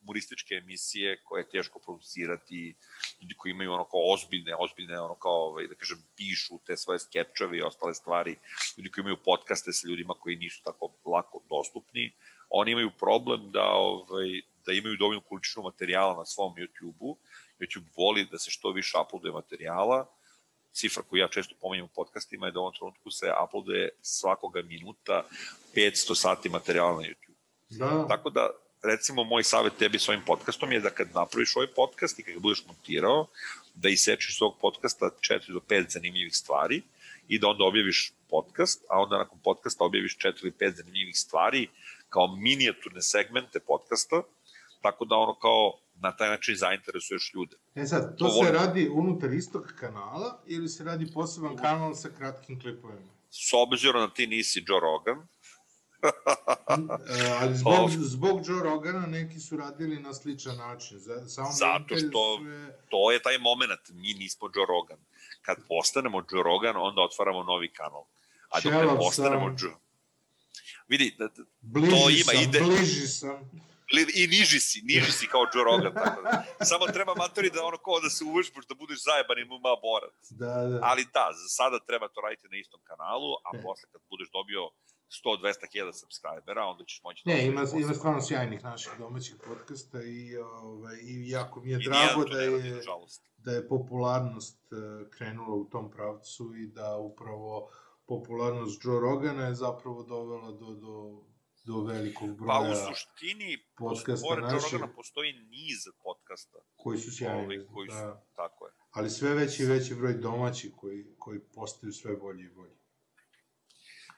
humorističke 0.00 0.54
emisije 0.54 1.22
koje 1.24 1.40
je 1.40 1.48
teško 1.48 1.78
producirati, 1.78 2.74
ljudi 3.22 3.34
koji 3.34 3.50
imaju 3.50 3.72
ono 3.72 3.84
kao 3.84 4.00
ozbiljne, 4.12 4.56
ozbiljne 4.58 5.00
ono 5.00 5.14
kao, 5.14 5.46
ovaj, 5.46 5.66
da 5.66 5.74
kažem, 5.74 6.02
pišu 6.16 6.58
te 6.66 6.76
svoje 6.76 6.98
skečeve 6.98 7.58
i 7.58 7.62
ostale 7.62 7.94
stvari, 7.94 8.36
ljudi 8.76 8.90
koji 8.90 9.02
imaju 9.02 9.16
podcaste 9.24 9.72
sa 9.72 9.88
ljudima 9.88 10.14
koji 10.14 10.36
nisu 10.36 10.62
tako 10.64 10.92
lako 11.04 11.40
dostupni, 11.48 12.12
oni 12.50 12.72
imaju 12.72 12.90
problem 12.98 13.50
da, 13.50 13.64
ovaj, 13.64 14.28
da 14.66 14.72
imaju 14.72 14.96
dovoljnu 14.96 15.20
količinu 15.20 15.62
materijala 15.62 16.16
na 16.16 16.26
svom 16.26 16.54
YouTube-u. 16.54 17.16
YouTube 17.60 17.88
voli 17.96 18.28
da 18.30 18.38
se 18.38 18.50
što 18.50 18.72
više 18.72 18.98
uploaduje 18.98 19.32
materijala, 19.32 20.06
cifra 20.78 21.02
koju 21.02 21.20
ja 21.20 21.28
često 21.28 21.54
pominjem 21.60 21.84
u 21.84 21.94
podcastima 21.94 22.46
je 22.46 22.52
da 22.52 22.60
u 22.60 22.62
ovom 22.62 22.74
trenutku 22.74 23.10
se 23.10 23.32
uploaduje 23.44 23.88
svakoga 24.02 24.62
minuta 24.62 25.24
500 25.74 26.14
sati 26.14 26.48
materijala 26.48 26.96
na 26.96 27.02
YouTube. 27.02 27.38
Da. 27.70 28.06
Tako 28.08 28.30
da, 28.30 28.50
recimo, 28.82 29.24
moj 29.24 29.42
savjet 29.42 29.72
tebi 29.78 29.98
s 29.98 30.08
ovim 30.08 30.22
podcastom 30.26 30.72
je 30.72 30.80
da 30.80 30.90
kad 30.90 31.08
napraviš 31.14 31.56
ovaj 31.56 31.66
podcast 31.66 32.18
i 32.18 32.22
kad 32.22 32.34
ga 32.34 32.40
budeš 32.40 32.64
montirao, 32.66 33.26
da 33.74 33.88
isečiš 33.88 34.38
svog 34.38 34.56
podcasta 34.60 35.10
4 35.20 35.52
do 35.52 35.60
5 35.68 35.92
zanimljivih 35.92 36.36
stvari 36.36 36.82
i 37.28 37.38
da 37.38 37.48
onda 37.48 37.64
objaviš 37.64 38.12
podcast, 38.30 38.84
a 38.88 39.00
onda 39.00 39.18
nakon 39.18 39.38
podcasta 39.44 39.84
objaviš 39.84 40.18
4 40.18 40.42
ili 40.42 40.52
5 40.60 40.76
zanimljivih 40.76 41.18
stvari 41.18 41.68
kao 42.08 42.36
minijaturne 42.36 43.02
segmente 43.02 43.60
podcasta, 43.60 44.22
tako 44.82 45.04
da 45.04 45.16
ono 45.16 45.34
kao 45.34 45.78
na 46.00 46.16
taj 46.16 46.28
način 46.28 46.56
zainteresuješ 46.56 47.34
ljude. 47.34 47.56
E 47.74 47.86
sad, 47.86 48.18
to, 48.18 48.24
to 48.24 48.44
se 48.44 48.52
radi 48.52 48.88
unutar 48.92 49.32
istog 49.32 49.72
kanala 49.80 50.42
ili 50.46 50.68
se 50.68 50.84
radi 50.84 51.12
poseban 51.14 51.56
kanal 51.56 51.94
sa 51.94 52.08
kratkim 52.18 52.60
klipovima? 52.60 53.10
S 53.30 53.50
obzirom 53.52 54.08
da 54.08 54.14
ti 54.14 54.26
nisi 54.26 54.64
Joe 54.66 54.80
Rogan, 54.80 55.26
e, 57.20 57.30
ali 57.40 57.56
zbog, 57.56 57.90
zbog 57.90 58.40
Joe 58.48 58.62
Rogana 58.62 59.06
neki 59.06 59.40
su 59.40 59.56
radili 59.56 60.00
na 60.00 60.14
sličan 60.14 60.56
način. 60.56 61.00
Samo 61.28 61.52
Zato 61.52 61.96
što 61.96 62.40
je... 62.48 62.78
to 62.88 63.12
je 63.12 63.22
taj 63.22 63.38
moment, 63.38 63.80
mi 63.90 64.14
nismo 64.14 64.50
Joe 64.54 64.66
Rogan. 64.68 64.98
Kad 65.42 65.56
postanemo 65.68 66.18
Joe 66.30 66.42
Rogan, 66.42 66.76
onda 66.76 67.00
otvaramo 67.02 67.42
novi 67.42 67.72
kanal. 67.72 68.04
A 68.48 68.60
dok 68.60 68.72
ne 68.72 68.96
postanemo 68.96 69.54
Joe... 69.58 69.74
Vidi, 70.88 71.14
da, 71.18 71.28
da, 71.28 71.42
bliži 71.60 71.90
to 71.90 72.10
ima 72.10 72.32
sam, 72.32 72.42
ide... 72.42 72.60
Bliži 72.60 73.06
sam 73.06 73.50
i 74.20 74.26
niži 74.26 74.60
si, 74.60 74.78
niži 74.92 75.12
si 75.12 75.26
kao 75.32 75.44
Joe 75.52 75.64
Rogan, 75.64 75.94
tako 75.94 76.22
da. 76.22 76.34
Samo 76.70 76.84
treba 76.96 77.14
matori 77.14 77.50
da 77.50 77.60
ono 77.70 77.78
kao 77.86 78.00
da 78.04 78.10
se 78.16 78.24
uvežbaš, 78.24 78.64
da 78.70 78.74
budeš 78.82 78.98
zajeban 79.08 79.38
i 79.38 79.48
MMA 79.50 79.74
borac. 79.86 80.20
Da, 80.42 80.54
da. 80.70 80.78
Ali 80.90 81.02
da, 81.16 81.26
za 81.40 81.48
sada 81.58 81.78
treba 81.88 82.06
to 82.08 82.20
raditi 82.20 82.46
na 82.52 82.56
istom 82.64 82.80
kanalu, 82.90 83.30
a 83.46 83.50
e. 83.54 83.62
posle 83.64 83.86
kad 83.92 84.00
budeš 84.12 84.28
dobio 84.38 84.62
100-200 85.24 85.72
hiljada 85.72 85.92
subscribera, 86.02 86.62
onda 86.72 86.82
ćeš 86.84 87.00
moći... 87.04 87.22
Ne, 87.30 87.46
ima, 87.46 87.62
ima 87.84 87.94
stvarno 87.94 88.20
sjajnih 88.22 88.64
naših 88.64 88.92
domaćih 88.98 89.36
podcasta 89.48 89.98
i, 90.02 90.36
ovaj, 90.36 90.96
i 91.10 91.14
jako 91.36 91.60
mi 91.60 91.70
je 91.70 91.78
I 91.80 91.84
drago 91.88 92.24
da 92.24 92.40
je, 92.40 92.50
da 93.36 93.50
je 93.52 93.68
popularnost 93.68 94.60
e, 94.72 94.76
krenula 95.10 95.54
u 95.54 95.64
tom 95.64 95.90
pravcu 95.90 96.44
i 96.62 96.66
da 96.66 96.96
upravo 96.96 97.70
popularnost 98.06 98.84
Joe 98.84 99.00
Rogana 99.00 99.46
je 99.46 99.54
zapravo 99.54 100.02
dovela 100.02 100.52
do, 100.52 100.66
do 100.84 100.94
do 101.68 101.82
velikog 101.84 102.36
broja 102.36 102.48
Pa 102.48 102.60
u 102.60 102.74
suštini, 102.74 103.58
pored 103.78 104.42
našeg, 104.42 104.72
Rogana 104.72 104.92
postoji 104.92 105.32
niz 105.32 105.88
podcasta. 106.02 106.58
Koji 106.76 106.98
su 106.98 107.16
sjajni. 107.16 107.58
Ovaj, 107.58 107.66
koji 107.74 107.88
su, 107.90 107.96
da. 107.96 108.22
tako 108.36 108.66
je. 108.66 108.72
Ali 108.90 109.10
sve 109.10 109.34
veći 109.34 109.62
i 109.62 109.66
veći 109.66 109.94
broj 109.94 110.14
domaći 110.14 110.72
koji, 110.76 111.06
koji 111.18 111.40
postaju 111.40 111.92
sve 111.92 112.16
bolji 112.16 112.44
i 112.44 112.50
bolji. 112.50 112.76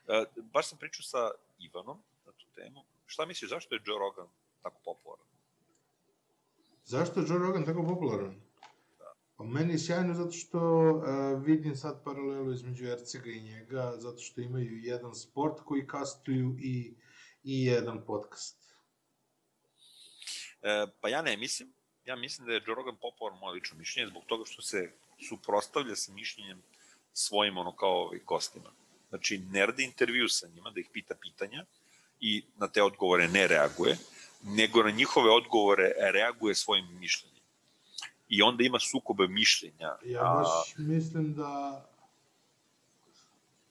E, 0.08 0.24
baš 0.52 0.68
sam 0.68 0.78
pričao 0.78 1.02
sa 1.02 1.30
Ivanom 1.58 2.02
na 2.26 2.32
tu 2.32 2.46
temu. 2.54 2.84
Šta 3.06 3.26
misliš, 3.26 3.50
zašto 3.50 3.74
je 3.74 3.80
Joe 3.86 3.98
Rogan 3.98 4.28
tako 4.62 4.80
popularan? 4.84 5.26
Zašto 6.84 7.20
je 7.20 7.26
Joe 7.28 7.38
Rogan 7.38 7.64
tako 7.64 7.82
popularan? 7.86 8.40
Da. 8.98 9.14
Pa 9.36 9.44
meni 9.44 9.72
je 9.72 9.78
sjajno 9.78 10.14
zato 10.14 10.32
što 10.32 10.90
uh, 10.90 11.04
vidim 11.44 11.76
sad 11.76 12.04
paralelu 12.04 12.52
između 12.52 12.86
Ercega 12.86 13.30
i 13.30 13.42
njega, 13.42 13.92
zato 13.96 14.18
što 14.18 14.40
imaju 14.40 14.78
jedan 14.78 15.14
sport 15.14 15.60
koji 15.60 15.86
kastuju 15.86 16.56
i 16.58 16.94
i 17.42 17.64
jedan 17.64 18.04
podcast? 18.06 18.59
E, 20.62 20.86
pa 21.00 21.08
ja 21.08 21.22
ne 21.22 21.36
mislim. 21.36 21.72
Ja 22.04 22.16
mislim 22.16 22.46
da 22.46 22.52
je 22.52 22.62
Joe 22.66 22.74
Rogan 22.74 22.96
popularan 22.96 23.38
moje 23.38 23.54
lično 23.54 23.78
mišljenje 23.78 24.08
zbog 24.08 24.24
toga 24.26 24.44
što 24.46 24.62
se 24.62 24.92
suprostavlja 25.28 25.96
sa 25.96 26.12
mišljenjem 26.12 26.62
svojim 27.12 27.58
ono 27.58 27.72
kao 27.72 28.12
gostima. 28.26 28.70
Znači, 29.08 29.38
ne 29.38 29.66
radi 29.66 29.84
intervju 29.84 30.28
sa 30.28 30.48
njima, 30.48 30.70
da 30.70 30.80
ih 30.80 30.88
pita 30.92 31.14
pitanja 31.14 31.64
i 32.20 32.44
na 32.56 32.68
te 32.68 32.82
odgovore 32.82 33.28
ne 33.28 33.46
reaguje, 33.46 33.96
nego 34.42 34.82
na 34.82 34.90
njihove 34.90 35.30
odgovore 35.30 35.92
reaguje 36.12 36.54
svojim 36.54 36.98
mišljenjem. 36.98 37.44
I 38.28 38.42
onda 38.42 38.64
ima 38.64 38.78
sukobe 38.78 39.28
mišljenja. 39.28 39.96
Ja 40.04 40.22
baš 40.22 40.74
mislim 40.78 41.34
da 41.34 41.84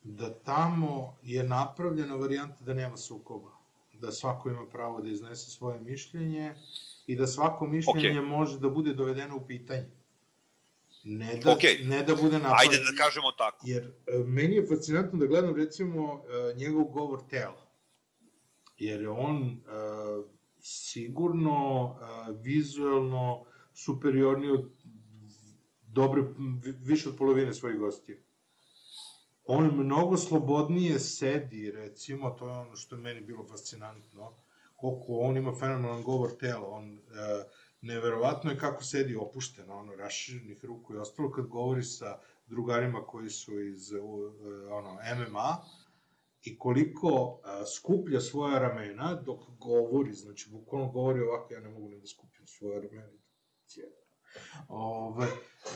da 0.03 0.33
tamo 0.33 1.17
je 1.23 1.43
napravljena 1.43 2.15
varijanta 2.15 2.63
da 2.63 2.73
nema 2.73 2.97
sukoba 2.97 3.59
da 4.01 4.11
svako 4.11 4.49
ima 4.49 4.65
pravo 4.71 5.01
da 5.01 5.09
iznese 5.09 5.51
svoje 5.51 5.80
mišljenje 5.80 6.55
i 7.07 7.15
da 7.15 7.27
svako 7.27 7.67
mišljenje 7.67 8.21
okay. 8.21 8.27
može 8.27 8.59
da 8.59 8.69
bude 8.69 8.93
dovedeno 8.93 9.38
u 9.38 9.47
pitanje. 9.47 9.89
Ne 11.03 11.39
da, 11.43 11.55
okay. 11.55 11.88
ne 11.88 12.03
da 12.03 12.15
bude 12.15 12.39
napad. 12.39 12.57
Ajde 12.59 12.77
da 12.77 13.03
kažemo 13.03 13.31
tako. 13.31 13.65
Jer 13.67 13.84
e, 13.84 14.17
meni 14.17 14.55
je 14.55 14.67
fascinantno 14.67 15.19
da 15.19 15.26
gledam 15.26 15.55
recimo 15.55 16.23
e, 16.23 16.53
njegov 16.55 16.84
govor 16.84 17.19
tela. 17.30 17.69
jer 18.77 19.01
je 19.01 19.09
on 19.09 19.41
uh, 19.41 20.26
sigurno 20.59 21.84
uh, 21.84 22.35
vizualno 22.41 23.45
superiorniji 23.73 24.51
od 24.51 24.69
dobre, 25.88 26.23
više 26.84 27.09
od 27.09 27.15
polovine 27.17 27.53
svojih 27.53 27.80
gostija. 27.80 28.17
On 29.51 29.65
mnogo 29.76 30.17
slobodnije 30.17 30.99
sedi, 30.99 31.71
recimo, 31.71 32.30
to 32.30 32.47
je 32.47 32.51
ono 32.51 32.76
što 32.76 32.95
je 32.95 33.01
meni 33.01 33.21
bilo 33.21 33.45
fascinantno, 33.45 34.34
koliko 34.76 35.17
on 35.19 35.38
ima 35.38 35.53
fenomenalan 35.59 36.03
govor 36.03 36.30
tela, 36.39 36.67
on 36.67 36.93
uh, 36.93 36.99
neverovatno 37.81 38.51
je 38.51 38.57
kako 38.57 38.84
sedi 38.84 39.15
opušteno, 39.15 39.77
ono, 39.77 39.95
raširenih 39.95 40.65
ruku 40.65 40.93
i 40.93 40.97
ostalo. 40.97 41.31
Kad 41.31 41.47
govori 41.47 41.84
sa 41.84 42.19
drugarima 42.47 43.01
koji 43.07 43.30
su 43.30 43.59
iz 43.59 43.91
uh, 43.91 44.01
ono, 44.71 44.93
MMA, 44.93 45.57
i 46.43 46.57
koliko 46.57 47.07
uh, 47.07 47.39
skuplja 47.76 48.21
svoja 48.21 48.59
ramena 48.59 49.15
dok 49.15 49.39
govori, 49.59 50.13
znači 50.13 50.49
bukvalno 50.51 50.91
govori 50.91 51.21
ovako, 51.21 51.53
ja 51.53 51.59
ne 51.59 51.69
mogu 51.69 51.89
ni 51.89 51.99
da 51.99 52.07
skupim 52.07 52.47
svoje 52.47 52.81
ramena. 52.81 53.19
Ove, 54.67 55.27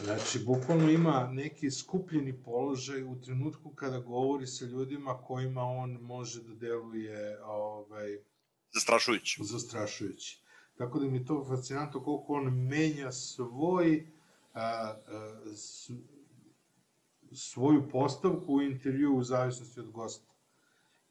znači, 0.03 0.39
bukvalno 0.45 0.89
ima 0.89 1.29
neki 1.31 1.71
skupljeni 1.71 2.43
položaj 2.43 3.03
u 3.03 3.21
trenutku 3.21 3.69
kada 3.69 3.99
govori 3.99 4.47
sa 4.47 4.65
ljudima 4.65 5.17
kojima 5.17 5.61
on 5.61 5.91
može 6.01 6.43
da 6.43 6.55
deluje 6.55 7.43
ovaj, 7.43 8.17
zastrašujući. 8.73 9.41
zastrašujući. 9.43 10.43
Tako 10.77 10.99
da 10.99 11.07
mi 11.07 11.17
je 11.17 11.25
to 11.25 11.45
fascinantno 11.49 12.03
koliko 12.03 12.33
on 12.33 12.53
menja 12.53 13.11
svoj 13.11 14.07
a, 14.53 14.61
a, 14.61 14.95
s, 15.55 15.91
svoju 17.31 17.89
postavku 17.89 18.53
u 18.53 18.61
intervju 18.61 19.15
u 19.15 19.23
zavisnosti 19.23 19.79
od 19.79 19.91
gosta. 19.91 20.33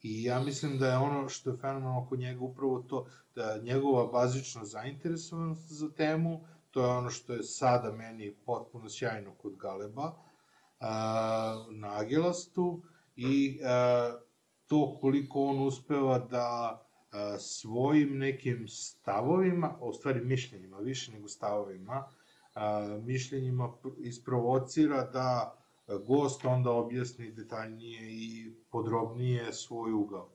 I 0.03 0.25
ja 0.25 0.41
mislim 0.41 0.79
da 0.79 0.87
je 0.87 0.97
ono 0.97 1.29
što 1.29 1.51
je 1.51 1.57
fenomenalno 1.57 2.03
oko 2.03 2.17
njega 2.17 2.41
upravo 2.41 2.83
to, 2.83 3.07
da 3.35 3.59
njegova 3.63 4.07
bazična 4.07 4.65
zainteresovanost 4.65 5.73
za 5.73 5.91
temu, 5.91 6.45
to 6.73 6.81
je 6.85 6.91
ono 6.91 7.11
što 7.11 7.33
je 7.33 7.43
sada 7.43 7.93
meni 7.93 8.35
potpuno 8.47 8.89
sjajno 8.89 9.35
kod 9.35 9.57
Galeba, 9.57 10.13
na 11.71 11.99
Agilastu, 11.99 12.83
i 13.17 13.59
to 14.67 14.99
koliko 15.01 15.45
on 15.45 15.67
uspeva 15.67 16.19
da 16.19 16.79
svojim 17.39 18.19
nekim 18.19 18.69
stavovima, 18.69 19.79
u 19.81 19.93
stvari 19.93 20.25
mišljenjima, 20.25 20.79
više 20.79 21.13
nego 21.13 21.29
stavovima, 21.29 22.05
mišljenjima 23.03 23.73
isprovocira 23.99 25.05
da 25.05 25.59
gost 26.07 26.45
onda 26.45 26.71
objasni 26.71 27.33
detaljnije 27.33 28.01
i 28.03 28.55
podrobnije 28.71 29.53
svoj 29.53 29.93
ugao. 29.93 30.33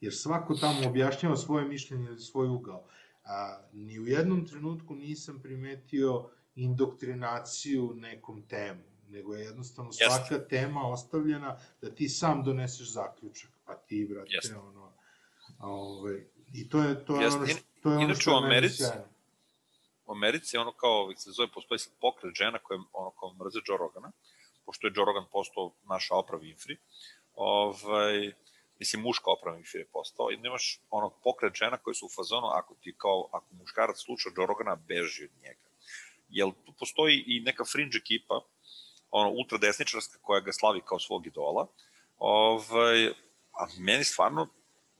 Jer 0.00 0.14
svako 0.14 0.54
tamo 0.54 0.88
objašnjava 0.88 1.36
svoje 1.36 1.68
mišljenje 1.68 2.06
ili 2.06 2.20
svoj 2.20 2.48
ugao. 2.48 2.84
A, 3.26 3.60
ni 3.72 3.98
u 4.00 4.06
jednom 4.06 4.46
trenutku 4.46 4.94
nisam 4.94 5.40
primetio 5.42 6.28
indoktrinaciju 6.54 7.94
nekom 7.94 8.42
temu, 8.42 8.82
nego 9.08 9.34
je 9.34 9.44
jednostavno 9.44 9.92
svaka 9.92 10.34
Jeste. 10.34 10.48
tema 10.48 10.88
ostavljena 10.88 11.58
da 11.80 11.90
ti 11.94 12.08
sam 12.08 12.44
doneseš 12.44 12.92
zaključak, 12.92 13.50
pa 13.64 13.74
ti, 13.74 14.06
brate, 14.10 14.30
Jeste. 14.32 14.56
ono, 14.56 14.92
Ove, 15.60 16.26
I 16.52 16.68
to 16.68 16.82
je, 16.82 17.04
to 17.04 17.16
je 17.16 17.24
Jeste. 17.24 17.38
ono 17.38 17.46
što, 17.46 17.60
to 17.82 17.90
je 17.90 17.96
ono 17.96 18.14
što 18.14 18.30
je 18.30 18.46
Americi, 18.46 18.82
U 20.06 20.12
Americi 20.12 20.56
ono 20.56 20.72
kao, 20.72 21.12
se 21.16 21.30
zove, 21.30 21.48
postoji 21.54 21.78
pokret 22.00 22.34
žena 22.34 22.58
koje 22.58 22.80
ono 22.92 23.10
kao 23.10 23.34
mrze 23.34 23.58
Joe 23.66 23.78
Rogana, 23.78 24.12
pošto 24.64 24.86
je 24.86 24.92
Joe 24.96 25.04
Rogan 25.04 25.24
postao 25.32 25.72
naša 25.88 26.14
Oprah 26.14 26.40
Winfrey, 26.40 26.76
ovaj, 27.34 28.32
mislim, 28.78 29.02
muška 29.02 29.30
Oprah 29.30 29.54
Winfrey 29.54 29.78
je 29.78 29.88
postao, 29.92 30.30
i 30.30 30.36
nemaš 30.36 30.80
ono 30.90 31.10
pokret 31.24 31.54
žena 31.54 31.76
koje 31.76 31.94
su 31.94 32.06
u 32.06 32.14
fazonu, 32.16 32.46
ako 32.46 32.74
ti 32.74 32.94
kao, 32.98 33.28
ako 33.32 33.46
muškarac 33.50 33.96
sluča 33.98 34.28
Joe 34.36 34.46
Rogana, 34.46 34.76
beži 34.76 35.24
od 35.24 35.42
njega. 35.42 35.66
Jel 36.28 36.52
tu 36.64 36.72
postoji 36.78 37.24
i 37.26 37.40
neka 37.40 37.64
fringe 37.64 37.98
ekipa, 37.98 38.40
ono, 39.10 39.30
ultradesničarska 39.30 40.18
koja 40.22 40.40
ga 40.40 40.52
slavi 40.52 40.80
kao 40.84 40.98
svog 40.98 41.26
idola, 41.26 41.66
ovaj, 42.18 43.06
a 43.52 43.66
meni 43.78 44.04
stvarno 44.04 44.48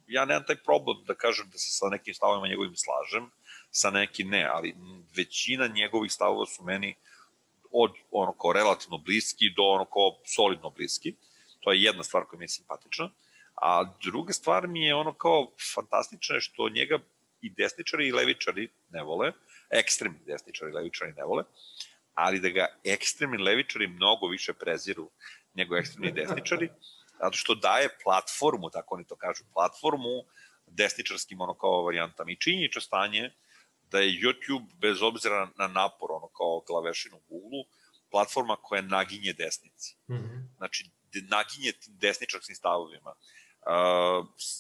ja 0.07 0.24
nemam 0.24 0.44
taj 0.47 0.57
problem 0.57 1.05
da 1.07 1.15
kažem 1.15 1.51
da 1.51 1.59
se 1.59 1.70
sa 1.70 1.89
nekim 1.89 2.15
stavovima 2.15 2.48
njegovim 2.48 2.77
slažem, 2.77 3.31
sa 3.70 3.90
nekim 3.90 4.28
ne, 4.28 4.48
ali 4.53 4.77
većina 5.16 5.66
njegovih 5.66 6.12
stavova 6.12 6.47
su 6.47 6.65
meni 6.65 6.94
od 7.70 7.93
ono 8.11 8.32
kao 8.32 8.53
relativno 8.53 8.98
bliski 8.98 9.51
do 9.57 9.62
ono 9.62 9.85
kao 9.85 10.19
solidno 10.24 10.70
bliski. 10.70 11.15
To 11.61 11.73
je 11.73 11.82
jedna 11.82 12.05
stvar 12.05 12.24
koja 12.24 12.39
mi 12.39 12.44
je 12.44 12.48
simpatična. 12.48 13.11
A 13.62 13.85
druga 14.05 14.33
stvar 14.33 14.69
mi 14.69 14.85
je 14.85 14.95
ono 14.95 15.12
kao 15.15 15.53
fantastična 15.74 16.35
je 16.35 16.41
što 16.41 16.69
njega 16.69 16.99
i 17.41 17.51
desničari 17.51 18.09
i 18.09 18.12
levičari 18.12 18.69
ne 18.91 19.03
vole, 19.03 19.33
ekstremni 19.70 20.19
desničari 20.27 20.70
i 20.70 20.74
levičari 20.74 21.12
ne 21.12 21.24
vole, 21.24 21.45
ali 22.15 22.41
da 22.41 22.49
ga 22.49 22.66
ekstremni 22.85 23.39
levičari 23.39 23.87
mnogo 23.87 24.27
više 24.27 24.53
preziru 24.53 25.11
nego 25.55 25.77
ekstremni 25.77 26.12
desničari, 26.20 26.70
zato 27.23 27.37
što 27.37 27.55
daje 27.55 27.89
platformu, 28.05 28.70
tako 28.70 28.95
oni 28.95 29.07
to 29.07 29.16
kažu, 29.16 29.45
platformu 29.53 30.24
desničarskim 30.66 31.41
ono 31.41 31.55
kao 31.55 31.83
varijantama. 31.83 32.31
I 32.31 32.41
činjenično 32.41 32.81
stanje 32.81 33.31
da 33.91 33.99
je 33.99 34.20
YouTube, 34.23 34.74
bez 34.74 35.03
obzira 35.03 35.51
na 35.57 35.66
napor, 35.66 36.12
ono 36.12 36.28
kao 36.28 36.61
glavešinu 36.66 37.20
u 37.28 37.65
platforma 38.11 38.57
koja 38.62 38.83
naginje 38.83 39.33
desnici. 39.33 39.97
Mm 40.09 40.15
-hmm. 40.15 40.57
Znači, 40.57 40.91
naginje 41.28 41.73
desničarskim 41.87 42.57
stavovima. 42.57 43.15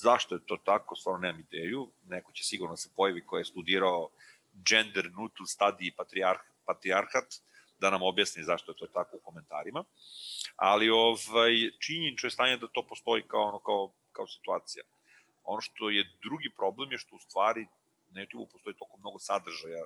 Zašto 0.02 0.34
je 0.34 0.46
to 0.46 0.56
tako, 0.56 0.96
stvarno 0.96 1.20
nemam 1.20 1.40
ideju. 1.40 1.90
Neko 2.06 2.32
će 2.32 2.44
sigurno 2.44 2.72
da 2.72 2.76
se 2.76 2.90
pojavi 2.96 3.26
ko 3.26 3.38
je 3.38 3.44
studirao 3.44 4.08
gender 4.52 5.10
study 5.46 5.86
i 5.86 5.92
patriarh, 5.92 6.40
patriarhat, 6.64 7.34
da 7.78 7.90
nam 7.90 8.02
objasni 8.02 8.44
zašto 8.44 8.72
je 8.72 8.76
to 8.76 8.86
tako 8.86 9.16
u 9.16 9.20
komentarima. 9.20 9.84
Ali 10.56 10.90
ovaj, 10.90 11.52
činjenično 11.78 12.26
je 12.26 12.30
stanje 12.30 12.56
da 12.56 12.66
to 12.66 12.82
postoji 12.82 13.22
kao, 13.22 13.42
ono, 13.42 13.58
kao, 13.58 13.92
kao 14.12 14.26
situacija. 14.26 14.84
Ono 15.44 15.60
što 15.60 15.90
je 15.90 16.04
drugi 16.22 16.50
problem 16.56 16.92
je 16.92 16.98
što 16.98 17.16
u 17.16 17.18
stvari 17.18 17.66
na 18.10 18.20
YouTube 18.20 18.52
postoji 18.52 18.76
toliko 18.76 18.96
mnogo 18.96 19.18
sadržaja 19.18 19.84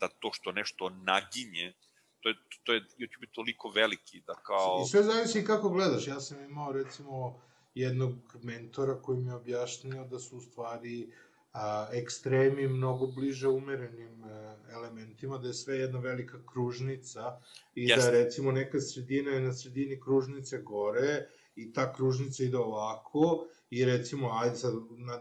da 0.00 0.08
to 0.08 0.32
što 0.32 0.52
nešto 0.52 0.88
naginje, 0.88 1.74
to 2.20 2.28
je, 2.28 2.34
to 2.64 2.72
je 2.72 2.80
YouTube 2.80 3.22
je 3.22 3.32
toliko 3.32 3.68
veliki 3.68 4.20
da 4.20 4.34
kao... 4.34 4.82
I 4.84 4.88
sve 4.88 5.02
zavisi 5.02 5.44
kako 5.44 5.68
gledaš. 5.68 6.06
Ja 6.06 6.20
sam 6.20 6.44
imao 6.44 6.72
recimo 6.72 7.42
jednog 7.76 8.14
mentora 8.42 9.02
koji 9.02 9.18
mi 9.18 9.30
je 9.30 9.34
objašnjio 9.34 10.04
da 10.04 10.18
su 10.18 10.36
u 10.36 10.40
stvari 10.40 11.12
a, 11.52 11.88
ekstremi 11.92 12.68
mnogo 12.68 13.06
bliže 13.06 13.48
umerenim 13.48 14.24
a, 14.24 14.28
e, 14.28 14.72
elementima, 14.72 15.38
da 15.38 15.48
je 15.48 15.54
sve 15.54 15.76
jedna 15.76 15.98
velika 15.98 16.38
kružnica 16.52 17.40
i 17.74 17.88
Jasne. 17.88 18.04
da 18.04 18.10
recimo 18.10 18.52
neka 18.52 18.80
sredina 18.80 19.30
je 19.30 19.40
na 19.40 19.52
sredini 19.52 20.00
kružnice 20.00 20.58
gore 20.58 21.26
i 21.56 21.72
ta 21.72 21.92
kružnica 21.92 22.44
ide 22.44 22.56
ovako 22.56 23.46
i 23.70 23.84
recimo, 23.84 24.30
ajde 24.32 24.56
sad, 24.56 24.74
na, 24.90 25.20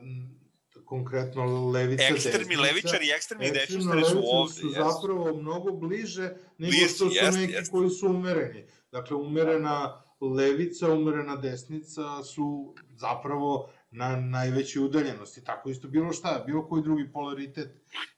konkretno 0.85 1.69
levica, 1.69 2.03
ekstremni 2.03 2.37
desnica. 2.37 2.61
levičari 2.61 3.05
i 3.05 3.11
ekstremni 3.15 3.51
desničari 3.51 4.03
su 4.03 4.21
ovde. 4.25 4.53
su 4.53 4.67
yes. 4.67 4.93
zapravo 4.93 5.37
mnogo 5.37 5.71
bliže 5.71 6.35
nego 6.57 6.73
što 6.73 6.87
su 6.87 7.05
yes, 7.05 7.35
neki 7.35 7.53
yes. 7.53 7.71
koji 7.71 7.89
su 7.89 8.07
umereni. 8.07 8.65
Dakle, 8.91 9.17
umerena 9.17 10.04
levica, 10.21 10.93
umerena 10.93 11.35
desnica 11.35 12.23
su 12.23 12.73
zapravo 12.95 13.69
na 13.91 14.15
najvećoj 14.15 14.83
udaljenosti. 14.83 15.43
Tako 15.43 15.69
isto 15.69 15.87
bilo 15.87 16.13
šta, 16.13 16.43
bilo 16.45 16.67
koji 16.67 16.83
drugi 16.83 17.11
polaritet 17.13 17.69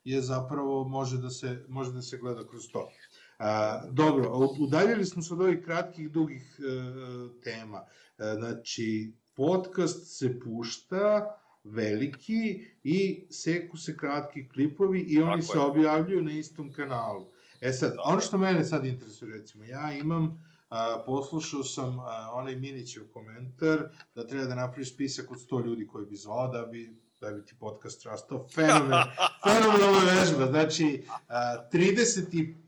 je 0.04 0.22
zapravo 0.22 0.88
može 0.88 1.18
da 1.18 1.30
se, 1.30 1.64
može 1.68 1.92
da 1.92 2.02
se 2.02 2.18
gleda 2.18 2.48
kroz 2.48 2.62
to. 2.72 2.90
A, 3.38 3.82
dobro, 3.90 4.48
udaljili 4.58 5.04
smo 5.04 5.22
se 5.22 5.34
od 5.34 5.40
ovih 5.40 5.62
kratkih, 5.64 6.10
dugih 6.10 6.58
e, 6.58 7.42
tema. 7.42 7.84
E, 8.18 8.34
znači, 8.38 9.12
podcast 9.34 10.18
se 10.18 10.40
pušta, 10.40 11.34
veliki 11.64 12.64
i 12.82 13.26
seku 13.30 13.76
se 13.76 13.96
kratki 13.96 14.48
klipovi 14.48 15.00
i 15.00 15.22
oni 15.22 15.42
Tako 15.42 15.52
se 15.52 15.58
je. 15.58 15.64
objavljuju 15.64 16.22
na 16.22 16.32
istom 16.32 16.72
kanalu. 16.72 17.26
E 17.60 17.72
sad, 17.72 17.94
ono 18.04 18.20
što 18.20 18.38
mene 18.38 18.64
sad 18.64 18.84
interesuje, 18.84 19.38
recimo, 19.38 19.64
ja 19.64 19.92
imam, 19.92 20.44
a, 20.68 21.02
poslušao 21.06 21.64
sam 21.64 22.00
a, 22.00 22.30
onaj 22.32 22.56
Minićev 22.56 23.02
komentar 23.12 23.78
da 24.14 24.26
treba 24.26 24.44
da 24.44 24.54
napraviš 24.54 24.94
spisak 24.94 25.30
od 25.30 25.38
100 25.38 25.66
ljudi 25.66 25.86
koji 25.86 26.06
bi 26.06 26.16
zvao 26.16 26.48
da 26.48 26.66
bi 26.66 27.08
da 27.20 27.30
bi 27.30 27.44
ti 27.44 27.54
podcast 27.60 28.04
rastao. 28.04 28.48
Fenomen, 28.54 28.98
fenomenalna 29.44 29.98
vežba. 29.98 30.46
Znači, 30.46 31.04
a, 31.28 31.68
35 31.72 32.64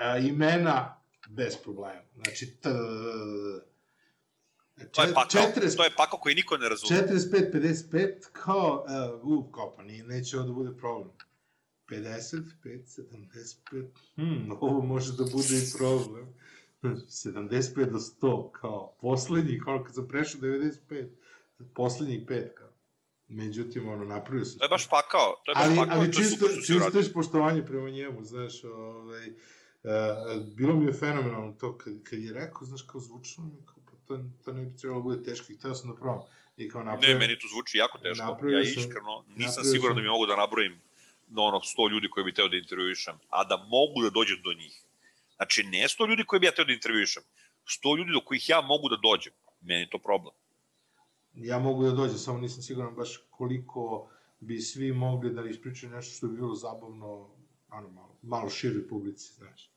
a, 0.00 0.18
imena 0.18 1.02
bez 1.28 1.56
problema. 1.64 2.02
Znači, 2.14 2.46
t, 2.46 2.70
To 4.92 5.02
je 5.02 5.14
pakao, 5.14 5.40
40, 5.40 5.76
to 5.76 5.84
je 5.84 5.90
pakao 5.96 6.18
koji 6.18 6.34
niko 6.34 6.56
ne 6.56 6.68
razume. 6.68 7.00
45, 7.00 7.52
55, 7.52 8.12
kao, 8.32 8.86
uh, 9.22 9.38
u, 9.38 9.50
kao, 9.50 9.74
pa 9.76 9.82
nije, 9.82 10.04
neće 10.04 10.38
ovo 10.38 10.46
da 10.46 10.52
bude 10.52 10.76
problem. 10.76 11.10
55, 11.90 12.42
75, 13.72 13.86
hm, 14.14 14.52
ovo 14.60 14.80
može 14.80 15.12
da 15.12 15.24
bude 15.24 15.58
i 15.58 15.78
problem. 15.78 16.34
75 16.82 17.90
do 17.90 17.98
100, 17.98 18.50
kao, 18.52 18.96
poslednji, 19.00 19.60
kao 19.64 19.84
kad 19.84 19.94
sam 19.94 20.08
prešao 20.08 20.40
95, 20.40 21.08
poslednjih 21.74 22.26
5, 22.26 22.54
kao. 22.54 22.68
Međutim, 23.28 23.88
ono, 23.88 24.04
napravio 24.04 24.44
sam... 24.44 24.58
To 24.58 24.64
je 24.64 24.68
baš 24.68 24.88
pakao, 24.88 25.42
to 25.44 25.50
je 25.50 25.54
baš 25.54 25.64
ali, 25.66 25.76
pakao, 25.76 25.98
ali 25.98 26.12
to 26.12 26.20
je 26.20 26.24
čisto, 26.24 26.48
si 26.48 26.56
čisto 26.66 26.76
uradio. 26.76 27.00
ispoštovanje 27.00 27.66
prema 27.66 27.90
njemu, 27.90 28.24
znaš, 28.24 28.64
ovaj, 28.64 29.28
uh, 29.28 30.46
bilo 30.56 30.76
mi 30.76 30.86
je 30.86 30.92
fenomenalno 30.92 31.52
to 31.52 31.78
kad, 31.78 32.02
kad 32.02 32.18
je 32.18 32.32
rekao, 32.32 32.64
znaš, 32.64 32.82
kao 32.82 33.00
zvučno 33.00 33.44
mi, 33.44 33.66
kao, 33.66 33.76
pa 33.84 33.92
to, 34.06 34.24
to 34.44 34.52
ne 34.52 34.62
bi 34.64 34.76
trebalo 34.76 35.02
bude 35.02 35.22
teško 35.22 35.52
i 35.52 35.56
hteo 35.56 35.74
sam 35.74 35.90
da 35.90 35.96
probam. 35.96 36.20
I 36.56 36.68
kao 36.68 36.82
Ne, 36.82 36.90
napravio, 36.90 37.18
meni 37.18 37.38
to 37.38 37.46
zvuči 37.52 37.78
jako 37.78 37.98
teško. 37.98 38.46
Ja 38.48 38.60
iskreno 38.60 39.24
nisam 39.36 39.64
siguran 39.64 39.94
sam- 39.94 39.96
da 39.96 40.02
mi 40.02 40.08
mogu 40.08 40.26
da 40.26 40.36
nabrojim 40.36 40.80
na 41.28 41.42
ono 41.42 41.60
100 41.60 41.90
ljudi 41.90 42.08
koje 42.10 42.24
bi 42.24 42.34
teo 42.34 42.48
da 42.48 42.56
intervjuišem, 42.56 43.14
a 43.28 43.44
da 43.44 43.56
mogu 43.56 44.02
da 44.02 44.10
dođem 44.10 44.36
do 44.44 44.52
njih. 44.52 44.82
Znači, 45.38 45.62
ne 45.62 45.78
100 45.88 46.08
ljudi 46.08 46.24
koje 46.26 46.40
bi 46.40 46.46
ja 46.46 46.52
teo 46.54 46.64
da 46.64 46.72
intervjuišem, 46.72 47.22
100 47.84 47.98
ljudi 47.98 48.12
do 48.12 48.20
kojih 48.24 48.48
ja 48.48 48.60
mogu 48.60 48.88
da 48.88 48.96
dođem. 48.96 49.32
Meni 49.60 49.80
je 49.80 49.90
to 49.90 49.98
problem. 49.98 50.34
ja 51.34 51.58
mogu 51.58 51.84
da 51.84 51.90
dođem, 51.90 52.18
samo 52.18 52.38
nisam 52.38 52.62
siguran 52.62 52.94
baš 52.94 53.16
koliko 53.30 54.10
bi 54.40 54.60
svi 54.60 54.92
mogli 54.92 55.30
da 55.34 55.48
ispričaju 55.48 55.92
nešto 55.92 56.16
što 56.16 56.28
bi 56.28 56.36
bilo 56.36 56.54
zabavno, 56.54 57.30
ano, 57.68 57.88
malo, 57.88 58.18
malo 58.22 58.50
široj 58.50 58.88
publici, 58.88 59.32
znaš. 59.34 59.70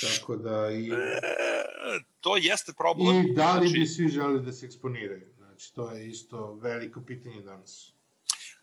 Tako 0.00 0.36
da 0.36 0.70
i, 0.70 0.90
E, 0.90 2.00
to 2.20 2.36
jeste 2.36 2.72
problem. 2.72 3.26
i 3.26 3.34
da 3.34 3.54
li 3.56 3.68
znači, 3.68 3.80
bi 3.80 3.86
svi 3.86 4.08
želi 4.08 4.42
da 4.42 4.52
se 4.52 4.66
eksponiraju. 4.66 5.32
Znači, 5.36 5.74
to 5.74 5.90
je 5.92 6.08
isto 6.08 6.54
veliko 6.54 7.00
pitanje 7.06 7.42
danas. 7.42 7.92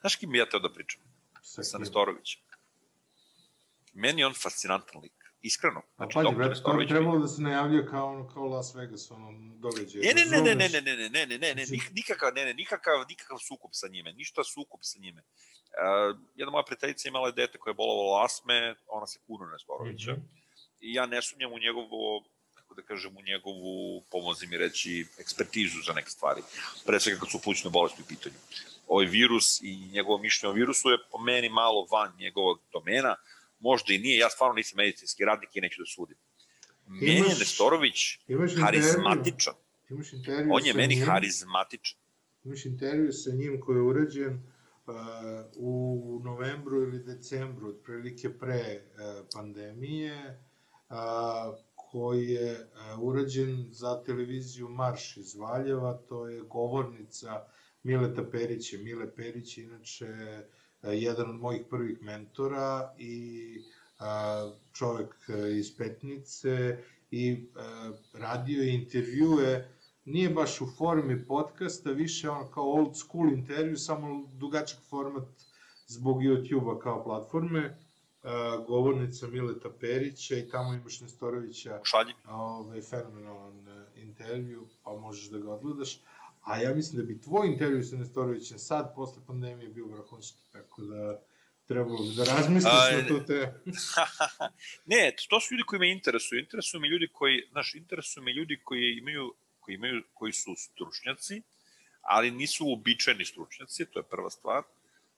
Znaš 0.01 0.15
kim 0.15 0.31
bi 0.31 0.37
ja 0.37 0.49
teo 0.49 0.59
da 0.59 0.73
pričam? 0.73 1.01
Sa 1.41 1.63
Sa? 1.63 1.77
Nestorovićem. 1.77 2.41
Meni 3.93 4.21
je 4.21 4.25
on 4.27 4.33
fascinantan 4.33 5.01
lik. 5.01 5.16
Iskreno. 5.41 5.81
Pa 5.81 5.87
Znači, 5.97 6.13
pazi, 6.13 6.23
doktor 6.23 6.37
brate, 6.37 6.61
to 6.61 6.73
bi 6.73 6.87
trebalo 6.87 7.19
da 7.19 7.27
se 7.27 7.41
najavljuje 7.41 7.85
kao, 7.85 8.07
ono, 8.07 8.27
kao 8.27 8.45
Las 8.45 8.75
Vegas, 8.75 9.11
ono, 9.11 9.27
događaj. 9.55 10.01
Ne, 10.01 10.13
ne, 10.13 10.25
ne, 10.25 10.55
ne, 10.55 10.55
ne, 10.55 10.69
ne, 10.69 10.81
ne, 10.81 11.09
ne, 11.09 11.09
ne, 11.09 11.27
ne, 11.27 11.37
ne, 11.37 11.55
ne, 11.55 11.65
nik- 11.65 11.93
nikakav, 11.93 12.33
ne, 12.33 12.45
ne, 12.45 12.53
nikakav, 12.53 13.05
nikakav 13.09 13.37
sukob 13.39 13.69
sa 13.73 13.87
njime, 13.87 14.13
ništa 14.13 14.43
sukob 14.45 14.79
sa 14.83 14.99
njime. 14.99 15.21
Uh, 15.21 16.19
jedna 16.35 16.51
moja 16.51 16.63
prijateljica 16.63 17.07
imala 17.09 17.27
je 17.27 17.33
dete 17.33 17.57
koje 17.57 17.71
je 17.71 17.75
bolovalo 17.75 18.23
astme, 18.25 18.75
ona 18.87 19.07
se 19.07 19.19
kuno 19.27 19.45
Nestorovića, 19.45 20.11
Mhm. 20.11 20.21
i 20.79 20.93
ja 20.93 21.05
ne 21.05 21.21
sumnjam 21.21 21.53
u 21.53 21.59
njegovo, 21.59 22.23
kako 22.53 22.73
da 22.73 22.81
kažem, 22.81 23.17
u 23.17 23.21
njegovu, 23.21 24.01
pomozi 24.11 24.47
mi 24.47 24.57
reći, 24.57 25.05
ekspertizu 25.19 25.81
za 25.81 25.93
neke 25.93 26.09
stvari, 26.09 26.41
pre 26.85 26.99
svega 26.99 27.19
kad 27.19 27.31
su 27.31 27.41
plućne 27.41 27.69
bolesti 27.69 28.01
u 28.01 28.07
pitanju. 28.07 28.35
Ovaj 28.87 29.05
virus 29.05 29.61
i 29.61 29.89
njegovo 29.93 30.17
mišljenje 30.17 30.51
o 30.51 30.55
virusu 30.55 30.89
je 30.89 30.97
po 31.11 31.17
meni 31.17 31.49
malo 31.49 31.87
van 31.91 32.13
njegovog 32.19 32.59
domena, 32.73 33.15
možda 33.59 33.93
i 33.93 33.97
nije, 33.97 34.17
ja 34.17 34.29
stvarno 34.29 34.53
nisam 34.53 34.77
medicinski 34.77 35.25
radnik 35.25 35.55
i 35.55 35.61
neću 35.61 35.81
da 35.81 35.85
sudim. 35.85 36.17
Meni 36.87 37.29
je 37.29 37.35
Nestorović 37.39 38.19
harizmatičan. 38.61 39.53
imaš 39.89 40.13
intervju 40.13 40.53
On 40.53 40.65
je 40.65 40.73
meni 40.73 40.95
njim, 40.95 41.05
harizmatičan. 41.05 41.99
Imaš 42.43 42.65
intervju 42.65 43.11
sa 43.13 43.31
njim 43.31 43.59
koji 43.61 43.77
je 43.77 43.81
urađen 43.81 44.33
uh, 44.33 44.93
u 45.55 46.21
novembru 46.23 46.81
ili 46.81 47.03
decembru, 47.03 47.69
otprilike 47.69 48.29
pre 48.37 48.81
uh, 48.81 49.27
pandemije, 49.33 50.39
uh, 50.89 50.95
koji 51.75 52.27
je 52.27 52.51
uh, 52.53 53.03
urađen 53.03 53.67
za 53.71 54.03
televiziju 54.03 54.69
Marš 54.69 55.17
iz 55.17 55.35
Valjeva, 55.35 55.97
to 56.09 56.27
je 56.27 56.41
govornica 56.41 57.45
Mileta 57.83 58.29
Perića. 58.31 58.77
Mile 58.77 59.15
Perić 59.15 59.57
je 59.57 59.63
inače 59.63 60.05
uh, 60.05 60.57
jedan 60.91 61.29
od 61.29 61.35
mojih 61.35 61.61
prvih 61.69 62.01
mentora 62.01 62.93
i 62.97 63.43
čovek 64.73 65.15
uh, 65.29 65.57
iz 65.57 65.77
Petnice 65.77 66.77
i 67.11 67.33
uh, 67.33 67.95
radio 68.13 68.61
je 68.63 68.73
intervjue 68.73 69.77
nije 70.07 70.29
baš 70.29 70.61
u 70.61 70.65
formi 70.77 71.25
podcasta, 71.25 71.91
više 71.91 72.29
ono 72.29 72.51
kao 72.51 72.63
old 72.63 72.97
school 72.97 73.29
intervju, 73.29 73.77
samo 73.77 74.27
dugačak 74.33 74.79
format 74.89 75.27
zbog 75.87 76.21
YouTube-a 76.21 76.79
kao 76.79 77.03
platforme. 77.03 77.77
Govornica 78.67 79.27
Mileta 79.27 79.69
Perića 79.79 80.35
i 80.35 80.49
tamo 80.49 80.73
imaš 80.73 81.01
Nestorovića, 81.01 81.79
Šalji 81.83 82.13
ovaj, 82.29 82.81
fenomenalan 82.81 83.65
intervju, 83.95 84.67
pa 84.83 84.91
možeš 84.91 85.29
da 85.29 85.37
ga 85.37 85.51
odgledaš. 85.51 86.01
A 86.47 86.57
ja 86.57 86.73
mislim 86.73 87.01
da 87.01 87.07
bi 87.07 87.21
tvoj 87.21 87.47
intervju 87.47 87.83
sa 87.83 87.95
Nestorovićem 87.95 88.59
sad, 88.59 88.95
posle 88.95 89.21
pandemije, 89.27 89.69
bio 89.69 89.87
vrhunski, 89.87 90.41
tako 90.51 90.81
da 90.81 91.21
trebalo 91.65 92.05
da 92.15 92.23
razmisliš 92.23 92.73
A, 92.73 92.97
na 92.97 93.07
to 93.11 93.19
te... 93.19 93.53
ne, 94.85 95.15
to 95.29 95.39
su 95.39 95.53
ljudi 95.53 95.63
koji 95.67 95.79
me 95.79 95.91
interesuju. 95.91 96.39
Interesuju 96.39 96.81
me 96.81 96.87
ljudi 96.87 97.07
koji, 97.13 97.47
znaš, 97.51 97.75
interesuju 97.75 98.23
me 98.23 98.33
ljudi 98.33 98.59
koji 98.63 98.97
imaju, 98.97 99.33
koji 99.59 99.75
imaju, 99.75 100.03
koji 100.13 100.33
su 100.33 100.55
stručnjaci, 100.57 101.41
ali 102.01 102.31
nisu 102.31 102.65
uobičajeni 102.65 103.25
stručnjaci, 103.25 103.85
to 103.85 103.99
je 103.99 104.03
prva 104.03 104.29
stvar. 104.29 104.63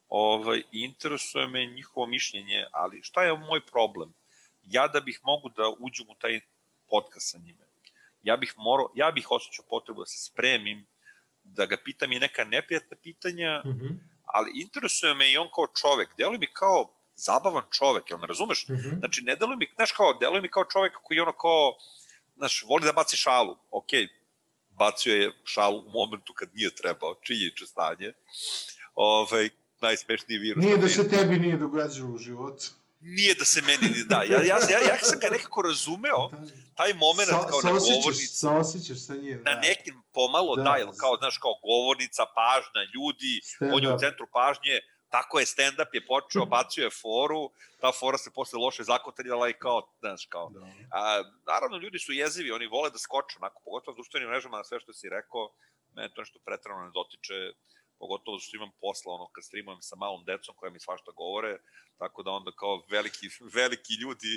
Ovaj, 0.07 0.64
interesuje 0.72 1.47
me 1.47 1.65
njihovo 1.65 2.07
mišljenje, 2.07 2.65
ali 2.72 3.03
šta 3.03 3.23
je 3.23 3.38
moj 3.38 3.65
problem? 3.65 4.14
Ja 4.64 4.88
da 4.88 4.99
bih 4.99 5.19
mogu 5.23 5.49
da 5.49 5.69
uđem 5.80 6.10
u 6.10 6.15
taj 6.15 6.39
podcast 6.89 7.31
sa 7.31 7.38
njime, 7.38 7.69
ja 8.23 8.38
bih 8.38 8.53
morao, 8.57 8.91
ja 8.95 9.11
bih 9.11 9.31
osjećao 9.31 9.65
potrebu 9.69 9.99
da 9.99 10.06
se 10.06 10.31
spremim, 10.31 10.88
da 11.55 11.65
ga 11.65 11.77
pitam 11.85 12.11
i 12.11 12.19
neka 12.19 12.43
neprijatna 12.43 12.97
pitanja, 13.03 13.61
Mhm, 13.65 13.88
ali 14.26 14.51
interesuje 14.55 15.13
me 15.13 15.31
i 15.31 15.38
on 15.38 15.47
kao 15.55 15.67
čovek, 15.81 16.09
deluje 16.17 16.38
mi 16.39 16.47
kao 16.53 16.93
zabavan 17.15 17.63
čovek, 17.71 18.09
jel 18.09 18.19
me 18.19 18.27
razumeš? 18.27 18.67
mhm. 18.69 18.99
Znači, 18.99 19.21
ne 19.21 19.35
deluje 19.35 19.57
mi, 19.57 19.67
znaš 19.76 19.91
kao, 19.91 20.13
deluje 20.13 20.41
mi 20.41 20.51
kao 20.51 20.65
čovek 20.65 20.93
koji 21.03 21.19
ono 21.19 21.31
kao, 21.34 21.77
znaš, 22.38 22.63
voli 22.67 22.85
da 22.85 22.93
baci 22.93 23.17
šalu, 23.17 23.57
okej, 23.71 24.07
bacio 24.69 25.15
je 25.15 25.31
šalu 25.43 25.80
u 25.80 25.89
momentu 25.91 26.34
kad 26.34 26.49
nije 26.53 26.76
trebao, 26.76 27.15
činjenično 27.21 27.67
stanje, 27.67 28.13
ovaj, 28.95 29.49
najsmešniji 29.81 30.38
virus. 30.39 30.63
Nije 30.63 30.77
da 30.77 30.88
se 30.88 31.09
tebi 31.09 31.39
nije 31.39 31.57
događalo 31.57 32.09
u 32.09 32.17
životu. 32.17 32.65
Nije 33.01 33.34
da 33.35 33.45
se 33.45 33.61
meni, 33.61 33.88
ni- 33.88 34.03
da, 34.05 34.15
ja, 34.23 34.39
ja, 34.41 34.57
ja, 34.69 34.80
ja 34.84 34.97
sam 34.99 35.19
ga 35.19 35.27
nekako 35.30 35.61
razumeo, 35.61 36.30
taj 36.76 36.93
moment 36.95 37.30
Sa- 37.30 37.47
kao 37.49 37.59
na 37.63 37.71
govornici, 37.71 38.27
Saosjećaš 38.27 38.99
sa 38.99 39.15
njim, 39.15 39.38
na 39.39 39.53
da. 39.53 39.59
nekim 39.59 40.03
pomalo 40.13 40.55
Da. 40.55 40.63
da, 40.63 40.76
jel, 40.76 40.91
kao, 40.93 41.17
znaš, 41.17 41.38
kao 41.38 41.53
govornica, 41.63 42.23
pažnja, 42.35 42.81
ljudi, 42.95 43.34
on 43.73 43.84
je 43.84 43.93
u 43.93 43.99
centru 43.99 44.27
pažnje, 44.34 44.80
tako 45.09 45.39
je 45.39 45.45
stand-up 45.45 45.91
je 45.93 46.05
počeo, 46.07 46.45
bacio 46.47 46.84
je 46.84 46.89
foru, 46.91 47.51
ta 47.80 47.91
fora 47.91 48.17
se 48.17 48.31
posle 48.31 48.59
loše 48.59 48.84
zakotrljala 48.84 49.49
i 49.49 49.53
kao, 49.55 49.93
znaš, 49.99 50.26
kao, 50.26 50.49
Da. 50.49 50.59
A, 50.91 51.23
naravno, 51.47 51.77
ljudi 51.77 51.99
su 51.99 52.11
jezivi, 52.13 52.51
oni 52.51 52.67
vole 52.67 52.89
da 52.89 52.97
skoče, 52.97 53.38
onako, 53.38 53.61
pogotovo 53.65 53.93
na 53.93 53.97
društvenim 53.97 54.30
mrežama, 54.30 54.57
na 54.57 54.63
sve 54.63 54.80
što 54.80 54.93
si 54.93 55.09
rekao, 55.09 55.53
mene 55.95 56.09
to 56.13 56.21
nešto 56.21 56.39
pretrano 56.39 56.85
ne 56.85 56.91
dotiče, 56.93 57.34
pogotovo 57.99 58.39
što 58.39 58.57
imam 58.57 58.71
posla, 58.81 59.13
ono, 59.13 59.26
kad 59.34 59.43
streamujem 59.43 59.81
sa 59.81 59.95
malom 59.95 60.23
decom 60.26 60.55
koja 60.55 60.71
mi 60.71 60.80
svašta 60.80 61.11
govore, 61.11 61.57
tako 61.97 62.23
da 62.23 62.31
onda 62.31 62.51
kao 62.51 62.84
veliki, 62.89 63.27
veliki 63.59 63.93
ljudi, 64.03 64.34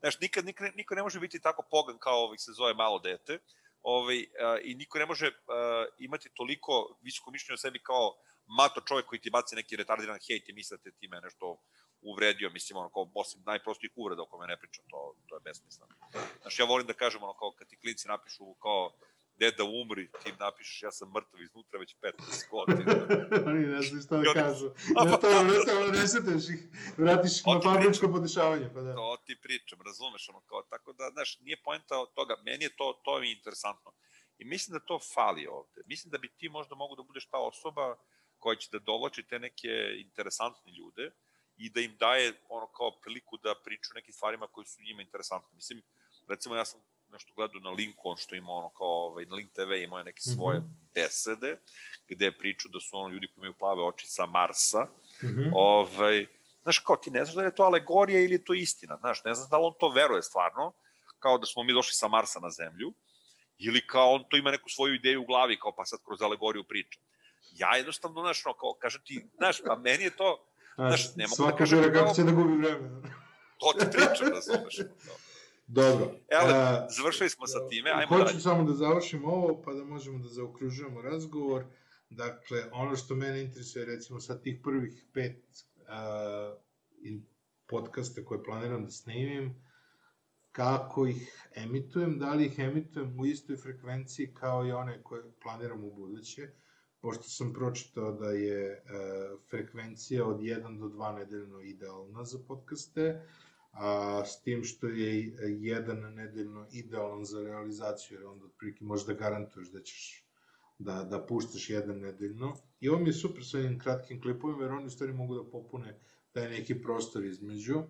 znaš, 0.00 0.20
nikad, 0.20 0.44
nikad, 0.44 0.76
niko 0.76 0.94
ne 0.94 1.02
može 1.02 1.20
biti 1.20 1.40
tako 1.40 1.62
pogan 1.70 1.98
kao 1.98 2.18
ovih 2.26 2.40
se 2.40 2.52
zove 2.52 2.74
malo 2.74 2.98
dete, 2.98 3.38
ovaj, 3.82 4.18
a, 4.40 4.58
i 4.62 4.74
niko 4.74 4.98
ne 4.98 5.06
može 5.06 5.26
a, 5.26 5.86
imati 5.98 6.28
toliko 6.34 6.98
visoko 7.02 7.30
mišljenje 7.30 7.54
o 7.54 7.64
sebi 7.64 7.82
kao 7.82 8.16
mato 8.58 8.80
čovjek 8.88 9.06
koji 9.06 9.20
ti 9.20 9.30
baci 9.30 9.56
neki 9.56 9.76
retardiran 9.76 10.18
hejt 10.26 10.48
i 10.48 10.52
misle 10.52 10.76
da 10.84 10.90
ti 10.90 11.08
me 11.08 11.20
nešto 11.20 11.56
uvredio, 12.02 12.50
mislim, 12.50 12.76
ono, 12.76 12.90
kao, 12.90 13.10
osim 13.14 13.42
najprostijih 13.46 13.92
uvreda 13.96 14.22
o 14.22 14.26
kome 14.26 14.46
ne 14.46 14.56
pričam, 14.60 14.84
to, 14.90 15.14
to 15.28 15.36
je 15.36 15.40
besmisleno. 15.40 15.94
Znaš, 16.42 16.58
ja 16.58 16.64
volim 16.64 16.86
da 16.86 16.92
kažem, 16.92 17.22
ono, 17.22 17.34
kao, 17.34 17.52
kad 17.58 17.68
ti 17.68 17.76
klinci 17.76 18.08
napišu, 18.08 18.54
kao, 18.54 18.92
deda 19.40 19.64
umri, 19.64 20.04
ti 20.22 20.32
napišeš, 20.38 20.82
ja 20.82 20.92
sam 20.92 21.12
mrtav 21.14 21.40
iznutra 21.42 21.78
već 21.78 21.96
15 22.02 22.50
godina. 22.50 22.92
Oni 23.50 23.66
ne 23.66 23.82
znaju 23.82 24.02
šta 24.02 24.16
da 24.16 24.32
kažu. 24.34 24.68
To 25.20 25.28
je, 25.28 25.44
ne, 25.44 25.56
to 25.66 25.92
ne 25.92 26.08
seteš 26.08 26.44
ih, 26.54 26.60
vratiš 26.98 27.40
ih 27.40 27.46
na 27.46 27.60
fabričko 27.60 28.12
podešavanje, 28.12 28.68
pa 28.74 28.80
da. 28.80 28.94
to 28.94 29.16
ti 29.26 29.36
pričam, 29.42 29.78
razumeš, 29.86 30.28
ono, 30.28 30.40
kao, 30.40 30.62
tako 30.62 30.92
da, 30.92 31.10
znaš, 31.12 31.38
nije 31.40 31.62
poenta 31.64 31.98
od 31.98 32.12
toga, 32.14 32.34
meni 32.44 32.64
je 32.64 32.76
to, 32.76 33.00
to 33.04 33.18
je 33.18 33.32
interesantno. 33.32 33.92
I 34.38 34.44
mislim 34.44 34.72
da 34.72 34.86
to 34.86 34.98
fali 35.14 35.46
ovde. 35.46 35.82
Mislim 35.86 36.10
da 36.10 36.18
bi 36.18 36.28
ti 36.38 36.48
možda 36.48 36.74
mogu 36.74 36.96
da 36.96 37.02
budeš 37.02 37.26
ta 37.26 37.38
osoba 37.38 37.96
koja 38.38 38.56
će 38.56 38.68
da 38.72 38.78
dovlači 38.78 39.22
te 39.22 39.38
neke 39.38 39.72
interesantne 39.98 40.72
ljude 40.72 41.10
i 41.56 41.70
da 41.70 41.80
im 41.80 41.96
daje 41.96 42.32
ono 42.48 42.66
kao 42.66 42.90
priliku 43.02 43.36
da 43.36 43.54
pričaju 43.64 43.92
o 43.94 43.98
nekim 43.98 44.12
stvarima 44.12 44.46
koji 44.46 44.66
su 44.66 44.82
njima 44.82 45.02
interesantne. 45.02 45.54
Mislim, 45.54 45.82
recimo 46.28 46.56
ja 46.56 46.64
sam 46.64 46.80
nešto 47.10 47.32
gledao 47.34 47.60
na 47.60 47.70
Linku, 47.70 48.00
on 48.04 48.16
što 48.16 48.34
ima 48.34 48.52
ono 48.52 48.68
kao, 48.70 49.06
ovaj, 49.06 49.24
na 49.24 49.34
Link 49.34 49.52
TV 49.52 49.72
imao 49.74 49.98
je 49.98 50.04
neke 50.04 50.20
svoje 50.22 50.58
Mhm. 50.58 50.68
besede, 50.94 51.58
gde 52.08 52.24
je 52.24 52.38
pričao 52.38 52.70
da 52.70 52.80
su 52.80 52.96
ono 52.98 53.08
ljudi 53.08 53.26
koji 53.26 53.36
imaju 53.36 53.54
plave 53.54 53.82
oči 53.82 54.06
sa 54.06 54.26
Marsa, 54.26 54.86
Mhm. 55.24 55.42
ovaj, 55.54 56.26
znaš, 56.62 56.78
kao 56.78 56.96
ti 56.96 57.10
ne 57.10 57.24
znaš 57.24 57.34
da 57.34 57.42
je 57.42 57.54
to 57.54 57.62
alegorija 57.62 58.20
ili 58.20 58.34
je 58.34 58.44
to 58.44 58.54
istina, 58.54 58.96
znaš, 58.96 59.24
ne 59.24 59.34
znaš 59.34 59.50
da 59.50 59.58
li 59.58 59.64
on 59.64 59.74
to 59.80 59.88
veruje 59.90 60.22
stvarno, 60.22 60.72
kao 61.18 61.38
da 61.38 61.46
smo 61.46 61.62
mi 61.62 61.72
došli 61.72 61.92
sa 61.92 62.08
Marsa 62.08 62.40
na 62.40 62.50
Zemlju, 62.50 62.92
ili 63.58 63.86
kao 63.86 64.10
on 64.10 64.24
to 64.24 64.36
ima 64.36 64.50
neku 64.50 64.68
svoju 64.68 64.94
ideju 64.94 65.22
u 65.22 65.26
glavi, 65.26 65.58
kao 65.58 65.72
pa 65.72 65.84
sad 65.84 65.98
kroz 66.04 66.22
alegoriju 66.22 66.64
priča. 66.64 66.98
Ja 67.52 67.76
jednostavno, 67.76 68.20
znaš, 68.20 68.44
no, 68.44 68.52
kao, 68.52 68.72
kažem 68.74 69.02
ti, 69.04 69.24
znaš, 69.36 69.60
pa 69.62 69.76
meni 69.76 70.04
je 70.04 70.10
to, 70.12 70.44
znaš, 70.76 71.16
ne 71.16 71.26
mogu 71.28 71.50
da 71.50 71.56
kažem 71.56 71.78
bira 71.80 71.92
kao- 71.92 72.02
kako 72.02 72.14
će 72.14 72.22
da 72.22 72.32
gubi 72.32 72.56
vreme. 72.58 72.88
to 73.58 73.72
ti 73.72 73.86
pričam, 73.92 74.28
razumeš. 74.28 74.76
Kao. 74.76 75.16
Dobro. 75.72 76.04
Evo, 76.28 76.50
a, 76.54 76.86
završili 76.90 77.30
smo 77.30 77.46
sa 77.46 77.68
time, 77.68 77.90
ajmo 77.90 78.08
Hoću 78.08 78.24
dalje. 78.24 78.40
samo 78.40 78.64
da 78.64 78.72
završim 78.72 79.24
ovo, 79.24 79.62
pa 79.62 79.72
da 79.72 79.84
možemo 79.84 80.18
da 80.18 80.28
zaokružujemo 80.28 81.02
razgovor. 81.02 81.64
Dakle, 82.10 82.64
ono 82.72 82.96
što 82.96 83.14
mene 83.14 83.42
interesuje, 83.42 83.84
recimo, 83.84 84.20
sa 84.20 84.38
tih 84.38 84.60
prvih 84.62 85.04
pet 85.12 85.44
uh, 85.76 86.58
podcasta 87.66 88.24
koje 88.24 88.42
planiram 88.42 88.84
da 88.84 88.90
snimim, 88.90 89.54
kako 90.52 91.06
ih 91.06 91.48
emitujem, 91.54 92.18
da 92.18 92.34
li 92.34 92.46
ih 92.46 92.58
emitujem 92.58 93.20
u 93.20 93.26
istoj 93.26 93.56
frekvenciji 93.56 94.34
kao 94.34 94.66
i 94.66 94.72
one 94.72 95.02
koje 95.02 95.22
planiram 95.42 95.84
u 95.84 95.94
buduće, 95.94 96.48
pošto 97.00 97.22
sam 97.22 97.52
pročitao 97.52 98.12
da 98.12 98.30
je 98.30 98.70
e, 98.70 98.80
frekvencija 99.50 100.26
od 100.26 100.40
1 100.40 100.78
do 100.78 100.86
2 100.86 101.18
nedeljno 101.18 101.60
idealna 101.60 102.24
za 102.24 102.38
podcaste, 102.48 103.22
a 103.72 104.22
s 104.24 104.42
tim 104.42 104.64
što 104.64 104.86
je 104.86 105.32
jedan 105.60 106.14
nedeljno 106.14 106.66
idealan 106.72 107.24
za 107.24 107.42
realizaciju, 107.42 108.18
jer 108.18 108.26
onda 108.26 108.44
otprilike 108.44 108.84
možeš 108.84 109.06
da 109.06 109.12
garantuješ 109.12 109.68
da 109.68 109.82
ćeš 109.82 110.24
da, 110.78 111.04
da 111.04 111.26
puštaš 111.26 111.70
jedan 111.70 111.98
nedeljno. 111.98 112.56
I 112.80 112.88
ovo 112.88 112.98
mi 112.98 113.08
je 113.08 113.12
super 113.12 113.44
sa 113.44 113.58
ovim 113.58 113.78
kratkim 113.78 114.20
klipovima, 114.20 114.62
jer 114.62 114.72
oni 114.72 114.86
u 114.86 114.90
stvari 114.90 115.12
mogu 115.12 115.34
da 115.34 115.50
popune 115.50 115.98
taj 116.32 116.50
neki 116.50 116.82
prostor 116.82 117.24
između. 117.24 117.82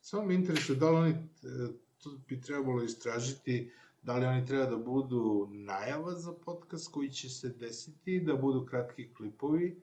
Samo 0.00 0.26
me 0.26 0.34
interesuje 0.34 0.78
da 0.78 0.90
li 0.90 0.96
oni, 0.96 1.14
to 1.98 2.10
bi 2.28 2.40
trebalo 2.40 2.82
istražiti, 2.82 3.70
da 4.02 4.16
li 4.16 4.26
oni 4.26 4.46
treba 4.46 4.66
da 4.66 4.76
budu 4.76 5.48
najava 5.50 6.14
za 6.14 6.32
podcast 6.32 6.92
koji 6.92 7.10
će 7.10 7.28
se 7.28 7.48
desiti, 7.48 8.20
da 8.20 8.34
budu 8.36 8.66
kratki 8.66 9.14
klipovi, 9.14 9.82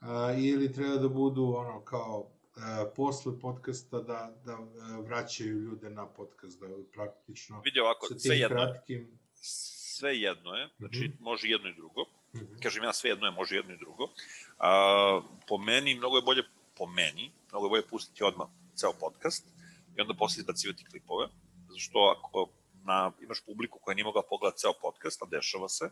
a, 0.00 0.34
ili 0.38 0.72
treba 0.72 0.96
da 0.96 1.08
budu 1.08 1.44
ono 1.44 1.80
kao 1.84 2.30
posle 2.96 3.40
podcasta 3.40 4.00
da, 4.00 4.34
da 4.44 4.52
a, 4.52 5.00
vraćaju 5.00 5.60
ljude 5.60 5.90
na 5.90 6.06
podcast, 6.06 6.60
da 6.60 6.66
praktično 6.92 7.60
Vidi 7.60 7.80
ovako, 7.80 8.06
sa 8.06 8.14
tim 8.14 8.20
sve 8.20 8.36
jedno, 8.36 8.56
kratkim... 8.56 9.18
Sve 9.34 10.18
jedno 10.18 10.54
je, 10.54 10.68
znači 10.78 10.98
mm 10.98 11.12
-hmm. 11.12 11.20
može 11.20 11.48
jedno 11.48 11.68
i 11.68 11.74
drugo. 11.74 12.02
Mm 12.02 12.38
-hmm. 12.38 12.62
Kažem 12.62 12.84
ja 12.84 12.92
sve 12.92 13.10
jedno 13.10 13.26
je, 13.26 13.32
može 13.32 13.56
jedno 13.56 13.74
i 13.74 13.78
drugo. 13.78 14.08
A, 14.58 15.20
po 15.48 15.58
meni, 15.58 15.94
mnogo 15.94 16.16
je 16.16 16.22
bolje, 16.22 16.42
po 16.76 16.86
meni, 16.86 17.32
mnogo 17.50 17.66
je 17.66 17.70
bolje 17.70 17.86
pustiti 17.86 18.24
odmah 18.24 18.48
ceo 18.74 18.92
podcast 19.00 19.46
i 19.96 20.00
onda 20.00 20.14
posle 20.14 20.40
izbacivati 20.40 20.84
klipove, 20.84 21.28
zato 21.68 21.78
što 21.78 21.98
ako 22.18 22.48
na, 22.84 23.12
imaš 23.22 23.40
publiku 23.46 23.78
koja 23.78 23.94
nije 23.94 24.04
mogla 24.04 24.22
pogledati 24.30 24.60
ceo 24.60 24.72
podcast, 24.82 25.22
a 25.22 25.26
dešava 25.26 25.68
se, 25.68 25.90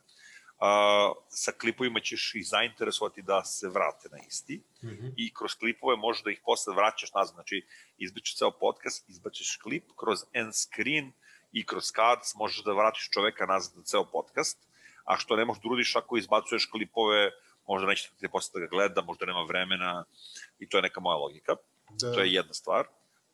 a, 0.58 1.12
sa 1.28 1.52
klipovima 1.52 2.00
ćeš 2.00 2.34
ih 2.34 2.48
zainteresovati 2.48 3.22
da 3.22 3.44
se 3.44 3.68
vrate 3.68 4.08
na 4.08 4.18
isti 4.28 4.62
mm 4.82 4.88
-hmm. 4.88 5.14
i 5.16 5.34
kroz 5.34 5.54
klipove 5.54 5.96
možeš 5.96 6.22
da 6.22 6.30
ih 6.30 6.40
posle 6.44 6.74
vraćaš 6.74 7.12
nazad, 7.14 7.34
znači 7.34 7.66
izbačeš 7.98 8.36
ceo 8.36 8.50
podcast, 8.50 9.08
izbačeš 9.08 9.56
klip 9.62 9.84
kroz 9.96 10.18
end 10.32 10.54
screen 10.54 11.12
i 11.52 11.66
kroz 11.66 11.84
cards 11.84 12.34
možeš 12.34 12.64
da 12.64 12.72
vratiš 12.72 13.10
čoveka 13.10 13.46
nazad 13.46 13.76
na 13.76 13.82
ceo 13.82 14.04
podcast, 14.04 14.58
a 15.04 15.16
što 15.16 15.36
ne 15.36 15.44
možeš 15.44 15.62
da 15.62 15.68
urudiš 15.68 15.96
ako 15.96 16.16
izbacuješ 16.16 16.66
klipove, 16.66 17.30
možda 17.68 17.88
neće 17.88 18.10
te 18.20 18.28
posle 18.28 18.60
da 18.60 18.66
ga 18.66 18.70
gleda, 18.70 19.02
možda 19.02 19.26
nema 19.26 19.42
vremena 19.42 20.04
i 20.58 20.68
to 20.68 20.78
je 20.78 20.82
neka 20.82 21.00
moja 21.00 21.16
logika. 21.16 21.56
Da. 21.90 22.12
To 22.12 22.20
je 22.20 22.32
jedna 22.32 22.54
stvar. 22.54 22.86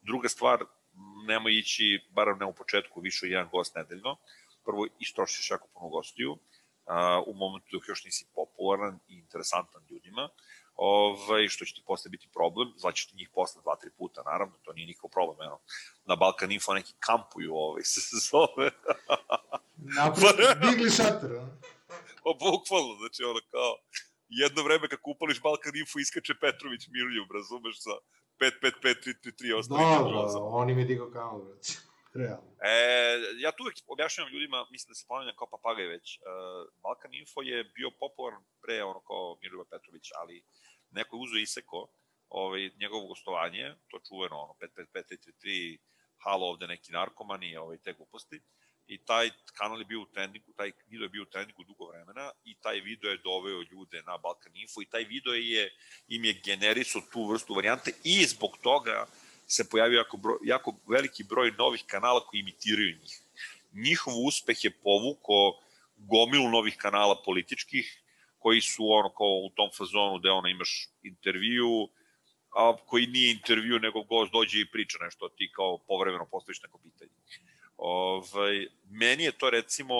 Druga 0.02 0.28
stvar, 0.28 0.64
nemoj 1.26 1.58
ići, 1.58 2.04
bar 2.10 2.36
ne 2.40 2.46
u 2.46 2.52
početku, 2.52 3.00
više 3.00 3.26
jedan 3.26 3.48
gost 3.52 3.74
nedeljno. 3.74 4.16
Prvo, 4.64 4.86
istrošiš 4.98 5.50
jako 5.50 5.68
puno 5.74 5.88
gostiju, 5.88 6.38
u 7.26 7.34
momentu 7.34 7.68
dok 7.72 7.88
još 7.88 8.04
nisi 8.04 8.26
popularan 8.34 8.98
i 9.08 9.14
interesantan 9.14 9.82
ljudima, 9.90 10.28
ovaj, 10.76 11.48
što 11.48 11.64
će 11.64 11.74
ti 11.74 11.82
posle 11.86 12.08
biti 12.08 12.28
problem, 12.34 12.72
zvaćeš 12.76 13.06
ti 13.06 13.16
njih 13.16 13.30
posle 13.34 13.62
dva, 13.62 13.76
tri 13.76 13.90
puta, 13.98 14.22
naravno, 14.22 14.54
to 14.62 14.72
nije 14.72 14.86
nikakav 14.86 15.10
problem, 15.10 15.46
eno. 15.46 15.58
Na 16.04 16.16
Balkan 16.16 16.52
Info 16.52 16.74
neki 16.74 16.94
kampuju, 17.00 17.54
ovaj, 17.54 17.82
se 17.92 18.16
zove. 18.30 18.70
Napravo, 19.76 20.32
digli 20.70 20.90
šator, 20.90 21.32
a? 21.36 21.46
O, 22.24 22.34
bukvalno, 22.34 22.94
znači, 23.00 23.24
ono, 23.24 23.40
kao, 23.50 23.76
jedno 24.28 24.62
vreme 24.62 24.88
kako 24.88 25.10
upališ 25.10 25.42
Balkan 25.42 25.76
Info, 25.76 25.98
iskače 25.98 26.34
Petrović 26.40 26.88
Mirljub, 26.88 27.32
razumeš, 27.32 27.76
sa 27.80 27.94
5-5-5-3-3-3 28.40 29.58
ostali. 29.58 29.80
Dobro, 29.98 30.48
oni 30.48 30.74
mi 30.74 30.84
digo 30.84 31.10
kao, 31.10 31.38
brać. 31.38 31.76
Realno. 32.14 32.56
E, 32.60 32.74
ja 33.38 33.52
tu 33.52 33.62
uvek 33.62 33.76
objašnjavam 33.86 34.32
ljudima, 34.32 34.66
mislim 34.70 34.90
da 34.90 34.94
se 34.94 35.04
ponavljam 35.08 35.36
kao 35.36 35.48
papagaj 35.50 35.86
već, 35.86 36.18
uh, 36.18 36.22
Balkan 36.82 37.14
Info 37.14 37.42
je 37.42 37.64
bio 37.64 37.90
popularan 37.90 38.44
pre 38.62 38.82
ono 38.84 39.00
kao 39.00 39.38
Mirljuba 39.42 39.64
Petrović, 39.70 40.06
ali 40.20 40.44
neko 40.90 41.16
je 41.16 41.22
uzo 41.22 41.36
iseko 41.36 41.88
ovaj, 42.28 42.70
njegovo 42.80 43.06
gostovanje, 43.06 43.74
to 43.88 44.00
čuveno, 44.08 44.36
ono, 44.44 44.54
5-5-5-3-3, 44.60 45.78
halo 46.24 46.46
ovde 46.46 46.66
neki 46.66 46.92
narkomani, 46.92 47.56
ovaj, 47.56 47.78
te 47.78 47.92
gluposti. 47.92 48.40
I 48.86 49.04
taj 49.04 49.30
kanal 49.58 49.78
je 49.78 49.84
bio 49.84 50.00
u 50.00 50.06
trendingu, 50.06 50.52
taj 50.56 50.72
video 50.86 51.04
je 51.04 51.08
bio 51.08 51.22
u 51.22 51.30
trendingu 51.32 51.64
dugo 51.64 51.88
vremena 51.88 52.30
i 52.44 52.54
taj 52.60 52.80
video 52.80 53.10
je 53.10 53.18
doveo 53.24 53.62
ljude 53.70 54.02
na 54.02 54.18
Balkan 54.18 54.56
Info 54.56 54.82
i 54.82 54.90
taj 54.90 55.04
video 55.04 55.34
je, 55.34 55.70
im 56.08 56.24
je 56.24 56.40
generisao 56.44 57.02
tu 57.12 57.26
vrstu 57.26 57.54
varijante 57.54 57.92
i 58.04 58.24
zbog 58.26 58.58
toga 58.62 59.06
se 59.52 59.68
pojavio 59.70 59.98
jako, 59.98 60.16
broj, 60.16 60.38
jako 60.42 60.74
veliki 60.88 61.24
broj 61.24 61.52
novih 61.58 61.84
kanala 61.86 62.26
koji 62.26 62.40
imitiraju 62.40 62.98
njih. 63.00 63.20
Njihov 63.72 64.14
uspeh 64.26 64.64
je 64.64 64.70
povuko 64.70 65.60
gomilu 65.96 66.48
novih 66.48 66.76
kanala 66.76 67.22
političkih 67.24 68.02
koji 68.38 68.60
su 68.60 68.92
ono 68.92 69.08
kao 69.08 69.34
u 69.46 69.50
tom 69.56 69.70
fazonu 69.76 70.18
gde 70.18 70.30
ono 70.30 70.48
imaš 70.48 70.88
intervju, 71.02 71.88
a 72.56 72.76
koji 72.86 73.06
nije 73.06 73.32
intervju 73.32 73.78
nego 73.78 74.02
gost 74.02 74.32
dođe 74.32 74.60
i 74.60 74.70
priča 74.70 74.98
nešto, 75.00 75.28
ti 75.28 75.50
kao 75.52 75.78
povremeno 75.78 76.26
postaviš 76.30 76.62
neko 76.62 76.78
pitanje. 76.78 77.10
Ovaj, 77.76 78.66
meni 78.90 79.24
je 79.24 79.32
to 79.32 79.50
recimo 79.50 79.94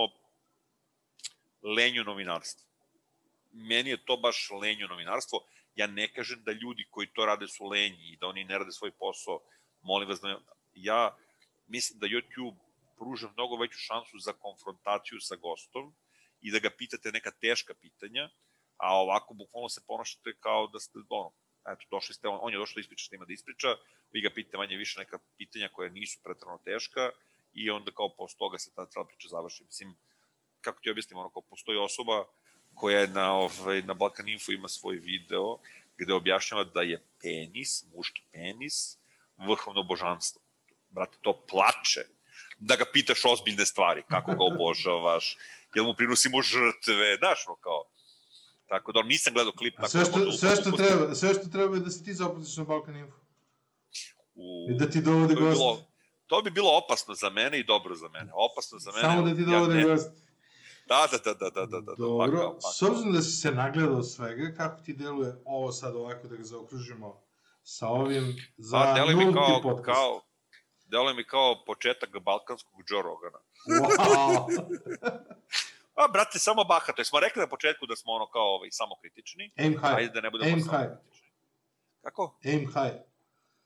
lenju 1.63 2.05
novinarstvo. 2.05 2.67
Meni 3.53 3.91
je 3.91 4.05
to 4.05 4.17
baš 4.17 4.51
lenju 4.61 4.89
novinarstvo. 4.89 5.45
Ja 5.75 5.87
ne 5.87 6.13
kažem 6.13 6.43
da 6.45 6.53
ljudi 6.53 6.87
koji 6.91 7.07
to 7.07 7.27
rade 7.27 7.49
su 7.49 7.65
lenji 7.65 8.13
i 8.13 8.17
da 8.17 8.27
oni 8.27 8.45
ne 8.45 8.59
rade 8.59 8.73
svoj 8.73 8.91
posao. 8.91 9.41
Molim 9.83 10.09
vas 10.09 10.21
da 10.21 10.41
ja 10.75 11.17
mislim 11.67 11.99
da 11.99 12.07
YouTube 12.07 12.59
pruža 12.99 13.29
mnogo 13.37 13.57
veću 13.57 13.79
šansu 13.79 14.19
za 14.19 14.33
konfrontaciju 14.33 15.21
sa 15.21 15.37
gostom 15.37 15.95
i 16.41 16.51
da 16.51 16.59
ga 16.59 16.71
pitate 16.79 17.13
neka 17.13 17.31
teška 17.31 17.75
pitanja, 17.75 18.31
a 18.77 18.97
ovako 19.03 19.35
bukvalno 19.35 19.69
se 19.69 19.81
ponašate 19.87 20.37
kao 20.41 20.67
da 20.67 20.79
ste, 20.81 20.99
ono, 21.09 21.31
eto, 21.73 21.85
došli 21.91 22.15
ste, 22.15 22.29
on, 22.29 22.39
on 22.43 22.53
je 22.53 22.59
došao 22.59 22.75
da 22.75 22.81
ispriča 22.81 23.15
ima 23.15 23.25
da 23.25 23.33
ispriča, 23.33 23.69
vi 24.13 24.21
ga 24.21 24.31
pitate 24.35 24.57
manje 24.57 24.77
više 24.77 24.99
neka 24.99 25.19
pitanja 25.37 25.69
koja 25.73 25.91
nisu 25.91 26.21
pretrano 26.25 26.59
teška 26.65 27.11
i 27.53 27.71
onda 27.71 27.91
kao 27.91 28.15
posle 28.17 28.39
toga 28.39 28.59
se 28.59 28.75
ta 28.75 28.87
cela 28.87 29.07
priča 29.07 29.29
završi. 29.29 29.65
Mislim, 29.65 29.97
kako 30.61 30.81
ti 30.81 30.91
objasnim, 30.91 31.19
ono 31.19 31.31
kao 31.31 31.43
postoji 31.43 31.79
osoba 31.79 32.25
koja 32.75 33.01
je 33.01 33.09
na, 33.09 33.33
ovaj, 33.33 33.83
na 33.83 33.95
Balkan 33.95 34.29
Info 34.29 34.53
ima 34.53 34.69
svoj 34.69 34.97
video 34.97 35.59
gde 35.99 36.15
objašnjava 36.15 36.65
da 36.65 36.83
je 36.83 37.03
penis, 37.23 37.85
muški 37.95 38.23
penis, 38.33 38.99
vrhovno 39.37 39.83
božanstvo. 39.83 40.43
Brate, 40.91 41.19
to 41.21 41.45
plače. 41.51 42.07
Da 42.59 42.77
ga 42.77 42.85
pitaš 42.93 43.25
ozbiljne 43.25 43.67
stvari, 43.67 44.03
kako 44.09 44.31
ga 44.31 44.45
obožavaš, 44.45 45.37
jel 45.75 45.85
mu 45.85 45.95
prinosimo 45.95 46.43
žrtve, 46.43 47.17
znaš, 47.19 47.45
no 47.49 47.57
kao, 47.57 47.85
Tako 48.73 48.93
da 48.93 49.03
nisam 49.03 49.35
gledao 49.35 49.53
klip. 49.53 49.77
Tako 49.77 49.89
sve, 49.89 50.01
da 50.01 50.07
što, 50.07 50.25
da 50.25 50.33
sve, 50.33 50.57
što 50.57 50.71
treba, 50.71 51.15
sve 51.15 51.35
što 51.35 51.49
treba 51.49 51.77
je 51.77 51.81
da 51.81 51.91
se 51.91 52.05
ti 52.05 52.15
zapustiš 52.15 52.57
na 52.57 52.65
Balkan 52.65 52.97
Info. 52.97 53.17
U... 54.35 54.67
I 54.71 54.79
da 54.79 54.91
ti 54.91 55.03
dovode 55.03 55.35
goste. 55.35 55.85
To 56.27 56.43
bi 56.43 56.51
bilo 56.51 56.71
opasno 56.85 57.15
za 57.15 57.31
mene 57.31 57.61
i 57.61 57.65
dobro 57.65 57.95
za 57.95 58.09
mene. 58.09 58.33
Opasno 58.35 58.79
za 58.79 58.91
mene. 58.91 59.03
Samo 59.03 59.23
da 59.29 59.35
ti 59.37 59.45
dovode 59.45 59.81
ja 59.81 59.87
gost. 59.87 60.11
Da, 60.87 61.09
da, 61.11 61.19
da, 61.19 61.35
da, 61.35 61.51
da, 61.51 61.67
da, 61.67 61.81
da. 61.81 61.95
Dobro, 61.99 62.37
pakao, 62.37 62.55
pakao. 62.55 62.73
s 62.73 62.83
obzirom 62.83 63.13
da 63.13 63.23
si 63.23 63.31
se 63.31 63.51
nagledao 63.51 64.03
svega, 64.03 64.55
kako 64.57 64.83
ti 64.83 64.93
deluje 64.93 65.35
ovo 65.45 65.73
sad 65.73 65.97
ovako 65.97 66.29
da 66.29 66.37
ga 66.37 66.45
zaokružimo 66.45 67.21
sa 67.63 67.89
ovim 67.89 68.37
za 68.57 68.79
pa, 68.79 68.99
nulti 68.99 69.15
mi 69.15 69.33
kao, 69.33 69.61
podcast? 69.63 69.85
Kao, 69.85 70.21
deluje 70.85 71.15
mi 71.15 71.25
kao 71.25 71.65
početak 71.67 72.19
balkanskog 72.19 72.75
Joe 72.91 73.03
Rogana. 73.03 73.39
Wow! 73.67 74.47
A, 75.95 76.09
brate, 76.13 76.39
samo 76.39 76.65
bahato. 76.65 77.05
Smo 77.05 77.21
rekli 77.21 77.41
na 77.41 77.47
početku 77.47 77.87
da 77.87 77.97
smo 77.97 78.13
ono 78.13 78.27
kao 78.27 78.55
ovaj, 78.55 78.69
samo 78.71 78.95
kritični. 79.01 79.53
Aim 79.59 79.73
high. 79.73 79.95
Ajde 79.97 80.13
da 80.13 80.21
ne 80.21 80.31
budemo 80.31 80.51
Aim 80.51 80.61
samo 80.61 80.79
high. 80.79 80.91
kritični. 80.91 81.29
Kako? 82.03 82.39
Aim 82.45 82.61
high. 82.61 82.97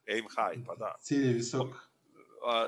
Aim 0.09 0.27
high, 0.37 0.67
pa 0.67 0.75
da. 0.75 0.95
Cilj 1.01 1.27
je 1.27 1.33
visok 1.33 1.69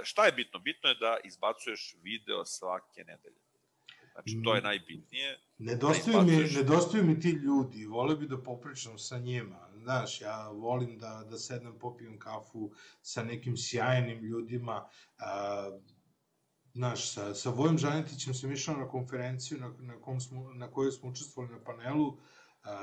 šta 0.02 0.26
je 0.26 0.32
bitno? 0.32 0.58
Bitno 0.58 0.88
je 0.88 0.94
da 0.94 1.16
izbacuješ 1.24 1.96
video 2.02 2.44
svake 2.44 3.04
nedelje. 3.04 3.40
Znači, 4.18 4.42
to 4.44 4.54
je 4.54 4.60
mm. 4.60 4.64
najbitnije. 4.64 5.38
Nedostaju, 5.58 6.22
mi, 6.22 6.36
nedostaju 6.36 7.04
mi 7.04 7.20
ti 7.20 7.30
ljudi, 7.30 7.86
vole 7.86 8.16
bi 8.16 8.28
da 8.28 8.42
popričam 8.42 8.98
sa 8.98 9.18
njima. 9.18 9.68
Znaš, 9.74 10.20
ja 10.20 10.48
volim 10.48 10.98
da, 10.98 11.24
da 11.30 11.38
sednem, 11.38 11.78
popijem 11.78 12.18
kafu 12.18 12.70
sa 13.02 13.24
nekim 13.24 13.56
sjajnim 13.56 14.18
ljudima. 14.18 14.88
A, 15.18 15.70
znaš, 16.74 17.12
sa, 17.12 17.34
sa 17.34 17.50
Vojom 17.50 17.78
Žanetićem 17.78 18.34
sam 18.34 18.52
išao 18.52 18.76
na 18.76 18.88
konferenciju 18.88 19.58
na, 19.58 19.74
na, 19.78 20.00
kom 20.00 20.20
smo, 20.20 20.52
na 20.54 20.70
kojoj 20.70 20.92
smo 20.92 21.10
učestvovali 21.10 21.54
na 21.54 21.64
panelu, 21.64 22.16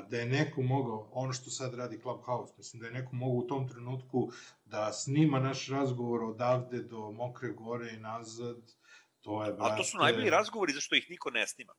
da 0.10 0.18
je 0.18 0.26
neko 0.26 0.62
mogao, 0.62 1.10
ono 1.12 1.34
što 1.34 1.50
sad 1.50 1.74
radi 1.74 2.00
Clubhouse, 2.02 2.54
mislim 2.58 2.82
da 2.82 2.88
je 2.88 2.94
neko 2.94 3.16
mogao 3.16 3.38
u 3.38 3.48
tom 3.48 3.68
trenutku 3.68 4.32
da 4.66 4.94
snima 4.94 5.40
naš 5.40 5.68
razgovor 5.68 6.24
odavde 6.24 6.84
do 6.84 7.12
Mokre 7.12 7.50
gore 7.50 7.94
i 7.94 8.00
nazad, 8.00 8.58
to 9.26 9.44
je, 9.44 9.54
brate... 9.54 9.74
A 9.74 9.78
to 9.78 9.84
su 9.84 9.98
najbolji 9.98 10.30
razgovori 10.30 10.74
zašto 10.74 10.96
ih 10.96 11.10
niko 11.10 11.30
ne 11.30 11.48
snima. 11.48 11.74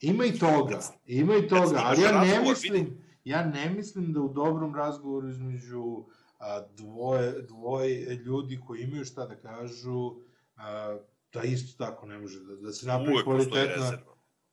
Ima 0.00 0.24
i 0.24 0.38
toga, 0.38 0.80
ima 1.06 1.36
i 1.36 1.48
toga, 1.48 1.80
ali 1.84 2.02
ja 2.02 2.20
ne 2.20 2.40
mislim, 2.40 3.04
ja 3.24 3.44
ne 3.44 3.70
mislim 3.70 4.12
da 4.12 4.20
u 4.20 4.28
dobrom 4.28 4.74
razgovoru 4.74 5.28
između 5.28 6.04
a, 6.38 6.60
dvoje, 6.76 7.42
dvoje 7.42 8.14
ljudi 8.14 8.60
koji 8.66 8.82
imaju 8.82 9.04
šta 9.04 9.26
da 9.26 9.36
kažu, 9.36 10.14
a, 10.56 10.98
da 11.32 11.42
isto 11.42 11.84
tako 11.84 12.06
ne 12.06 12.18
može 12.18 12.40
da, 12.40 12.56
da 12.56 12.72
se 12.72 12.86
napravi 12.86 13.22
kvalitetna, 13.24 13.98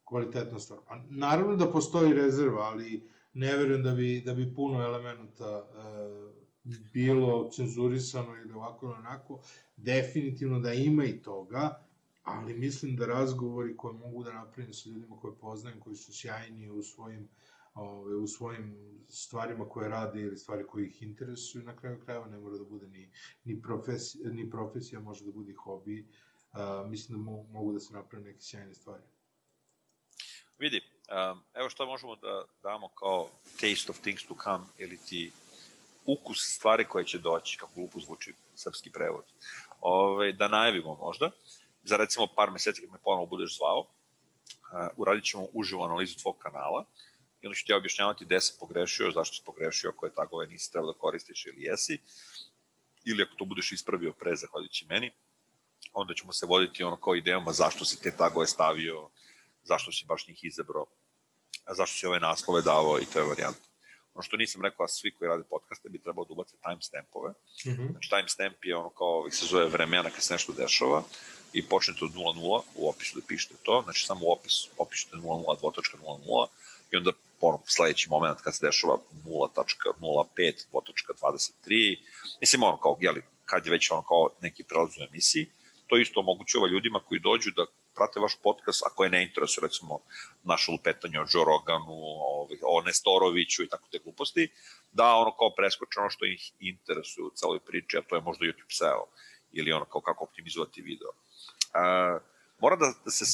kvalitetna 0.03 0.59
stvar. 0.59 0.79
A, 0.87 1.03
naravno 1.09 1.55
da 1.55 1.71
postoji 1.71 2.13
rezerva, 2.13 2.61
ali 2.61 3.09
ne 3.33 3.57
verujem 3.57 3.83
da 3.83 3.91
bi, 3.91 4.21
da 4.25 4.33
bi 4.33 4.53
puno 4.55 4.83
elemenata 4.83 5.69
a, 5.73 6.31
bilo 6.93 7.49
cenzurisano 7.51 8.37
ili 8.37 8.53
ovako 8.53 8.85
ili 8.85 8.95
onako. 8.95 9.41
Definitivno 9.77 10.59
da 10.59 10.73
ima 10.73 11.05
i 11.05 11.21
toga, 11.21 11.83
ali 12.23 12.53
mislim 12.53 12.95
da 12.95 13.05
razgovori 13.05 13.77
koje 13.77 13.93
mogu 13.93 14.23
da 14.23 14.33
napravim 14.33 14.73
sa 14.73 14.89
ljudima 14.89 15.19
koje 15.21 15.35
poznajem, 15.35 15.79
koji 15.79 15.95
su 15.95 16.13
sjajni 16.13 16.69
u 16.69 16.83
svojim 16.83 17.29
ove, 17.73 18.15
u 18.15 18.27
svojim 18.27 18.75
stvarima 19.09 19.69
koje 19.69 19.89
rade 19.89 20.21
ili 20.21 20.37
stvari 20.37 20.63
koje 20.67 20.85
ih 20.85 21.03
interesuju, 21.03 21.63
na 21.63 21.75
kraju 21.75 22.01
krajeva 22.05 22.27
ne 22.27 22.37
mora 22.37 22.57
da 22.57 22.63
bude 22.63 22.87
ni, 22.87 23.11
ni, 23.43 23.61
profesija, 23.61 24.29
ni 24.29 24.49
profesija, 24.49 24.99
može 24.99 25.25
da 25.25 25.31
bude 25.31 25.51
i 25.51 25.55
hobi. 25.55 26.07
Uh, 26.53 26.89
mislim 26.89 27.17
da 27.17 27.23
mo, 27.23 27.43
mogu 27.43 27.73
da 27.73 27.79
se 27.79 27.93
naprave 27.93 28.25
neke 28.25 28.41
sjajne 28.41 28.73
stvari. 28.73 29.03
Vidi, 30.59 30.81
um, 30.81 31.43
evo 31.53 31.69
šta 31.69 31.85
možemo 31.85 32.15
da 32.15 32.45
damo 32.63 32.87
kao 32.87 33.29
taste 33.59 33.91
of 33.91 33.99
things 33.99 34.25
to 34.25 34.35
come, 34.43 34.65
ili 34.77 34.97
ti 34.97 35.31
ukus 36.05 36.55
stvari 36.55 36.85
koje 36.85 37.05
će 37.05 37.17
doći, 37.17 37.57
kako 37.57 37.71
glupo 37.75 37.99
zvuči 37.99 38.33
srpski 38.55 38.91
prevod. 38.91 39.25
Ove, 39.81 40.33
da 40.33 40.47
najavimo 40.47 40.95
možda, 40.95 41.31
za 41.83 41.97
recimo 41.97 42.27
par 42.35 42.51
meseci 42.51 42.81
kad 42.81 42.89
me 42.89 42.97
ponovo 43.03 43.25
budeš 43.25 43.57
zvao, 43.57 43.79
uh, 43.79 43.87
uradit 44.97 45.23
ćemo 45.23 45.47
uživo 45.53 45.85
analizu 45.85 46.19
tvog 46.19 46.37
kanala, 46.37 46.85
i 47.41 47.47
onda 47.47 47.55
ću 47.55 47.65
ti 47.65 47.73
objašnjavati 47.73 48.25
gde 48.25 48.41
se 48.41 48.53
pogrešio, 48.59 49.11
zašto 49.11 49.35
si 49.35 49.41
pogrešio, 49.45 49.93
koje 49.95 50.13
tagove 50.13 50.47
nisi 50.47 50.71
trebao 50.71 50.93
da 50.93 50.99
koristiš 50.99 51.45
ili 51.45 51.61
jesi, 51.61 51.99
ili 53.05 53.23
ako 53.23 53.35
to 53.35 53.45
budeš 53.45 53.71
ispravio 53.71 54.13
pre 54.13 54.35
zahvaljujući 54.35 54.85
meni, 54.85 55.11
onda 55.93 56.13
ćemo 56.13 56.33
se 56.33 56.45
voditi 56.45 56.83
ono 56.83 56.97
kao 56.97 57.15
idejama 57.15 57.51
zašto 57.51 57.85
si 57.85 58.01
te 58.01 58.11
tagove 58.17 58.47
stavio, 58.47 59.09
zašto 59.63 59.91
si 59.91 60.05
baš 60.05 60.27
njih 60.27 60.43
izabrao, 60.43 60.85
zašto 61.77 61.97
si 61.97 62.07
ove 62.07 62.19
naslove 62.19 62.61
davao 62.61 62.99
i 62.99 63.05
to 63.05 63.19
je 63.19 63.25
varijanta. 63.25 63.70
Ono 64.13 64.23
što 64.23 64.37
nisam 64.37 64.61
rekao, 64.61 64.83
a 64.83 64.87
svi 64.87 65.11
koji 65.11 65.29
rade 65.29 65.43
podcaste 65.49 65.89
bi 65.89 65.99
trebalo 65.99 66.25
da 66.25 66.33
ubace 66.33 66.55
timestampove. 66.65 67.29
Mm 67.29 67.69
-hmm. 67.69 67.91
Znači, 67.91 68.09
timestamp 68.09 68.65
je 68.65 68.75
ono 68.75 68.89
kao, 68.89 69.29
se 69.31 69.45
zove 69.45 69.65
vremena 69.65 70.09
kad 70.09 70.23
se 70.23 70.33
nešto 70.33 70.53
dešava 70.53 71.03
i 71.53 71.67
počnete 71.67 72.05
od 72.05 72.11
00, 72.11 72.61
u 72.75 72.89
opisu 72.89 73.19
da 73.19 73.25
pišete 73.27 73.55
to, 73.63 73.81
znači 73.83 74.05
samo 74.05 74.25
u 74.25 74.31
opisu 74.31 74.69
opišete 74.77 75.17
00, 75.17 75.57
2.00 75.61 76.47
i 76.91 76.97
onda 76.97 77.11
ono, 77.41 77.59
sledeći 77.65 78.09
moment 78.09 78.41
kad 78.41 78.55
se 78.55 78.65
dešava 78.65 78.97
0.05, 79.25 80.65
2.23, 80.73 81.99
mislim 82.41 82.63
ono 82.63 82.77
kao, 82.77 82.97
jeli, 83.01 83.21
kad 83.45 83.65
je 83.65 83.71
već 83.71 83.91
ono 83.91 84.01
kao 84.01 84.29
neki 84.41 84.63
prelaz 84.63 84.97
u 84.97 85.03
emisiji, 85.03 85.49
to 85.87 85.97
isto 85.97 86.19
omogućava 86.19 86.67
ljudima 86.67 86.99
koji 86.99 87.19
dođu 87.19 87.51
da 87.55 87.65
prate 87.95 88.19
vaš 88.19 88.35
podcast, 88.43 88.83
ako 88.85 89.03
je 89.03 89.09
ne 89.09 89.23
interesuje, 89.23 89.67
recimo, 89.67 89.99
naše 90.43 90.71
lupetanje 90.71 91.19
o 91.19 91.25
Joe 91.33 91.45
Roganu, 91.45 91.97
o, 92.29 92.47
o 92.75 92.81
Nestoroviću 92.81 93.63
i 93.63 93.69
tako 93.69 93.87
te 93.91 93.99
gluposti, 94.03 94.51
da 94.91 95.15
ono 95.15 95.31
kao 95.37 95.55
preskoče 95.57 95.99
ono 95.99 96.09
što 96.09 96.25
ih 96.25 96.51
interesuje 96.59 97.25
u 97.25 97.31
celoj 97.35 97.59
priči, 97.59 97.97
a 97.97 98.01
to 98.01 98.15
je 98.15 98.21
možda 98.21 98.45
YouTube 98.45 98.77
SEO, 98.77 99.05
ili 99.51 99.71
ono 99.71 99.85
kao 99.85 100.01
kako 100.01 100.23
optimizovati 100.23 100.81
video. 100.81 101.09
Uh, 101.09 102.21
mora 102.61 102.75
da, 102.75 102.93
da 103.05 103.11
se... 103.11 103.25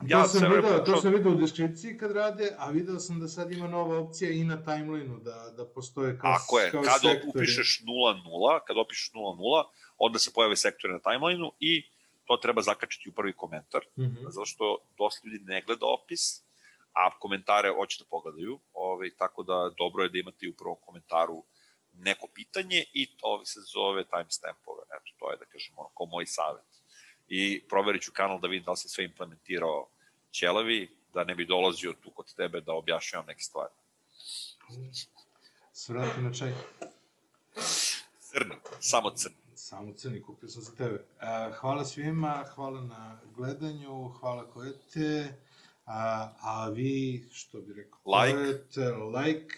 Da 0.00 0.16
ja 0.16 0.22
to 0.22 0.28
sam, 0.28 0.52
video, 0.52 0.78
to 0.78 1.00
sam 1.00 1.12
video 1.12 1.32
u 1.32 1.34
deskripciji 1.34 1.98
kad 1.98 2.12
rade, 2.12 2.50
a 2.58 2.70
video 2.70 2.98
sam 2.98 3.20
da 3.20 3.28
sad 3.28 3.52
ima 3.52 3.68
nova 3.68 3.98
opcija 3.98 4.30
i 4.30 4.44
na 4.44 4.64
timelineu, 4.64 5.18
da, 5.18 5.52
da 5.56 5.66
postoje 5.66 6.18
kao, 6.18 6.32
Ako 6.32 6.58
je, 6.58 6.70
kao 6.70 6.82
kad 6.82 7.00
sektori. 7.00 7.22
upišeš 7.28 7.82
0.0, 7.84 8.60
kad 8.66 8.76
opišeš 8.76 9.12
0.0, 9.12 9.64
onda 9.98 10.18
se 10.18 10.32
pojave 10.34 10.56
sektori 10.56 10.92
na 10.92 10.98
timelineu 10.98 11.50
i 11.60 11.97
to 12.28 12.36
treba 12.36 12.62
zakačiti 12.62 13.08
u 13.08 13.12
prvi 13.12 13.32
komentar, 13.32 13.82
mm 13.96 14.02
-hmm. 14.02 14.30
zato 14.30 14.46
što 14.46 14.78
dosta 14.98 15.28
ljudi 15.28 15.44
ne 15.44 15.62
gleda 15.66 15.86
opis, 15.86 16.42
a 16.92 17.18
komentare 17.18 17.70
hoće 17.78 18.04
da 18.04 18.08
pogledaju, 18.10 18.58
ovaj, 18.72 19.10
tako 19.18 19.42
da 19.42 19.70
dobro 19.78 20.02
je 20.02 20.08
da 20.08 20.18
imate 20.18 20.48
u 20.48 20.56
prvom 20.58 20.76
komentaru 20.86 21.44
neko 21.92 22.26
pitanje 22.34 22.84
i 22.92 23.16
to 23.16 23.44
se 23.44 23.60
zove 23.60 24.04
timestampove. 24.04 24.82
Eto, 24.96 25.10
to 25.18 25.30
je, 25.30 25.36
da 25.36 25.44
kažemo, 25.44 25.80
ono, 25.80 25.90
kao 25.96 26.06
moj 26.06 26.26
savet 26.26 26.70
i 27.28 27.62
proverit 27.68 28.02
ću 28.02 28.12
kanal 28.12 28.40
da 28.40 28.48
vidim 28.48 28.64
da 28.64 28.70
li 28.70 28.76
se 28.76 28.88
sve 28.88 29.04
implementirao 29.04 29.88
ćelavi, 30.32 30.96
da 31.14 31.24
ne 31.24 31.34
bi 31.34 31.46
dolazio 31.46 31.92
tu 32.02 32.10
kod 32.10 32.34
tebe 32.34 32.60
da 32.60 32.72
objašnjavam 32.72 33.26
neke 33.26 33.42
stvari. 33.42 33.72
Svrati 35.72 36.20
na 36.20 36.34
čaj. 36.34 36.52
Crni, 38.20 38.54
samo 38.80 39.10
crni. 39.10 39.47
Samo 39.68 39.92
crni, 39.92 40.22
kupio 40.22 40.48
sam 40.48 40.62
za 40.62 40.72
tebe. 40.72 41.04
hvala 41.60 41.84
svima, 41.84 42.44
hvala 42.54 42.80
na 42.80 43.20
gledanju, 43.36 44.08
hvala 44.08 44.50
kojete, 44.50 45.34
a, 45.86 46.28
a 46.40 46.68
vi, 46.68 47.28
što 47.32 47.60
bi 47.60 47.74
rekao, 47.74 48.00
like, 48.20 48.38
kojete, 48.38 48.80
like, 48.90 49.54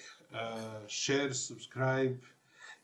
share, 0.89 1.35
subscribe, 1.35 2.17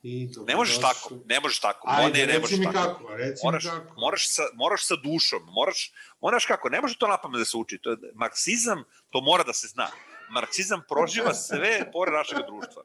I 0.02 0.28
ne 0.46 0.56
možeš 0.56 0.78
tako, 0.80 1.14
ne 1.24 1.40
možeš 1.40 1.60
tako. 1.60 1.88
Ajde, 1.90 2.20
ne, 2.20 2.26
ne 2.26 2.38
reci 2.38 2.58
mi 2.58 2.64
tako. 2.64 2.78
kako, 2.78 3.16
reci 3.16 3.40
moraš, 3.44 3.64
mi 3.64 3.70
kako. 3.70 4.00
Moraš 4.00 4.28
sa, 4.34 4.42
moraš 4.54 4.86
sa 4.86 4.96
dušom, 4.96 5.42
moraš, 5.46 5.92
moraš 6.20 6.46
kako, 6.46 6.68
ne 6.68 6.80
može 6.80 6.98
to 6.98 7.08
napamet 7.08 7.38
da 7.38 7.44
se 7.44 7.56
uči. 7.56 7.78
To 7.78 7.90
je, 7.90 7.96
marksizam, 8.14 8.84
to 9.10 9.20
mora 9.20 9.44
da 9.44 9.52
se 9.52 9.68
zna. 9.68 9.88
Marksizam 10.30 10.82
proživa 10.88 11.34
sve 11.48 11.90
pore 11.92 12.12
našeg 12.12 12.38
društva. 12.46 12.82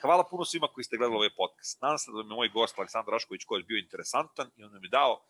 Hvala 0.00 0.24
puno 0.30 0.44
svima 0.44 0.68
koji 0.68 0.84
ste 0.84 0.96
gledali 0.96 1.16
ovaj 1.16 1.30
podcast. 1.36 1.82
Nadam 1.82 1.98
se 1.98 2.10
da 2.10 2.22
mi 2.22 2.30
je 2.30 2.36
moj 2.36 2.48
gost 2.48 2.78
Aleksandar 2.78 3.12
Rašković 3.12 3.44
koji 3.44 3.60
je 3.60 3.64
bio 3.64 3.78
interesantan 3.78 4.50
i 4.56 4.64
on 4.64 4.70
mi 4.80 4.88
dao 4.88 5.12
uh, 5.12 5.20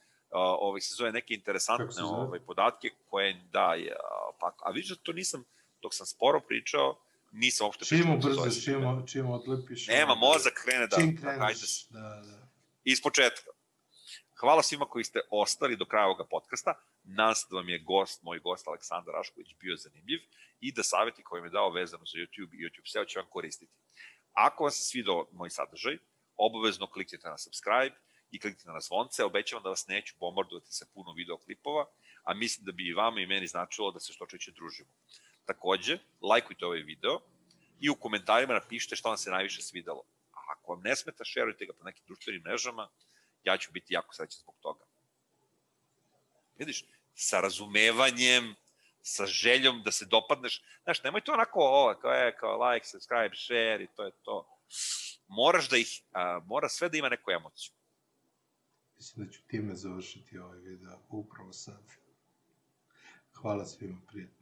ovaj, 0.67 0.81
se 0.81 0.95
zove 0.95 1.13
neke 1.13 1.35
interesantne 1.35 2.03
ovaj, 2.05 2.41
podatke 2.41 2.91
koje 3.07 3.41
da 3.53 3.75
je, 3.75 3.93
uh, 3.93 4.37
pa, 4.41 4.55
a 4.63 4.71
vidiš 4.71 4.89
da 4.89 4.97
to 4.97 5.13
nisam, 5.13 5.45
dok 5.83 5.95
sam 5.95 6.07
sporo 6.07 6.41
pričao, 6.41 6.99
nisam 7.33 7.67
uopšte 7.67 7.85
čim 7.85 8.11
ubrzaš, 8.11 8.65
čim, 8.65 9.07
čim 9.07 9.31
odlepiš. 9.31 9.87
Nema, 9.87 10.15
mozak 10.15 10.53
krene 10.65 10.87
da... 10.87 10.97
Čim 10.97 11.17
kreneš, 11.21 11.89
da, 11.89 12.01
da. 12.01 12.49
Iz 12.85 13.03
početka. 13.03 13.51
Hvala 14.41 14.63
svima 14.63 14.85
koji 14.85 15.05
ste 15.05 15.21
ostali 15.31 15.77
do 15.77 15.85
kraja 15.85 16.07
ovoga 16.07 16.25
podcasta. 16.25 16.75
Nadam 17.05 17.35
se 17.35 17.47
da 17.51 17.57
vam 17.57 17.69
je 17.69 17.79
gost, 17.79 18.23
moj 18.23 18.39
gost 18.39 18.69
Aleksandar 18.69 19.15
Rašković 19.15 19.49
bio 19.61 19.77
zanimljiv 19.77 20.21
i 20.61 20.73
da 20.73 20.83
savjeti 20.83 21.23
koje 21.23 21.43
mi 21.43 21.49
je 21.49 21.51
dao 21.51 21.71
vezano 21.71 22.05
za 22.05 22.19
YouTube 22.19 22.55
i 22.55 22.65
YouTube 22.65 22.93
SEO 22.93 23.05
će 23.05 23.19
vam 23.19 23.29
koristiti. 23.31 23.73
Ako 24.39 24.65
vam 24.65 24.71
se 24.71 24.83
svidao 24.85 25.27
moj 25.33 25.51
sadržaj, 25.51 25.99
obavezno 26.37 26.87
kliknite 26.87 27.29
na 27.29 27.39
subscribe 27.39 27.97
i 28.31 28.41
kliknite 28.41 28.71
na 28.71 28.81
zvonce. 28.81 29.25
Obećavam 29.25 29.63
da 29.63 29.69
vas 29.69 29.87
neću 29.87 30.15
bombardovati 30.21 30.73
sa 30.73 30.87
puno 30.95 31.13
videoklipova, 31.13 31.87
a 32.25 32.35
mislim 32.35 32.67
da 32.67 32.73
bi 32.73 32.87
i 32.87 32.95
vama 32.95 33.21
i 33.21 33.27
meni 33.27 33.47
značilo 33.47 33.91
da 33.91 34.01
se 34.01 34.13
što 34.13 34.27
čeće 34.27 34.51
družimo. 34.51 34.91
Takođe, 35.47 35.99
lajkujte 36.21 36.67
ovaj 36.67 36.83
video 36.83 37.21
i 37.81 37.91
u 37.91 37.95
komentarima 37.95 38.55
napišite 38.55 38.97
šta 38.97 39.09
vam 39.09 39.19
se 39.19 39.31
najviše 39.31 39.63
svidelo. 39.63 40.03
A 40.33 40.39
ako 40.53 40.73
vam 40.73 40.83
ne 40.83 40.97
smeta, 40.97 41.25
šerujte 41.25 41.67
ga 41.67 41.73
po 41.73 41.85
nekim 41.85 42.03
društvenim 42.07 42.43
mrežama, 42.43 42.89
ja 43.45 43.57
ću 43.57 43.73
biti 43.73 43.95
jako 43.95 44.15
srećan 44.15 44.41
zbog 44.41 44.55
toga. 44.61 44.85
Vidiš, 46.59 46.85
sa 47.15 47.41
razumevanjem, 47.41 48.55
sa 49.09 49.27
željom 49.27 49.83
da 49.83 49.93
se 49.93 50.07
dopadneš. 50.07 50.63
Znaš, 50.83 51.03
nemoj 51.03 51.21
to 51.21 51.33
onako, 51.33 51.61
ovo, 51.61 51.95
kao 51.95 52.13
je, 52.13 52.37
kao 52.37 52.71
like, 52.71 52.87
subscribe, 52.87 53.37
share 53.37 53.85
i 53.85 53.89
to 53.97 54.05
je 54.05 54.13
to. 54.23 54.61
Moraš 55.29 55.69
da 55.69 55.77
ih, 55.77 56.03
a, 56.13 56.41
mora 56.47 56.69
sve 56.69 56.89
da 56.89 56.99
ima 56.99 57.09
neku 57.09 57.31
emociju. 57.31 57.73
Mislim 58.97 59.27
da 59.27 59.33
ću 59.33 59.41
time 59.47 59.75
završiti 59.75 60.39
ovaj 60.39 60.59
video 60.59 60.99
upravo 61.09 61.53
sad. 61.53 61.83
Hvala 63.33 63.65
svima, 63.65 64.01
prijatno. 64.09 64.38